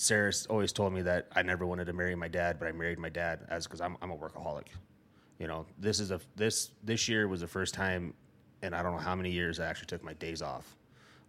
Sarah's 0.00 0.46
always 0.46 0.72
told 0.72 0.92
me 0.92 1.02
that 1.02 1.26
I 1.34 1.42
never 1.42 1.66
wanted 1.66 1.86
to 1.86 1.92
marry 1.92 2.14
my 2.14 2.28
dad, 2.28 2.60
but 2.60 2.68
I 2.68 2.72
married 2.72 3.00
my 3.00 3.08
dad 3.08 3.40
as 3.48 3.66
because 3.66 3.80
I'm 3.80 3.96
I'm 4.00 4.12
a 4.12 4.16
workaholic. 4.16 4.68
You 5.40 5.48
know, 5.48 5.66
this 5.76 5.98
is 5.98 6.12
a 6.12 6.20
this 6.36 6.70
this 6.84 7.08
year 7.08 7.26
was 7.26 7.40
the 7.40 7.48
first 7.48 7.74
time, 7.74 8.14
and 8.62 8.76
I 8.76 8.82
don't 8.84 8.92
know 8.92 8.98
how 8.98 9.16
many 9.16 9.32
years 9.32 9.58
I 9.58 9.66
actually 9.66 9.86
took 9.86 10.04
my 10.04 10.12
days 10.12 10.40
off. 10.40 10.76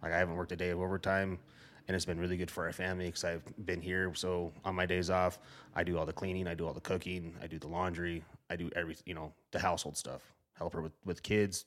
Like 0.00 0.12
I 0.12 0.18
haven't 0.18 0.36
worked 0.36 0.52
a 0.52 0.56
day 0.56 0.70
of 0.70 0.78
overtime, 0.78 1.40
and 1.88 1.96
it's 1.96 2.04
been 2.04 2.20
really 2.20 2.36
good 2.36 2.48
for 2.48 2.64
our 2.64 2.72
family 2.72 3.06
because 3.06 3.24
I've 3.24 3.42
been 3.66 3.82
here. 3.82 4.12
So 4.14 4.52
on 4.64 4.76
my 4.76 4.86
days 4.86 5.10
off, 5.10 5.40
I 5.74 5.82
do 5.82 5.98
all 5.98 6.06
the 6.06 6.12
cleaning, 6.12 6.46
I 6.46 6.54
do 6.54 6.64
all 6.64 6.72
the 6.72 6.80
cooking, 6.80 7.34
I 7.42 7.48
do 7.48 7.58
the 7.58 7.66
laundry, 7.66 8.22
I 8.50 8.54
do 8.54 8.70
everything. 8.76 9.02
You 9.04 9.14
know, 9.14 9.32
the 9.50 9.58
household 9.58 9.96
stuff. 9.96 10.22
Help 10.56 10.74
her 10.74 10.80
with 10.80 10.92
with 11.04 11.24
kids, 11.24 11.64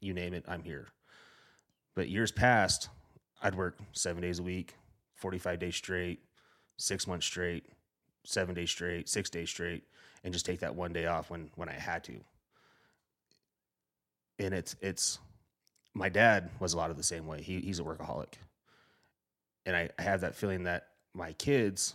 you 0.00 0.12
name 0.12 0.34
it, 0.34 0.44
I'm 0.46 0.62
here. 0.62 0.88
But 1.94 2.10
years 2.10 2.30
past, 2.30 2.90
I'd 3.42 3.54
work 3.54 3.78
seven 3.92 4.20
days 4.20 4.38
a 4.38 4.42
week, 4.42 4.74
45 5.14 5.58
days 5.58 5.76
straight, 5.76 6.20
six 6.76 7.06
months 7.06 7.26
straight, 7.26 7.66
seven 8.24 8.54
days 8.54 8.70
straight, 8.70 9.08
six 9.08 9.30
days 9.30 9.50
straight, 9.50 9.84
and 10.24 10.32
just 10.32 10.46
take 10.46 10.60
that 10.60 10.74
one 10.74 10.92
day 10.92 11.06
off 11.06 11.30
when 11.30 11.50
when 11.54 11.68
I 11.68 11.74
had 11.74 12.04
to. 12.04 12.20
And 14.38 14.54
it's 14.54 14.76
it's 14.80 15.18
my 15.94 16.08
dad 16.08 16.50
was 16.58 16.72
a 16.72 16.76
lot 16.76 16.90
of 16.90 16.96
the 16.96 17.02
same 17.02 17.26
way. 17.26 17.42
He 17.42 17.60
he's 17.60 17.80
a 17.80 17.84
workaholic. 17.84 18.34
And 19.64 19.76
I, 19.76 19.90
I 19.98 20.02
have 20.02 20.22
that 20.22 20.34
feeling 20.34 20.64
that 20.64 20.88
my 21.14 21.32
kids, 21.34 21.94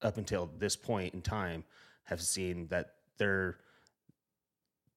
up 0.00 0.16
until 0.16 0.50
this 0.58 0.76
point 0.76 1.12
in 1.12 1.20
time, 1.20 1.64
have 2.04 2.22
seen 2.22 2.68
that 2.68 2.94
they're 3.18 3.58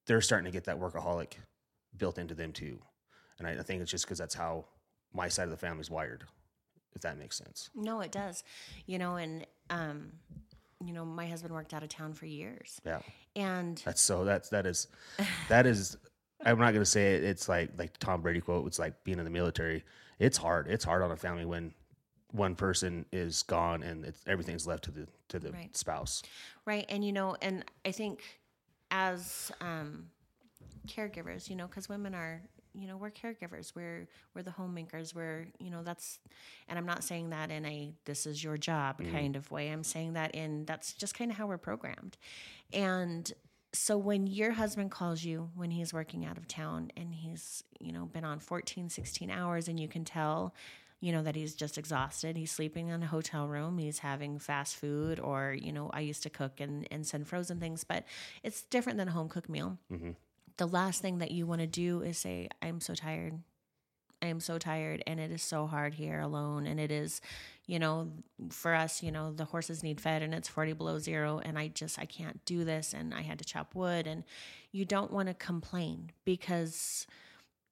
they're 0.06 0.22
starting 0.22 0.46
to 0.46 0.52
get 0.52 0.66
that 0.66 0.80
workaholic 0.80 1.34
built 1.98 2.18
into 2.18 2.34
them 2.34 2.54
too. 2.54 2.80
And 3.40 3.48
I, 3.48 3.52
I 3.60 3.64
think 3.64 3.82
it's 3.82 3.92
just 3.92 4.06
because 4.06 4.18
that's 4.18 4.36
how 4.36 4.66
my 5.14 5.28
side 5.28 5.46
of 5.46 5.52
the 5.52 5.58
family's 5.58 5.90
wired, 5.90 6.26
if 6.96 7.02
that 7.02 7.18
makes 7.18 7.38
sense. 7.38 7.70
No, 7.76 8.02
it 8.02 8.12
does. 8.12 8.44
You 8.86 8.98
know, 8.98 9.16
and 9.18 9.46
um, 9.70 10.12
you 10.84 10.94
know, 10.94 11.06
my 11.06 11.28
husband 11.28 11.54
worked 11.54 11.74
out 11.74 11.84
of 11.84 11.90
town 11.90 12.14
for 12.14 12.26
years, 12.26 12.80
Yeah. 12.86 13.00
and 13.36 13.82
That's 13.86 14.02
so 14.02 14.24
that's 14.26 14.50
that 14.50 14.66
is 14.66 14.88
that 15.50 15.66
is 15.66 15.98
I'm 16.44 16.60
not 16.60 16.74
gonna 16.74 16.86
say 16.86 17.16
it, 17.16 17.24
it's 17.24 17.48
like 17.50 17.72
like 17.78 17.98
Tom 17.98 18.22
Brady 18.22 18.42
quote, 18.42 18.66
it's 18.68 18.80
like 18.80 19.04
being 19.04 19.20
in 19.20 19.26
the 19.26 19.32
military. 19.32 19.84
It's 20.20 20.38
hard. 20.38 20.68
It's 20.68 20.86
hard 20.86 21.02
on 21.02 21.12
a 21.12 21.16
family 21.18 21.46
when 21.46 21.74
one 22.32 22.56
person 22.56 23.06
is 23.12 23.44
gone 23.44 23.82
and 23.84 24.04
it's, 24.06 24.22
everything's 24.28 24.66
left 24.68 24.84
to 24.86 24.92
the 24.92 25.08
to 25.30 25.40
the 25.40 25.52
Right. 25.52 25.76
spouse. 25.76 26.22
right, 26.66 26.86
and 26.90 27.04
you 27.04 27.12
know, 27.14 27.36
and 27.42 27.64
I 27.86 27.92
think 27.92 28.22
as 28.92 29.52
um, 29.62 30.08
caregivers, 30.88 31.50
you 31.50 31.56
know, 31.56 31.68
because 31.68 31.90
women 31.90 32.14
are, 32.14 32.42
you 32.78 32.88
know, 32.88 32.98
we're 32.98 33.12
caregivers. 33.12 33.74
We're 33.76 34.08
we're 34.34 34.44
the 34.44 34.52
homemakers. 34.52 35.16
We're, 35.16 35.48
you 35.60 35.70
know, 35.70 35.84
that's, 35.84 36.20
and 36.68 36.78
I'm 36.78 36.86
not 36.86 37.04
saying 37.04 37.30
that 37.30 37.52
in 37.52 37.66
a 37.66 37.94
this 38.06 38.26
is 38.26 38.44
your 38.44 38.58
job 38.58 39.00
mm-hmm. 39.02 39.12
kind 39.12 39.36
of 39.36 39.50
way. 39.52 39.70
I'm 39.70 39.84
saying 39.84 40.14
that 40.14 40.36
in 40.36 40.66
that's 40.66 40.94
just 40.94 41.18
kind 41.18 41.32
of 41.32 41.38
how 41.38 41.48
we're 41.48 41.58
programmed, 41.58 42.18
and 42.74 43.32
so 43.76 43.98
when 43.98 44.26
your 44.26 44.52
husband 44.52 44.90
calls 44.90 45.24
you 45.24 45.50
when 45.56 45.70
he's 45.70 45.94
working 45.94 46.26
out 46.26 46.38
of 46.38 46.48
town 46.48 46.90
and 46.96 47.14
he's 47.14 47.64
you 47.80 47.92
know 47.92 48.06
been 48.06 48.24
on 48.24 48.40
14 48.40 48.90
16 48.90 49.30
hours 49.30 49.68
and 49.68 49.80
you 49.80 49.88
can 49.88 50.06
tell 50.06 50.54
you 51.02 51.12
know 51.12 51.22
that 51.22 51.36
he's 51.36 51.56
just 51.56 51.78
exhausted 51.78 52.38
he's 52.38 52.52
sleeping 52.52 52.88
in 52.88 53.04
a 53.04 53.06
hotel 53.06 53.48
room 53.48 53.78
he's 53.78 54.00
having 54.00 54.40
fast 54.40 54.78
food 54.78 55.20
or 55.20 55.54
you 55.60 55.72
know 55.72 55.90
i 55.94 56.00
used 56.00 56.24
to 56.24 56.30
cook 56.30 56.60
and, 56.60 56.88
and 56.90 57.06
send 57.06 57.28
frozen 57.28 57.60
things 57.60 57.84
but 57.84 58.06
it's 58.44 58.64
different 58.64 58.98
than 58.98 59.10
a 59.10 59.12
home 59.12 59.28
cooked 59.28 59.50
meal 59.50 59.78
mm-hmm. 59.92 60.12
The 60.58 60.68
last 60.68 61.02
thing 61.02 61.20
that 61.20 61.32
you 61.32 61.46
want 61.46 61.62
to 61.62 61.68
do 61.68 62.02
is 62.02 62.18
say 62.18 62.50
i'm 62.62 62.80
so 62.80 62.94
tired. 62.94 63.40
I 64.22 64.28
am 64.28 64.40
so 64.40 64.58
tired 64.58 65.04
and 65.06 65.20
it 65.20 65.30
is 65.30 65.44
so 65.44 65.68
hard 65.68 65.94
here 65.94 66.20
alone 66.20 66.66
and 66.66 66.80
it 66.80 66.92
is 66.92 67.22
you 67.68 67.78
know 67.78 68.10
for 68.50 68.74
us 68.74 69.04
you 69.04 69.12
know 69.12 69.32
the 69.32 69.46
horses 69.46 69.84
need 69.84 70.02
fed 70.02 70.24
and 70.24 70.34
it's 70.34 70.48
40 70.48 70.74
below 70.74 70.98
zero 70.98 71.40
and 71.44 71.60
i 71.60 71.68
just 71.68 72.00
i 72.00 72.06
can't 72.06 72.44
do 72.46 72.64
this 72.64 72.94
and 72.94 73.14
i 73.14 73.22
had 73.22 73.38
to 73.40 73.46
chop 73.46 73.76
wood 73.76 74.08
and 74.08 74.24
you 74.72 74.84
don't 74.84 75.12
want 75.12 75.28
to 75.28 75.34
complain 75.36 76.12
because 76.24 77.06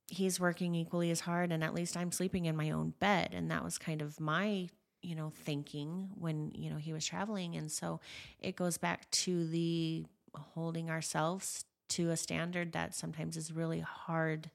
he's 0.08 0.40
working 0.40 0.76
equally 0.76 1.10
as 1.10 1.22
hard 1.22 1.52
and 1.52 1.64
at 1.64 1.74
least 1.74 1.98
i'm 1.98 2.12
sleeping 2.12 2.46
in 2.46 2.56
my 2.56 2.70
own 2.70 2.94
bed 3.00 3.30
and 3.34 3.50
that 3.50 3.64
was 3.64 3.80
kind 3.80 4.02
of 4.02 4.20
my 4.20 4.68
you 5.02 5.16
know 5.16 5.32
thinking 5.44 6.10
when 6.16 6.52
you 6.54 6.70
know 6.70 6.78
he 6.78 6.94
was 6.94 7.06
traveling 7.06 7.56
and 7.56 7.72
so 7.72 8.00
it 8.40 8.56
goes 8.56 8.78
back 8.78 9.10
to 9.12 9.48
the 9.48 10.06
holding 10.36 10.90
ourselves 10.90 11.66
to 11.90 12.10
a 12.12 12.18
standard 12.18 12.72
that 12.74 12.96
sometimes 12.96 13.38
is 13.38 13.52
really 13.52 13.80
hard 13.82 14.52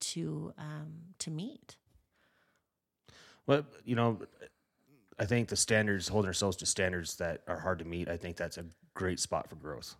to 0.00 0.52
um 0.58 1.14
to 1.18 1.30
meet 1.30 1.76
Well, 3.46 3.64
you 3.84 3.96
know, 3.96 4.20
I 5.18 5.26
think 5.26 5.48
the 5.48 5.56
standards 5.56 6.08
holding 6.08 6.28
ourselves 6.28 6.56
to 6.58 6.66
standards 6.66 7.16
that 7.16 7.42
are 7.46 7.60
hard 7.60 7.78
to 7.80 7.84
meet, 7.84 8.08
I 8.08 8.16
think 8.16 8.36
that's 8.36 8.58
a 8.58 8.64
great 8.94 9.20
spot 9.20 9.48
for 9.48 9.56
growth. 9.56 9.96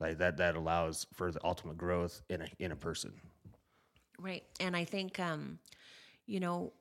Like 0.00 0.18
that 0.18 0.38
that 0.38 0.56
allows 0.56 1.06
for 1.14 1.30
the 1.32 1.44
ultimate 1.44 1.78
growth 1.78 2.22
in 2.28 2.42
a 2.42 2.48
in 2.58 2.72
a 2.72 2.76
person. 2.76 3.12
Right. 4.18 4.44
And 4.58 4.76
I 4.76 4.84
think, 4.84 5.18
um, 5.18 5.58
you 6.26 6.40
know, 6.40 6.72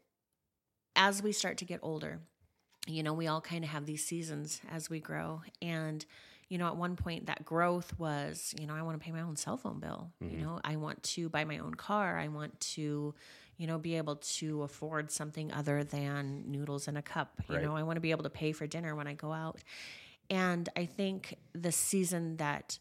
as 0.95 1.23
we 1.23 1.31
start 1.31 1.57
to 1.57 1.65
get 1.65 1.79
older, 1.81 2.19
you 2.87 3.03
know, 3.03 3.13
we 3.13 3.27
all 3.27 3.41
kind 3.41 3.63
of 3.63 3.69
have 3.69 3.85
these 3.85 4.05
seasons 4.05 4.61
as 4.69 4.89
we 4.89 4.99
grow. 4.99 5.41
And, 5.61 6.05
you 6.49 6.57
know, 6.57 6.67
at 6.67 6.75
one 6.75 6.95
point 6.95 7.27
that 7.27 7.45
growth 7.45 7.97
was, 7.99 8.53
you 8.59 8.65
know, 8.67 8.73
I 8.75 8.81
want 8.81 8.99
to 8.99 9.03
pay 9.05 9.11
my 9.11 9.21
own 9.21 9.35
cell 9.35 9.55
phone 9.55 9.79
bill. 9.79 10.11
You 10.19 10.37
know, 10.37 10.59
I 10.63 10.75
want 10.77 11.01
to 11.03 11.29
buy 11.29 11.45
my 11.45 11.59
own 11.59 11.75
car. 11.75 12.17
I 12.17 12.27
want 12.27 12.59
to, 12.75 13.13
you 13.57 13.67
know, 13.67 13.77
be 13.77 13.95
able 13.97 14.15
to 14.17 14.63
afford 14.63 15.11
something 15.11 15.51
other 15.53 15.83
than 15.83 16.45
noodles 16.51 16.87
in 16.87 16.97
a 16.97 17.01
cup. 17.03 17.39
You 17.49 17.55
Right. 17.55 17.63
know, 17.63 17.75
I 17.75 17.83
want 17.83 17.97
to 17.97 18.01
be 18.01 18.11
able 18.11 18.23
to 18.23 18.29
pay 18.31 18.51
for 18.51 18.65
dinner 18.67 18.95
when 18.95 19.05
I 19.07 19.13
go 19.13 19.31
out. 19.31 19.59
And 20.31 20.67
I 20.75 20.85
think 20.85 21.37
the 21.53 21.71
season 21.71 22.37
that 22.37 22.79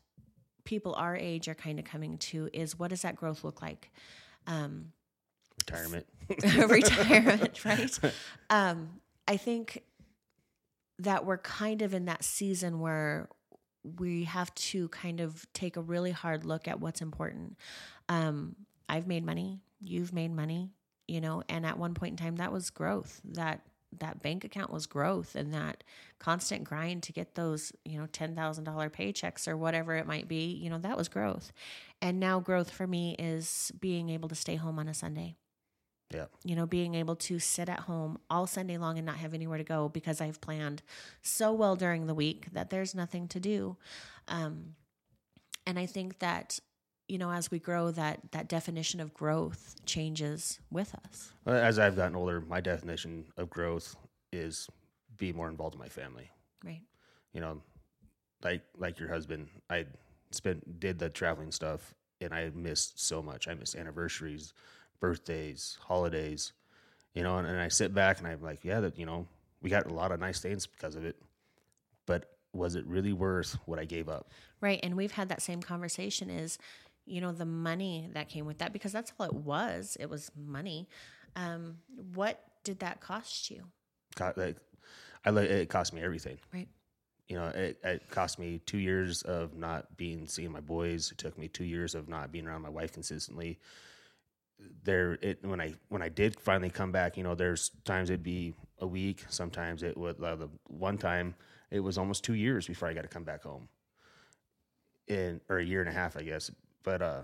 people 0.64 0.95
our 0.95 1.16
age 1.16 1.49
are 1.49 1.55
kind 1.55 1.79
of 1.79 1.85
coming 1.85 2.19
to 2.19 2.49
is 2.53 2.79
what 2.79 2.89
does 2.91 3.03
that 3.03 3.16
growth 3.16 3.45
look 3.45 3.61
like? 3.62 3.91
Um, 4.47 4.93
Retirement. 5.59 6.07
retirement, 6.69 7.64
right? 7.64 7.99
Um, 8.51 9.01
I 9.27 9.37
think 9.37 9.83
that 11.01 11.25
we're 11.25 11.39
kind 11.39 11.83
of 11.83 11.95
in 11.95 12.07
that 12.07 12.25
season 12.25 12.81
where 12.81 13.29
we 13.99 14.24
have 14.24 14.55
to 14.55 14.89
kind 14.89 15.20
of 15.20 15.47
take 15.53 15.76
a 15.76 15.80
really 15.80 16.11
hard 16.11 16.45
look 16.45 16.68
at 16.68 16.80
what's 16.80 17.01
important. 17.01 17.57
Um, 18.09 18.57
I've 18.89 19.07
made 19.07 19.24
money, 19.24 19.61
you've 19.80 20.12
made 20.12 20.32
money, 20.34 20.70
you 21.07 21.20
know, 21.20 21.43
and 21.49 21.66
at 21.66 21.78
one 21.78 21.95
point 21.95 22.12
in 22.12 22.24
time 22.24 22.36
that 22.36 22.53
was 22.53 22.70
growth. 22.70 23.20
That 23.24 23.62
that 24.01 24.22
bank 24.22 24.45
account 24.45 24.70
was 24.70 24.86
growth 24.86 25.34
and 25.34 25.55
that 25.55 25.82
constant 26.18 26.64
grind 26.64 27.03
to 27.03 27.12
get 27.12 27.34
those, 27.34 27.72
you 27.86 27.99
know, 27.99 28.07
$10,000 28.07 28.34
paychecks 28.91 29.49
or 29.49 29.57
whatever 29.57 29.97
it 29.97 30.07
might 30.07 30.28
be, 30.28 30.53
you 30.53 30.68
know, 30.68 30.76
that 30.78 30.97
was 30.97 31.09
growth. 31.09 31.53
And 32.03 32.20
now 32.20 32.39
growth 32.39 32.70
for 32.70 32.86
me 32.86 33.16
is 33.18 33.72
being 33.80 34.11
able 34.11 34.28
to 34.28 34.34
stay 34.34 34.57
home 34.57 34.78
on 34.78 34.89
a 34.89 34.95
Sunday 34.95 35.36
Yeah. 36.13 36.27
You 36.43 36.57
know, 36.57 36.67
being 36.67 36.95
able 36.95 37.17
to 37.17 37.39
sit 37.39 37.69
at 37.69 37.81
home 37.81 38.19
all 38.31 38.47
Sunday 38.47 38.79
long 38.79 38.97
and 38.97 39.07
not 39.07 39.17
have 39.17 39.35
anywhere 39.35 39.59
to 39.59 39.65
go 39.65 39.89
because 39.89 40.21
I've 40.21 40.41
planned 40.41 40.83
so 41.21 41.53
well 41.53 41.77
during 41.77 42.07
the 42.07 42.15
week 42.15 42.47
that 42.53 42.71
there's 42.71 42.95
nothing 42.95 43.29
to 43.29 43.41
do. 43.41 43.77
Um, 44.27 44.75
and 45.67 45.79
I 45.79 45.87
think 45.87 46.19
that 46.21 46.59
you 47.09 47.19
know 47.19 47.31
as 47.31 47.51
we 47.51 47.59
grow 47.59 47.91
that 47.91 48.33
that 48.33 48.49
definition 48.49 49.01
of 49.01 49.15
growth 49.15 49.77
changes 49.87 50.59
with 50.71 50.95
us 51.07 51.33
As 51.47 51.79
I've 51.79 51.97
gotten 51.97 52.17
older, 52.17 52.41
my 52.41 52.61
definition 52.61 53.25
of 53.37 53.51
growth 53.51 53.97
is 54.33 54.69
be 55.17 55.33
more 55.33 55.49
involved 55.49 55.75
in 55.75 55.81
my 55.81 55.89
family. 55.89 56.31
right 56.65 56.83
You 57.33 57.41
know, 57.41 57.63
like 58.43 58.63
like 58.77 58.99
your 58.99 59.09
husband, 59.09 59.49
I 59.69 59.87
spent 60.31 60.81
did 60.81 60.99
the 60.99 61.09
traveling 61.11 61.53
stuff, 61.53 61.95
and 62.21 62.33
I 62.33 62.51
missed 62.55 63.01
so 63.01 63.23
much. 63.23 63.49
I 63.49 63.55
missed 63.55 63.77
anniversaries, 63.77 64.53
birthdays, 65.01 65.78
holidays. 65.80 66.53
You 67.14 67.22
know, 67.22 67.38
and, 67.38 67.49
and 67.49 67.59
I 67.59 67.68
sit 67.68 67.94
back 67.94 68.18
and 68.18 68.28
I'm 68.28 68.42
like, 68.42 68.64
yeah, 68.64 68.80
that 68.80 68.99
you 68.99 69.07
know, 69.07 69.26
we 69.62 69.70
got 69.70 69.86
a 69.86 69.94
lot 69.94 70.12
of 70.12 70.20
nice 70.20 70.40
things 70.40 70.66
because 70.66 70.94
of 70.94 71.05
it, 71.05 71.16
but 72.07 72.36
was 72.53 72.74
it 72.74 72.86
really 72.86 73.12
worth 73.12 73.57
what 73.66 73.78
I 73.78 73.84
gave 73.84 74.09
up? 74.09 74.30
right 74.61 74.80
and 74.82 74.96
we've 74.96 75.12
had 75.12 75.28
that 75.28 75.40
same 75.42 75.61
conversation 75.62 76.30
is 76.30 76.59
you 77.07 77.20
know 77.20 77.30
the 77.32 77.44
money 77.44 78.09
that 78.12 78.28
came 78.28 78.44
with 78.44 78.59
that 78.59 78.72
because 78.72 78.90
that's 78.92 79.12
all 79.18 79.26
it 79.26 79.32
was 79.32 79.96
it 80.01 80.11
was 80.11 80.30
money 80.36 80.88
um 81.36 81.76
what 82.14 82.42
did 82.64 82.80
that 82.80 83.01
cost 83.01 83.51
you 83.51 83.62
Co- 84.16 84.32
like, 84.36 84.57
I 85.24 85.30
it 85.30 85.68
cost 85.68 85.92
me 85.92 86.03
everything. 86.03 86.38
right 86.53 86.68
you 87.28 87.36
know, 87.36 87.49
it, 87.49 87.78
it 87.84 88.09
cost 88.11 88.38
me 88.38 88.61
two 88.64 88.78
years 88.78 89.22
of 89.22 89.55
not 89.55 89.99
being 89.99 90.26
seeing 90.26 90.51
my 90.51 90.61
boys. 90.61 91.12
It 91.12 91.18
took 91.18 91.36
me 91.36 91.46
two 91.46 91.64
years 91.64 91.94
of 91.94 92.09
not 92.09 92.32
being 92.32 92.46
around 92.46 92.62
my 92.62 92.70
wife 92.70 92.92
consistently. 92.92 93.59
There, 94.83 95.19
it 95.23 95.45
when 95.45 95.61
I 95.61 95.75
when 95.89 96.03
I 96.03 96.09
did 96.09 96.39
finally 96.41 96.71
come 96.71 96.91
back, 96.93 97.17
you 97.17 97.23
know, 97.23 97.35
there's 97.35 97.71
times 97.85 98.11
it'd 98.11 98.23
be 98.23 98.55
a 98.81 98.87
week. 98.87 99.25
Sometimes 99.29 99.83
it 99.83 99.97
would. 99.97 100.23
Uh, 100.23 100.37
the 100.37 100.49
one 100.67 100.99
time 100.99 101.35
it 101.71 101.81
was 101.81 101.99
almost 101.99 102.25
two 102.25 102.35
years 102.35 102.67
before 102.67 102.89
I 102.89 102.95
got 102.95 103.03
to 103.03 103.09
come 103.09 103.25
back 103.25 103.43
home. 103.43 103.69
In 105.07 105.41
or 105.49 105.59
a 105.59 105.65
year 105.65 105.81
and 105.81 105.89
a 105.89 105.93
half, 105.93 106.17
I 106.17 106.23
guess. 106.23 106.51
But 106.83 107.03
uh, 107.03 107.21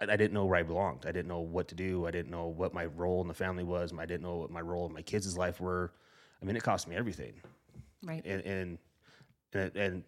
I, 0.00 0.04
I 0.04 0.16
didn't 0.16 0.32
know 0.32 0.44
where 0.44 0.58
I 0.58 0.62
belonged. 0.62 1.04
I 1.06 1.12
didn't 1.12 1.28
know 1.28 1.40
what 1.40 1.68
to 1.68 1.74
do. 1.74 2.06
I 2.06 2.10
didn't 2.10 2.30
know 2.30 2.46
what 2.46 2.74
my 2.74 2.86
role 2.86 3.22
in 3.22 3.28
the 3.28 3.34
family 3.34 3.64
was. 3.64 3.92
I 3.98 4.06
didn't 4.06 4.22
know 4.22 4.36
what 4.36 4.50
my 4.50 4.60
role 4.60 4.86
in 4.86 4.92
my 4.92 5.02
kids' 5.02 5.36
life 5.36 5.60
were. 5.60 5.92
I 6.40 6.44
mean, 6.44 6.56
it 6.56 6.62
cost 6.62 6.86
me 6.86 6.96
everything 6.96 7.34
right 8.04 8.22
and 8.24 8.42
and 8.44 8.78
and, 9.52 9.76
and 9.76 10.04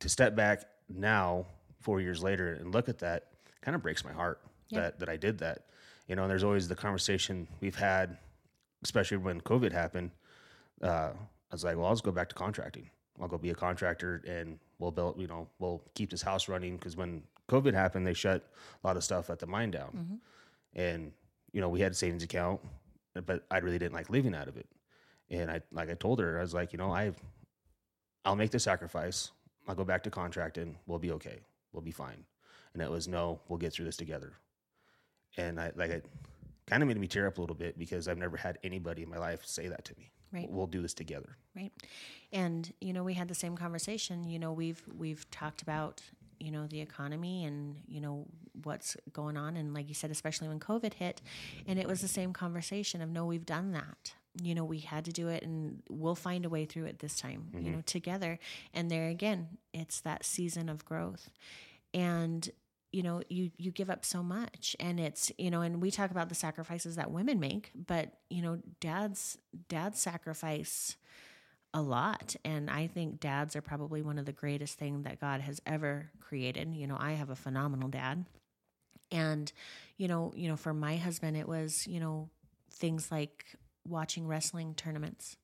to 0.00 0.08
step 0.08 0.34
back 0.34 0.64
now 0.88 1.46
four 1.80 2.00
years 2.00 2.22
later 2.22 2.54
and 2.54 2.72
look 2.72 2.88
at 2.88 2.98
that 2.98 3.28
kind 3.60 3.74
of 3.74 3.82
breaks 3.82 4.04
my 4.04 4.12
heart 4.12 4.40
Yeah. 4.68 4.80
that 4.80 5.00
that 5.00 5.08
I 5.08 5.16
did 5.16 5.38
that 5.38 5.66
you 6.08 6.16
know 6.16 6.22
and 6.22 6.30
there's 6.30 6.44
always 6.44 6.68
the 6.68 6.74
conversation 6.74 7.46
we've 7.60 7.76
had 7.76 8.16
especially 8.82 9.18
when 9.18 9.40
COVID 9.40 9.72
happened 9.72 10.10
uh, 10.82 11.10
I 11.12 11.52
was 11.52 11.64
like 11.64 11.76
well 11.76 11.86
I'll 11.86 11.92
just 11.92 12.04
go 12.04 12.12
back 12.12 12.28
to 12.30 12.34
contracting 12.34 12.88
I'll 13.20 13.28
go 13.28 13.38
be 13.38 13.50
a 13.50 13.54
contractor 13.54 14.22
and 14.26 14.58
we'll 14.78 14.90
build 14.90 15.18
you 15.20 15.26
know 15.26 15.48
we'll 15.58 15.82
keep 15.94 16.10
this 16.10 16.22
house 16.22 16.48
running 16.48 16.76
because 16.76 16.96
when 16.96 17.22
COVID 17.48 17.74
happened 17.74 18.06
they 18.06 18.14
shut 18.14 18.42
a 18.82 18.86
lot 18.86 18.96
of 18.96 19.04
stuff 19.04 19.30
at 19.30 19.38
the 19.38 19.46
mine 19.46 19.70
down 19.70 20.20
and 20.74 21.12
you 21.52 21.60
know 21.60 21.68
we 21.68 21.80
had 21.80 21.92
a 21.92 21.94
savings 21.94 22.22
account 22.22 22.60
but 23.26 23.44
I 23.50 23.58
really 23.58 23.78
didn't 23.78 23.94
like 23.94 24.10
living 24.10 24.34
out 24.34 24.48
of 24.48 24.56
it 24.56 24.66
and 25.30 25.50
I 25.50 25.60
like 25.72 25.90
I 25.90 25.94
told 25.94 26.20
her 26.20 26.38
I 26.38 26.42
was 26.42 26.54
like 26.54 26.72
you 26.72 26.78
know 26.78 26.90
I 26.92 27.12
I'll 28.24 28.36
make 28.36 28.50
the 28.50 28.58
sacrifice. 28.58 29.30
I'll 29.68 29.74
go 29.74 29.84
back 29.84 30.02
to 30.04 30.10
contracting. 30.10 30.76
We'll 30.86 30.98
be 30.98 31.10
okay. 31.12 31.40
We'll 31.72 31.82
be 31.82 31.90
fine. 31.90 32.24
And 32.72 32.82
it 32.82 32.90
was 32.90 33.06
no, 33.06 33.40
we'll 33.48 33.58
get 33.58 33.72
through 33.72 33.84
this 33.84 33.96
together. 33.96 34.32
And 35.36 35.60
I 35.60 35.72
like 35.74 35.90
it 35.90 36.06
kind 36.66 36.82
of 36.82 36.88
made 36.88 36.98
me 36.98 37.06
tear 37.06 37.26
up 37.26 37.38
a 37.38 37.40
little 37.40 37.56
bit 37.56 37.78
because 37.78 38.08
I've 38.08 38.18
never 38.18 38.36
had 38.36 38.58
anybody 38.64 39.02
in 39.02 39.10
my 39.10 39.18
life 39.18 39.44
say 39.44 39.68
that 39.68 39.84
to 39.86 39.94
me. 39.98 40.10
Right. 40.32 40.50
We'll 40.50 40.66
do 40.66 40.82
this 40.82 40.94
together. 40.94 41.36
right 41.54 41.70
and 42.34 42.72
you 42.80 42.92
know 42.92 43.04
we 43.04 43.14
had 43.14 43.28
the 43.28 43.34
same 43.34 43.56
conversation 43.56 44.28
you 44.28 44.38
know 44.38 44.52
we've 44.52 44.82
we've 44.98 45.30
talked 45.30 45.62
about 45.62 46.02
you 46.40 46.50
know 46.50 46.66
the 46.66 46.80
economy 46.80 47.44
and 47.44 47.76
you 47.86 48.00
know 48.00 48.26
what's 48.64 48.96
going 49.12 49.36
on 49.36 49.56
and 49.56 49.72
like 49.72 49.88
you 49.88 49.94
said 49.94 50.10
especially 50.10 50.48
when 50.48 50.60
covid 50.60 50.94
hit 50.94 51.22
and 51.66 51.78
it 51.78 51.88
was 51.88 52.00
the 52.02 52.08
same 52.08 52.32
conversation 52.32 53.00
of 53.00 53.08
no 53.08 53.24
we've 53.24 53.46
done 53.46 53.72
that 53.72 54.14
you 54.42 54.54
know 54.54 54.64
we 54.64 54.80
had 54.80 55.04
to 55.04 55.12
do 55.12 55.28
it 55.28 55.42
and 55.42 55.82
we'll 55.88 56.14
find 56.14 56.44
a 56.44 56.48
way 56.48 56.64
through 56.64 56.84
it 56.84 56.98
this 56.98 57.16
time 57.16 57.48
you 57.52 57.60
mm-hmm. 57.60 57.72
know 57.72 57.82
together 57.86 58.38
and 58.74 58.90
there 58.90 59.08
again 59.08 59.46
it's 59.72 60.00
that 60.00 60.24
season 60.24 60.68
of 60.68 60.84
growth 60.84 61.30
and 61.94 62.50
you 62.94 63.02
know 63.02 63.22
you 63.28 63.50
you 63.58 63.72
give 63.72 63.90
up 63.90 64.04
so 64.04 64.22
much. 64.22 64.76
And 64.78 65.00
it's 65.00 65.32
you 65.36 65.50
know 65.50 65.62
and 65.62 65.82
we 65.82 65.90
talk 65.90 66.10
about 66.12 66.28
the 66.28 66.34
sacrifices 66.34 66.96
that 66.96 67.10
women 67.10 67.40
make 67.40 67.72
but 67.74 68.12
you 68.30 68.40
know 68.40 68.60
dads 68.80 69.36
dads 69.68 70.00
sacrifice 70.00 70.96
a 71.74 71.82
lot. 71.82 72.36
And 72.44 72.70
i 72.70 72.86
think 72.86 73.18
dads 73.18 73.56
are 73.56 73.60
probably 73.60 74.00
one 74.00 74.18
of 74.18 74.26
the 74.26 74.32
greatest 74.32 74.78
thing 74.78 75.02
that 75.02 75.20
god 75.20 75.40
has 75.40 75.60
ever 75.66 76.10
created. 76.20 76.74
You 76.74 76.86
know 76.86 76.96
i 76.98 77.12
have 77.12 77.30
a 77.30 77.36
phenomenal 77.36 77.88
dad. 77.88 78.24
And 79.10 79.52
you 79.96 80.06
know 80.06 80.32
you 80.36 80.48
know 80.48 80.56
for 80.56 80.72
my 80.72 80.96
husband 80.96 81.36
it 81.36 81.48
was 81.48 81.86
you 81.88 81.98
know 81.98 82.30
things 82.70 83.10
like 83.10 83.44
watching 83.86 84.26
wrestling 84.26 84.74
tournaments 84.74 85.36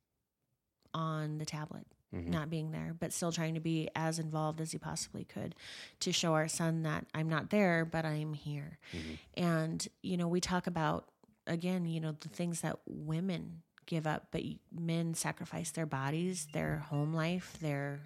on 0.94 1.38
the 1.38 1.44
tablet 1.44 1.86
Mm-hmm. 2.14 2.30
not 2.32 2.50
being 2.50 2.72
there 2.72 2.96
but 2.98 3.12
still 3.12 3.30
trying 3.30 3.54
to 3.54 3.61
be 3.61 3.88
as 3.94 4.18
involved 4.18 4.61
as 4.61 4.72
he 4.72 4.78
possibly 4.78 5.22
could 5.22 5.54
to 6.00 6.11
show 6.11 6.34
our 6.34 6.48
son 6.48 6.82
that 6.82 7.06
i'm 7.14 7.28
not 7.28 7.50
there 7.50 7.84
but 7.84 8.04
i'm 8.04 8.34
here. 8.34 8.78
Mm-hmm. 8.92 9.42
And 9.44 9.88
you 10.02 10.16
know 10.16 10.26
we 10.26 10.40
talk 10.40 10.66
about 10.66 11.06
again 11.46 11.86
you 11.86 12.00
know 12.00 12.16
the 12.18 12.28
things 12.28 12.62
that 12.62 12.80
women 12.88 13.62
give 13.86 14.08
up 14.08 14.26
but 14.32 14.42
men 14.76 15.14
sacrifice 15.14 15.70
their 15.70 15.86
bodies 15.86 16.48
their 16.52 16.78
home 16.78 17.14
life 17.14 17.56
their 17.61 18.00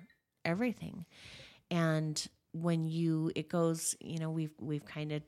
everything. 0.45 1.07
And 1.71 2.23
when 2.53 2.85
you 2.85 3.33
it 3.35 3.49
goes 3.49 3.97
you 4.01 4.19
know 4.19 4.29
we've 4.29 4.53
we've 4.61 4.85
kind 4.85 5.13
of 5.13 5.23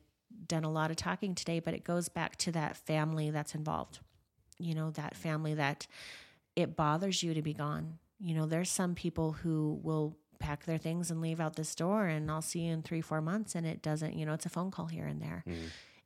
done 0.45 0.63
a 0.63 0.71
lot 0.71 0.91
of 0.91 0.97
talking 0.97 1.33
today 1.33 1.59
but 1.59 1.73
it 1.73 1.83
goes 1.83 2.09
back 2.09 2.35
to 2.35 2.51
that 2.51 2.77
family 2.77 3.31
that's 3.31 3.55
involved. 3.55 4.01
You 4.59 4.75
know 4.75 4.91
that 4.91 5.15
family 5.15 5.55
that 5.55 5.87
it 6.55 6.75
bothers 6.75 7.23
you 7.23 7.33
to 7.33 7.41
be 7.41 7.53
gone 7.53 7.97
you 8.19 8.33
know 8.35 8.45
there's 8.45 8.69
some 8.69 8.95
people 8.95 9.31
who 9.31 9.79
will 9.83 10.17
pack 10.39 10.65
their 10.65 10.77
things 10.77 11.09
and 11.09 11.19
leave 11.19 11.39
out 11.39 11.55
this 11.55 11.73
door 11.73 12.05
and 12.05 12.29
i'll 12.29 12.41
see 12.43 12.59
you 12.61 12.73
in 12.73 12.83
three 12.83 13.01
four 13.01 13.21
months 13.21 13.55
and 13.55 13.65
it 13.65 13.81
doesn't 13.81 14.13
you 14.13 14.25
know 14.25 14.33
it's 14.33 14.45
a 14.45 14.49
phone 14.49 14.71
call 14.71 14.85
here 14.87 15.05
and 15.05 15.21
there. 15.21 15.43
Mm. 15.47 15.55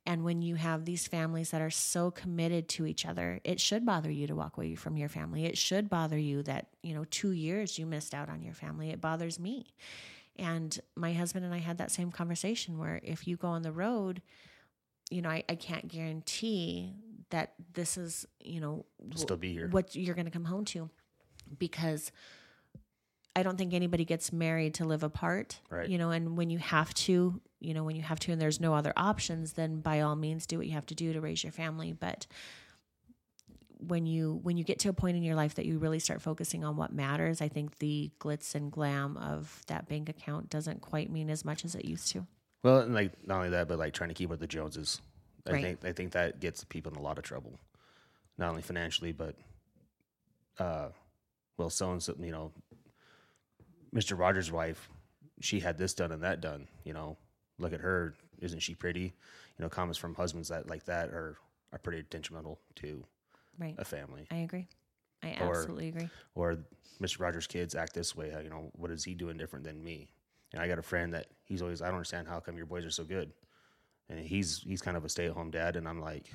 And 0.04 0.24
when 0.24 0.42
you 0.42 0.56
have 0.56 0.84
these 0.84 1.06
families 1.06 1.50
that 1.52 1.62
are 1.62 1.70
so 1.70 2.10
committed 2.10 2.68
to 2.70 2.86
each 2.86 3.06
other 3.06 3.40
it 3.44 3.60
should 3.60 3.86
bother 3.86 4.10
you 4.10 4.26
to 4.26 4.34
walk 4.34 4.56
away 4.56 4.74
from 4.74 4.96
your 4.96 5.08
family. 5.08 5.44
It 5.44 5.56
should 5.56 5.88
bother 5.88 6.18
you 6.18 6.42
that 6.44 6.66
you 6.82 6.94
know 6.94 7.04
two 7.10 7.30
years 7.30 7.78
you 7.78 7.86
missed 7.86 8.12
out 8.14 8.28
on 8.28 8.42
your 8.42 8.54
family. 8.54 8.90
It 8.90 9.00
bothers 9.00 9.38
me. 9.38 9.74
And 10.36 10.78
my 10.96 11.12
husband 11.12 11.44
and 11.44 11.54
i 11.54 11.58
had 11.58 11.78
that 11.78 11.90
same 11.90 12.10
conversation 12.10 12.78
where 12.78 13.00
if 13.04 13.28
you 13.28 13.36
go 13.36 13.48
on 13.48 13.62
the 13.62 13.70
road 13.72 14.22
you 15.10 15.20
know 15.22 15.28
i, 15.28 15.44
I 15.48 15.54
can't 15.56 15.86
guarantee 15.88 16.94
that 17.30 17.52
this 17.74 17.96
is 17.98 18.26
you 18.40 18.60
know 18.60 18.86
Still 19.14 19.36
be 19.36 19.52
here. 19.52 19.68
what 19.68 19.94
you're 19.94 20.14
going 20.14 20.24
to 20.24 20.30
come 20.30 20.46
home 20.46 20.64
to 20.66 20.88
because 21.58 22.12
I 23.34 23.42
don't 23.42 23.56
think 23.56 23.72
anybody 23.72 24.04
gets 24.04 24.32
married 24.32 24.74
to 24.74 24.84
live 24.84 25.02
apart. 25.02 25.60
Right. 25.70 25.88
You 25.88 25.98
know, 25.98 26.10
and 26.10 26.36
when 26.36 26.50
you 26.50 26.58
have 26.58 26.92
to, 26.94 27.40
you 27.60 27.74
know, 27.74 27.84
when 27.84 27.96
you 27.96 28.02
have 28.02 28.20
to 28.20 28.32
and 28.32 28.40
there's 28.40 28.60
no 28.60 28.74
other 28.74 28.92
options, 28.96 29.54
then 29.54 29.80
by 29.80 30.00
all 30.00 30.16
means 30.16 30.46
do 30.46 30.58
what 30.58 30.66
you 30.66 30.74
have 30.74 30.86
to 30.86 30.94
do 30.94 31.12
to 31.12 31.20
raise 31.20 31.42
your 31.42 31.52
family. 31.52 31.92
But 31.92 32.26
when 33.78 34.06
you 34.06 34.38
when 34.42 34.56
you 34.56 34.64
get 34.64 34.78
to 34.80 34.88
a 34.90 34.92
point 34.92 35.16
in 35.16 35.22
your 35.22 35.34
life 35.34 35.54
that 35.56 35.66
you 35.66 35.78
really 35.78 35.98
start 35.98 36.22
focusing 36.22 36.62
on 36.62 36.76
what 36.76 36.92
matters, 36.92 37.40
I 37.40 37.48
think 37.48 37.78
the 37.78 38.10
glitz 38.20 38.54
and 38.54 38.70
glam 38.70 39.16
of 39.16 39.62
that 39.66 39.88
bank 39.88 40.08
account 40.08 40.50
doesn't 40.50 40.82
quite 40.82 41.10
mean 41.10 41.30
as 41.30 41.44
much 41.44 41.64
as 41.64 41.74
it 41.74 41.84
used 41.84 42.08
to. 42.12 42.26
Well, 42.62 42.80
and 42.80 42.94
like 42.94 43.26
not 43.26 43.38
only 43.38 43.50
that, 43.50 43.66
but 43.66 43.78
like 43.78 43.92
trying 43.94 44.10
to 44.10 44.14
keep 44.14 44.28
up 44.28 44.32
with 44.32 44.40
the 44.40 44.46
Joneses. 44.46 45.00
I 45.46 45.52
Right. 45.52 45.62
think 45.62 45.84
I 45.84 45.92
think 45.92 46.12
that 46.12 46.38
gets 46.38 46.62
people 46.64 46.92
in 46.92 46.98
a 46.98 47.02
lot 47.02 47.18
of 47.18 47.24
trouble, 47.24 47.58
not 48.38 48.50
only 48.50 48.62
financially, 48.62 49.10
but 49.10 49.34
uh, 50.58 50.88
well, 51.56 51.70
so 51.70 51.92
and 51.92 52.02
so, 52.02 52.14
you 52.18 52.30
know, 52.32 52.52
Mr. 53.94 54.18
Rogers' 54.18 54.50
wife, 54.50 54.88
she 55.40 55.60
had 55.60 55.76
this 55.78 55.94
done 55.94 56.12
and 56.12 56.22
that 56.22 56.40
done. 56.40 56.66
You 56.84 56.92
know, 56.94 57.16
look 57.58 57.72
at 57.72 57.80
her, 57.80 58.14
isn't 58.40 58.60
she 58.60 58.74
pretty? 58.74 59.02
You 59.58 59.62
know, 59.62 59.68
comments 59.68 59.98
from 59.98 60.14
husbands 60.14 60.48
that 60.48 60.68
like 60.68 60.84
that 60.86 61.10
are 61.10 61.36
are 61.72 61.78
pretty 61.78 62.02
detrimental 62.10 62.58
to 62.76 63.04
Right. 63.58 63.74
a 63.78 63.84
family. 63.84 64.26
I 64.30 64.36
agree. 64.36 64.66
I 65.22 65.36
Or- 65.40 65.50
absolutely 65.58 65.88
agree. 65.88 66.10
or 66.34 66.58
Mr. 67.00 67.20
Rogers' 67.20 67.46
kids 67.46 67.74
act 67.74 67.92
this 67.94 68.14
way. 68.16 68.30
You 68.42 68.50
know, 68.50 68.70
what 68.74 68.90
is 68.90 69.04
he 69.04 69.14
doing 69.14 69.36
different 69.36 69.64
than 69.64 69.82
me? 69.82 70.10
And 70.52 70.60
I 70.62 70.68
got 70.68 70.78
a 70.78 70.82
friend 70.82 71.12
that 71.14 71.28
he's 71.44 71.62
always, 71.62 71.80
I 71.80 71.86
don't 71.86 71.94
understand 71.94 72.28
how 72.28 72.40
come 72.40 72.56
your 72.56 72.66
boys 72.66 72.84
are 72.84 72.90
so 72.90 73.04
good. 73.04 73.32
And 74.08 74.18
he's 74.20 74.58
he's 74.62 74.82
kind 74.82 74.96
of 74.96 75.04
a 75.04 75.08
stay 75.08 75.26
at 75.26 75.32
home 75.32 75.50
dad, 75.50 75.76
and 75.76 75.88
I'm 75.88 76.00
like, 76.00 76.34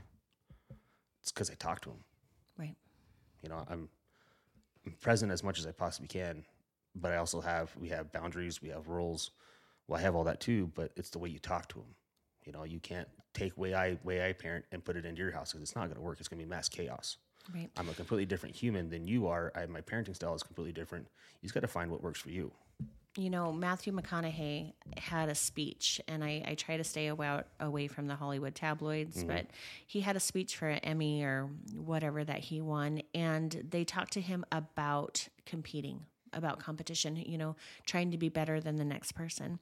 it's 1.22 1.32
because 1.32 1.50
I 1.52 1.56
talk 1.56 1.82
to 1.82 1.90
him. 1.92 2.04
Right. 2.58 2.76
You 3.44 3.50
know, 3.50 3.64
I'm, 3.68 3.90
I'm 4.88 4.94
present 5.02 5.32
as 5.32 5.44
much 5.44 5.60
as 5.60 5.68
I 5.68 5.72
possibly 5.72 6.08
can, 6.08 6.46
but 6.96 7.12
I 7.12 7.18
also 7.18 7.42
have 7.42 7.76
we 7.78 7.90
have 7.90 8.12
boundaries, 8.12 8.62
we 8.62 8.70
have 8.70 8.88
rules. 8.88 9.32
Well, 9.88 10.00
I 10.00 10.02
have 10.02 10.16
all 10.16 10.24
that 10.24 10.40
too, 10.40 10.72
but 10.76 10.92
it's 10.96 11.10
the 11.10 11.20
way 11.20 11.30
you 11.30 11.40
talk 11.40 11.68
to 11.70 11.76
them. 11.76 11.96
You 12.46 12.54
know, 12.54 12.64
you 12.64 12.80
can't 12.80 13.08
take 13.34 13.58
way 13.58 13.74
I 13.74 13.98
way 14.04 14.28
I 14.28 14.32
parent 14.32 14.66
and 14.72 14.84
put 14.84 14.96
it 14.96 15.06
into 15.06 15.22
your 15.22 15.32
house 15.32 15.52
because 15.52 15.62
it's 15.62 15.76
not 15.76 15.86
going 15.86 15.96
to 15.96 16.02
work. 16.02 16.20
It's 16.20 16.30
going 16.30 16.40
to 16.40 16.46
be 16.46 16.50
mass 16.50 16.70
chaos. 16.70 17.18
Right. 17.54 17.70
I'm 17.78 17.90
a 17.90 17.94
completely 17.94 18.26
different 18.26 18.56
human 18.56 18.90
than 18.90 19.08
you 19.08 19.28
are. 19.28 19.52
I, 19.56 19.66
my 19.66 19.82
parenting 19.82 20.16
style 20.16 20.36
is 20.36 20.44
completely 20.44 20.74
different. 20.74 21.08
You 21.42 21.48
just 21.48 21.54
got 21.54 21.62
to 21.62 21.68
find 21.68 21.92
what 21.92 22.02
works 22.02 22.20
for 22.20 22.30
you. 22.30 22.52
You 23.18 23.32
know, 23.32 23.52
Matthew 23.52 23.92
McConaughey 23.94 24.74
had 24.96 25.28
a 25.28 25.34
speech, 25.34 26.00
and 26.08 26.24
I, 26.24 26.44
I 26.48 26.54
try 26.54 26.78
to 26.78 26.84
stay 26.84 27.08
away, 27.08 27.42
away 27.60 27.88
from 27.88 28.06
the 28.06 28.16
Hollywood 28.16 28.54
tabloids, 28.54 29.18
mm-hmm. 29.18 29.28
but 29.28 29.48
he 29.88 30.02
had 30.02 30.16
a 30.16 30.20
speech 30.20 30.56
for 30.56 30.70
an 30.70 30.78
Emmy 30.80 31.24
or 31.24 31.50
whatever 31.76 32.24
that 32.24 32.40
he 32.40 32.62
won, 32.62 33.02
and 33.16 33.66
they 33.68 33.84
talked 33.84 34.14
to 34.14 34.22
him 34.22 34.46
about 34.52 35.28
competing, 35.48 36.06
about 36.32 36.60
competition, 36.60 37.16
you 37.16 37.40
know, 37.40 37.56
trying 37.88 38.12
to 38.12 38.20
be 38.20 38.30
better 38.30 38.62
than 38.62 38.76
the 38.76 38.86
next 38.86 39.14
person. 39.14 39.58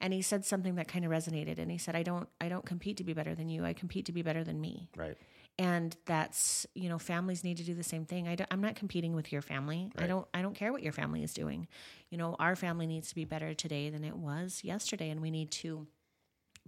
And 0.00 0.12
he 0.12 0.22
said 0.22 0.44
something 0.44 0.76
that 0.76 0.86
kind 0.86 1.04
of 1.04 1.10
resonated, 1.10 1.58
and 1.58 1.72
he 1.72 1.78
said, 1.78 1.96
"I 1.96 2.04
don't, 2.04 2.28
I 2.40 2.48
don't 2.48 2.64
compete 2.64 2.96
to 2.98 3.04
be 3.04 3.14
better 3.14 3.34
than 3.34 3.48
you. 3.48 3.64
I 3.64 3.72
compete 3.72 4.06
to 4.06 4.12
be 4.12 4.22
better 4.22 4.44
than 4.44 4.60
me." 4.60 4.88
Right. 4.96 5.16
And 5.58 5.96
that's 6.06 6.66
you 6.74 6.88
know 6.88 6.98
families 6.98 7.44
need 7.44 7.58
to 7.58 7.64
do 7.64 7.74
the 7.74 7.82
same 7.82 8.04
thing. 8.04 8.26
I 8.28 8.36
am 8.50 8.60
not 8.60 8.74
competing 8.74 9.14
with 9.14 9.32
your 9.32 9.42
family. 9.42 9.90
I 9.98 10.06
don't 10.06 10.26
i 10.32 10.42
don't 10.42 10.54
care 10.54 10.72
what 10.72 10.82
your 10.82 10.92
family 10.92 11.22
is 11.22 11.34
doing. 11.34 11.68
You 12.10 12.18
know 12.18 12.36
our 12.38 12.56
family 12.56 12.86
needs 12.86 13.08
to 13.10 13.14
be 13.14 13.24
better 13.24 13.54
today 13.54 13.90
than 13.90 14.04
it 14.04 14.16
was 14.16 14.62
yesterday 14.64 15.10
and 15.10 15.20
we 15.20 15.30
need 15.30 15.50
to 15.52 15.86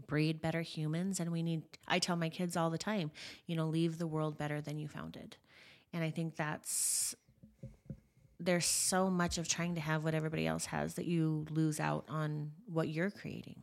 breed 0.06 0.42
better 0.42 0.60
humans 0.60 1.20
and 1.20 1.30
we 1.30 1.40
need 1.40 1.62
i 1.86 2.00
tell 2.00 2.16
my 2.16 2.28
kids 2.28 2.56
all 2.56 2.68
the 2.68 2.76
time 2.76 3.12
you 3.46 3.54
know 3.54 3.66
leave 3.66 3.96
the 3.96 4.08
world 4.08 4.36
better 4.36 4.60
than 4.60 4.78
you 4.78 4.88
found 4.88 5.16
it. 5.16 5.36
And 5.92 6.04
i 6.04 6.10
think 6.10 6.36
that's 6.36 7.14
there's 8.40 8.66
so 8.66 9.08
much 9.08 9.38
of 9.38 9.48
trying 9.48 9.76
to 9.76 9.80
have 9.80 10.04
what 10.04 10.14
everybody 10.14 10.46
else 10.46 10.66
has 10.66 10.94
that 10.94 11.06
you 11.06 11.46
lose 11.50 11.80
out 11.80 12.04
on 12.08 12.50
what 12.66 12.88
you're 12.88 13.10
creating. 13.10 13.62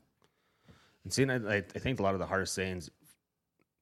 And 1.04 1.14
seeing, 1.14 1.30
I, 1.30 1.36
I 1.36 1.56
I 1.58 1.80
think 1.80 2.00
a 2.00 2.04
lot 2.04 2.14
of 2.14 2.20
the 2.20 2.26
hardest 2.26 2.56
things 2.56 2.90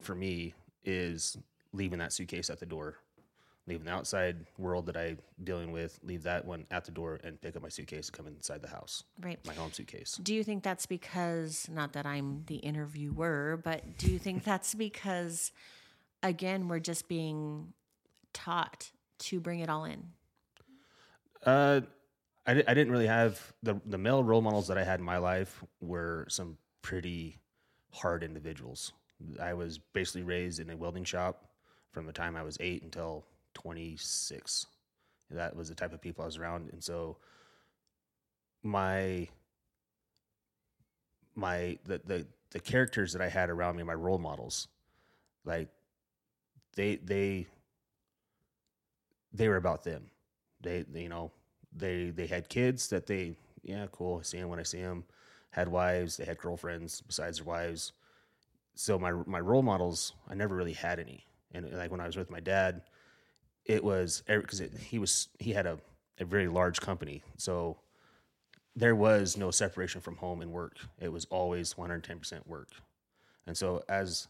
for 0.01 0.15
me 0.15 0.53
is 0.83 1.37
leaving 1.73 1.99
that 1.99 2.13
suitcase 2.13 2.49
at 2.49 2.59
the 2.59 2.65
door, 2.65 2.95
leaving 3.67 3.85
the 3.85 3.91
outside 3.91 4.37
world 4.57 4.85
that 4.87 4.97
I'm 4.97 5.19
dealing 5.43 5.71
with, 5.71 5.99
leave 6.03 6.23
that 6.23 6.45
one 6.45 6.65
at 6.71 6.85
the 6.85 6.91
door, 6.91 7.19
and 7.23 7.39
pick 7.39 7.55
up 7.55 7.61
my 7.61 7.69
suitcase 7.69 8.07
and 8.07 8.17
come 8.17 8.27
inside 8.27 8.61
the 8.61 8.69
house, 8.69 9.03
right 9.21 9.39
my 9.45 9.53
home 9.53 9.71
suitcase. 9.71 10.19
Do 10.21 10.33
you 10.33 10.43
think 10.43 10.63
that's 10.63 10.85
because, 10.85 11.67
not 11.71 11.93
that 11.93 12.05
I'm 12.05 12.43
the 12.47 12.55
interviewer, 12.57 13.59
but 13.63 13.97
do 13.97 14.11
you 14.11 14.19
think 14.19 14.43
that's 14.43 14.73
because, 14.73 15.51
again, 16.23 16.67
we're 16.67 16.79
just 16.79 17.07
being 17.07 17.73
taught 18.33 18.91
to 19.19 19.39
bring 19.39 19.59
it 19.59 19.69
all 19.69 19.85
in? 19.85 20.03
Uh, 21.45 21.81
I, 22.47 22.51
I 22.51 22.73
didn't 22.73 22.91
really 22.91 23.07
have 23.07 23.53
the 23.61 23.79
the 23.85 23.97
male 23.97 24.23
role 24.23 24.41
models 24.41 24.67
that 24.67 24.77
I 24.77 24.83
had 24.83 24.99
in 24.99 25.05
my 25.05 25.17
life 25.17 25.63
were 25.81 26.25
some 26.29 26.57
pretty 26.81 27.37
hard 27.91 28.23
individuals. 28.23 28.93
I 29.41 29.53
was 29.53 29.77
basically 29.77 30.23
raised 30.23 30.59
in 30.59 30.69
a 30.69 30.77
welding 30.77 31.03
shop 31.03 31.45
from 31.91 32.05
the 32.05 32.13
time 32.13 32.35
I 32.35 32.43
was 32.43 32.57
eight 32.59 32.83
until 32.83 33.25
26. 33.53 34.65
That 35.31 35.55
was 35.55 35.69
the 35.69 35.75
type 35.75 35.93
of 35.93 36.01
people 36.01 36.23
I 36.23 36.27
was 36.27 36.37
around, 36.37 36.69
and 36.71 36.83
so 36.83 37.17
my 38.63 39.27
my 41.35 41.77
the 41.85 42.01
the 42.05 42.27
the 42.51 42.59
characters 42.59 43.13
that 43.13 43.21
I 43.21 43.29
had 43.29 43.49
around 43.49 43.75
me, 43.75 43.83
my 43.83 43.93
role 43.93 44.17
models, 44.17 44.67
like 45.45 45.69
they 46.75 46.97
they 46.97 47.47
they 49.33 49.47
were 49.47 49.57
about 49.57 49.83
them. 49.83 50.09
They, 50.61 50.83
they 50.83 51.03
you 51.03 51.09
know 51.09 51.31
they 51.75 52.09
they 52.09 52.27
had 52.27 52.49
kids 52.49 52.87
that 52.89 53.07
they 53.07 53.35
yeah 53.63 53.87
cool 53.91 54.19
I 54.19 54.23
see 54.23 54.39
them 54.39 54.49
when 54.49 54.59
I 54.59 54.63
see 54.63 54.81
them. 54.81 55.05
Had 55.51 55.67
wives, 55.67 56.17
they 56.17 56.25
had 56.25 56.37
girlfriends 56.37 57.01
besides 57.01 57.37
their 57.37 57.45
wives. 57.45 57.91
So 58.79 58.97
my 58.97 59.11
my 59.25 59.41
role 59.41 59.61
models, 59.61 60.13
I 60.29 60.35
never 60.35 60.55
really 60.55 60.71
had 60.71 61.01
any. 61.01 61.25
And 61.53 61.69
like 61.73 61.91
when 61.91 61.99
I 61.99 62.05
was 62.05 62.15
with 62.15 62.29
my 62.29 62.39
dad, 62.39 62.83
it 63.65 63.83
was 63.83 64.23
because 64.25 64.61
he 64.79 64.99
was 64.99 65.27
he 65.37 65.51
had 65.51 65.65
a 65.65 65.79
a 66.17 66.23
very 66.23 66.47
large 66.47 66.79
company, 66.79 67.21
so 67.35 67.77
there 68.77 68.95
was 68.95 69.35
no 69.35 69.51
separation 69.51 69.99
from 69.99 70.15
home 70.15 70.41
and 70.41 70.53
work. 70.53 70.77
It 70.97 71.11
was 71.11 71.25
always 71.25 71.73
110% 71.73 72.47
work. 72.47 72.69
And 73.45 73.57
so 73.57 73.83
as 73.89 74.29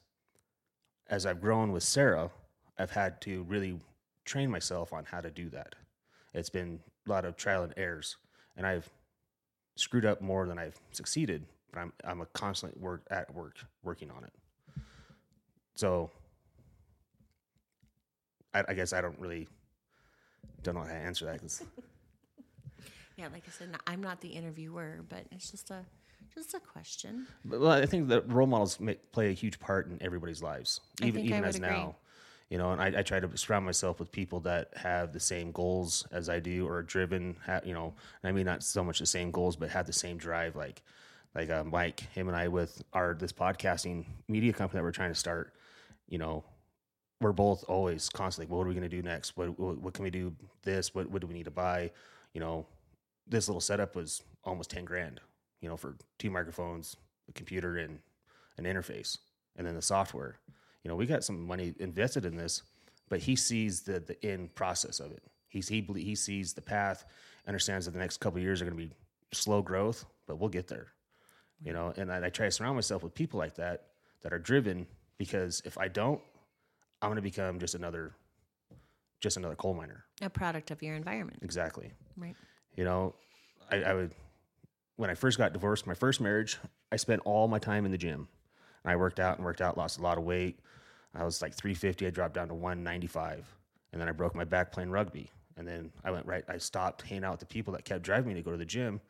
as 1.12 1.28
I've 1.28 1.42
grown 1.42 1.72
with 1.72 1.84
Sarah, 1.84 2.32
I've 2.80 2.92
had 2.92 3.22
to 3.22 3.44
really 3.44 3.80
train 4.26 4.50
myself 4.50 4.94
on 4.94 5.06
how 5.06 5.22
to 5.22 5.30
do 5.30 5.50
that. 5.50 5.76
It's 6.34 6.50
been 6.50 6.80
a 7.06 7.10
lot 7.10 7.24
of 7.24 7.38
trial 7.38 7.62
and 7.62 7.74
errors, 7.78 8.18
and 8.58 8.66
I've 8.66 8.90
screwed 9.76 10.06
up 10.06 10.22
more 10.22 10.48
than 10.48 10.58
I've 10.58 10.80
succeeded. 10.92 11.46
But 11.72 11.82
I'm 11.82 11.94
I'm 12.04 12.22
a 12.22 12.26
constant 12.26 12.80
work 12.80 13.04
at 13.12 13.32
work 13.36 13.58
working 13.84 14.10
on 14.10 14.24
it. 14.24 14.34
So 15.80 16.12
I, 18.54 18.66
I 18.68 18.74
guess 18.74 18.92
I 18.92 19.00
don't 19.00 19.18
really 19.18 19.48
don't 20.62 20.76
know 20.76 20.82
how 20.82 20.88
to 20.88 20.94
answer 20.94 21.24
that 21.26 21.40
'cause- 21.40 21.64
Yeah, 23.16 23.28
like 23.34 23.44
I 23.48 23.52
said, 23.52 23.70
I'm 23.88 24.02
not 24.02 24.20
the 24.22 24.28
interviewer, 24.30 25.00
but 25.08 25.26
it's 25.32 25.50
just 25.52 25.72
a 25.72 25.86
just 26.34 26.54
a 26.54 26.60
question. 26.60 27.28
But, 27.46 27.60
well, 27.62 27.72
I 27.72 27.86
think 27.86 28.08
that 28.10 28.30
role 28.32 28.48
models 28.48 28.80
make, 28.80 29.12
play 29.14 29.30
a 29.30 29.34
huge 29.34 29.60
part 29.60 29.88
in 29.88 30.02
everybody's 30.02 30.42
lives, 30.42 30.82
even 31.02 31.22
even 31.26 31.44
as 31.46 31.56
agree. 31.58 31.70
now. 31.70 31.96
You 32.50 32.58
know, 32.58 32.72
and 32.72 32.82
I, 32.82 33.00
I 33.00 33.04
try 33.04 33.20
to 33.22 33.38
surround 33.38 33.66
myself 33.66 34.00
with 34.00 34.12
people 34.12 34.40
that 34.42 34.70
have 34.76 35.14
the 35.14 35.20
same 35.20 35.52
goals 35.54 36.06
as 36.12 36.28
I 36.30 36.40
do, 36.40 36.66
or 36.68 36.78
are 36.78 36.84
driven. 36.84 37.38
Ha, 37.46 37.60
you 37.64 37.74
know, 37.74 37.94
I 38.24 38.32
mean 38.34 38.46
not 38.46 38.64
so 38.64 38.84
much 38.84 39.00
the 39.00 39.06
same 39.06 39.32
goals, 39.32 39.56
but 39.56 39.70
have 39.70 39.86
the 39.86 39.94
same 39.94 40.18
drive. 40.18 40.56
Like, 40.58 40.82
like 41.36 41.50
um, 41.50 41.70
Mike, 41.70 42.02
him 42.14 42.28
and 42.28 42.36
I 42.36 42.48
with 42.48 42.82
our 42.94 43.14
this 43.14 43.32
podcasting 43.32 44.06
media 44.28 44.54
company 44.54 44.80
that 44.80 44.84
we're 44.84 44.92
trying 44.92 45.12
to 45.12 45.20
start. 45.20 45.54
You 46.08 46.18
know, 46.18 46.44
we're 47.22 47.32
both 47.32 47.64
always 47.68 48.10
constantly. 48.10 48.54
What 48.54 48.64
are 48.64 48.68
we 48.68 48.74
going 48.74 48.90
to 48.90 48.96
do 48.96 49.02
next? 49.02 49.38
What, 49.38 49.60
what 49.60 49.80
what 49.80 49.94
can 49.94 50.04
we 50.04 50.10
do? 50.10 50.34
This. 50.64 50.94
What 50.96 51.10
what 51.10 51.22
do 51.22 51.28
we 51.28 51.34
need 51.34 51.46
to 51.46 51.52
buy? 51.52 51.92
You 52.34 52.42
know, 52.42 52.66
this 53.28 53.48
little 53.48 53.62
setup 53.62 53.96
was 53.96 54.24
almost 54.44 54.72
ten 54.72 54.86
grand. 54.86 55.20
You 55.62 55.70
know, 55.70 55.78
for 55.78 55.96
two 56.18 56.32
microphones, 56.32 56.96
a 57.28 57.34
computer, 57.34 57.78
and 57.78 58.00
an 58.58 58.66
interface, 58.66 59.18
and 59.56 59.68
then 59.68 59.76
the 59.76 59.82
software. 59.82 60.40
You 60.84 60.90
know, 60.90 60.96
we 60.96 61.06
got 61.06 61.24
some 61.24 61.46
money 61.46 61.74
invested 61.80 62.26
in 62.26 62.38
this, 62.38 62.64
but 63.10 63.20
he 63.20 63.36
sees 63.36 63.82
the 63.82 64.00
the 64.00 64.24
end 64.26 64.56
process 64.56 65.00
of 65.00 65.12
it. 65.12 65.24
He's 65.48 65.68
he 65.68 65.82
he 65.96 66.16
sees 66.16 66.54
the 66.54 66.62
path, 66.62 67.06
understands 67.48 67.86
that 67.86 67.92
the 67.92 68.00
next 68.00 68.18
couple 68.18 68.40
years 68.40 68.62
are 68.62 68.66
going 68.66 68.78
to 68.78 68.84
be 68.86 68.94
slow 69.32 69.62
growth, 69.62 70.06
but 70.28 70.38
we'll 70.38 70.50
get 70.50 70.68
there. 70.68 70.88
You 71.64 71.74
know, 71.74 71.94
and 71.98 72.12
I, 72.12 72.26
I 72.26 72.30
try 72.30 72.46
to 72.46 72.52
surround 72.52 72.76
myself 72.76 73.04
with 73.04 73.14
people 73.14 73.38
like 73.38 73.56
that 73.56 73.88
that 74.24 74.32
are 74.34 74.40
driven 74.40 74.88
because 75.18 75.62
if 75.66 75.78
I 75.78 75.88
don't, 75.90 76.22
I'm 77.02 77.10
going 77.10 77.18
to 77.18 77.22
become 77.22 77.60
just 77.60 77.76
another 77.76 78.14
just 79.20 79.36
another 79.38 79.56
coal 79.56 79.74
miner. 79.74 80.06
A 80.22 80.30
product 80.30 80.72
of 80.72 80.82
your 80.82 80.96
environment, 80.96 81.40
Exactly. 81.42 81.92
right? 82.16 82.36
You 82.78 82.86
know, 82.86 83.16
I, 83.70 83.84
I 83.84 83.94
would 83.94 84.12
when 84.96 85.10
I 85.10 85.16
first 85.16 85.38
got 85.38 85.52
divorced, 85.54 85.86
my 85.88 85.94
first 85.94 86.22
marriage, 86.22 86.58
I 86.92 86.96
spent 86.96 87.22
all 87.26 87.48
my 87.48 87.60
time 87.60 87.86
in 87.86 87.92
the 87.92 87.98
gym. 87.98 88.28
and 88.84 88.92
I 88.92 88.96
worked 88.96 89.20
out 89.20 89.38
and 89.38 89.46
worked 89.46 89.62
out, 89.62 89.78
lost 89.78 90.00
a 90.00 90.02
lot 90.02 90.18
of 90.18 90.24
weight. 90.24 90.60
I 91.16 91.24
was 91.24 91.42
like 91.42 91.54
350. 91.54 92.06
I 92.08 92.10
dropped 92.12 92.34
down 92.36 92.48
to 92.50 92.54
195, 92.54 93.46
and 93.92 94.00
then 94.02 94.08
I 94.08 94.12
broke 94.12 94.36
my 94.36 94.44
back 94.46 94.72
playing 94.72 94.92
rugby. 94.92 95.30
And 95.58 95.68
then 95.68 95.92
I 96.06 96.12
went 96.12 96.26
right. 96.26 96.44
I 96.48 96.58
stopped 96.58 97.02
hanging 97.02 97.24
out 97.26 97.32
with 97.32 97.40
the 97.42 97.46
people 97.46 97.74
that 97.74 97.84
kept 97.84 98.04
driving 98.04 98.30
me 98.30 98.36
to 98.36 98.42
go 98.42 98.52
to 98.52 98.58
the 98.58 98.66
gym, 98.66 99.02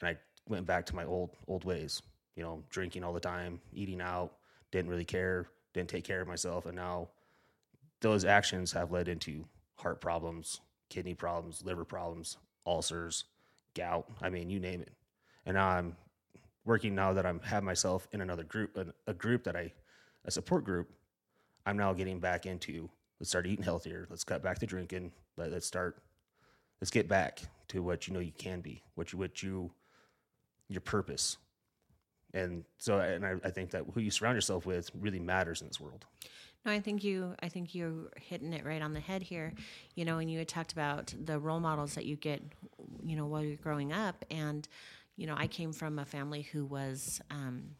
and 0.00 0.08
I 0.10 0.16
went 0.50 0.66
back 0.66 0.84
to 0.86 0.96
my 0.96 1.04
old 1.04 1.30
old 1.46 1.64
ways. 1.64 2.02
You 2.36 2.42
know, 2.42 2.62
drinking 2.70 3.04
all 3.04 3.12
the 3.12 3.20
time, 3.20 3.60
eating 3.72 4.00
out, 4.00 4.32
didn't 4.70 4.90
really 4.90 5.04
care, 5.04 5.48
didn't 5.72 5.88
take 5.88 6.04
care 6.04 6.20
of 6.20 6.28
myself, 6.28 6.66
and 6.66 6.76
now 6.76 7.08
those 8.00 8.24
actions 8.24 8.72
have 8.72 8.92
led 8.92 9.08
into 9.08 9.44
heart 9.76 10.00
problems, 10.00 10.60
kidney 10.88 11.14
problems, 11.14 11.62
liver 11.64 11.84
problems, 11.84 12.36
ulcers, 12.66 13.24
gout. 13.74 14.06
I 14.22 14.30
mean, 14.30 14.50
you 14.50 14.60
name 14.60 14.80
it. 14.80 14.92
And 15.46 15.54
now 15.54 15.68
I'm 15.68 15.96
working 16.64 16.94
now 16.94 17.12
that 17.12 17.26
I'm 17.26 17.40
have 17.40 17.62
myself 17.62 18.08
in 18.12 18.20
another 18.20 18.44
group, 18.44 18.78
a, 19.06 19.14
group 19.14 19.44
that 19.44 19.56
I, 19.56 19.72
a 20.24 20.30
support 20.30 20.64
group. 20.64 20.90
I'm 21.66 21.76
now 21.76 21.92
getting 21.92 22.20
back 22.20 22.46
into. 22.46 22.88
Let's 23.18 23.30
start 23.30 23.46
eating 23.46 23.64
healthier. 23.64 24.06
Let's 24.08 24.24
cut 24.24 24.42
back 24.42 24.58
the 24.58 24.66
drinking. 24.66 25.12
Let, 25.36 25.52
let's 25.52 25.66
start. 25.66 26.02
Let's 26.80 26.90
get 26.90 27.08
back 27.08 27.40
to 27.68 27.82
what 27.82 28.08
you 28.08 28.14
know 28.14 28.20
you 28.20 28.32
can 28.36 28.60
be. 28.60 28.82
What 28.94 29.12
you 29.12 29.18
what 29.18 29.42
you, 29.42 29.70
your 30.70 30.80
purpose. 30.80 31.36
And 32.32 32.64
so, 32.78 32.98
and 33.00 33.26
I, 33.26 33.34
I 33.44 33.50
think 33.50 33.72
that 33.72 33.84
who 33.92 34.00
you 34.00 34.10
surround 34.10 34.36
yourself 34.36 34.64
with 34.64 34.90
really 34.94 35.18
matters 35.18 35.60
in 35.60 35.68
this 35.68 35.80
world. 35.80 36.06
No, 36.64 36.72
I 36.72 36.80
think 36.80 37.02
you 37.02 37.34
I 37.42 37.48
think 37.48 37.74
you're 37.74 38.10
hitting 38.20 38.52
it 38.52 38.64
right 38.64 38.82
on 38.82 38.92
the 38.92 39.00
head 39.00 39.22
here. 39.22 39.54
You 39.94 40.04
know, 40.04 40.18
and 40.18 40.30
you 40.30 40.38
had 40.38 40.48
talked 40.48 40.72
about 40.72 41.12
the 41.24 41.38
role 41.38 41.60
models 41.60 41.94
that 41.94 42.06
you 42.06 42.16
get, 42.16 42.42
you 43.04 43.16
know, 43.16 43.26
while 43.26 43.42
you're 43.42 43.56
growing 43.56 43.92
up. 43.92 44.24
And, 44.30 44.66
you 45.16 45.26
know, 45.26 45.34
I 45.36 45.46
came 45.48 45.72
from 45.72 45.98
a 45.98 46.04
family 46.04 46.42
who 46.42 46.64
was 46.64 47.20
um 47.30 47.70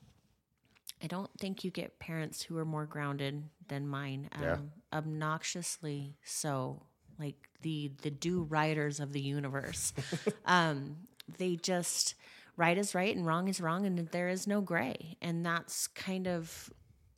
I 1.03 1.07
don't 1.07 1.31
think 1.39 1.65
you 1.65 1.71
get 1.71 1.99
parents 1.99 2.43
who 2.43 2.59
are 2.59 2.65
more 2.65 2.87
grounded 2.87 3.45
than 3.69 3.87
mine. 3.87 4.29
Um 4.33 4.43
Yeah. 4.43 4.57
obnoxiously 4.99 6.17
so. 6.25 6.83
Like 7.19 7.37
the 7.63 7.93
the 8.03 8.11
do 8.11 8.43
riders 8.45 8.99
of 8.99 9.13
the 9.13 9.21
universe. 9.21 9.93
um 10.47 10.97
they 11.39 11.57
just 11.57 12.15
right 12.61 12.77
is 12.77 12.95
right 12.95 13.17
and 13.17 13.27
wrong 13.27 13.49
is 13.49 13.61
wrong, 13.61 13.87
and 13.87 13.99
there 14.11 14.29
is 14.29 14.47
no 14.47 14.61
gray. 14.61 15.17
And 15.23 15.45
that's 15.45 15.87
kind 15.89 16.29
of 16.29 16.71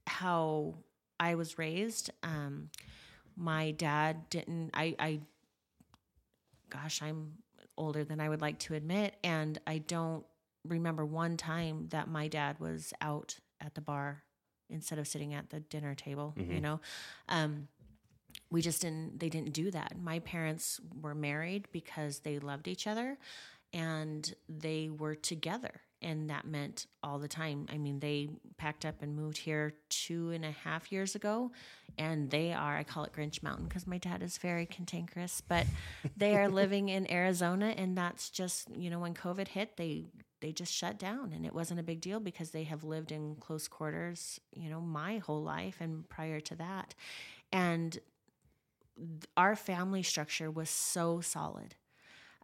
how 0.06 0.76
I 1.18 1.34
was 1.34 1.58
raised. 1.58 2.10
Um, 2.22 2.70
my 3.36 3.72
dad 3.72 4.30
didn't, 4.30 4.70
I, 4.72 4.94
I, 5.00 5.20
gosh, 6.70 7.02
I'm 7.02 7.32
older 7.76 8.04
than 8.04 8.20
I 8.20 8.28
would 8.28 8.40
like 8.40 8.60
to 8.60 8.74
admit. 8.74 9.16
And 9.24 9.58
I 9.66 9.78
don't 9.78 10.24
remember 10.64 11.04
one 11.04 11.36
time 11.36 11.88
that 11.90 12.08
my 12.08 12.28
dad 12.28 12.60
was 12.60 12.92
out 13.00 13.36
at 13.60 13.74
the 13.74 13.80
bar 13.80 14.22
instead 14.70 15.00
of 15.00 15.08
sitting 15.08 15.34
at 15.34 15.50
the 15.50 15.58
dinner 15.58 15.94
table, 15.96 16.34
you 16.36 16.60
know? 16.60 16.80
Um, 17.28 17.66
we 18.50 18.62
just 18.62 18.82
didn't 18.82 19.18
they 19.18 19.28
didn't 19.28 19.52
do 19.52 19.70
that 19.70 19.92
my 20.00 20.18
parents 20.20 20.80
were 21.00 21.14
married 21.14 21.66
because 21.72 22.20
they 22.20 22.38
loved 22.38 22.68
each 22.68 22.86
other 22.86 23.18
and 23.72 24.34
they 24.48 24.90
were 24.90 25.14
together 25.14 25.80
and 26.00 26.30
that 26.30 26.44
meant 26.46 26.86
all 27.02 27.18
the 27.18 27.28
time 27.28 27.66
i 27.72 27.78
mean 27.78 28.00
they 28.00 28.28
packed 28.56 28.84
up 28.84 29.02
and 29.02 29.14
moved 29.14 29.38
here 29.38 29.72
two 29.88 30.30
and 30.30 30.44
a 30.44 30.50
half 30.50 30.90
years 30.90 31.14
ago 31.14 31.50
and 31.98 32.30
they 32.30 32.52
are 32.52 32.76
i 32.76 32.82
call 32.82 33.04
it 33.04 33.12
grinch 33.12 33.42
mountain 33.42 33.66
because 33.66 33.86
my 33.86 33.98
dad 33.98 34.22
is 34.22 34.38
very 34.38 34.66
cantankerous 34.66 35.40
but 35.40 35.66
they 36.16 36.36
are 36.36 36.48
living 36.62 36.88
in 36.88 37.10
arizona 37.10 37.74
and 37.76 37.96
that's 37.96 38.30
just 38.30 38.68
you 38.76 38.90
know 38.90 38.98
when 38.98 39.14
covid 39.14 39.48
hit 39.48 39.76
they 39.76 40.04
they 40.40 40.50
just 40.50 40.72
shut 40.72 40.98
down 40.98 41.32
and 41.32 41.46
it 41.46 41.54
wasn't 41.54 41.78
a 41.78 41.84
big 41.84 42.00
deal 42.00 42.18
because 42.18 42.50
they 42.50 42.64
have 42.64 42.82
lived 42.82 43.12
in 43.12 43.36
close 43.36 43.68
quarters 43.68 44.40
you 44.54 44.68
know 44.68 44.80
my 44.80 45.18
whole 45.18 45.42
life 45.42 45.76
and 45.80 46.08
prior 46.08 46.40
to 46.40 46.56
that 46.56 46.94
and 47.52 48.00
our 49.36 49.56
family 49.56 50.02
structure 50.02 50.50
was 50.50 50.70
so 50.70 51.20
solid. 51.20 51.74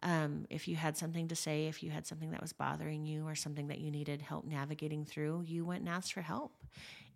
Um, 0.01 0.45
if 0.49 0.67
you 0.67 0.75
had 0.75 0.95
something 0.97 1.27
to 1.27 1.35
say, 1.35 1.67
if 1.67 1.83
you 1.83 1.89
had 1.91 2.07
something 2.07 2.31
that 2.31 2.41
was 2.41 2.53
bothering 2.53 3.05
you 3.05 3.27
or 3.27 3.35
something 3.35 3.67
that 3.67 3.79
you 3.79 3.91
needed 3.91 4.21
help 4.21 4.45
navigating 4.45 5.03
through, 5.05 5.43
you 5.45 5.65
went 5.65 5.81
and 5.81 5.89
asked 5.89 6.13
for 6.13 6.21
help. 6.21 6.53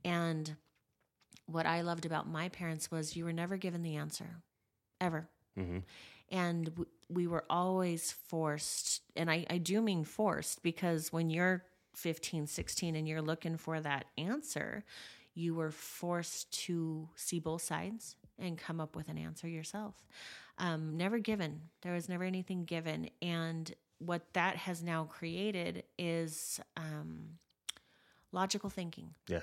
And 0.04 0.56
what 1.46 1.66
I 1.66 1.82
loved 1.82 2.06
about 2.06 2.28
my 2.28 2.50
parents 2.50 2.92
was 2.92 3.16
you 3.16 3.26
were 3.26 3.34
never 3.34 3.58
given 3.58 3.84
the 3.84 3.96
answer, 3.96 4.42
ever. 5.00 5.28
And 6.30 6.66
w- 6.66 6.90
we 7.10 7.28
were 7.28 7.46
always 7.50 8.12
forced, 8.12 9.02
and 9.16 9.30
I, 9.30 9.46
I 9.50 9.58
do 9.60 9.82
mean 9.82 10.04
forced 10.04 10.64
because 10.64 11.12
when 11.14 11.30
you're 11.30 11.64
15, 11.96 12.48
16 12.48 12.96
and 12.96 13.08
you're 13.08 13.22
looking 13.22 13.56
for 13.58 13.80
that 13.80 14.06
answer, 14.18 14.84
you 15.36 15.54
were 15.56 15.72
forced 15.72 16.52
to 16.66 17.08
see 17.16 17.40
both 17.40 17.62
sides 17.62 18.16
and 18.40 18.58
come 18.58 18.80
up 18.80 18.96
with 18.96 19.10
an 19.10 19.18
answer 19.18 19.48
yourself. 19.48 19.96
Um, 20.58 20.98
never 20.98 21.20
given. 21.20 21.62
There 21.82 21.94
was 21.94 22.08
never 22.08 22.24
anything 22.24 22.66
given. 22.66 23.10
And 23.22 23.74
what 24.00 24.22
that 24.34 24.56
has 24.58 24.84
now 24.84 25.06
created 25.06 25.84
is 25.98 26.60
um, 26.78 27.40
logical 28.32 28.70
thinking 28.70 29.14
Yeah. 29.28 29.42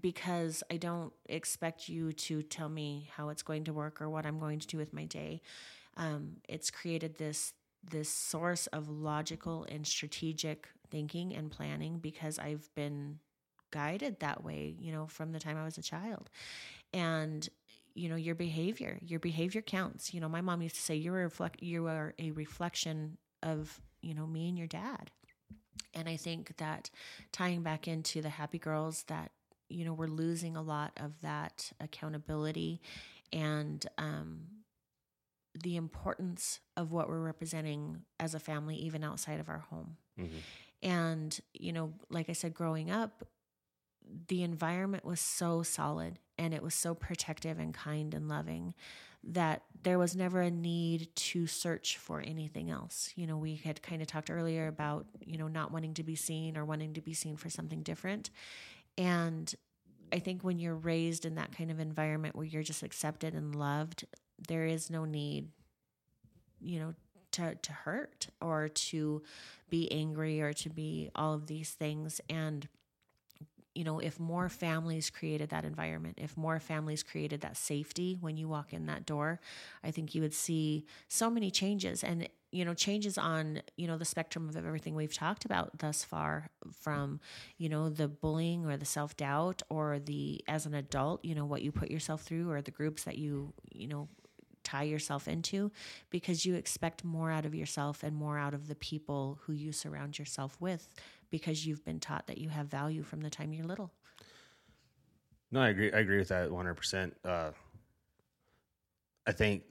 because 0.00 0.62
I 0.70 0.76
don't 0.76 1.12
expect 1.28 1.88
you 1.88 2.12
to 2.12 2.42
tell 2.42 2.68
me 2.68 3.08
how 3.16 3.28
it's 3.28 3.42
going 3.42 3.64
to 3.64 3.72
work 3.72 4.00
or 4.00 4.08
what 4.08 4.26
I'm 4.26 4.38
going 4.38 4.60
to 4.60 4.66
do 4.66 4.78
with 4.78 4.92
my 4.92 5.04
day. 5.04 5.40
Um, 5.96 6.38
it's 6.48 6.70
created 6.70 7.16
this 7.18 7.52
this 7.90 8.08
source 8.08 8.66
of 8.68 8.88
logical 8.88 9.66
and 9.68 9.86
strategic 9.86 10.68
thinking 10.90 11.34
and 11.34 11.50
planning 11.50 11.98
because 11.98 12.38
I've 12.38 12.70
been 12.74 13.18
guided 13.72 14.20
that 14.20 14.42
way, 14.42 14.74
you 14.78 14.90
know, 14.90 15.06
from 15.06 15.32
the 15.32 15.38
time 15.38 15.58
I 15.58 15.64
was 15.64 15.76
a 15.76 15.82
child. 15.82 16.30
And 16.94 17.46
you 17.94 18.08
know, 18.08 18.16
your 18.16 18.34
behavior, 18.34 18.98
your 19.02 19.20
behavior 19.20 19.62
counts. 19.62 20.12
You 20.12 20.20
know, 20.20 20.28
my 20.28 20.40
mom 20.40 20.62
used 20.62 20.74
to 20.76 20.82
say 20.82 20.96
you're 20.96 21.20
a 21.20 21.24
reflect 21.24 21.62
you 21.62 21.86
are 21.86 22.14
a 22.18 22.30
reflection 22.32 23.18
of, 23.42 23.80
you 24.02 24.14
know, 24.14 24.26
me 24.26 24.48
and 24.48 24.58
your 24.58 24.66
dad. 24.66 25.10
And 25.94 26.08
I 26.08 26.16
think 26.16 26.56
that 26.56 26.90
tying 27.32 27.62
back 27.62 27.86
into 27.86 28.20
the 28.20 28.30
happy 28.30 28.58
girls 28.58 29.04
that 29.04 29.30
you 29.68 29.84
know 29.84 29.92
we're 29.92 30.06
losing 30.06 30.56
a 30.56 30.62
lot 30.62 30.92
of 30.98 31.20
that 31.22 31.72
accountability 31.80 32.80
and 33.32 33.86
um, 33.98 34.40
the 35.54 35.76
importance 35.76 36.60
of 36.76 36.92
what 36.92 37.08
we're 37.08 37.20
representing 37.20 38.02
as 38.20 38.34
a 38.34 38.40
family 38.40 38.76
even 38.76 39.02
outside 39.02 39.40
of 39.40 39.48
our 39.48 39.58
home 39.70 39.96
and 40.82 41.40
you 41.54 41.72
know 41.72 41.92
like 42.10 42.28
i 42.28 42.32
said 42.32 42.54
growing 42.54 42.90
up 42.90 43.24
the 44.28 44.42
environment 44.42 45.04
was 45.04 45.20
so 45.20 45.62
solid 45.62 46.18
and 46.38 46.52
it 46.52 46.62
was 46.62 46.74
so 46.74 46.94
protective 46.94 47.58
and 47.58 47.72
kind 47.72 48.14
and 48.14 48.28
loving 48.28 48.74
that 49.26 49.62
there 49.82 49.98
was 49.98 50.14
never 50.14 50.42
a 50.42 50.50
need 50.50 51.08
to 51.16 51.46
search 51.46 51.96
for 51.96 52.20
anything 52.20 52.70
else. 52.70 53.10
You 53.16 53.26
know, 53.26 53.36
we 53.36 53.56
had 53.56 53.82
kind 53.82 54.02
of 54.02 54.08
talked 54.08 54.30
earlier 54.30 54.66
about, 54.66 55.06
you 55.24 55.38
know, 55.38 55.48
not 55.48 55.72
wanting 55.72 55.94
to 55.94 56.02
be 56.02 56.14
seen 56.14 56.56
or 56.56 56.64
wanting 56.64 56.94
to 56.94 57.00
be 57.00 57.14
seen 57.14 57.36
for 57.36 57.48
something 57.48 57.82
different. 57.82 58.30
And 58.98 59.52
I 60.12 60.18
think 60.18 60.42
when 60.42 60.58
you're 60.58 60.74
raised 60.74 61.24
in 61.24 61.36
that 61.36 61.56
kind 61.56 61.70
of 61.70 61.80
environment 61.80 62.36
where 62.36 62.44
you're 62.44 62.62
just 62.62 62.82
accepted 62.82 63.34
and 63.34 63.54
loved, 63.54 64.04
there 64.46 64.66
is 64.66 64.90
no 64.90 65.04
need, 65.04 65.48
you 66.60 66.78
know, 66.78 66.94
to, 67.32 67.54
to 67.54 67.72
hurt 67.72 68.28
or 68.40 68.68
to 68.68 69.22
be 69.70 69.90
angry 69.90 70.40
or 70.40 70.52
to 70.52 70.70
be 70.70 71.10
all 71.14 71.34
of 71.34 71.46
these 71.46 71.70
things. 71.70 72.20
And 72.28 72.68
you 73.74 73.82
know, 73.84 73.98
if 73.98 74.20
more 74.20 74.48
families 74.48 75.10
created 75.10 75.50
that 75.50 75.64
environment, 75.64 76.18
if 76.20 76.36
more 76.36 76.60
families 76.60 77.02
created 77.02 77.40
that 77.40 77.56
safety 77.56 78.16
when 78.20 78.36
you 78.36 78.48
walk 78.48 78.72
in 78.72 78.86
that 78.86 79.04
door, 79.04 79.40
I 79.82 79.90
think 79.90 80.14
you 80.14 80.22
would 80.22 80.34
see 80.34 80.86
so 81.08 81.28
many 81.28 81.50
changes. 81.50 82.04
And, 82.04 82.28
you 82.52 82.64
know, 82.64 82.74
changes 82.74 83.18
on, 83.18 83.62
you 83.76 83.88
know, 83.88 83.98
the 83.98 84.04
spectrum 84.04 84.48
of 84.48 84.56
everything 84.56 84.94
we've 84.94 85.12
talked 85.12 85.44
about 85.44 85.78
thus 85.78 86.04
far 86.04 86.50
from, 86.72 87.20
you 87.58 87.68
know, 87.68 87.88
the 87.88 88.06
bullying 88.06 88.64
or 88.64 88.76
the 88.76 88.84
self 88.84 89.16
doubt 89.16 89.62
or 89.68 89.98
the, 89.98 90.40
as 90.46 90.66
an 90.66 90.74
adult, 90.74 91.24
you 91.24 91.34
know, 91.34 91.44
what 91.44 91.62
you 91.62 91.72
put 91.72 91.90
yourself 91.90 92.22
through 92.22 92.50
or 92.50 92.62
the 92.62 92.70
groups 92.70 93.02
that 93.04 93.18
you, 93.18 93.52
you 93.72 93.88
know, 93.88 94.08
tie 94.64 94.82
yourself 94.82 95.28
into 95.28 95.70
because 96.10 96.44
you 96.44 96.54
expect 96.54 97.04
more 97.04 97.30
out 97.30 97.44
of 97.44 97.54
yourself 97.54 98.02
and 98.02 98.16
more 98.16 98.38
out 98.38 98.54
of 98.54 98.66
the 98.66 98.74
people 98.74 99.38
who 99.42 99.52
you 99.52 99.70
surround 99.70 100.18
yourself 100.18 100.56
with 100.58 100.88
because 101.34 101.66
you've 101.66 101.84
been 101.84 101.98
taught 101.98 102.28
that 102.28 102.38
you 102.38 102.48
have 102.48 102.68
value 102.68 103.02
from 103.02 103.20
the 103.20 103.28
time 103.28 103.52
you're 103.52 103.66
little. 103.66 103.90
No, 105.50 105.60
I 105.60 105.70
agree. 105.70 105.92
I 105.92 105.98
agree 105.98 106.18
with 106.18 106.28
that 106.28 106.48
100. 106.48 106.74
percent 106.74 107.16
uh, 107.24 107.50
I 109.26 109.32
think 109.32 109.64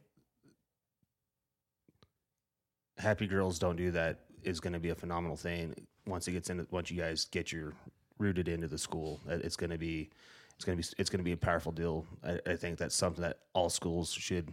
Happy 2.97 3.27
Girls 3.27 3.59
Don't 3.59 3.77
Do 3.77 3.91
That 3.91 4.19
is 4.43 4.59
going 4.59 4.73
to 4.73 4.79
be 4.79 4.89
a 4.89 4.95
phenomenal 4.95 5.37
thing 5.37 5.73
once 6.05 6.27
it 6.27 6.33
gets 6.33 6.49
into 6.49 6.67
once 6.69 6.91
you 6.91 6.99
guys 6.99 7.23
get 7.31 7.53
your 7.53 7.71
rooted 8.19 8.49
into 8.49 8.67
the 8.67 8.77
school. 8.77 9.21
It's 9.29 9.55
going 9.55 9.69
to 9.69 9.77
be 9.77 10.09
it's 10.57 10.65
going 10.65 10.77
to 10.77 10.83
be 10.83 10.93
it's 10.99 11.09
going 11.09 11.21
to 11.21 11.23
be 11.23 11.31
a 11.31 11.37
powerful 11.37 11.71
deal. 11.71 12.05
I, 12.25 12.41
I 12.45 12.55
think 12.57 12.77
that's 12.77 12.93
something 12.93 13.21
that 13.21 13.37
all 13.53 13.69
schools 13.69 14.11
should 14.11 14.49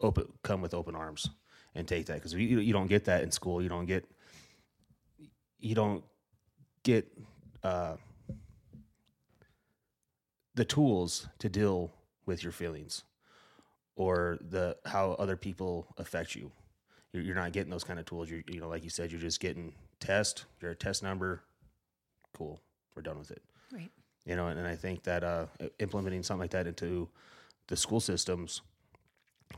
open 0.00 0.24
come 0.42 0.60
with 0.60 0.74
open 0.74 0.96
arms 0.96 1.30
and 1.76 1.86
take 1.86 2.06
that 2.06 2.14
because 2.14 2.34
you 2.34 2.58
you 2.58 2.72
don't 2.72 2.88
get 2.88 3.04
that 3.04 3.22
in 3.22 3.30
school. 3.30 3.62
You 3.62 3.68
don't 3.68 3.86
get 3.86 4.04
you 5.60 5.76
don't 5.76 6.02
get 6.82 7.06
uh, 7.62 7.96
the 10.54 10.64
tools 10.64 11.28
to 11.38 11.48
deal 11.48 11.90
with 12.26 12.42
your 12.42 12.52
feelings 12.52 13.04
or 13.96 14.38
the 14.40 14.76
how 14.86 15.12
other 15.12 15.36
people 15.36 15.86
affect 15.98 16.34
you. 16.34 16.50
You're, 17.12 17.22
you're 17.22 17.34
not 17.34 17.52
getting 17.52 17.70
those 17.70 17.84
kind 17.84 17.98
of 17.98 18.04
tools. 18.06 18.30
You're, 18.30 18.42
you 18.48 18.60
know, 18.60 18.68
like 18.68 18.84
you 18.84 18.90
said, 18.90 19.10
you're 19.12 19.20
just 19.20 19.40
getting 19.40 19.74
test. 20.00 20.44
You're 20.60 20.72
a 20.72 20.76
test 20.76 21.02
number. 21.02 21.42
Cool. 22.36 22.60
We're 22.94 23.02
done 23.02 23.18
with 23.18 23.30
it. 23.30 23.42
Right. 23.72 23.90
You 24.24 24.36
know, 24.36 24.48
and, 24.48 24.58
and 24.58 24.68
I 24.68 24.76
think 24.76 25.02
that 25.04 25.24
uh, 25.24 25.46
implementing 25.78 26.22
something 26.22 26.40
like 26.42 26.50
that 26.52 26.66
into 26.66 27.08
the 27.68 27.76
school 27.76 28.00
systems 28.00 28.62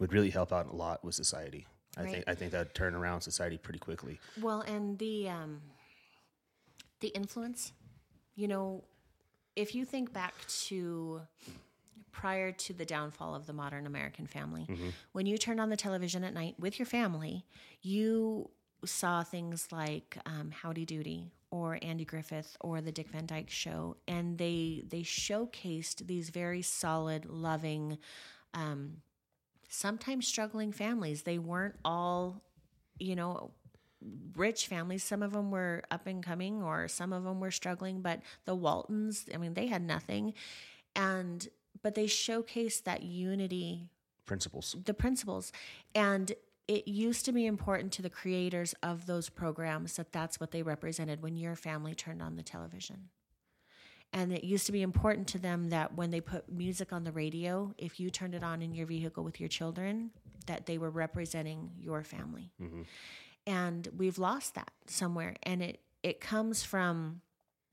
would 0.01 0.12
really 0.12 0.31
help 0.31 0.53
out 0.53 0.72
a 0.72 0.75
lot 0.77 1.05
with 1.05 1.14
society. 1.14 1.66
I 1.97 2.03
Right. 2.03 2.11
think 2.12 2.25
I 2.27 2.35
think 2.35 2.51
that 2.53 2.75
turn 2.75 2.95
around 2.97 3.20
society 3.20 3.57
pretty 3.57 3.79
quickly. 3.79 4.18
Well, 4.41 4.62
and 4.62 4.99
the 4.99 5.29
um, 5.29 5.61
the 7.05 7.11
influence, 7.11 7.73
you 8.35 8.49
know, 8.49 8.83
if 9.57 9.75
you 9.75 9.85
think 9.85 10.11
back 10.15 10.33
to 10.69 11.21
prior 12.13 12.51
to 12.51 12.73
the 12.73 12.87
downfall 12.87 13.35
of 13.35 13.45
the 13.45 13.53
modern 13.53 13.87
American 13.87 14.27
family, 14.27 14.67
when 15.13 15.27
you 15.27 15.37
turned 15.37 15.61
on 15.61 15.69
the 15.69 15.77
television 15.77 16.25
at 16.25 16.33
night 16.33 16.55
with 16.59 16.79
your 16.79 16.87
family, 16.87 17.45
you 17.83 18.49
saw 18.87 19.23
things 19.23 19.69
like 19.71 20.17
um, 20.25 20.51
Howdy 20.51 20.87
Doody 20.87 21.31
or 21.51 21.79
Andy 21.83 22.07
Griffith 22.07 22.57
or 22.63 22.81
the 22.81 22.91
Dick 22.91 23.11
Van 23.11 23.27
Dyke 23.27 23.51
Show, 23.51 23.99
and 24.09 24.39
they 24.39 24.85
they 24.89 25.03
showcased 25.03 26.07
these 26.07 26.31
very 26.31 26.63
solid, 26.63 27.27
loving, 27.27 27.99
um, 28.55 29.03
sometimes 29.69 30.27
struggling 30.27 30.73
families. 30.73 31.25
They 31.25 31.39
weren't 31.39 31.77
all, 31.85 32.43
you 32.99 33.15
know, 33.15 33.51
rich 34.37 34.67
families. 34.67 35.03
Some 35.03 35.23
of 35.23 35.33
them 35.33 35.51
were 35.51 35.83
up 35.91 36.07
and 36.07 36.23
coming, 36.23 36.63
or 36.63 36.89
some 36.89 37.13
of 37.13 37.25
them 37.25 37.41
were 37.41 37.51
struggling. 37.51 38.01
But 38.01 38.21
the 38.45 38.55
Waltons, 38.55 39.27
I 39.33 39.39
mean, 39.39 39.55
they 39.55 39.67
had 39.67 39.83
nothing, 39.83 40.35
and 40.95 41.49
but 41.83 41.95
they 41.95 42.07
showcased 42.07 42.85
that 42.85 43.03
unity 43.03 43.89
Principles. 44.27 44.75
the 44.87 44.95
principles 44.95 45.53
and 45.95 46.33
it 46.67 46.89
used 46.89 47.25
to 47.27 47.33
be 47.33 47.47
important 47.47 47.93
to 47.93 48.03
the 48.03 48.09
creators 48.09 48.75
of 48.83 49.07
those 49.07 49.29
programs 49.29 49.97
that 49.97 50.13
that's 50.13 50.41
what 50.41 50.51
they 50.51 50.63
represented 50.63 51.23
when 51.23 51.37
your 51.37 51.57
family 51.57 51.95
turned 51.95 52.23
on 52.23 52.37
the 52.37 52.43
television. 52.43 53.11
And 54.13 54.33
it 54.33 54.45
used 54.45 54.67
to 54.67 54.73
be 54.73 54.83
important 54.83 55.27
to 55.29 55.39
them 55.39 55.71
that 55.71 55.95
when 55.95 56.11
they 56.11 56.21
put 56.21 56.51
music 56.51 56.93
on 56.93 57.05
the 57.05 57.13
radio, 57.13 57.75
if 57.77 57.99
you 57.99 58.11
turned 58.11 58.35
it 58.35 58.45
on 58.45 58.63
in 58.63 58.73
your 58.73 58.87
vehicle 58.87 59.25
with 59.25 59.41
your 59.41 59.49
children, 59.49 60.11
that 60.47 60.67
they 60.67 60.79
were 60.79 60.91
representing 60.91 61.71
your 61.81 62.05
family. 62.05 62.53
Mm-hmm. 62.63 62.83
And 63.47 63.89
we've 63.97 64.19
lost 64.19 64.55
that 64.55 64.73
somewhere. 64.87 65.37
And 65.43 65.63
it, 65.63 65.81
it 66.03 66.21
comes 66.21 66.63
from 66.63 67.21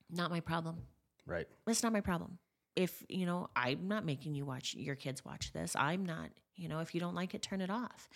not 0.10 0.30
my 0.30 0.40
problem. 0.40 0.78
Right. 1.26 1.48
It's 1.68 1.84
not 1.84 1.94
my 1.94 2.02
problem. 2.02 2.38
If, 2.76 3.04
you 3.10 3.26
know, 3.26 3.50
I'm 3.56 3.88
not 3.88 4.06
making 4.06 4.36
you 4.36 4.46
watch 4.46 4.76
your 4.76 4.96
kids 4.96 5.24
watch 5.26 5.52
this. 5.54 5.76
I'm 5.76 6.06
not, 6.06 6.30
you 6.56 6.70
know, 6.70 6.80
if 6.80 6.94
you 6.94 7.02
don't 7.02 7.16
like 7.16 7.34
it, 7.34 7.42
turn 7.42 7.62
it 7.62 7.70
off. 7.70 8.10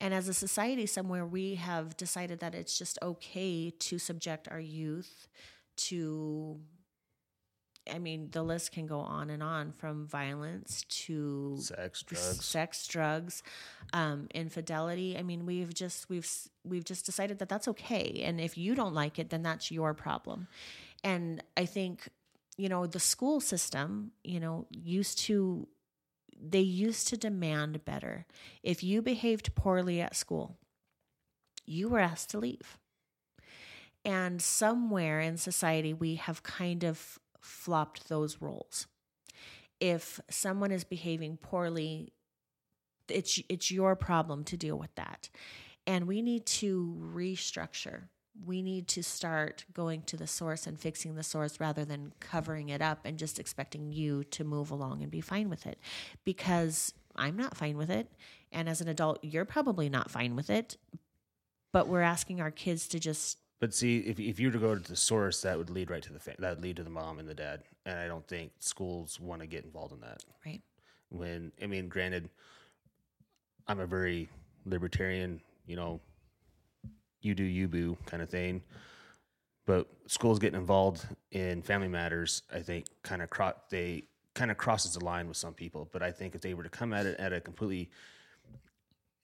And 0.00 0.12
as 0.12 0.28
a 0.28 0.34
society 0.34 0.86
somewhere, 0.86 1.24
we 1.24 1.54
have 1.56 1.96
decided 1.96 2.40
that 2.40 2.54
it's 2.54 2.76
just 2.76 2.98
okay 3.02 3.70
to 3.70 3.98
subject 3.98 4.48
our 4.50 4.60
youth 4.60 5.28
to 5.76 6.60
I 7.92 7.98
mean, 7.98 8.28
the 8.30 8.42
list 8.42 8.72
can 8.72 8.86
go 8.86 9.00
on 9.00 9.30
and 9.30 9.42
on 9.42 9.72
from 9.72 10.06
violence 10.06 10.84
to 10.88 11.56
Sex, 11.60 12.02
drugs. 12.02 12.44
sex, 12.44 12.86
drugs, 12.86 13.42
um, 13.92 14.28
infidelity. 14.34 15.16
I 15.16 15.22
mean, 15.22 15.46
we've 15.46 15.72
just 15.72 16.08
we've 16.10 16.28
we've 16.64 16.84
just 16.84 17.06
decided 17.06 17.38
that 17.38 17.48
that's 17.48 17.68
okay, 17.68 18.22
and 18.24 18.40
if 18.40 18.58
you 18.58 18.74
don't 18.74 18.94
like 18.94 19.18
it, 19.18 19.30
then 19.30 19.42
that's 19.42 19.70
your 19.70 19.94
problem. 19.94 20.48
And 21.02 21.42
I 21.56 21.64
think 21.64 22.08
you 22.56 22.68
know 22.68 22.86
the 22.86 23.00
school 23.00 23.40
system, 23.40 24.12
you 24.24 24.40
know, 24.40 24.66
used 24.70 25.18
to 25.20 25.66
they 26.40 26.60
used 26.60 27.08
to 27.08 27.16
demand 27.16 27.84
better. 27.84 28.26
If 28.62 28.82
you 28.82 29.02
behaved 29.02 29.54
poorly 29.54 30.00
at 30.00 30.16
school, 30.16 30.56
you 31.66 31.88
were 31.88 32.00
asked 32.00 32.30
to 32.30 32.38
leave. 32.38 32.78
And 34.04 34.40
somewhere 34.40 35.20
in 35.20 35.36
society, 35.36 35.92
we 35.92 36.14
have 36.14 36.42
kind 36.42 36.84
of 36.84 37.19
flopped 37.40 38.08
those 38.08 38.40
roles. 38.40 38.86
If 39.80 40.20
someone 40.28 40.70
is 40.70 40.84
behaving 40.84 41.38
poorly, 41.38 42.12
it's 43.08 43.40
it's 43.48 43.70
your 43.70 43.96
problem 43.96 44.44
to 44.44 44.56
deal 44.56 44.78
with 44.78 44.94
that. 44.94 45.30
And 45.86 46.06
we 46.06 46.22
need 46.22 46.46
to 46.46 46.96
restructure. 47.14 48.02
We 48.44 48.62
need 48.62 48.86
to 48.88 49.02
start 49.02 49.64
going 49.72 50.02
to 50.02 50.16
the 50.16 50.26
source 50.26 50.66
and 50.66 50.78
fixing 50.78 51.14
the 51.14 51.22
source 51.22 51.58
rather 51.58 51.84
than 51.84 52.12
covering 52.20 52.68
it 52.68 52.80
up 52.80 53.00
and 53.04 53.18
just 53.18 53.38
expecting 53.38 53.92
you 53.92 54.24
to 54.24 54.44
move 54.44 54.70
along 54.70 55.02
and 55.02 55.10
be 55.10 55.20
fine 55.20 55.50
with 55.50 55.66
it. 55.66 55.78
Because 56.24 56.94
I'm 57.16 57.36
not 57.36 57.56
fine 57.56 57.76
with 57.76 57.90
it. 57.90 58.08
And 58.52 58.68
as 58.68 58.80
an 58.80 58.88
adult, 58.88 59.18
you're 59.22 59.44
probably 59.44 59.88
not 59.88 60.10
fine 60.10 60.36
with 60.36 60.48
it. 60.48 60.76
But 61.72 61.88
we're 61.88 62.02
asking 62.02 62.40
our 62.40 62.50
kids 62.50 62.88
to 62.88 62.98
just 62.98 63.38
But 63.60 63.74
see, 63.74 63.98
if 63.98 64.18
if 64.18 64.40
you 64.40 64.48
were 64.48 64.52
to 64.52 64.58
go 64.58 64.74
to 64.74 64.82
the 64.82 64.96
source, 64.96 65.42
that 65.42 65.56
would 65.56 65.68
lead 65.68 65.90
right 65.90 66.02
to 66.02 66.12
the 66.12 66.18
fa- 66.18 66.36
that 66.38 66.56
would 66.56 66.62
lead 66.64 66.76
to 66.76 66.82
the 66.82 66.90
mom 66.90 67.18
and 67.18 67.28
the 67.28 67.34
dad, 67.34 67.62
and 67.84 67.98
I 67.98 68.08
don't 68.08 68.26
think 68.26 68.52
schools 68.58 69.20
want 69.20 69.42
to 69.42 69.46
get 69.46 69.64
involved 69.64 69.92
in 69.92 70.00
that. 70.00 70.24
right. 70.46 70.62
When 71.10 71.52
I 71.62 71.66
mean, 71.66 71.88
granted, 71.88 72.30
I'm 73.68 73.80
a 73.80 73.86
very 73.86 74.30
libertarian, 74.64 75.40
you 75.66 75.76
know, 75.76 76.00
you 77.20 77.34
do 77.34 77.44
you 77.44 77.68
boo 77.68 77.98
kind 78.06 78.22
of 78.22 78.30
thing, 78.30 78.62
but 79.66 79.86
schools 80.06 80.38
getting 80.38 80.58
involved 80.58 81.06
in 81.32 81.60
family 81.60 81.88
matters, 81.88 82.42
I 82.52 82.60
think, 82.60 82.86
kind 83.02 83.20
of 83.20 83.28
cro- 83.28 83.60
they 83.68 84.04
kind 84.34 84.50
of 84.50 84.56
crosses 84.56 84.94
the 84.94 85.04
line 85.04 85.28
with 85.28 85.36
some 85.36 85.52
people. 85.52 85.86
But 85.92 86.02
I 86.02 86.12
think 86.12 86.34
if 86.34 86.40
they 86.40 86.54
were 86.54 86.62
to 86.62 86.70
come 86.70 86.94
at 86.94 87.04
it 87.04 87.20
at 87.20 87.34
a 87.34 87.40
completely 87.42 87.90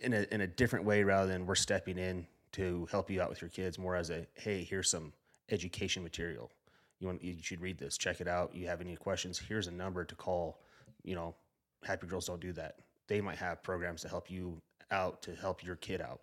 in 0.00 0.12
a 0.12 0.26
in 0.30 0.42
a 0.42 0.46
different 0.46 0.84
way 0.84 1.04
rather 1.04 1.26
than 1.26 1.46
we're 1.46 1.54
stepping 1.54 1.96
in 1.96 2.26
to 2.56 2.86
help 2.90 3.10
you 3.10 3.22
out 3.22 3.30
with 3.30 3.40
your 3.40 3.50
kids 3.50 3.78
more 3.78 3.96
as 3.96 4.10
a 4.10 4.26
hey 4.34 4.62
here's 4.64 4.90
some 4.90 5.12
education 5.50 6.02
material. 6.02 6.50
You 6.98 7.06
want 7.06 7.22
you 7.22 7.36
should 7.40 7.60
read 7.60 7.78
this. 7.78 7.96
Check 7.96 8.20
it 8.20 8.28
out. 8.28 8.54
You 8.54 8.66
have 8.66 8.80
any 8.80 8.96
questions? 8.96 9.38
Here's 9.38 9.66
a 9.66 9.72
number 9.72 10.04
to 10.04 10.14
call 10.14 10.60
you 11.02 11.14
know 11.14 11.34
happy 11.84 12.06
girls 12.06 12.26
don't 12.26 12.40
do 12.40 12.52
that. 12.52 12.76
They 13.08 13.20
might 13.20 13.38
have 13.38 13.62
programs 13.62 14.02
to 14.02 14.08
help 14.08 14.30
you 14.30 14.60
out 14.90 15.22
to 15.22 15.34
help 15.34 15.64
your 15.64 15.76
kid 15.76 16.00
out. 16.00 16.20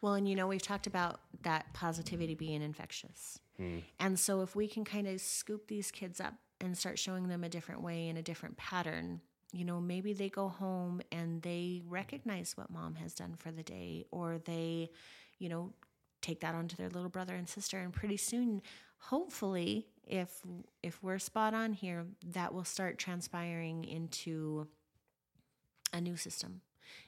Well, 0.00 0.14
and 0.14 0.28
you 0.28 0.36
know, 0.36 0.46
we've 0.46 0.62
talked 0.62 0.86
about 0.86 1.20
that 1.42 1.72
positivity 1.74 2.34
being 2.34 2.62
infectious. 2.62 3.40
Hmm. 3.56 3.78
And 3.98 4.18
so 4.18 4.42
if 4.42 4.54
we 4.54 4.68
can 4.68 4.84
kind 4.84 5.08
of 5.08 5.20
scoop 5.20 5.66
these 5.66 5.90
kids 5.90 6.20
up 6.20 6.34
and 6.60 6.76
start 6.76 6.98
showing 6.98 7.28
them 7.28 7.44
a 7.44 7.48
different 7.48 7.82
way 7.82 8.08
and 8.08 8.18
a 8.18 8.22
different 8.22 8.56
pattern, 8.56 9.20
you 9.52 9.64
know, 9.64 9.80
maybe 9.80 10.12
they 10.12 10.28
go 10.28 10.48
home 10.48 11.00
and 11.10 11.42
they 11.42 11.82
recognize 11.88 12.56
what 12.56 12.70
mom 12.70 12.94
has 12.96 13.14
done 13.14 13.34
for 13.36 13.50
the 13.50 13.62
day 13.62 14.04
or 14.10 14.38
they, 14.44 14.90
you 15.38 15.48
know, 15.48 15.72
take 16.20 16.40
that 16.40 16.54
on 16.54 16.68
to 16.68 16.76
their 16.76 16.90
little 16.90 17.08
brother 17.08 17.34
and 17.34 17.48
sister. 17.48 17.78
And 17.78 17.92
pretty 17.92 18.16
soon 18.16 18.62
hopefully 18.98 19.86
if 20.06 20.42
if 20.82 21.02
we're 21.02 21.18
spot 21.18 21.54
on 21.54 21.72
here 21.72 22.06
that 22.32 22.52
will 22.52 22.64
start 22.64 22.98
transpiring 22.98 23.84
into 23.84 24.66
a 25.92 26.00
new 26.00 26.16
system. 26.16 26.60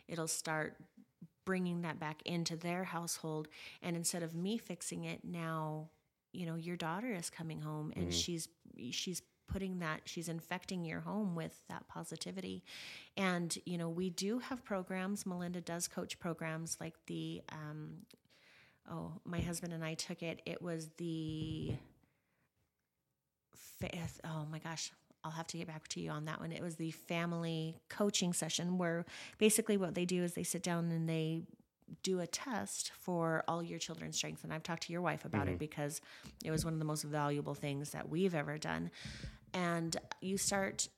It'll 0.09 0.29
start 0.29 0.77
bringing 1.45 1.83
that 1.83 1.99
back 1.99 2.23
into 2.25 2.57
their 2.57 2.85
household. 2.85 3.49
And 3.83 3.97
instead 3.97 4.23
of 4.23 4.35
me 4.35 4.59
fixing 4.59 5.05
it 5.05 5.21
now 5.25 5.91
you 6.33 6.47
know 6.47 6.55
your 6.55 6.77
daughter 6.77 7.13
is 7.13 7.29
coming 7.29 7.61
home 7.61 7.93
and 7.97 8.07
mm-hmm. 8.07 8.13
she's 8.13 8.49
she's 8.91 9.23
putting 9.51 9.79
that 9.81 10.01
she's 10.05 10.29
infecting 10.29 10.85
your 10.85 11.01
home 11.01 11.35
with 11.35 11.63
that 11.69 11.87
positivity 11.89 12.63
and 13.17 13.59
you 13.67 13.77
know 13.77 13.89
we 13.89 14.11
do 14.11 14.39
have 14.39 14.65
programs 14.65 15.27
melinda 15.27 15.61
does 15.61 15.89
coach 15.89 16.19
programs 16.19 16.77
like 16.81 16.95
the 17.07 17.43
um 17.53 17.91
oh 18.91 19.13
my 19.25 19.41
husband 19.41 19.73
and 19.73 19.85
i 19.85 19.95
took 19.95 20.23
it 20.23 20.41
it 20.47 20.63
was 20.63 20.89
the 20.99 21.73
fifth 23.81 24.21
oh 24.25 24.47
my 24.51 24.59
gosh 24.59 24.93
I'll 25.23 25.33
have 25.33 25.47
to 25.49 25.59
get 25.59 25.67
back 25.67 25.87
to 25.89 26.01
you 26.01 26.11
on 26.11 26.25
that 26.27 26.41
one. 26.41 26.51
It 26.51 26.63
was 26.63 26.77
the 26.77 26.93
family 26.93 27.77
coaching 27.91 28.33
session 28.33 28.79
where 28.79 29.05
basically 29.37 29.77
what 29.77 29.95
they 29.95 30.07
do 30.07 30.23
is 30.23 30.33
they 30.33 30.43
sit 30.43 30.63
down 30.63 30.91
and 30.91 31.07
they 31.07 31.43
do 32.03 32.21
a 32.21 32.27
test 32.27 32.93
for 32.99 33.45
all 33.49 33.63
your 33.63 33.79
children's 33.79 34.17
strengths. 34.17 34.45
And 34.45 34.53
I've 34.53 34.63
talked 34.63 34.85
to 34.85 34.93
your 34.93 35.03
wife 35.03 35.25
about 35.25 35.49
it 35.49 35.59
because 35.59 36.01
it 36.45 36.51
was 36.51 36.65
one 36.65 36.73
of 36.73 36.79
the 36.79 36.85
most 36.85 37.03
valuable 37.03 37.55
things 37.55 37.91
that 37.91 38.09
we've 38.09 38.35
ever 38.35 38.59
done. 38.59 38.91
And 39.55 39.97
you 40.21 40.39
start 40.39 40.89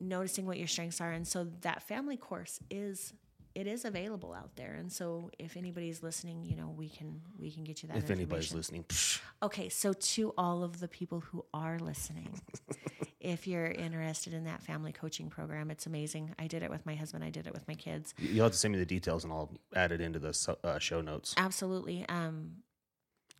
noticing 0.00 0.46
what 0.46 0.58
your 0.58 0.68
strengths 0.68 1.00
are. 1.00 1.12
And 1.12 1.26
so 1.26 1.44
that 1.60 1.82
family 1.82 2.16
course 2.16 2.60
is 2.70 3.12
it 3.54 3.66
is 3.66 3.84
available 3.84 4.32
out 4.32 4.56
there. 4.56 4.72
And 4.78 4.90
so 4.90 5.30
if 5.38 5.56
anybody's 5.56 6.02
listening, 6.02 6.44
you 6.46 6.56
know, 6.56 6.72
we 6.76 6.88
can 6.88 7.20
we 7.38 7.50
can 7.50 7.64
get 7.64 7.82
you 7.82 7.88
that 7.90 7.98
if 7.98 8.10
anybody's 8.10 8.54
listening 8.54 8.84
psh, 8.84 9.20
Okay, 9.42 9.68
so 9.68 9.92
to 9.92 10.32
all 10.38 10.62
of 10.62 10.80
the 10.80 10.88
people 10.88 11.20
who 11.20 11.44
are 11.52 11.78
listening, 11.78 12.40
if 13.20 13.46
you're 13.46 13.66
interested 13.66 14.32
in 14.32 14.44
that 14.44 14.62
family 14.62 14.92
coaching 14.92 15.28
program, 15.28 15.70
it's 15.70 15.86
amazing. 15.86 16.34
I 16.38 16.46
did 16.46 16.62
it 16.62 16.70
with 16.70 16.86
my 16.86 16.94
husband, 16.94 17.24
I 17.24 17.30
did 17.30 17.46
it 17.46 17.52
with 17.52 17.68
my 17.68 17.74
kids. 17.74 18.14
you'll 18.18 18.44
have 18.44 18.52
to 18.52 18.58
send 18.58 18.72
me 18.72 18.78
the 18.78 18.86
details 18.86 19.24
and 19.24 19.32
i'll 19.32 19.50
add 19.76 19.92
it 19.92 20.00
into 20.00 20.18
the 20.18 20.56
uh, 20.64 20.78
show 20.78 21.00
notes 21.02 21.34
Absolutely. 21.36 22.06
Um 22.08 22.52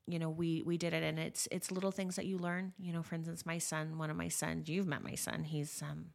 you 0.07 0.19
know, 0.19 0.31
we 0.31 0.63
we 0.65 0.77
did 0.77 0.93
it 0.93 1.03
and 1.03 1.19
it's 1.19 1.49
it's 1.51 1.71
little 1.71 1.93
things 1.93 2.17
that 2.17 2.27
you 2.27 2.39
learn. 2.39 2.73
You 2.79 2.93
know, 2.93 3.03
for 3.03 3.15
instance, 3.15 3.47
my 3.47 3.59
son, 3.59 3.99
one 3.99 4.11
of 4.11 4.17
my 4.17 4.29
sons, 4.29 4.69
you've 4.69 4.87
met 4.87 5.03
my 5.03 5.15
son. 5.15 5.45
He's 5.45 5.83
um 5.83 6.07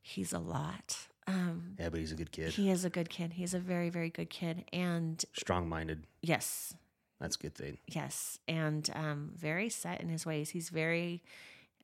he's 0.00 0.32
a 0.32 0.38
lot. 0.38 1.08
Um 1.26 1.76
yeah 1.78 1.88
but 1.88 2.00
he's 2.00 2.10
a 2.12 2.16
good 2.16 2.32
kid 2.32 2.52
he 2.52 2.68
is 2.70 2.84
a 2.84 2.90
good 2.90 3.08
kid. 3.08 3.34
He's 3.34 3.54
a 3.54 3.58
very 3.60 3.90
very 3.90 4.10
good 4.10 4.30
kid 4.30 4.64
and 4.72 5.24
strong-minded 5.34 6.04
yes, 6.20 6.74
that's 7.20 7.36
a 7.36 7.38
good 7.38 7.54
thing 7.54 7.78
Yes, 7.86 8.38
and 8.48 8.88
um, 8.94 9.30
very 9.36 9.68
set 9.68 10.00
in 10.00 10.08
his 10.08 10.26
ways. 10.26 10.50
He's 10.50 10.68
very 10.70 11.22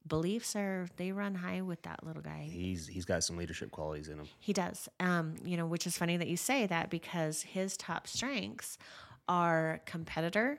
beliefs 0.06 0.56
are 0.56 0.88
they 0.96 1.12
run 1.12 1.34
high 1.34 1.60
with 1.60 1.82
that 1.82 2.04
little 2.04 2.22
guy. 2.22 2.48
he's 2.50 2.86
he's 2.86 3.04
got 3.04 3.22
some 3.22 3.36
leadership 3.36 3.70
qualities 3.70 4.08
in 4.08 4.18
him 4.18 4.28
He 4.40 4.52
does. 4.52 4.88
Um, 5.00 5.34
you 5.44 5.56
know, 5.56 5.66
which 5.66 5.86
is 5.86 5.96
funny 5.98 6.16
that 6.16 6.28
you 6.28 6.36
say 6.36 6.66
that 6.66 6.88
because 6.90 7.42
his 7.42 7.76
top 7.76 8.06
strengths 8.06 8.78
are 9.28 9.80
competitor 9.84 10.58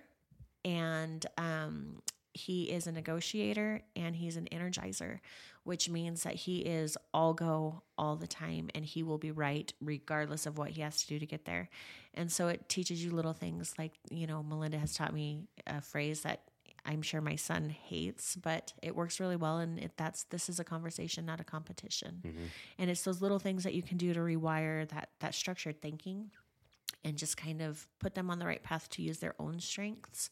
and 0.64 1.26
um, 1.38 2.02
he 2.34 2.64
is 2.64 2.88
a 2.88 2.91
negotiator 2.91 3.81
and 3.95 4.15
he's 4.15 4.38
an 4.38 4.48
energizer, 4.52 5.19
which 5.64 5.90
means 5.90 6.23
that 6.23 6.36
he 6.36 6.60
is 6.60 6.98
all 7.14 7.34
go 7.34 7.81
all 7.98 8.15
the 8.15 8.27
time 8.27 8.69
and 8.76 8.86
he 8.86 9.03
will 9.03 9.18
be 9.18 9.31
right 9.31 9.73
regardless 9.81 10.45
of 10.45 10.57
what 10.57 10.72
he 10.72 10.81
has 10.81 11.02
to 11.02 11.07
do 11.07 11.19
to 11.19 11.26
get 11.26 11.45
there. 11.45 11.69
And 12.14 12.31
so 12.31 12.48
it 12.48 12.69
teaches 12.69 13.03
you 13.03 13.11
little 13.11 13.34
things 13.34 13.73
like, 13.77 13.94
you 14.10 14.27
know, 14.27 14.44
Melinda 14.44 14.77
has 14.77 14.94
taught 14.94 15.14
me 15.14 15.48
a 15.68 15.81
phrase 15.81 16.22
that 16.22 16.41
I'm 16.86 17.02
sure 17.02 17.19
my 17.22 17.36
son 17.36 17.69
hates, 17.69 18.36
but 18.36 18.73
it 18.81 18.95
works 18.95 19.19
really 19.19 19.36
well. 19.36 19.57
And 19.57 19.77
it, 19.80 19.91
that's 19.98 20.23
this 20.26 20.49
is 20.49 20.60
a 20.60 20.64
conversation, 20.64 21.26
not 21.26 21.40
a 21.41 21.44
competition. 21.44 22.22
And 22.77 22.90
it's 22.90 23.03
those 23.03 23.22
little 23.22 23.40
things 23.40 23.64
that 23.64 23.73
you 23.73 23.81
can 23.84 23.98
do 23.98 24.14
to 24.14 24.19
rewire 24.19 24.88
that 24.90 25.10
that 25.19 25.36
structured 25.36 25.81
thinking, 25.81 26.31
and 27.04 27.18
just 27.18 27.38
kind 27.38 27.62
of 27.62 27.88
put 28.00 28.16
them 28.16 28.30
on 28.30 28.40
the 28.40 28.46
right 28.46 28.64
path 28.64 28.90
to 28.90 29.02
use 29.02 29.20
their 29.20 29.36
own 29.40 29.60
strengths. 29.60 30.30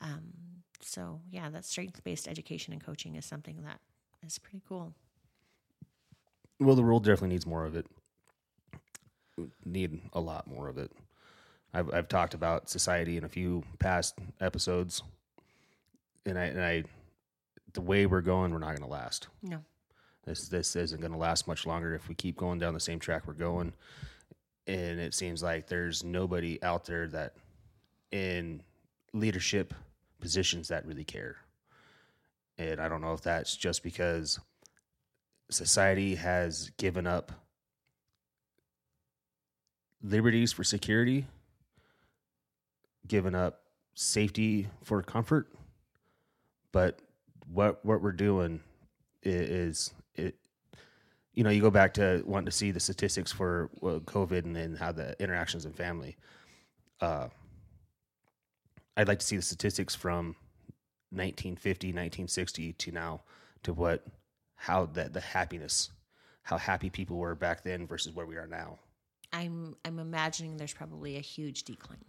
Um, 0.00 0.32
so 0.80 1.20
yeah, 1.30 1.50
that 1.50 1.64
strength 1.64 2.02
based 2.04 2.28
education 2.28 2.72
and 2.72 2.84
coaching 2.84 3.16
is 3.16 3.24
something 3.24 3.62
that 3.64 3.80
is 4.26 4.38
pretty 4.38 4.62
cool. 4.68 4.94
Well, 6.60 6.76
the 6.76 6.82
world 6.82 7.04
definitely 7.04 7.30
needs 7.30 7.46
more 7.46 7.64
of 7.64 7.74
it. 7.74 7.86
Need 9.64 10.00
a 10.12 10.20
lot 10.20 10.46
more 10.46 10.68
of 10.68 10.78
it. 10.78 10.92
I've, 11.72 11.92
I've 11.92 12.08
talked 12.08 12.34
about 12.34 12.70
society 12.70 13.16
in 13.16 13.24
a 13.24 13.28
few 13.28 13.64
past 13.80 14.14
episodes, 14.40 15.02
and 16.24 16.38
I 16.38 16.44
and 16.44 16.62
I, 16.62 16.84
the 17.72 17.80
way 17.80 18.06
we're 18.06 18.20
going, 18.20 18.52
we're 18.52 18.58
not 18.58 18.76
going 18.76 18.82
to 18.82 18.86
last. 18.86 19.26
No. 19.42 19.58
This 20.24 20.48
this 20.48 20.76
isn't 20.76 21.00
going 21.00 21.12
to 21.12 21.18
last 21.18 21.48
much 21.48 21.66
longer 21.66 21.94
if 21.94 22.08
we 22.08 22.14
keep 22.14 22.36
going 22.36 22.60
down 22.60 22.74
the 22.74 22.80
same 22.80 23.00
track 23.00 23.26
we're 23.26 23.34
going. 23.34 23.72
And 24.66 24.98
it 24.98 25.14
seems 25.14 25.42
like 25.42 25.66
there's 25.66 26.02
nobody 26.02 26.62
out 26.62 26.86
there 26.86 27.06
that 27.08 27.34
in 28.10 28.62
leadership 29.12 29.74
positions 30.20 30.68
that 30.68 30.86
really 30.86 31.04
care. 31.04 31.36
And 32.56 32.80
I 32.80 32.88
don't 32.88 33.00
know 33.00 33.12
if 33.12 33.22
that's 33.22 33.56
just 33.56 33.82
because 33.82 34.38
society 35.50 36.14
has 36.14 36.70
given 36.78 37.06
up 37.06 37.32
liberties 40.02 40.52
for 40.52 40.64
security, 40.64 41.26
given 43.06 43.34
up 43.34 43.62
safety 43.94 44.68
for 44.82 45.02
comfort, 45.02 45.48
but 46.72 47.00
what 47.52 47.84
what 47.84 48.02
we're 48.02 48.12
doing 48.12 48.60
is 49.22 49.92
it 50.14 50.36
you 51.34 51.42
know 51.44 51.50
you 51.50 51.60
go 51.60 51.70
back 51.70 51.94
to 51.94 52.22
wanting 52.26 52.46
to 52.46 52.52
see 52.52 52.70
the 52.70 52.80
statistics 52.80 53.32
for 53.32 53.70
well, 53.80 54.00
covid 54.00 54.44
and 54.44 54.54
then 54.54 54.74
how 54.76 54.92
the 54.92 55.20
interactions 55.22 55.64
in 55.66 55.72
family 55.72 56.16
uh, 57.00 57.28
i'd 58.96 59.08
like 59.08 59.18
to 59.18 59.26
see 59.26 59.36
the 59.36 59.42
statistics 59.42 59.94
from 59.94 60.36
1950 61.10 61.88
1960 61.88 62.72
to 62.74 62.92
now 62.92 63.20
to 63.62 63.72
what 63.72 64.04
how 64.56 64.86
that 64.86 65.12
the 65.12 65.20
happiness 65.20 65.90
how 66.42 66.56
happy 66.58 66.90
people 66.90 67.16
were 67.16 67.34
back 67.34 67.62
then 67.62 67.86
versus 67.86 68.14
where 68.14 68.26
we 68.26 68.36
are 68.36 68.46
now 68.46 68.78
I'm 69.32 69.74
I'm 69.84 69.98
imagining 69.98 70.58
there's 70.58 70.74
probably 70.74 71.16
a 71.16 71.20
huge 71.20 71.64
decline 71.64 72.04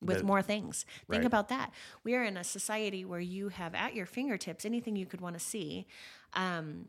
with 0.00 0.18
The- 0.18 0.24
more 0.24 0.40
things. 0.40 0.86
Think 1.10 1.20
Right. 1.20 1.26
about 1.26 1.48
that. 1.50 1.72
We 2.04 2.14
are 2.14 2.24
in 2.24 2.38
a 2.38 2.44
society 2.44 3.04
where 3.04 3.20
you 3.20 3.48
have 3.50 3.74
at 3.74 3.94
your 3.94 4.06
fingertips 4.06 4.64
anything 4.64 4.96
you 4.96 5.04
could 5.04 5.20
want 5.20 5.34
to 5.34 5.40
see. 5.40 5.86
Um, 6.32 6.88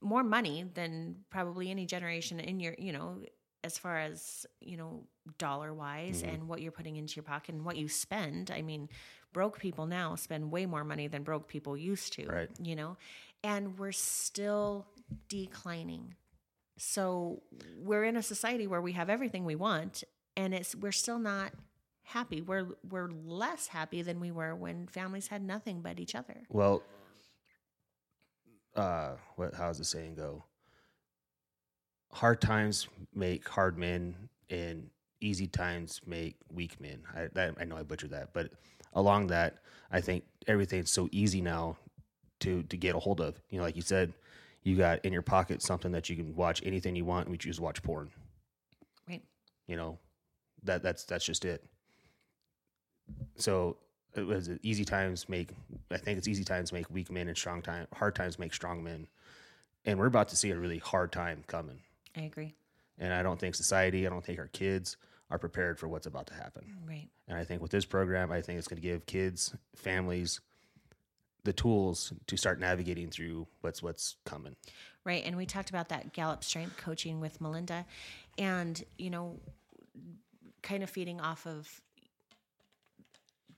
more 0.00 0.22
money 0.22 0.64
than 0.74 1.16
probably 1.30 1.70
any 1.70 1.86
generation 1.86 2.38
in 2.40 2.60
your, 2.60 2.74
you 2.78 2.92
know, 2.92 3.22
as 3.64 3.78
far 3.78 3.98
as, 3.98 4.46
you 4.60 4.76
know, 4.76 5.04
dollar 5.38 5.72
wise 5.74 6.22
Mm-hmm. 6.22 6.34
and 6.34 6.48
what 6.48 6.60
you're 6.62 6.70
putting 6.72 6.96
into 6.96 7.16
your 7.16 7.24
pocket 7.24 7.54
and 7.54 7.64
what 7.64 7.76
you 7.76 7.88
spend. 7.88 8.50
I 8.50 8.62
mean, 8.62 8.88
broke 9.32 9.58
people 9.58 9.86
now 9.86 10.14
spend 10.14 10.50
way 10.52 10.66
more 10.66 10.84
money 10.84 11.08
than 11.08 11.22
broke 11.24 11.48
people 11.48 11.76
used 11.76 12.12
to, 12.14 12.26
Right. 12.26 12.48
you 12.62 12.76
know, 12.76 12.96
and 13.42 13.78
we're 13.78 13.92
still 13.92 14.86
declining. 15.28 16.14
So 16.78 17.42
we're 17.78 18.04
in 18.04 18.16
a 18.16 18.22
society 18.22 18.66
where 18.66 18.80
we 18.82 18.92
have 18.92 19.08
everything 19.10 19.44
we 19.44 19.54
want 19.56 20.04
and 20.36 20.52
it's 20.54 20.74
we're 20.76 20.92
still 20.92 21.18
not 21.18 21.52
happy. 22.02 22.40
We're 22.42 22.68
we're 22.88 23.08
less 23.10 23.66
happy 23.68 24.02
than 24.02 24.20
we 24.20 24.30
were 24.30 24.54
when 24.54 24.86
families 24.86 25.28
had 25.28 25.42
nothing 25.42 25.80
but 25.80 25.98
each 25.98 26.14
other. 26.14 26.42
well 26.50 26.82
uh 28.76 29.12
what 29.36 29.54
how's 29.54 29.78
the 29.78 29.84
saying 29.84 30.14
go? 30.14 30.44
Hard 32.12 32.40
times 32.40 32.88
make 33.14 33.48
hard 33.48 33.76
men 33.78 34.14
and 34.50 34.88
easy 35.20 35.46
times 35.46 36.00
make 36.06 36.36
weak 36.52 36.80
men. 36.80 37.02
I 37.14 37.28
that, 37.34 37.54
i 37.58 37.64
know 37.64 37.76
i 37.76 37.82
butchered 37.82 38.10
that 38.10 38.32
but 38.32 38.50
along 38.92 39.28
that 39.28 39.58
i 39.90 40.00
think 40.00 40.24
everything's 40.46 40.90
so 40.90 41.08
easy 41.10 41.40
now 41.40 41.76
to 42.40 42.62
to 42.64 42.76
get 42.76 42.94
a 42.94 42.98
hold 42.98 43.20
of. 43.20 43.40
You 43.50 43.58
know 43.58 43.64
like 43.64 43.76
you 43.76 43.82
said 43.82 44.12
you 44.62 44.76
got 44.76 45.04
in 45.04 45.12
your 45.12 45.22
pocket 45.22 45.62
something 45.62 45.92
that 45.92 46.08
you 46.08 46.16
can 46.16 46.34
watch 46.34 46.62
anything 46.64 46.96
you 46.96 47.04
want 47.04 47.28
we 47.28 47.38
choose 47.38 47.56
to 47.56 47.62
watch 47.62 47.82
porn. 47.82 48.10
Right. 49.08 49.22
you 49.66 49.76
know 49.76 49.98
that 50.64 50.82
that's 50.82 51.04
that's 51.04 51.24
just 51.24 51.44
it. 51.44 51.64
So 53.36 53.76
it 54.16 54.26
was 54.26 54.50
easy 54.62 54.84
times 54.84 55.28
make 55.28 55.50
i 55.90 55.96
think 55.96 56.18
it's 56.18 56.28
easy 56.28 56.44
times 56.44 56.72
make 56.72 56.88
weak 56.90 57.10
men 57.10 57.28
and 57.28 57.36
strong 57.36 57.62
time 57.62 57.86
hard 57.94 58.14
times 58.14 58.38
make 58.38 58.52
strong 58.54 58.82
men 58.82 59.06
and 59.84 59.98
we're 59.98 60.06
about 60.06 60.28
to 60.28 60.36
see 60.36 60.50
a 60.50 60.56
really 60.56 60.78
hard 60.78 61.12
time 61.12 61.42
coming 61.46 61.78
I 62.16 62.22
agree. 62.22 62.54
and 62.98 63.12
i 63.12 63.22
don't 63.22 63.38
think 63.38 63.54
society 63.54 64.06
i 64.06 64.10
don't 64.10 64.24
think 64.24 64.38
our 64.38 64.48
kids 64.48 64.96
are 65.30 65.38
prepared 65.38 65.78
for 65.78 65.88
what's 65.88 66.06
about 66.06 66.26
to 66.28 66.34
happen 66.34 66.64
Right. 66.86 67.08
and 67.28 67.36
i 67.36 67.44
think 67.44 67.60
with 67.62 67.70
this 67.70 67.84
program 67.84 68.30
i 68.32 68.40
think 68.40 68.58
it's 68.58 68.68
going 68.68 68.80
to 68.80 68.86
give 68.88 69.06
kids 69.06 69.54
families 69.74 70.40
the 71.44 71.52
tools 71.52 72.12
to 72.26 72.36
start 72.36 72.58
navigating 72.58 73.08
through 73.10 73.46
what's 73.60 73.82
what's 73.82 74.16
coming 74.24 74.56
Right. 75.04 75.22
And 75.24 75.36
we 75.36 75.46
talked 75.46 75.70
about 75.70 75.90
that 75.90 76.12
Gallup 76.14 76.42
strength 76.42 76.76
coaching 76.78 77.20
with 77.20 77.40
Melinda 77.40 77.86
and, 78.38 78.82
you 78.98 79.08
know, 79.08 79.38
kind 80.62 80.82
of 80.82 80.90
feeding 80.90 81.20
off 81.20 81.46
of 81.46 81.80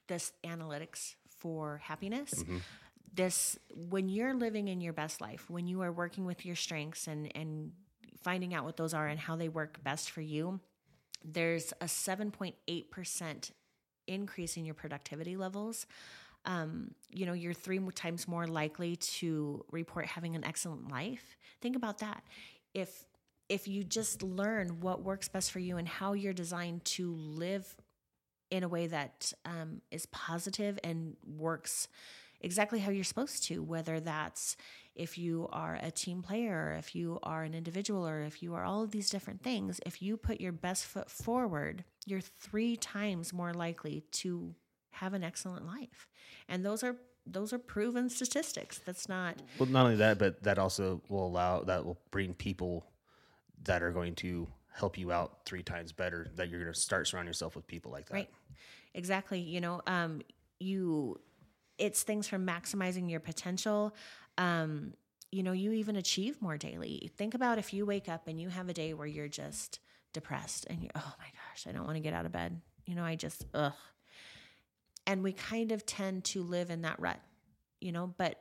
this 0.08 0.32
analytics 0.44 1.14
for 1.38 1.80
happiness. 1.84 2.44
This 3.14 3.58
when 3.74 4.08
you're 4.08 4.34
living 4.34 4.68
in 4.68 4.80
your 4.80 4.92
best 4.92 5.20
life, 5.20 5.48
when 5.48 5.66
you 5.66 5.82
are 5.82 5.92
working 5.92 6.24
with 6.24 6.44
your 6.44 6.56
strengths 6.56 7.06
and 7.06 7.30
and 7.36 7.72
finding 8.22 8.54
out 8.54 8.64
what 8.64 8.76
those 8.76 8.94
are 8.94 9.06
and 9.06 9.18
how 9.18 9.36
they 9.36 9.48
work 9.48 9.82
best 9.84 10.10
for 10.10 10.20
you, 10.20 10.60
there's 11.24 11.72
a 11.80 11.84
7.8% 11.86 13.50
increase 14.06 14.56
in 14.56 14.64
your 14.64 14.74
productivity 14.74 15.36
levels. 15.36 15.86
Um, 16.44 16.92
you 17.10 17.26
know, 17.26 17.32
you're 17.32 17.54
three 17.54 17.80
times 17.94 18.26
more 18.26 18.46
likely 18.46 18.96
to 18.96 19.64
report 19.70 20.06
having 20.06 20.34
an 20.34 20.44
excellent 20.44 20.90
life. 20.90 21.36
Think 21.60 21.76
about 21.76 21.98
that. 21.98 22.22
If 22.74 23.04
if 23.48 23.66
you 23.66 23.82
just 23.82 24.22
learn 24.22 24.80
what 24.80 25.02
works 25.02 25.28
best 25.28 25.52
for 25.52 25.58
you 25.58 25.78
and 25.78 25.88
how 25.88 26.12
you're 26.12 26.34
designed 26.34 26.84
to 26.84 27.14
live 27.14 27.74
in 28.50 28.62
a 28.62 28.68
way 28.68 28.86
that 28.86 29.32
um, 29.44 29.82
is 29.90 30.06
positive 30.06 30.78
and 30.82 31.16
works 31.26 31.88
exactly 32.40 32.78
how 32.78 32.90
you're 32.90 33.04
supposed 33.04 33.44
to, 33.44 33.62
whether 33.62 34.00
that's 34.00 34.56
if 34.94 35.18
you 35.18 35.48
are 35.52 35.78
a 35.80 35.90
team 35.90 36.22
player, 36.22 36.76
if 36.78 36.94
you 36.94 37.18
are 37.22 37.44
an 37.44 37.54
individual, 37.54 38.06
or 38.06 38.22
if 38.22 38.42
you 38.42 38.54
are 38.54 38.64
all 38.64 38.82
of 38.82 38.90
these 38.90 39.10
different 39.10 39.42
things, 39.42 39.80
if 39.86 40.02
you 40.02 40.16
put 40.16 40.40
your 40.40 40.52
best 40.52 40.84
foot 40.84 41.10
forward, 41.10 41.84
you're 42.06 42.20
three 42.20 42.76
times 42.76 43.32
more 43.32 43.54
likely 43.54 44.04
to 44.10 44.54
have 44.90 45.14
an 45.14 45.22
excellent 45.22 45.66
life. 45.66 46.08
And 46.48 46.64
those 46.64 46.82
are 46.82 46.96
those 47.30 47.52
are 47.52 47.58
proven 47.58 48.08
statistics. 48.08 48.80
That's 48.84 49.08
not 49.08 49.36
well 49.58 49.68
not 49.68 49.84
only 49.84 49.96
that 49.96 50.18
but 50.18 50.42
that 50.42 50.58
also 50.58 51.02
will 51.08 51.26
allow 51.26 51.62
that 51.64 51.84
will 51.84 51.98
bring 52.10 52.34
people 52.34 52.86
that 53.64 53.82
are 53.82 53.90
going 53.90 54.14
to 54.16 54.48
help 54.78 54.96
you 54.96 55.10
out 55.10 55.44
three 55.44 55.62
times 55.62 55.90
better 55.90 56.28
that 56.36 56.48
you're 56.48 56.60
going 56.60 56.72
to 56.72 56.78
start 56.78 57.08
surrounding 57.08 57.28
yourself 57.28 57.56
with 57.56 57.66
people 57.66 57.90
like 57.90 58.06
that 58.08 58.14
Right. 58.14 58.30
Exactly. 58.94 59.40
You 59.40 59.60
know, 59.60 59.82
um, 59.86 60.22
you, 60.60 61.20
it's 61.78 62.04
things 62.04 62.28
from 62.28 62.46
maximizing 62.46 63.10
your 63.10 63.20
potential. 63.20 63.94
Um, 64.38 64.94
you 65.32 65.42
know, 65.42 65.52
you 65.52 65.72
even 65.72 65.96
achieve 65.96 66.40
more 66.40 66.56
daily. 66.56 67.10
Think 67.16 67.34
about 67.34 67.58
if 67.58 67.74
you 67.74 67.84
wake 67.84 68.08
up 68.08 68.28
and 68.28 68.40
you 68.40 68.48
have 68.48 68.68
a 68.68 68.72
day 68.72 68.94
where 68.94 69.06
you're 69.06 69.28
just 69.28 69.80
depressed 70.12 70.66
and 70.70 70.82
you, 70.82 70.90
oh 70.94 71.14
my 71.18 71.26
gosh, 71.26 71.66
I 71.68 71.72
don't 71.72 71.84
want 71.84 71.96
to 71.96 72.00
get 72.00 72.14
out 72.14 72.24
of 72.24 72.32
bed. 72.32 72.60
You 72.86 72.94
know, 72.94 73.04
I 73.04 73.16
just, 73.16 73.46
ugh. 73.54 73.72
And 75.06 75.22
we 75.22 75.32
kind 75.32 75.72
of 75.72 75.84
tend 75.86 76.24
to 76.26 76.42
live 76.42 76.70
in 76.70 76.82
that 76.82 77.00
rut, 77.00 77.20
you 77.80 77.92
know, 77.92 78.14
but 78.16 78.38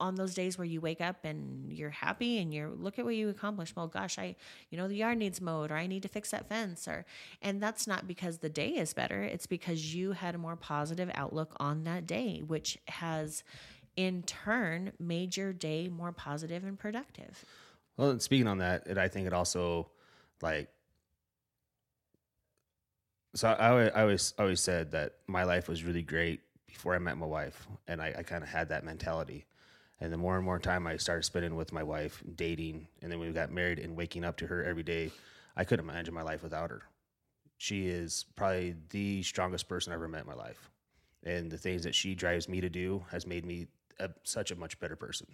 on 0.00 0.14
those 0.16 0.34
days 0.34 0.58
where 0.58 0.64
you 0.64 0.80
wake 0.80 1.00
up 1.00 1.24
and 1.24 1.72
you're 1.72 1.90
happy 1.90 2.38
and 2.38 2.52
you're 2.52 2.70
look 2.70 2.98
at 2.98 3.04
what 3.04 3.14
you 3.14 3.28
accomplished. 3.28 3.76
Well 3.76 3.86
gosh 3.88 4.18
i 4.18 4.34
you 4.70 4.78
know 4.78 4.88
the 4.88 4.96
yard 4.96 5.18
needs 5.18 5.40
mowed 5.40 5.70
or 5.70 5.76
i 5.76 5.86
need 5.86 6.02
to 6.02 6.08
fix 6.08 6.30
that 6.30 6.48
fence 6.48 6.88
or 6.88 7.04
and 7.42 7.62
that's 7.62 7.86
not 7.86 8.06
because 8.06 8.38
the 8.38 8.48
day 8.48 8.70
is 8.70 8.92
better. 8.92 9.22
It's 9.22 9.46
because 9.46 9.94
you 9.94 10.12
had 10.12 10.34
a 10.34 10.38
more 10.38 10.56
positive 10.56 11.10
outlook 11.14 11.54
on 11.58 11.84
that 11.84 12.06
day 12.06 12.42
which 12.46 12.78
has 12.88 13.44
in 13.96 14.22
turn 14.22 14.92
made 14.98 15.36
your 15.36 15.52
day 15.52 15.88
more 15.88 16.12
positive 16.12 16.64
and 16.64 16.78
productive. 16.78 17.44
Well 17.96 18.10
and 18.10 18.20
speaking 18.20 18.48
on 18.48 18.58
that 18.58 18.86
it, 18.86 18.98
i 18.98 19.08
think 19.08 19.26
it 19.26 19.32
also 19.32 19.88
like 20.42 20.68
so 23.34 23.48
I, 23.48 23.86
I 23.86 24.02
always 24.02 24.34
always 24.38 24.60
said 24.60 24.92
that 24.92 25.14
my 25.26 25.44
life 25.44 25.68
was 25.68 25.84
really 25.84 26.02
great 26.02 26.40
before 26.66 26.94
i 26.94 26.98
met 26.98 27.16
my 27.16 27.26
wife 27.26 27.66
and 27.86 28.02
i, 28.02 28.14
I 28.18 28.22
kind 28.22 28.42
of 28.42 28.48
had 28.48 28.68
that 28.70 28.84
mentality 28.84 29.46
and 30.00 30.12
the 30.12 30.16
more 30.16 30.36
and 30.36 30.44
more 30.44 30.58
time 30.58 30.86
i 30.86 30.96
started 30.96 31.22
spending 31.22 31.54
with 31.56 31.72
my 31.72 31.82
wife 31.82 32.22
dating 32.36 32.86
and 33.02 33.10
then 33.10 33.18
we 33.18 33.30
got 33.30 33.50
married 33.50 33.78
and 33.78 33.96
waking 33.96 34.24
up 34.24 34.36
to 34.36 34.46
her 34.46 34.64
every 34.64 34.82
day 34.82 35.10
i 35.56 35.64
couldn't 35.64 35.88
imagine 35.88 36.14
my 36.14 36.22
life 36.22 36.42
without 36.42 36.70
her. 36.70 36.82
She 37.56 37.86
is 37.86 38.26
probably 38.36 38.74
the 38.90 39.22
strongest 39.22 39.68
person 39.68 39.92
i've 39.92 39.98
ever 39.98 40.08
met 40.08 40.22
in 40.22 40.26
my 40.26 40.34
life. 40.34 40.70
And 41.22 41.50
the 41.50 41.56
things 41.56 41.84
that 41.84 41.94
she 41.94 42.14
drives 42.14 42.48
me 42.48 42.60
to 42.60 42.68
do 42.68 43.04
has 43.10 43.26
made 43.26 43.46
me 43.46 43.68
a, 43.98 44.10
such 44.24 44.50
a 44.50 44.56
much 44.56 44.78
better 44.80 44.96
person. 44.96 45.26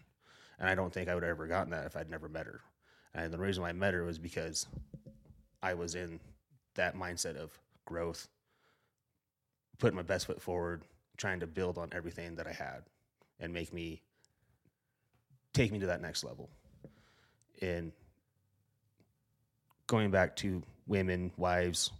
And 0.58 0.68
i 0.68 0.74
don't 0.74 0.92
think 0.92 1.08
i 1.08 1.14
would 1.14 1.22
have 1.22 1.30
ever 1.30 1.46
gotten 1.46 1.70
that 1.70 1.86
if 1.86 1.96
i'd 1.96 2.10
never 2.10 2.28
met 2.28 2.46
her. 2.46 2.60
And 3.14 3.32
the 3.32 3.38
reason 3.38 3.62
why 3.62 3.70
i 3.70 3.72
met 3.72 3.94
her 3.94 4.04
was 4.04 4.18
because 4.18 4.66
i 5.62 5.74
was 5.74 5.94
in 5.94 6.20
that 6.74 6.96
mindset 6.96 7.36
of 7.36 7.58
growth 7.84 8.28
putting 9.78 9.96
my 9.96 10.02
best 10.02 10.26
foot 10.26 10.40
forward 10.40 10.82
trying 11.16 11.40
to 11.40 11.46
build 11.46 11.78
on 11.78 11.88
everything 11.92 12.36
that 12.36 12.46
i 12.46 12.52
had 12.52 12.82
and 13.40 13.52
make 13.52 13.72
me 13.72 14.02
take 15.52 15.72
me 15.72 15.78
to 15.78 15.86
that 15.86 16.00
next 16.00 16.24
level 16.24 16.48
and 17.60 17.92
going 19.86 20.10
back 20.10 20.36
to 20.36 20.62
women 20.86 21.32
wives 21.36 21.90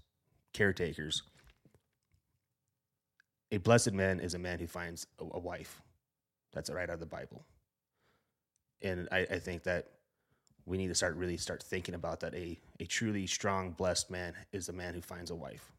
caretakers. 0.53 1.23
A 3.53 3.59
blessed 3.59 3.93
man 3.93 4.21
is 4.21 4.35
a 4.35 4.39
man 4.39 4.59
who 4.59 4.67
finds 4.67 5.07
a, 5.19 5.25
a 5.33 5.39
wife. 5.39 5.81
That's 6.53 6.71
right 6.71 6.89
out 6.89 6.95
of 6.95 7.01
the 7.01 7.07
Bible. 7.07 7.45
And 8.83 9.09
I, 9.13 9.21
I 9.31 9.39
think 9.39 9.65
that 9.65 9.89
we 10.67 10.79
need 10.79 10.89
to 10.89 10.95
start 10.95 11.17
really 11.17 11.37
start 11.37 11.63
thinking 11.63 11.95
about 11.95 12.21
that. 12.21 12.35
A, 12.35 12.59
a 12.79 12.85
truly 12.87 13.27
strong, 13.27 13.73
blessed 13.73 14.11
man 14.11 14.35
is 14.53 14.69
a 14.69 14.73
man 14.73 14.95
who 14.95 15.01
finds 15.01 15.31
a 15.31 15.35
wife. 15.35 15.73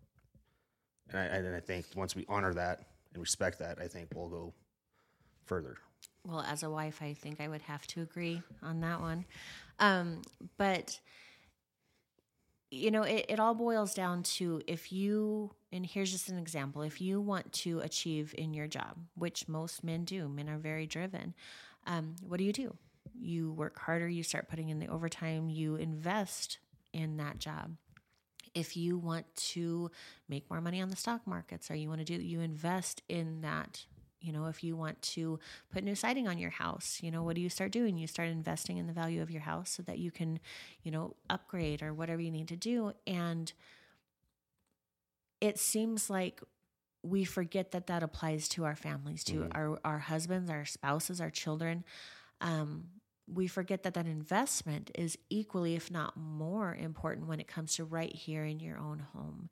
And 1.10 1.20
I, 1.20 1.24
and 1.24 1.56
I 1.56 1.60
think 1.60 1.86
once 1.96 2.16
we 2.16 2.26
honor 2.30 2.54
that 2.54 2.84
and 3.14 3.22
respect 3.22 3.60
that, 3.60 3.80
I 3.80 3.88
think 3.88 4.10
we'll 4.14 4.30
go 4.30 4.54
further. 5.46 5.78
Well, 6.28 6.42
as 6.42 6.64
a 6.64 6.70
wife, 6.70 7.00
I 7.02 7.14
think 7.14 7.42
I 7.42 7.48
would 7.48 7.64
have 7.64 7.86
to 7.88 8.02
agree 8.02 8.42
on 8.62 8.82
that 8.82 9.02
one. 9.02 9.26
Um, 9.80 10.22
but, 10.58 11.00
you 12.70 12.92
know, 12.92 13.04
it, 13.04 13.26
it 13.28 13.40
all 13.40 13.56
boils 13.56 13.94
down 13.94 14.24
to 14.24 14.62
if 14.68 14.92
you, 14.92 15.52
and 15.72 15.86
here's 15.86 16.12
just 16.12 16.30
an 16.30 16.38
example 16.38 16.84
if 16.84 17.02
you 17.02 17.20
want 17.20 17.52
to 17.54 17.80
achieve 17.80 18.36
in 18.38 18.54
your 18.54 18.68
job, 18.68 18.98
which 19.16 19.48
most 19.48 19.84
men 19.84 20.06
do, 20.06 20.30
men 20.30 20.48
are 20.50 20.58
very 20.60 20.86
driven, 20.86 21.34
um, 21.88 22.16
what 22.28 22.38
do 22.38 22.44
you 22.44 22.54
do? 22.54 22.76
You 23.20 23.52
work 23.52 23.80
harder, 23.80 24.08
you 24.08 24.24
start 24.24 24.48
putting 24.48 24.70
in 24.70 24.80
the 24.80 24.88
overtime, 24.88 25.50
you 25.50 25.76
invest 25.76 26.60
in 26.94 27.18
that 27.18 27.40
job 27.40 27.72
if 28.54 28.76
you 28.76 28.98
want 28.98 29.26
to 29.36 29.90
make 30.28 30.50
more 30.50 30.62
money 30.62 30.82
on 30.82 30.90
the 30.90 30.96
stock 30.96 31.26
markets 31.26 31.72
or 31.72 31.76
you 31.76 31.88
want 31.88 32.00
to 32.00 32.06
do 32.06 32.22
you 32.22 32.42
invest 32.42 33.02
in 33.08 33.42
that 33.42 33.86
you 34.22 34.32
know 34.32 34.46
if 34.46 34.64
you 34.64 34.76
want 34.76 35.02
to 35.02 35.40
put 35.72 35.84
new 35.84 35.96
siding 35.96 36.28
on 36.28 36.38
your 36.38 36.50
house 36.50 37.00
you 37.02 37.12
know 37.12 37.24
what 37.24 37.36
do 37.36 37.42
you 37.42 37.50
start 37.50 37.72
doing 37.72 37.98
you 37.98 38.08
start 38.08 38.30
investing 38.30 38.78
in 38.78 38.88
the 38.88 38.94
value 38.94 39.22
of 39.22 39.32
your 39.32 39.42
house 39.42 39.70
so 39.70 39.84
that 39.84 40.00
you 40.00 40.12
can 40.12 40.40
you 40.84 40.92
know 40.92 41.16
upgrade 41.30 41.82
or 41.82 41.94
whatever 41.94 42.22
you 42.22 42.32
need 42.32 42.48
to 42.48 42.56
do 42.56 42.94
and 43.06 43.54
it 45.40 45.58
seems 45.58 46.10
like 46.10 46.42
we 47.04 47.26
forget 47.26 47.72
that 47.72 47.88
that 47.88 48.04
applies 48.04 48.48
to 48.48 48.64
our 48.64 48.76
families 48.76 49.24
to 49.24 49.40
mm-hmm. 49.40 49.58
our 49.58 49.80
our 49.84 50.00
husbands 50.00 50.50
our 50.50 50.66
spouses 50.66 51.20
our 51.20 51.32
children 51.32 51.84
um, 52.42 52.86
we 53.34 53.48
forget 53.48 53.84
that 53.84 53.94
that 53.94 54.08
investment 54.08 54.92
is 54.96 55.18
equally, 55.30 55.76
if 55.76 55.90
not 55.90 56.18
more, 56.18 56.76
important 56.76 57.28
when 57.28 57.40
it 57.40 57.48
comes 57.48 57.76
to 57.76 57.86
right 57.86 58.14
here 58.14 58.44
in 58.44 58.60
your 58.60 58.78
own 58.78 59.00
home. 59.14 59.50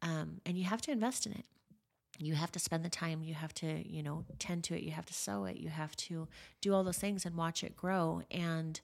Um, 0.00 0.40
and 0.44 0.58
you 0.58 0.64
have 0.64 0.82
to 0.82 0.90
invest 0.90 1.26
in 1.26 1.32
it. 1.32 1.44
You 2.18 2.34
have 2.34 2.52
to 2.52 2.58
spend 2.58 2.84
the 2.84 2.90
time. 2.90 3.22
You 3.22 3.34
have 3.34 3.54
to, 3.54 3.88
you 3.88 4.02
know, 4.02 4.24
tend 4.38 4.64
to 4.64 4.74
it. 4.74 4.82
You 4.82 4.92
have 4.92 5.06
to 5.06 5.14
sow 5.14 5.44
it. 5.44 5.56
You 5.56 5.70
have 5.70 5.96
to 5.96 6.28
do 6.60 6.74
all 6.74 6.84
those 6.84 6.98
things 6.98 7.24
and 7.24 7.36
watch 7.36 7.64
it 7.64 7.76
grow. 7.76 8.22
And 8.30 8.80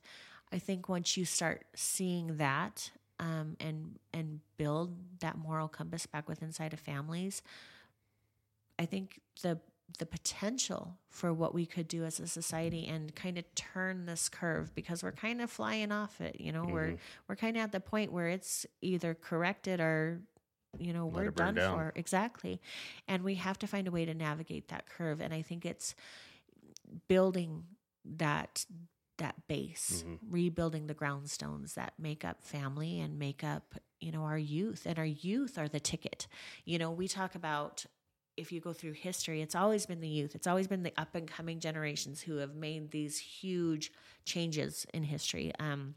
I 0.51 0.59
think 0.59 0.89
once 0.89 1.15
you 1.15 1.25
start 1.25 1.65
seeing 1.75 2.37
that 2.37 2.91
um, 3.19 3.55
and 3.59 3.99
and 4.13 4.39
build 4.57 4.95
that 5.19 5.37
moral 5.37 5.67
compass 5.67 6.05
back 6.05 6.27
within 6.27 6.49
inside 6.49 6.73
of 6.73 6.79
families, 6.79 7.41
I 8.77 8.85
think 8.85 9.19
the 9.41 9.59
the 9.97 10.05
potential 10.05 10.97
for 11.09 11.33
what 11.33 11.53
we 11.53 11.65
could 11.65 11.87
do 11.87 12.05
as 12.05 12.19
a 12.19 12.27
society 12.27 12.87
and 12.87 13.15
kind 13.15 13.37
of 13.37 13.55
turn 13.55 14.05
this 14.05 14.29
curve 14.29 14.73
because 14.75 15.01
we're 15.01 15.11
kind 15.11 15.41
of 15.41 15.49
flying 15.49 15.91
off 15.91 16.21
it 16.21 16.39
you 16.39 16.51
know 16.51 16.61
mm-hmm. 16.61 16.73
we're 16.73 16.95
we're 17.27 17.35
kind 17.35 17.57
of 17.57 17.63
at 17.63 17.71
the 17.71 17.79
point 17.79 18.11
where 18.11 18.27
it's 18.27 18.67
either 18.81 19.15
corrected 19.15 19.79
or 19.79 20.21
you 20.77 20.93
know 20.93 21.05
Let 21.07 21.15
we're 21.15 21.31
done 21.31 21.55
down. 21.55 21.77
for 21.77 21.93
exactly 21.95 22.61
and 23.07 23.23
we 23.23 23.35
have 23.35 23.57
to 23.59 23.67
find 23.67 23.87
a 23.87 23.91
way 23.91 24.05
to 24.05 24.13
navigate 24.13 24.67
that 24.67 24.87
curve 24.87 25.19
and 25.21 25.33
i 25.33 25.41
think 25.41 25.65
it's 25.65 25.95
building 27.07 27.63
that 28.05 28.65
that 29.17 29.35
base 29.47 30.03
mm-hmm. 30.05 30.15
rebuilding 30.29 30.87
the 30.87 30.95
groundstones 30.95 31.73
that 31.73 31.93
make 31.99 32.23
up 32.23 32.43
family 32.43 32.99
and 32.99 33.17
make 33.17 33.43
up 33.43 33.75
you 33.99 34.11
know 34.11 34.23
our 34.23 34.37
youth 34.37 34.83
and 34.85 34.99
our 34.99 35.05
youth 35.05 35.57
are 35.57 35.67
the 35.67 35.79
ticket 35.79 36.27
you 36.65 36.77
know 36.77 36.91
we 36.91 37.07
talk 37.07 37.35
about 37.35 37.85
if 38.39 38.53
you 38.53 38.61
go 38.61 38.71
through 38.71 38.93
history, 38.93 39.41
it's 39.41 39.53
always 39.53 39.85
been 39.85 39.99
the 39.99 40.07
youth. 40.07 40.33
It's 40.33 40.47
always 40.47 40.65
been 40.65 40.83
the 40.83 40.93
up 40.97 41.13
and 41.13 41.27
coming 41.27 41.59
generations 41.59 42.21
who 42.21 42.37
have 42.37 42.55
made 42.55 42.91
these 42.91 43.19
huge 43.19 43.91
changes 44.25 44.85
in 44.93 45.03
history. 45.03 45.51
Um, 45.59 45.95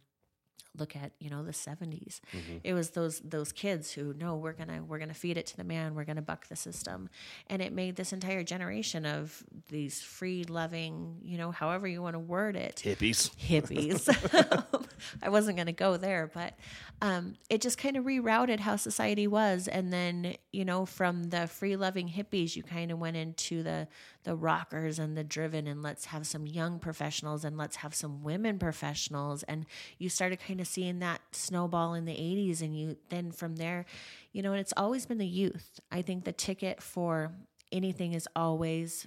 look 0.78 0.96
at 0.96 1.12
you 1.20 1.28
know 1.28 1.42
the 1.44 1.52
70s 1.52 2.20
mm-hmm. 2.34 2.56
it 2.64 2.72
was 2.72 2.90
those 2.90 3.20
those 3.20 3.52
kids 3.52 3.92
who 3.92 4.14
no 4.14 4.36
we're 4.36 4.54
gonna 4.54 4.82
we're 4.82 4.98
gonna 4.98 5.12
feed 5.12 5.36
it 5.36 5.44
to 5.44 5.56
the 5.58 5.64
man 5.64 5.94
we're 5.94 6.04
gonna 6.04 6.22
buck 6.22 6.46
the 6.48 6.56
system. 6.56 7.08
And 7.48 7.60
it 7.60 7.72
made 7.72 7.96
this 7.96 8.12
entire 8.12 8.42
generation 8.42 9.04
of 9.04 9.42
these 9.68 10.00
free 10.00 10.44
loving 10.44 11.18
you 11.22 11.38
know 11.38 11.50
however 11.50 11.86
you 11.86 12.02
want 12.02 12.14
to 12.14 12.20
word 12.20 12.56
it 12.56 12.82
hippies. 12.84 13.34
hippies. 13.36 14.86
I 15.22 15.28
wasn't 15.28 15.56
gonna 15.56 15.72
go 15.72 15.96
there 15.96 16.30
but 16.32 16.54
um, 17.00 17.34
it 17.50 17.60
just 17.60 17.78
kind 17.78 17.96
of 17.96 18.04
rerouted 18.04 18.60
how 18.60 18.76
society 18.76 19.26
was. 19.26 19.68
And 19.68 19.92
then 19.92 20.36
you 20.52 20.64
know 20.64 20.86
from 20.86 21.24
the 21.24 21.46
free 21.46 21.76
loving 21.76 22.08
hippies 22.08 22.56
you 22.56 22.62
kind 22.62 22.90
of 22.90 22.98
went 22.98 23.16
into 23.16 23.62
the 23.62 23.88
the 24.24 24.34
rockers 24.36 24.98
and 24.98 25.16
the 25.16 25.24
driven 25.24 25.66
and 25.66 25.82
let's 25.82 26.06
have 26.06 26.26
some 26.26 26.46
young 26.46 26.78
professionals 26.78 27.44
and 27.44 27.56
let's 27.56 27.76
have 27.76 27.94
some 27.94 28.22
women 28.22 28.58
professionals 28.58 29.42
and 29.44 29.66
you 29.98 30.08
started 30.08 30.38
kind 30.40 30.60
of 30.60 30.66
seeing 30.66 31.00
that 31.00 31.20
snowball 31.32 31.94
in 31.94 32.04
the 32.04 32.12
80s 32.12 32.60
and 32.60 32.78
you 32.78 32.96
then 33.08 33.32
from 33.32 33.56
there 33.56 33.84
you 34.32 34.42
know 34.42 34.52
and 34.52 34.60
it's 34.60 34.74
always 34.76 35.06
been 35.06 35.18
the 35.18 35.26
youth 35.26 35.80
i 35.90 36.02
think 36.02 36.24
the 36.24 36.32
ticket 36.32 36.82
for 36.82 37.32
anything 37.72 38.12
is 38.12 38.28
always 38.36 39.06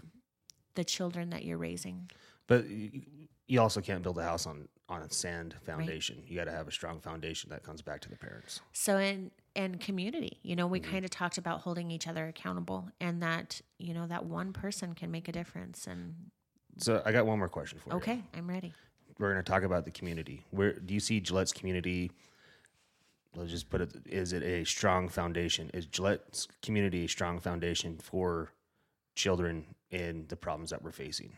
the 0.75 0.83
children 0.83 1.29
that 1.29 1.45
you're 1.45 1.57
raising 1.57 2.09
but 2.47 2.65
you 3.47 3.61
also 3.61 3.81
can't 3.81 4.03
build 4.03 4.17
a 4.17 4.23
house 4.23 4.45
on 4.45 4.67
on 4.87 5.01
a 5.01 5.09
sand 5.11 5.55
foundation. 5.63 6.17
Right. 6.17 6.29
You 6.29 6.35
got 6.37 6.45
to 6.45 6.51
have 6.51 6.67
a 6.67 6.71
strong 6.71 6.99
foundation 6.99 7.49
that 7.49 7.63
comes 7.63 7.81
back 7.81 8.01
to 8.01 8.09
the 8.09 8.17
parents. 8.17 8.61
So 8.71 8.97
in 8.97 9.31
and 9.55 9.79
community, 9.79 10.39
you 10.43 10.55
know, 10.55 10.67
we 10.67 10.79
mm-hmm. 10.79 10.91
kind 10.91 11.05
of 11.05 11.11
talked 11.11 11.37
about 11.37 11.61
holding 11.61 11.91
each 11.91 12.07
other 12.07 12.27
accountable, 12.27 12.89
and 12.99 13.21
that 13.21 13.61
you 13.77 13.93
know 13.93 14.07
that 14.07 14.25
one 14.25 14.53
person 14.53 14.93
can 14.93 15.11
make 15.11 15.27
a 15.27 15.31
difference. 15.31 15.87
And 15.87 16.15
so 16.77 17.01
I 17.05 17.11
got 17.11 17.25
one 17.25 17.39
more 17.39 17.49
question 17.49 17.79
for 17.79 17.93
okay, 17.95 18.13
you. 18.13 18.17
Okay, 18.19 18.27
I'm 18.37 18.49
ready. 18.49 18.73
We're 19.17 19.31
going 19.31 19.43
to 19.43 19.49
talk 19.49 19.63
about 19.63 19.85
the 19.85 19.91
community. 19.91 20.43
Where 20.51 20.73
do 20.73 20.93
you 20.93 20.99
see 20.99 21.19
Gillette's 21.19 21.53
community? 21.53 22.11
Let's 23.35 23.51
just 23.51 23.69
put 23.69 23.81
it: 23.81 23.93
is 24.05 24.33
it 24.33 24.43
a 24.43 24.65
strong 24.65 25.09
foundation? 25.09 25.71
Is 25.73 25.85
Gillette's 25.85 26.47
community 26.61 27.05
a 27.05 27.09
strong 27.09 27.39
foundation 27.39 27.97
for 27.97 28.51
children 29.15 29.65
in 29.91 30.25
the 30.27 30.35
problems 30.35 30.69
that 30.71 30.83
we're 30.83 30.91
facing? 30.91 31.31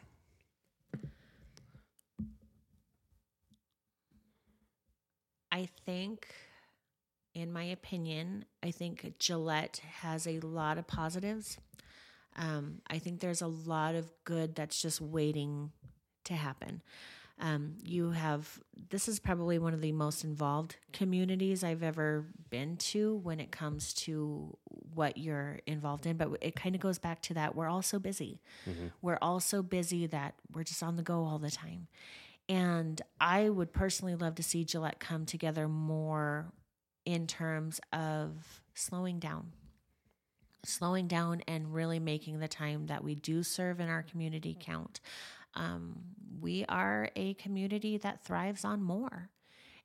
I 5.52 5.68
think, 5.86 6.28
in 7.38 7.54
my 7.54 7.66
opinion, 7.66 8.46
I 8.64 8.72
think 8.72 9.14
Gillette 9.20 9.80
has 10.02 10.26
a 10.26 10.40
lot 10.40 10.80
of 10.80 10.88
positives. 10.88 11.60
Um, 12.36 12.82
I 12.90 12.98
think 12.98 13.20
there's 13.20 13.44
a 13.44 13.48
lot 13.48 13.94
of 13.94 14.12
good 14.24 14.56
that's 14.56 14.82
just 14.82 15.00
waiting 15.00 15.72
to 16.24 16.34
happen. 16.34 16.82
Um, 17.40 17.76
you 17.84 18.10
have 18.10 18.60
this 18.90 19.08
is 19.08 19.20
probably 19.20 19.60
one 19.60 19.76
of 19.76 19.82
the 19.82 19.92
most 19.92 20.24
involved 20.24 20.78
communities 20.92 21.64
I've 21.64 21.84
ever 21.84 22.26
been 22.50 22.78
to 22.78 23.18
when 23.18 23.40
it 23.40 23.52
comes 23.52 23.94
to 23.94 24.58
what 24.96 25.18
you're 25.20 25.60
involved 25.68 26.08
in. 26.08 26.18
But 26.18 26.40
it 26.42 26.56
kind 26.56 26.74
of 26.74 26.82
goes 26.82 26.98
back 26.98 27.22
to 27.24 27.36
that 27.36 27.56
we're 27.56 27.70
all 27.70 27.84
so 27.84 28.00
busy. 28.00 28.42
Mm-hmm. 28.68 28.88
We're 29.04 29.20
all 29.22 29.40
so 29.40 29.62
busy 29.62 30.08
that 30.08 30.34
we're 30.52 30.64
just 30.64 30.82
on 30.82 30.96
the 30.96 31.04
go 31.04 31.24
all 31.24 31.38
the 31.38 31.52
time. 31.52 31.88
And 32.50 33.00
I 33.22 33.50
would 33.50 33.74
personally 33.74 34.16
love 34.16 34.34
to 34.36 34.44
see 34.44 34.64
Gillette 34.64 35.00
come 35.00 35.28
together 35.28 35.68
more 35.68 36.52
in 37.08 37.28
terms 37.28 37.80
of 37.94 38.62
slowing 38.74 39.20
down. 39.20 39.54
Slowing 40.66 41.08
down 41.08 41.42
and 41.48 41.74
really 41.74 42.00
making 42.00 42.40
the 42.40 42.48
time 42.48 42.88
that 42.88 43.04
we 43.04 43.16
do 43.16 43.44
serve 43.44 43.80
in 43.80 43.88
our 43.88 44.04
community 44.04 44.58
count. 44.60 45.00
Um, 45.54 46.00
we 46.42 46.66
are 46.68 47.10
a 47.16 47.34
community 47.36 47.98
that 47.98 48.24
thrives 48.24 48.66
on 48.66 48.84
more 48.84 49.30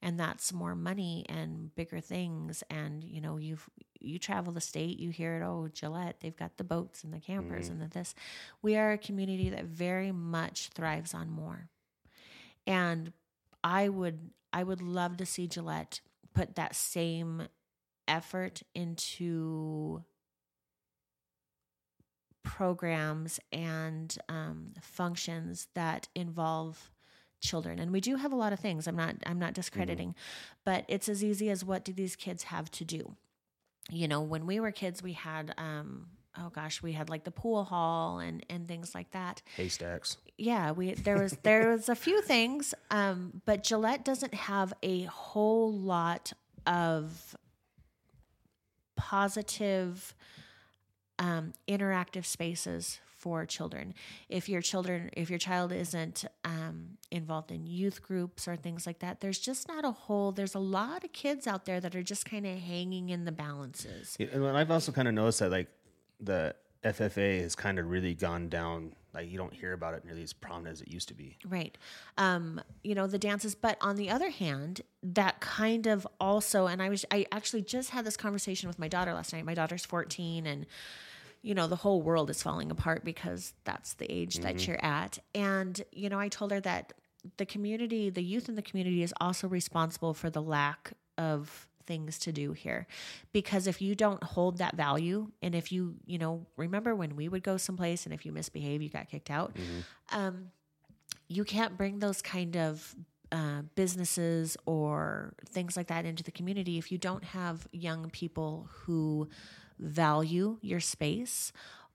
and 0.03 0.19
that's 0.19 0.53
more 0.53 0.75
money 0.75 1.25
and 1.29 1.73
bigger 1.77 2.01
things 2.01 2.65
and 2.69 3.05
you 3.05 3.21
know 3.21 3.39
you've 3.39 3.71
you 4.01 4.19
travel 4.19 4.53
the 4.53 4.61
state 4.61 4.99
you 4.99 5.11
hear 5.11 5.37
it 5.37 5.45
oh 5.45 5.69
gillette 5.73 6.17
they've 6.21 6.37
got 6.37 6.57
the 6.57 6.65
boats 6.65 7.05
and 7.05 7.15
the 7.15 7.21
campers 7.21 7.69
mm. 7.69 7.71
and 7.71 7.81
the 7.81 7.87
this 7.87 8.15
we 8.61 8.77
are 8.77 8.93
a 8.93 8.99
community 8.99 9.49
that 9.49 9.65
very 9.65 10.11
much 10.11 10.71
thrives 10.75 11.15
on 11.15 11.31
more 11.31 11.69
and 12.67 13.13
I 13.65 13.89
would 13.89 14.31
I 14.53 14.63
would 14.63 14.83
love 14.83 15.17
to 15.19 15.27
see 15.27 15.47
Gillette 15.47 16.01
put 16.35 16.57
that 16.57 16.75
same 16.75 17.49
effort 18.09 18.63
into 18.75 20.03
programs 22.43 23.39
and 23.53 24.17
um, 24.29 24.73
functions 24.81 25.69
that 25.75 26.09
involve 26.15 26.91
children. 27.41 27.79
And 27.79 27.93
we 27.93 28.01
do 28.01 28.17
have 28.17 28.33
a 28.33 28.37
lot 28.37 28.53
of 28.53 28.61
things. 28.61 28.87
I'm 28.87 28.97
not 28.97 29.17
i'm 29.27 29.39
not 29.39 29.55
discrediting 29.55 30.11
mm-hmm. 30.11 30.61
but 30.65 30.85
it's 30.89 31.09
as 31.09 31.25
easy 31.25 31.51
as 31.51 31.65
what 31.65 31.85
do 31.85 31.93
these 31.93 32.17
kids 32.17 32.45
have 32.45 32.71
to 32.73 32.85
do? 32.85 33.17
You 33.91 34.09
know 34.09 34.21
when 34.21 34.47
we 34.47 34.61
were 34.61 34.71
kids 34.71 35.03
we 35.03 35.13
had 35.13 35.55
um, 35.59 36.09
oh 36.39 36.51
gosh, 36.51 36.83
we 36.83 36.93
had 36.93 37.09
like 37.09 37.25
the 37.25 37.31
pool 37.31 37.65
hall 37.65 38.19
and 38.19 38.45
and 38.49 38.69
things 38.69 38.95
like 38.95 39.11
that. 39.13 39.43
Haystacks. 39.57 40.17
Yeah, 40.39 40.73
we 40.73 40.95
there 40.95 41.19
was 41.19 41.37
there 41.43 41.71
was 41.71 41.89
a 41.89 41.95
few 41.95 42.23
things, 42.23 42.75
um, 42.91 43.43
but 43.45 43.63
Gillette 43.63 44.05
doesn't 44.05 44.35
have 44.35 44.73
a 44.83 45.05
whole 45.05 45.73
lot 45.73 46.33
of 46.67 47.37
positive 48.97 50.15
um, 51.19 51.53
interactive 51.69 52.25
spaces 52.25 53.01
for 53.23 53.47
children. 53.47 53.95
If 54.29 54.49
your 54.49 54.61
children, 54.61 55.11
if 55.13 55.31
your 55.31 55.39
child 55.39 55.71
isn't 55.71 56.25
um, 56.45 56.99
involved 57.13 57.53
in 57.53 57.67
youth 57.67 58.03
groups 58.03 58.49
or 58.49 58.57
things 58.57 58.85
like 58.85 58.99
that, 58.99 59.21
there's 59.21 59.39
just 59.39 59.69
not 59.69 59.85
a 59.85 59.93
whole. 59.93 60.33
There's 60.33 60.57
a 60.57 60.61
lot 60.61 61.05
of 61.05 61.13
kids 61.13 61.47
out 61.47 61.65
there 61.65 61.81
that 61.81 61.95
are 61.95 62.03
just 62.03 62.25
kind 62.25 62.45
of 62.45 62.59
hanging 62.59 63.11
in 63.11 63.25
the 63.25 63.31
balances. 63.31 64.17
Yeah, 64.19 64.27
and 64.33 64.45
I've 64.45 64.73
also 64.73 64.91
kind 64.91 65.07
of 65.07 65.15
noticed 65.15 65.39
that 65.39 65.53
like 65.53 65.69
the 66.23 66.55
FFA 66.85 67.43
has 67.43 67.55
kind 67.55 67.79
of 67.79 67.91
really 67.91 68.15
gone 68.15 68.49
down. 68.49 68.95
Like 69.15 69.31
you 69.31 69.37
don't 69.37 69.53
hear 69.53 69.73
about 69.73 69.95
it 69.95 70.05
nearly 70.05 70.23
as 70.23 70.33
prominent 70.33 70.73
as 70.73 70.81
it 70.81 70.89
used 70.89 71.09
to 71.09 71.15
be. 71.15 71.37
Right. 71.47 71.77
Um, 72.17 72.61
you 72.83 72.95
know, 72.95 73.07
the 73.07 73.19
dances, 73.19 73.55
but 73.55 73.77
on 73.81 73.97
the 73.97 74.09
other 74.09 74.31
hand, 74.31 74.81
that 75.03 75.41
kind 75.41 75.87
of 75.87 76.07
also 76.19 76.67
and 76.67 76.83
I 76.83 76.89
was 76.89 77.05
I 77.11 77.27
actually 77.31 77.63
just 77.63 77.91
had 77.91 78.05
this 78.05 78.17
conversation 78.17 78.69
with 78.69 78.79
my 78.79 78.89
daughter 78.89 79.13
last 79.13 79.33
night. 79.33 79.45
My 79.45 79.55
daughter's 79.55 79.85
14 79.85 80.47
and 80.47 80.67
you 81.43 81.55
know, 81.55 81.67
the 81.67 81.77
whole 81.77 82.01
world 82.01 82.31
is 82.31 82.41
falling 82.41 82.71
apart 82.71 83.05
because 83.05 83.53
that's 83.65 83.95
the 83.95 84.11
age 84.11 84.35
mm-hmm. 84.35 84.45
that 84.45 84.67
you're 84.67 84.83
at. 84.83 85.19
And, 85.35 85.83
you 85.91 86.09
know, 86.09 86.21
I 86.21 86.29
told 86.29 86.53
her 86.53 86.61
that 86.61 86.93
the 87.37 87.47
community, 87.47 88.11
the 88.11 88.23
youth 88.23 88.49
in 88.49 88.55
the 88.55 88.63
community 88.63 89.03
is 89.03 89.13
also 89.21 89.49
responsible 89.49 90.15
for 90.15 90.31
the 90.31 90.41
lack 90.41 90.93
of 91.19 91.67
things 91.87 92.19
to 92.19 92.33
do 92.33 92.53
here 92.53 92.87
because 93.33 93.67
if 93.67 93.81
you 93.81 93.95
don't 93.95 94.23
hold 94.23 94.59
that 94.59 94.77
value 94.77 95.29
and 95.43 95.55
if 95.55 95.73
you 95.73 95.95
you 96.07 96.19
know 96.19 96.47
remember 96.57 96.95
when 96.95 97.17
we 97.17 97.29
would 97.29 97.43
go 97.43 97.57
someplace 97.57 98.05
and 98.05 98.15
if 98.15 98.25
you 98.25 98.33
misbehave 98.33 98.83
you 98.83 98.89
got 98.89 99.09
kicked 99.09 99.31
out 99.31 99.55
mm-hmm. 99.55 100.19
um, 100.19 100.51
you 101.29 101.45
can't 101.45 101.77
bring 101.77 101.99
those 101.99 102.23
kind 102.23 102.57
of 102.57 102.95
uh, 103.31 103.63
businesses 103.75 104.57
or 104.67 105.33
things 105.49 105.77
like 105.77 105.87
that 105.87 106.05
into 106.05 106.23
the 106.23 106.31
community 106.31 106.79
if 106.79 106.93
you 106.93 106.99
don't 106.99 107.25
have 107.25 107.67
young 107.73 108.11
people 108.11 108.69
who 108.71 109.29
value 109.79 110.59
your 110.61 110.81
space 110.81 111.53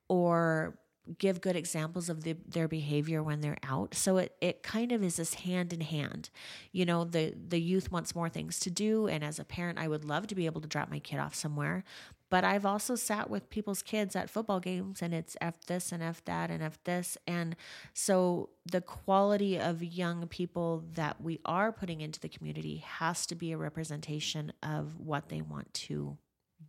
or 0.07 0.77
give 1.17 1.41
good 1.41 1.55
examples 1.55 2.09
of 2.09 2.23
the, 2.23 2.35
their 2.47 2.67
behavior 2.67 3.23
when 3.23 3.41
they're 3.41 3.57
out. 3.63 3.95
So 3.95 4.17
it, 4.17 4.35
it 4.41 4.63
kind 4.63 4.91
of 4.91 5.03
is 5.03 5.17
this 5.17 5.35
hand 5.35 5.73
in 5.73 5.81
hand. 5.81 6.29
You 6.71 6.85
know, 6.85 7.03
the 7.03 7.33
the 7.35 7.59
youth 7.59 7.91
wants 7.91 8.15
more 8.15 8.29
things 8.29 8.59
to 8.61 8.69
do 8.69 9.07
and 9.07 9.23
as 9.23 9.39
a 9.39 9.43
parent 9.43 9.79
I 9.79 9.87
would 9.87 10.05
love 10.05 10.27
to 10.27 10.35
be 10.35 10.45
able 10.45 10.61
to 10.61 10.67
drop 10.67 10.89
my 10.89 10.99
kid 10.99 11.19
off 11.19 11.35
somewhere. 11.35 11.83
But 12.29 12.43
I've 12.43 12.65
also 12.65 12.95
sat 12.95 13.29
with 13.29 13.49
people's 13.49 13.81
kids 13.81 14.15
at 14.15 14.29
football 14.29 14.59
games 14.59 15.01
and 15.01 15.13
it's 15.13 15.37
F 15.39 15.65
this 15.65 15.91
and 15.91 16.03
F 16.03 16.23
that 16.25 16.51
and 16.51 16.61
F 16.61 16.77
this. 16.83 17.17
And 17.25 17.55
so 17.93 18.49
the 18.65 18.81
quality 18.81 19.57
of 19.57 19.81
young 19.81 20.27
people 20.27 20.83
that 20.95 21.21
we 21.21 21.39
are 21.45 21.71
putting 21.71 22.01
into 22.01 22.19
the 22.19 22.27
community 22.27 22.77
has 22.85 23.25
to 23.27 23.35
be 23.35 23.51
a 23.51 23.57
representation 23.57 24.51
of 24.61 24.99
what 24.99 25.29
they 25.29 25.41
want 25.41 25.73
to 25.73 26.17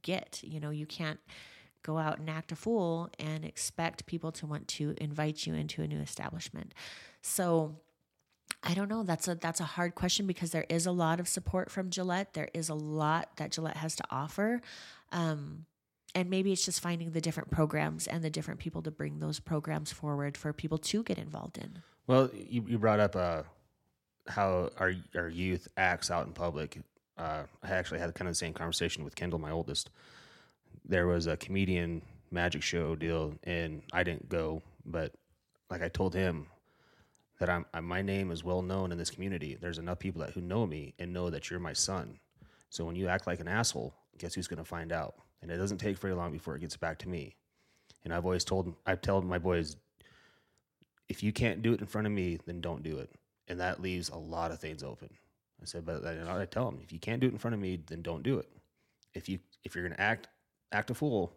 get. 0.03 0.41
You 0.45 0.61
know, 0.61 0.71
you 0.71 0.87
can't 0.87 1.19
go 1.83 1.99
out 1.99 2.19
and 2.19 2.29
act 2.29 2.53
a 2.53 2.57
fool 2.57 3.11
and 3.19 3.45
expect 3.45 4.07
people 4.07 4.33
to 4.33 4.47
want 4.47 4.69
to 4.69 4.95
invite 4.99 5.47
you 5.47 5.55
into 5.55 5.83
a 5.83 5.89
new 5.89 6.01
establishment. 6.01 6.75
So 7.23 7.77
I 8.63 8.75
don't 8.75 8.89
know. 8.89 9.03
That's 9.03 9.29
a 9.29 9.35
that's 9.35 9.61
a 9.61 9.65
hard 9.65 9.95
question 9.95 10.27
because 10.27 10.51
there 10.51 10.67
is 10.69 10.87
a 10.87 10.93
lot 10.93 11.21
of 11.21 11.29
support 11.29 11.71
from 11.71 11.91
Gillette. 11.91 12.35
There 12.35 12.49
is 12.55 12.69
a 12.69 12.75
lot 12.75 13.37
that 13.37 13.53
Gillette 13.53 13.77
has 13.77 13.97
to 13.97 14.05
offer. 14.11 14.61
Um, 15.13 15.67
and 16.15 16.31
maybe 16.31 16.53
it's 16.53 16.65
just 16.65 16.81
finding 16.81 17.13
the 17.13 17.21
different 17.21 17.51
programs 17.51 18.07
and 18.07 18.25
the 18.25 18.31
different 18.31 18.61
people 18.61 18.83
to 18.83 18.91
bring 18.91 19.21
those 19.21 19.39
programs 19.39 19.93
forward 19.93 20.37
for 20.37 20.53
people 20.53 20.79
to 20.79 21.03
get 21.03 21.19
involved 21.19 21.59
in. 21.59 21.83
Well, 22.07 22.31
you, 22.33 22.65
you 22.67 22.79
brought 22.79 22.99
up 22.99 23.15
uh, 23.15 23.43
how 24.27 24.71
our 24.79 24.95
our 25.15 25.29
youth 25.29 25.69
acts 25.77 26.11
out 26.11 26.27
in 26.27 26.33
public 26.33 26.79
uh, 27.19 27.43
I 27.63 27.71
actually 27.71 27.99
had 27.99 28.15
kind 28.15 28.29
of 28.29 28.33
the 28.33 28.39
same 28.39 28.53
conversation 28.53 29.05
with 29.05 29.17
Kendall, 29.17 29.39
my 29.39 29.51
oldest. 29.51 29.91
There 30.89 31.07
was 31.07 31.27
a 31.27 31.37
comedian 31.37 32.03
magic 32.31 32.63
show 32.63 32.97
deal, 32.97 33.35
and 33.45 33.83
I 33.93 34.03
didn't 34.03 34.29
go, 34.29 34.63
but 34.85 35.13
like 35.71 35.83
I 35.83 35.89
told 35.89 36.15
him 36.15 36.47
that 37.39 37.51
I'm, 37.51 37.67
I'm 37.75 37.85
my 37.85 38.03
name 38.03 38.31
is 38.31 38.43
well 38.43 38.63
known 38.63 38.91
in 38.93 38.99
this 38.99 39.11
community. 39.11 39.57
There's 39.61 39.79
enough 39.79 39.99
people 39.99 40.21
that 40.23 40.31
who 40.31 40.41
know 40.41 40.67
me 40.67 40.95
and 40.99 41.13
know 41.13 41.31
that 41.31 41.51
you're 41.51 41.61
my 41.61 41.73
son. 41.73 42.19
So 42.71 42.85
when 42.85 42.97
you 42.97 43.09
act 43.09 43.27
like 43.27 43.41
an 43.41 43.49
asshole, 43.49 43.95
guess 44.19 44.35
who's 44.35 44.49
going 44.49 44.59
to 44.59 44.65
find 44.65 44.93
out? 44.93 45.15
And 45.41 45.51
it 45.51 45.57
doesn't 45.57 45.79
take 45.79 45.99
very 45.99 46.15
long 46.15 46.33
before 46.33 46.57
it 46.57 46.61
gets 46.61 46.77
back 46.77 46.99
to 47.01 47.09
me. 47.09 47.37
And 48.05 48.13
I've 48.13 48.25
always 48.25 48.45
told 48.45 48.75
I've 48.87 49.01
told 49.01 49.25
my 49.25 49.39
boys, 49.39 49.77
if 51.09 51.23
you 51.23 51.33
can't 51.33 51.63
do 51.63 51.73
it 51.73 51.81
in 51.81 51.87
front 51.87 52.07
of 52.07 52.13
me, 52.13 52.39
then 52.47 52.61
don't 52.61 52.83
do 52.83 52.99
it. 52.99 53.11
And 53.47 53.61
that 53.61 53.81
leaves 53.81 54.09
a 54.09 54.17
lot 54.19 54.51
of 54.51 54.59
things 54.59 54.83
open. 54.83 55.09
I 55.61 55.65
said, 55.65 55.85
but 55.85 56.05
uh, 56.05 56.31
I, 56.31 56.43
I 56.43 56.45
tell 56.47 56.71
them 56.71 56.81
if 56.83 56.93
you 56.93 56.99
can't 56.99 57.21
do 57.21 57.27
it 57.27 57.33
in 57.33 57.39
front 57.39 57.55
of 57.55 57.61
me, 57.61 57.81
then 57.87 58.03
don't 58.03 58.23
do 58.23 58.39
it. 58.39 58.49
If 59.15 59.29
you 59.29 59.39
if 59.65 59.75
you're 59.75 59.85
gonna 59.85 60.01
act 60.01 60.29
act 60.73 60.91
a 60.91 60.95
fool, 60.95 61.33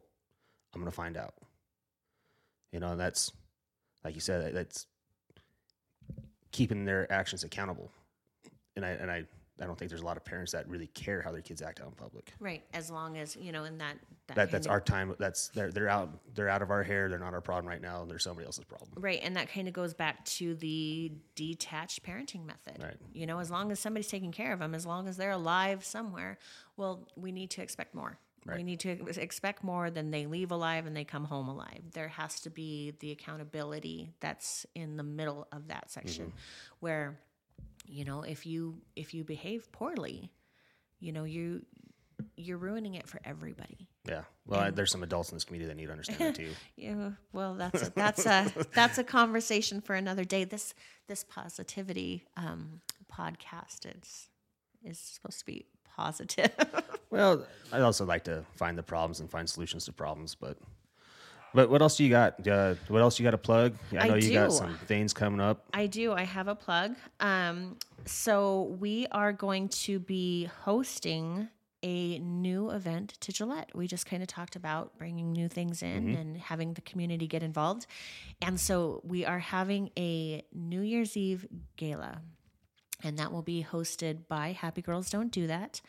I'm 0.73 0.81
gonna 0.81 0.91
find 0.91 1.17
out. 1.17 1.35
You 2.71 2.79
know, 2.79 2.91
and 2.91 2.99
that's 2.99 3.31
like 4.03 4.15
you 4.15 4.21
said, 4.21 4.53
that's 4.53 4.87
keeping 6.51 6.85
their 6.85 7.11
actions 7.11 7.43
accountable. 7.43 7.91
And 8.75 8.85
I 8.85 8.89
and 8.91 9.11
I 9.11 9.25
I 9.61 9.65
don't 9.65 9.77
think 9.77 9.89
there's 9.89 10.01
a 10.01 10.05
lot 10.05 10.17
of 10.17 10.25
parents 10.25 10.53
that 10.53 10.67
really 10.67 10.87
care 10.87 11.21
how 11.21 11.31
their 11.31 11.41
kids 11.41 11.61
act 11.61 11.81
out 11.81 11.87
in 11.87 11.93
public. 11.93 12.33
Right, 12.39 12.63
as 12.73 12.89
long 12.89 13.17
as 13.17 13.35
you 13.35 13.51
know, 13.51 13.65
in 13.65 13.77
that 13.77 13.97
that, 14.27 14.35
that 14.35 14.51
that's 14.51 14.65
of, 14.65 14.71
our 14.71 14.81
time. 14.81 15.13
That's 15.19 15.49
they're 15.49 15.71
they're 15.71 15.89
out 15.89 16.09
they're 16.33 16.49
out 16.49 16.61
of 16.61 16.71
our 16.71 16.81
hair. 16.81 17.09
They're 17.09 17.19
not 17.19 17.33
our 17.33 17.41
problem 17.41 17.67
right 17.67 17.81
now, 17.81 18.01
and 18.01 18.09
they're 18.09 18.17
somebody 18.17 18.45
else's 18.45 18.65
problem. 18.65 18.91
Right, 18.95 19.19
and 19.21 19.35
that 19.35 19.51
kind 19.51 19.67
of 19.67 19.73
goes 19.73 19.93
back 19.93 20.25
to 20.25 20.55
the 20.55 21.11
detached 21.35 22.03
parenting 22.03 22.45
method. 22.45 22.81
Right, 22.81 22.97
you 23.13 23.27
know, 23.27 23.39
as 23.39 23.51
long 23.51 23.71
as 23.71 23.79
somebody's 23.79 24.07
taking 24.07 24.31
care 24.31 24.51
of 24.51 24.59
them, 24.59 24.73
as 24.73 24.85
long 24.85 25.07
as 25.07 25.17
they're 25.17 25.31
alive 25.31 25.85
somewhere, 25.85 26.39
well, 26.75 27.07
we 27.15 27.31
need 27.31 27.51
to 27.51 27.61
expect 27.61 27.93
more. 27.93 28.17
Right. 28.45 28.57
We 28.57 28.63
need 28.63 28.79
to 28.79 28.89
expect 29.21 29.63
more 29.63 29.91
than 29.91 30.09
they 30.09 30.25
leave 30.25 30.51
alive 30.51 30.87
and 30.87 30.95
they 30.95 31.03
come 31.03 31.25
home 31.25 31.47
alive. 31.47 31.81
There 31.93 32.07
has 32.07 32.39
to 32.41 32.49
be 32.49 32.93
the 32.99 33.11
accountability 33.11 34.13
that's 34.19 34.65
in 34.73 34.97
the 34.97 35.03
middle 35.03 35.47
of 35.51 35.67
that 35.67 35.91
section, 35.91 36.25
mm-hmm. 36.25 36.37
where 36.79 37.19
you 37.87 38.05
know 38.05 38.21
if 38.21 38.45
you 38.45 38.77
if 38.95 39.13
you 39.13 39.23
behave 39.23 39.71
poorly 39.71 40.31
you 40.99 41.11
know 41.11 41.23
you 41.23 41.65
you're 42.35 42.57
ruining 42.57 42.95
it 42.95 43.07
for 43.07 43.19
everybody 43.25 43.87
yeah 44.07 44.21
well 44.45 44.61
and, 44.61 44.75
there's 44.75 44.91
some 44.91 45.03
adults 45.03 45.29
in 45.29 45.35
this 45.35 45.43
community 45.43 45.67
that 45.67 45.75
need 45.75 45.87
to 45.87 45.91
understand 45.91 46.35
too 46.35 46.49
yeah 46.75 47.11
well 47.33 47.55
that's 47.55 47.87
a, 47.87 47.91
that's 47.95 48.25
a 48.25 48.51
that's 48.73 48.97
a 48.97 49.03
conversation 49.03 49.81
for 49.81 49.95
another 49.95 50.23
day 50.23 50.43
this 50.43 50.73
this 51.07 51.23
positivity 51.23 52.25
um, 52.37 52.81
podcast 53.11 53.85
is 53.85 54.29
is 54.83 54.99
supposed 54.99 55.39
to 55.39 55.45
be 55.45 55.65
positive 55.95 56.51
well 57.11 57.45
i 57.71 57.79
also 57.79 58.05
like 58.05 58.23
to 58.23 58.43
find 58.55 58.77
the 58.77 58.83
problems 58.83 59.19
and 59.19 59.29
find 59.29 59.47
solutions 59.49 59.85
to 59.85 59.91
problems 59.91 60.35
but 60.35 60.57
but 61.53 61.69
what 61.69 61.81
else 61.81 61.97
do 61.97 62.03
you 62.03 62.09
got? 62.09 62.47
Uh, 62.47 62.75
what 62.87 63.01
else 63.01 63.19
you 63.19 63.23
got 63.23 63.31
to 63.31 63.37
plug? 63.37 63.75
I 63.91 64.07
know 64.07 64.13
I 64.13 64.17
you 64.17 64.29
do. 64.29 64.33
got 64.33 64.53
some 64.53 64.77
things 64.85 65.13
coming 65.13 65.41
up. 65.41 65.65
I 65.73 65.87
do. 65.87 66.13
I 66.13 66.23
have 66.23 66.47
a 66.47 66.55
plug. 66.55 66.95
Um, 67.19 67.77
so 68.05 68.75
we 68.79 69.07
are 69.11 69.33
going 69.33 69.69
to 69.69 69.99
be 69.99 70.45
hosting 70.63 71.49
a 71.83 72.19
new 72.19 72.69
event 72.69 73.17
to 73.21 73.33
Gillette. 73.33 73.69
We 73.73 73.87
just 73.87 74.05
kind 74.05 74.21
of 74.21 74.27
talked 74.27 74.55
about 74.55 74.97
bringing 74.97 75.31
new 75.31 75.47
things 75.47 75.81
in 75.81 76.07
mm-hmm. 76.07 76.21
and 76.21 76.37
having 76.37 76.73
the 76.73 76.81
community 76.81 77.27
get 77.27 77.43
involved. 77.43 77.87
And 78.41 78.59
so 78.59 79.01
we 79.03 79.25
are 79.25 79.39
having 79.39 79.89
a 79.97 80.43
New 80.53 80.81
Year's 80.81 81.17
Eve 81.17 81.47
gala, 81.77 82.21
and 83.03 83.17
that 83.17 83.31
will 83.31 83.41
be 83.41 83.65
hosted 83.69 84.27
by 84.27 84.51
Happy 84.51 84.81
Girls 84.81 85.09
Don't 85.09 85.31
Do 85.31 85.47
That 85.47 85.81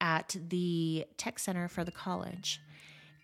at 0.00 0.36
the 0.48 1.06
Tech 1.16 1.38
Center 1.38 1.68
for 1.68 1.84
the 1.84 1.92
college. 1.92 2.60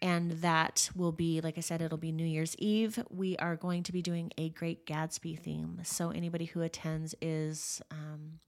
And 0.01 0.33
that 0.43 0.91
will 0.97 1.13
be 1.13 1.41
like 1.41 1.57
i 1.57 1.61
said 1.61 1.81
it'll 1.81 1.97
be 1.97 2.11
new 2.11 2.27
year's 2.27 2.57
eve. 2.59 2.99
We 3.09 3.37
are 3.37 3.55
going 3.55 3.85
to 3.85 3.93
be 3.93 4.03
doing 4.03 4.33
a 4.37 4.49
great 4.49 4.85
gatsby 4.85 5.39
theme. 5.39 5.81
So 5.85 6.11
anybody 6.11 6.47
who 6.47 6.63
attends 6.63 7.15
is 7.21 7.81
um, 7.93 8.41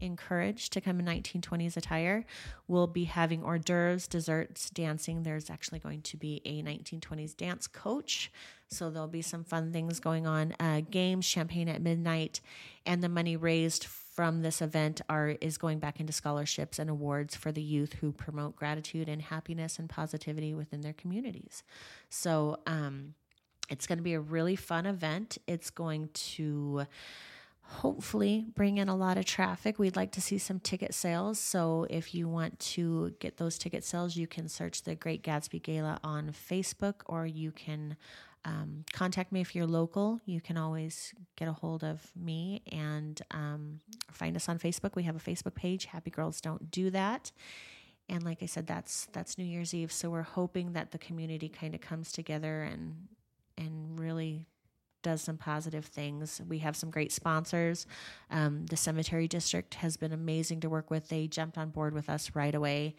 encouraged 0.00 0.72
to 0.72 0.80
come 0.80 1.00
in 1.00 1.06
1920s 1.06 1.76
attire. 1.76 2.24
We'll 2.66 2.86
be 2.86 3.04
having 3.04 3.42
hors 3.42 3.58
d'oeuvres 3.58 4.06
desserts 4.06 4.70
dancing. 4.70 5.22
There's 5.22 5.50
actually 5.50 5.78
going 5.78 6.02
to 6.02 6.16
be 6.16 6.42
a 6.44 6.62
1920s 6.62 7.36
dance 7.36 7.66
coach. 7.66 8.30
So 8.68 8.90
there'll 8.90 9.08
be 9.08 9.22
some 9.22 9.44
fun 9.44 9.72
things 9.72 10.00
going 10.00 10.26
on 10.26 10.54
uh, 10.60 10.82
games 10.90 11.24
champagne 11.24 11.68
at 11.68 11.82
midnight 11.82 12.40
and 12.84 13.02
the 13.02 13.08
money 13.08 13.36
raised 13.36 13.86
from 14.18 14.42
this 14.42 14.60
event 14.60 15.00
are 15.08 15.36
is 15.40 15.58
going 15.58 15.78
back 15.78 16.00
into 16.00 16.12
scholarships 16.12 16.80
and 16.80 16.90
awards 16.90 17.36
for 17.36 17.52
the 17.52 17.62
youth 17.62 17.92
who 18.00 18.10
promote 18.10 18.56
gratitude 18.56 19.08
and 19.08 19.22
happiness 19.22 19.78
and 19.78 19.88
positivity 19.88 20.52
within 20.54 20.80
their 20.80 20.92
communities. 20.92 21.62
So 22.10 22.58
um, 22.66 23.14
it's 23.68 23.86
going 23.86 23.98
to 23.98 24.02
be 24.02 24.14
a 24.14 24.20
really 24.20 24.56
fun 24.56 24.86
event. 24.86 25.38
It's 25.46 25.70
going 25.70 26.08
to 26.14 26.84
hopefully 27.62 28.46
bring 28.56 28.78
in 28.78 28.88
a 28.88 28.96
lot 28.96 29.18
of 29.18 29.24
traffic. 29.24 29.78
We'd 29.78 29.94
like 29.94 30.10
to 30.12 30.20
see 30.20 30.38
some 30.38 30.58
ticket 30.58 30.94
sales. 30.94 31.38
So 31.38 31.86
if 31.88 32.12
you 32.12 32.26
want 32.26 32.58
to 32.74 33.14
get 33.20 33.36
those 33.36 33.56
ticket 33.56 33.84
sales, 33.84 34.16
you 34.16 34.26
can 34.26 34.48
search 34.48 34.82
the 34.82 34.96
Great 34.96 35.22
Gatsby 35.22 35.62
Gala 35.62 36.00
on 36.02 36.32
Facebook 36.32 37.02
or 37.06 37.24
you 37.24 37.52
can 37.52 37.96
um, 38.44 38.84
contact 38.92 39.32
me 39.32 39.40
if 39.40 39.54
you're 39.54 39.66
local. 39.66 40.20
You 40.24 40.40
can 40.40 40.56
always 40.56 41.12
get 41.36 41.48
a 41.48 41.52
hold 41.52 41.84
of 41.84 42.10
me 42.16 42.62
and 42.72 43.20
um, 43.30 43.80
find 44.10 44.36
us 44.36 44.48
on 44.48 44.58
Facebook. 44.58 44.94
We 44.94 45.02
have 45.04 45.16
a 45.16 45.20
Facebook 45.30 45.54
page, 45.54 45.86
Happy 45.86 46.10
Girls 46.10 46.40
Don't 46.40 46.70
Do 46.70 46.90
That. 46.90 47.32
and 48.08 48.22
like 48.22 48.42
I 48.42 48.46
said, 48.46 48.66
that's 48.66 49.06
that's 49.12 49.36
New 49.38 49.44
Year's 49.44 49.74
Eve. 49.74 49.92
So 49.92 50.10
we're 50.10 50.22
hoping 50.22 50.72
that 50.72 50.92
the 50.92 50.98
community 50.98 51.48
kind 51.48 51.74
of 51.74 51.80
comes 51.80 52.12
together 52.12 52.62
and 52.62 53.08
and 53.58 53.98
really 53.98 54.46
does 55.02 55.20
some 55.22 55.36
positive 55.36 55.84
things. 55.84 56.40
We 56.48 56.58
have 56.58 56.74
some 56.76 56.90
great 56.90 57.12
sponsors. 57.12 57.86
Um, 58.30 58.66
the 58.66 58.76
cemetery 58.76 59.28
district 59.28 59.74
has 59.74 59.96
been 59.96 60.12
amazing 60.12 60.60
to 60.60 60.68
work 60.68 60.90
with. 60.90 61.08
They 61.08 61.26
jumped 61.28 61.56
on 61.58 61.70
board 61.70 61.94
with 61.94 62.08
us 62.08 62.32
right 62.34 62.54
away. 62.54 62.96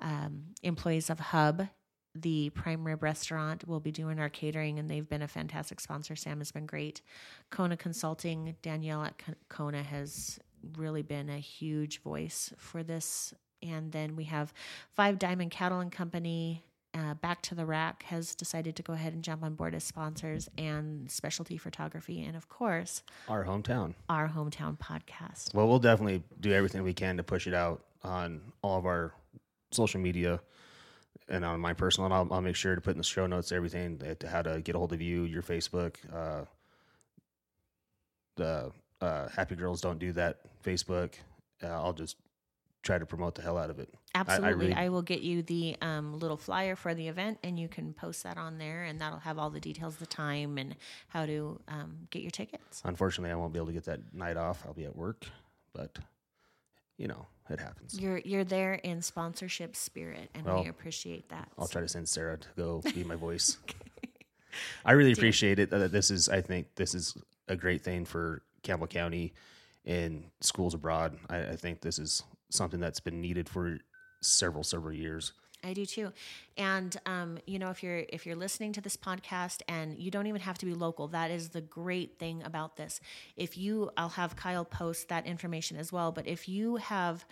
Um, 0.00 0.44
employees 0.62 1.10
of 1.10 1.18
Hub, 1.20 1.68
the 2.14 2.50
prime 2.50 2.84
rib 2.84 3.02
restaurant, 3.02 3.66
will 3.68 3.80
be 3.80 3.92
doing 3.92 4.18
our 4.18 4.28
catering, 4.28 4.78
and 4.78 4.90
they've 4.90 5.08
been 5.08 5.22
a 5.22 5.28
fantastic 5.28 5.80
sponsor. 5.80 6.16
Sam 6.16 6.38
has 6.38 6.50
been 6.50 6.66
great. 6.66 7.02
Kona 7.50 7.76
Consulting, 7.76 8.56
Danielle 8.62 9.04
at 9.04 9.14
Kona 9.48 9.82
has 9.82 10.38
really 10.76 11.02
been 11.02 11.28
a 11.30 11.38
huge 11.38 12.02
voice 12.02 12.52
for 12.58 12.82
this. 12.82 13.32
And 13.62 13.92
then 13.92 14.16
we 14.16 14.24
have 14.24 14.52
Five 14.92 15.18
Diamond 15.18 15.50
Cattle 15.50 15.80
and 15.80 15.92
Company, 15.92 16.64
uh, 16.94 17.14
Back 17.14 17.42
to 17.42 17.54
the 17.54 17.64
Rack 17.66 18.02
has 18.04 18.34
decided 18.34 18.74
to 18.76 18.82
go 18.82 18.94
ahead 18.94 19.12
and 19.12 19.22
jump 19.22 19.42
on 19.44 19.54
board 19.54 19.74
as 19.74 19.84
sponsors 19.84 20.48
and 20.58 21.10
specialty 21.10 21.56
photography. 21.58 22.24
And 22.24 22.36
of 22.36 22.48
course, 22.48 23.02
Our 23.28 23.44
hometown. 23.44 23.94
our 24.08 24.28
hometown 24.28 24.78
podcast. 24.78 25.54
Well, 25.54 25.68
we'll 25.68 25.78
definitely 25.78 26.22
do 26.40 26.52
everything 26.52 26.82
we 26.82 26.94
can 26.94 27.16
to 27.18 27.22
push 27.22 27.46
it 27.46 27.54
out 27.54 27.84
on 28.02 28.40
all 28.62 28.78
of 28.78 28.86
our 28.86 29.12
social 29.70 30.00
media 30.00 30.40
and 31.28 31.44
on 31.44 31.60
my 31.60 31.72
personal. 31.72 32.06
And 32.06 32.14
I'll, 32.14 32.28
I'll 32.30 32.42
make 32.42 32.56
sure 32.56 32.74
to 32.74 32.80
put 32.80 32.92
in 32.92 32.98
the 32.98 33.04
show 33.04 33.26
notes 33.26 33.52
everything 33.52 33.98
that, 33.98 34.22
how 34.22 34.42
to 34.42 34.60
get 34.60 34.74
a 34.74 34.78
hold 34.78 34.92
of 34.92 35.00
you, 35.00 35.22
your 35.22 35.42
Facebook, 35.42 35.96
uh, 36.12 36.44
the 38.36 38.72
uh, 39.00 39.28
Happy 39.28 39.54
Girls 39.54 39.80
Don't 39.80 39.98
Do 39.98 40.12
That 40.12 40.38
Facebook. 40.64 41.14
Uh, 41.62 41.68
I'll 41.68 41.92
just 41.92 42.16
try 42.82 42.98
to 42.98 43.04
promote 43.04 43.34
the 43.34 43.42
hell 43.42 43.58
out 43.58 43.70
of 43.70 43.78
it. 43.78 43.92
Absolutely. 44.14 44.72
I, 44.72 44.78
really- 44.80 44.88
will 44.88 45.02
get 45.02 45.20
you 45.20 45.42
the 45.42 45.76
um, 45.82 46.18
little 46.18 46.36
flyer 46.36 46.74
for 46.74 46.94
the 46.94 47.08
event 47.08 47.38
and 47.44 47.58
you 47.58 47.68
can 47.68 47.92
post 47.92 48.22
that 48.24 48.38
on 48.38 48.58
there 48.58 48.84
and 48.84 49.00
that'll 49.00 49.18
have 49.18 49.38
all 49.38 49.50
the 49.50 49.60
details, 49.60 49.96
the 49.96 50.06
time 50.06 50.58
and 50.58 50.74
how 51.08 51.26
to 51.26 51.60
um, 51.68 52.08
get 52.10 52.22
your 52.22 52.30
tickets. 52.30 52.82
Unfortunately, 52.84 53.30
I 53.30 53.36
won't 53.36 53.52
be 53.52 53.58
able 53.58 53.68
to 53.68 53.72
get 53.72 53.84
that 53.84 54.14
night 54.14 54.36
off. 54.36 54.64
I'll 54.66 54.72
be 54.72 54.84
at 54.84 54.96
work, 54.96 55.26
but 55.74 55.98
you 56.96 57.08
know, 57.08 57.26
it 57.50 57.60
happens. 57.60 57.98
You're 57.98 58.18
you're 58.18 58.44
there 58.44 58.74
in 58.74 59.02
sponsorship 59.02 59.76
spirit 59.76 60.30
and 60.34 60.44
Well, 60.44 60.62
we 60.62 60.68
appreciate 60.68 61.28
that. 61.30 61.48
I'll 61.58 61.68
try 61.68 61.80
to 61.80 61.88
send 61.88 62.08
Sarah 62.08 62.38
to 62.38 62.48
go 62.56 62.82
be 62.94 63.04
my 63.04 63.16
voice. 63.16 63.58
I 64.84 64.92
really 64.92 65.12
appreciate 65.12 65.58
it. 65.58 65.70
That 65.70 65.92
this 65.92 66.10
is, 66.10 66.28
I 66.28 66.40
think, 66.40 66.74
this 66.74 66.94
is 66.94 67.16
a 67.48 67.56
great 67.56 67.82
thing 67.82 68.04
for 68.04 68.42
Campbell 68.62 68.86
County 68.86 69.32
and 69.84 70.24
schools 70.40 70.74
abroad. 70.74 71.16
I, 71.28 71.38
I 71.38 71.56
think 71.56 71.80
this 71.80 71.98
is 71.98 72.22
something 72.50 72.80
that's 72.80 73.00
been 73.00 73.20
needed 73.20 73.48
for 73.48 73.78
several, 74.22 74.64
several 74.64 74.92
years. 74.92 75.32
I 75.62 75.72
do 75.72 75.84
too. 75.84 76.12
And 76.56 76.96
um, 77.06 77.38
you 77.46 77.58
know, 77.58 77.70
if 77.70 77.82
you're 77.82 78.04
if 78.08 78.26
you're 78.26 78.36
listening 78.36 78.72
to 78.74 78.80
this 78.80 78.96
podcast 78.96 79.62
and 79.68 79.98
you 79.98 80.10
don't 80.10 80.26
even 80.26 80.40
have 80.40 80.58
to 80.58 80.66
be 80.66 80.74
local, 80.74 81.08
that 81.08 81.30
is 81.30 81.50
the 81.50 81.60
great 81.60 82.18
thing 82.18 82.42
about 82.44 82.76
this. 82.76 83.00
If 83.36 83.58
you 83.58 83.90
I'll 83.96 84.08
have 84.10 84.36
Kyle 84.36 84.64
post 84.64 85.08
that 85.08 85.26
information 85.26 85.76
as 85.76 85.92
well, 85.92 86.12
but 86.12 86.26
if 86.26 86.48
you 86.48 86.76
have 86.76 87.24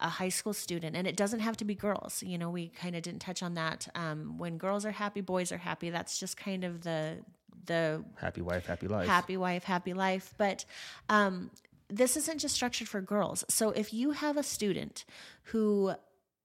a 0.00 0.08
high 0.08 0.28
school 0.28 0.52
student 0.52 0.96
and 0.96 1.06
it 1.06 1.16
doesn't 1.16 1.40
have 1.40 1.56
to 1.58 1.64
be 1.64 1.74
girls, 1.74 2.22
you 2.22 2.38
know, 2.38 2.50
we 2.50 2.68
kind 2.68 2.96
of 2.96 3.02
didn't 3.02 3.20
touch 3.20 3.42
on 3.42 3.54
that. 3.54 3.88
Um, 3.94 4.38
when 4.38 4.58
girls 4.58 4.84
are 4.84 4.92
happy, 4.92 5.20
boys 5.20 5.52
are 5.52 5.58
happy. 5.58 5.90
That's 5.90 6.18
just 6.18 6.36
kind 6.36 6.64
of 6.64 6.82
the 6.82 7.18
the 7.66 8.04
Happy 8.16 8.42
wife, 8.42 8.66
happy 8.66 8.86
life. 8.88 9.06
happy 9.06 9.36
wife, 9.36 9.64
happy 9.64 9.92
life. 9.92 10.34
But 10.38 10.64
um, 11.08 11.50
this 11.88 12.16
isn't 12.16 12.38
just 12.38 12.54
structured 12.54 12.88
for 12.88 13.00
girls. 13.00 13.44
So 13.48 13.70
if 13.70 13.92
you 13.92 14.12
have 14.12 14.36
a 14.36 14.42
student 14.42 15.04
who 15.44 15.94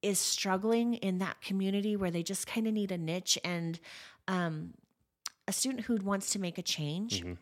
is 0.02 0.20
struggling 0.20 0.96
in 0.96 1.20
that 1.20 1.42
community 1.42 1.96
where 1.96 2.12
they 2.12 2.24
just 2.24 2.48
kind 2.48 2.68
of 2.68 2.74
need 2.74 2.92
a 2.92 2.98
niche 2.98 3.38
and 3.44 3.80
um, 4.28 4.74
a 5.48 5.52
student 5.54 5.86
who 5.86 5.96
wants 5.98 6.32
to 6.32 6.40
make 6.40 6.58
a 6.58 6.62
change, 6.64 7.24
Mhm. 7.24 7.38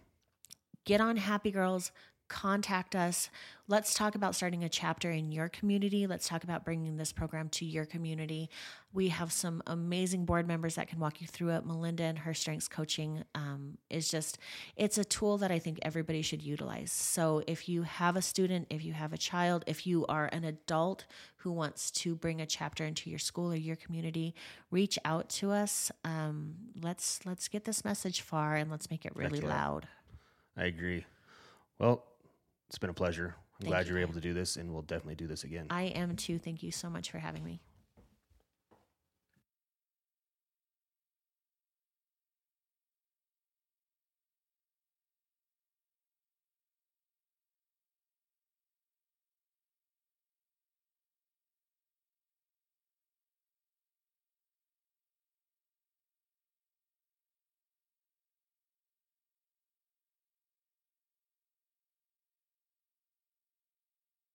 get 0.85 0.99
on 1.01 1.17
Happy 1.17 1.51
Girls, 1.51 1.91
contact 2.29 2.95
us. 2.95 3.29
Let's 3.67 3.93
talk 3.93 4.15
about 4.15 4.33
starting 4.33 4.63
a 4.63 4.69
chapter 4.69 5.11
in 5.11 5.31
your 5.31 5.49
community. 5.49 6.07
Let's 6.07 6.27
talk 6.27 6.43
about 6.43 6.65
bringing 6.65 6.97
this 6.97 7.11
program 7.11 7.49
to 7.49 7.65
your 7.65 7.85
community. 7.85 8.49
We 8.93 9.09
have 9.09 9.31
some 9.31 9.61
amazing 9.67 10.25
board 10.25 10.47
members 10.47 10.75
that 10.75 10.87
can 10.87 10.99
walk 10.99 11.21
you 11.21 11.27
through 11.27 11.49
it. 11.49 11.65
Melinda 11.65 12.03
and 12.03 12.19
her 12.19 12.33
strengths 12.33 12.67
coaching 12.67 13.23
um, 13.35 13.77
is 13.89 14.09
just, 14.09 14.39
it's 14.75 14.97
a 14.97 15.05
tool 15.05 15.37
that 15.39 15.51
I 15.51 15.59
think 15.59 15.79
everybody 15.81 16.21
should 16.21 16.41
utilize. 16.41 16.91
So 16.91 17.43
if 17.45 17.69
you 17.69 17.83
have 17.83 18.15
a 18.15 18.21
student, 18.21 18.67
if 18.69 18.83
you 18.83 18.93
have 18.93 19.13
a 19.13 19.17
child, 19.17 19.63
if 19.67 19.85
you 19.85 20.05
are 20.07 20.29
an 20.31 20.45
adult 20.45 21.05
who 21.37 21.51
wants 21.51 21.91
to 21.91 22.15
bring 22.15 22.41
a 22.41 22.45
chapter 22.45 22.85
into 22.85 23.09
your 23.09 23.19
school 23.19 23.51
or 23.51 23.55
your 23.55 23.75
community, 23.75 24.33
reach 24.71 24.97
out 25.05 25.29
to 25.29 25.51
us. 25.51 25.91
Um, 26.03 26.55
let's 26.81 27.19
let's 27.25 27.47
get 27.47 27.65
this 27.65 27.85
message 27.85 28.21
far 28.21 28.55
and 28.55 28.71
let's 28.71 28.89
make 28.89 29.05
it 29.05 29.15
really 29.15 29.41
loud. 29.41 29.87
I 30.57 30.65
agree. 30.65 31.05
Well, 31.77 32.03
it's 32.69 32.77
been 32.77 32.89
a 32.89 32.93
pleasure. 32.93 33.35
I'm 33.59 33.65
Thank 33.65 33.71
glad 33.71 33.87
you, 33.87 33.95
Ryan. 33.95 34.03
able 34.03 34.13
to 34.13 34.21
do 34.21 34.33
this, 34.33 34.55
and 34.55 34.71
we'll 34.71 34.83
definitely 34.83 35.15
do 35.15 35.27
this 35.27 35.43
again. 35.43 35.65
I 35.69 35.83
am 35.83 36.15
too. 36.15 36.39
Thank 36.39 36.63
you 36.63 36.71
so 36.71 36.89
much 36.89 37.11
for 37.11 37.17
having 37.17 37.43
me. 37.43 37.61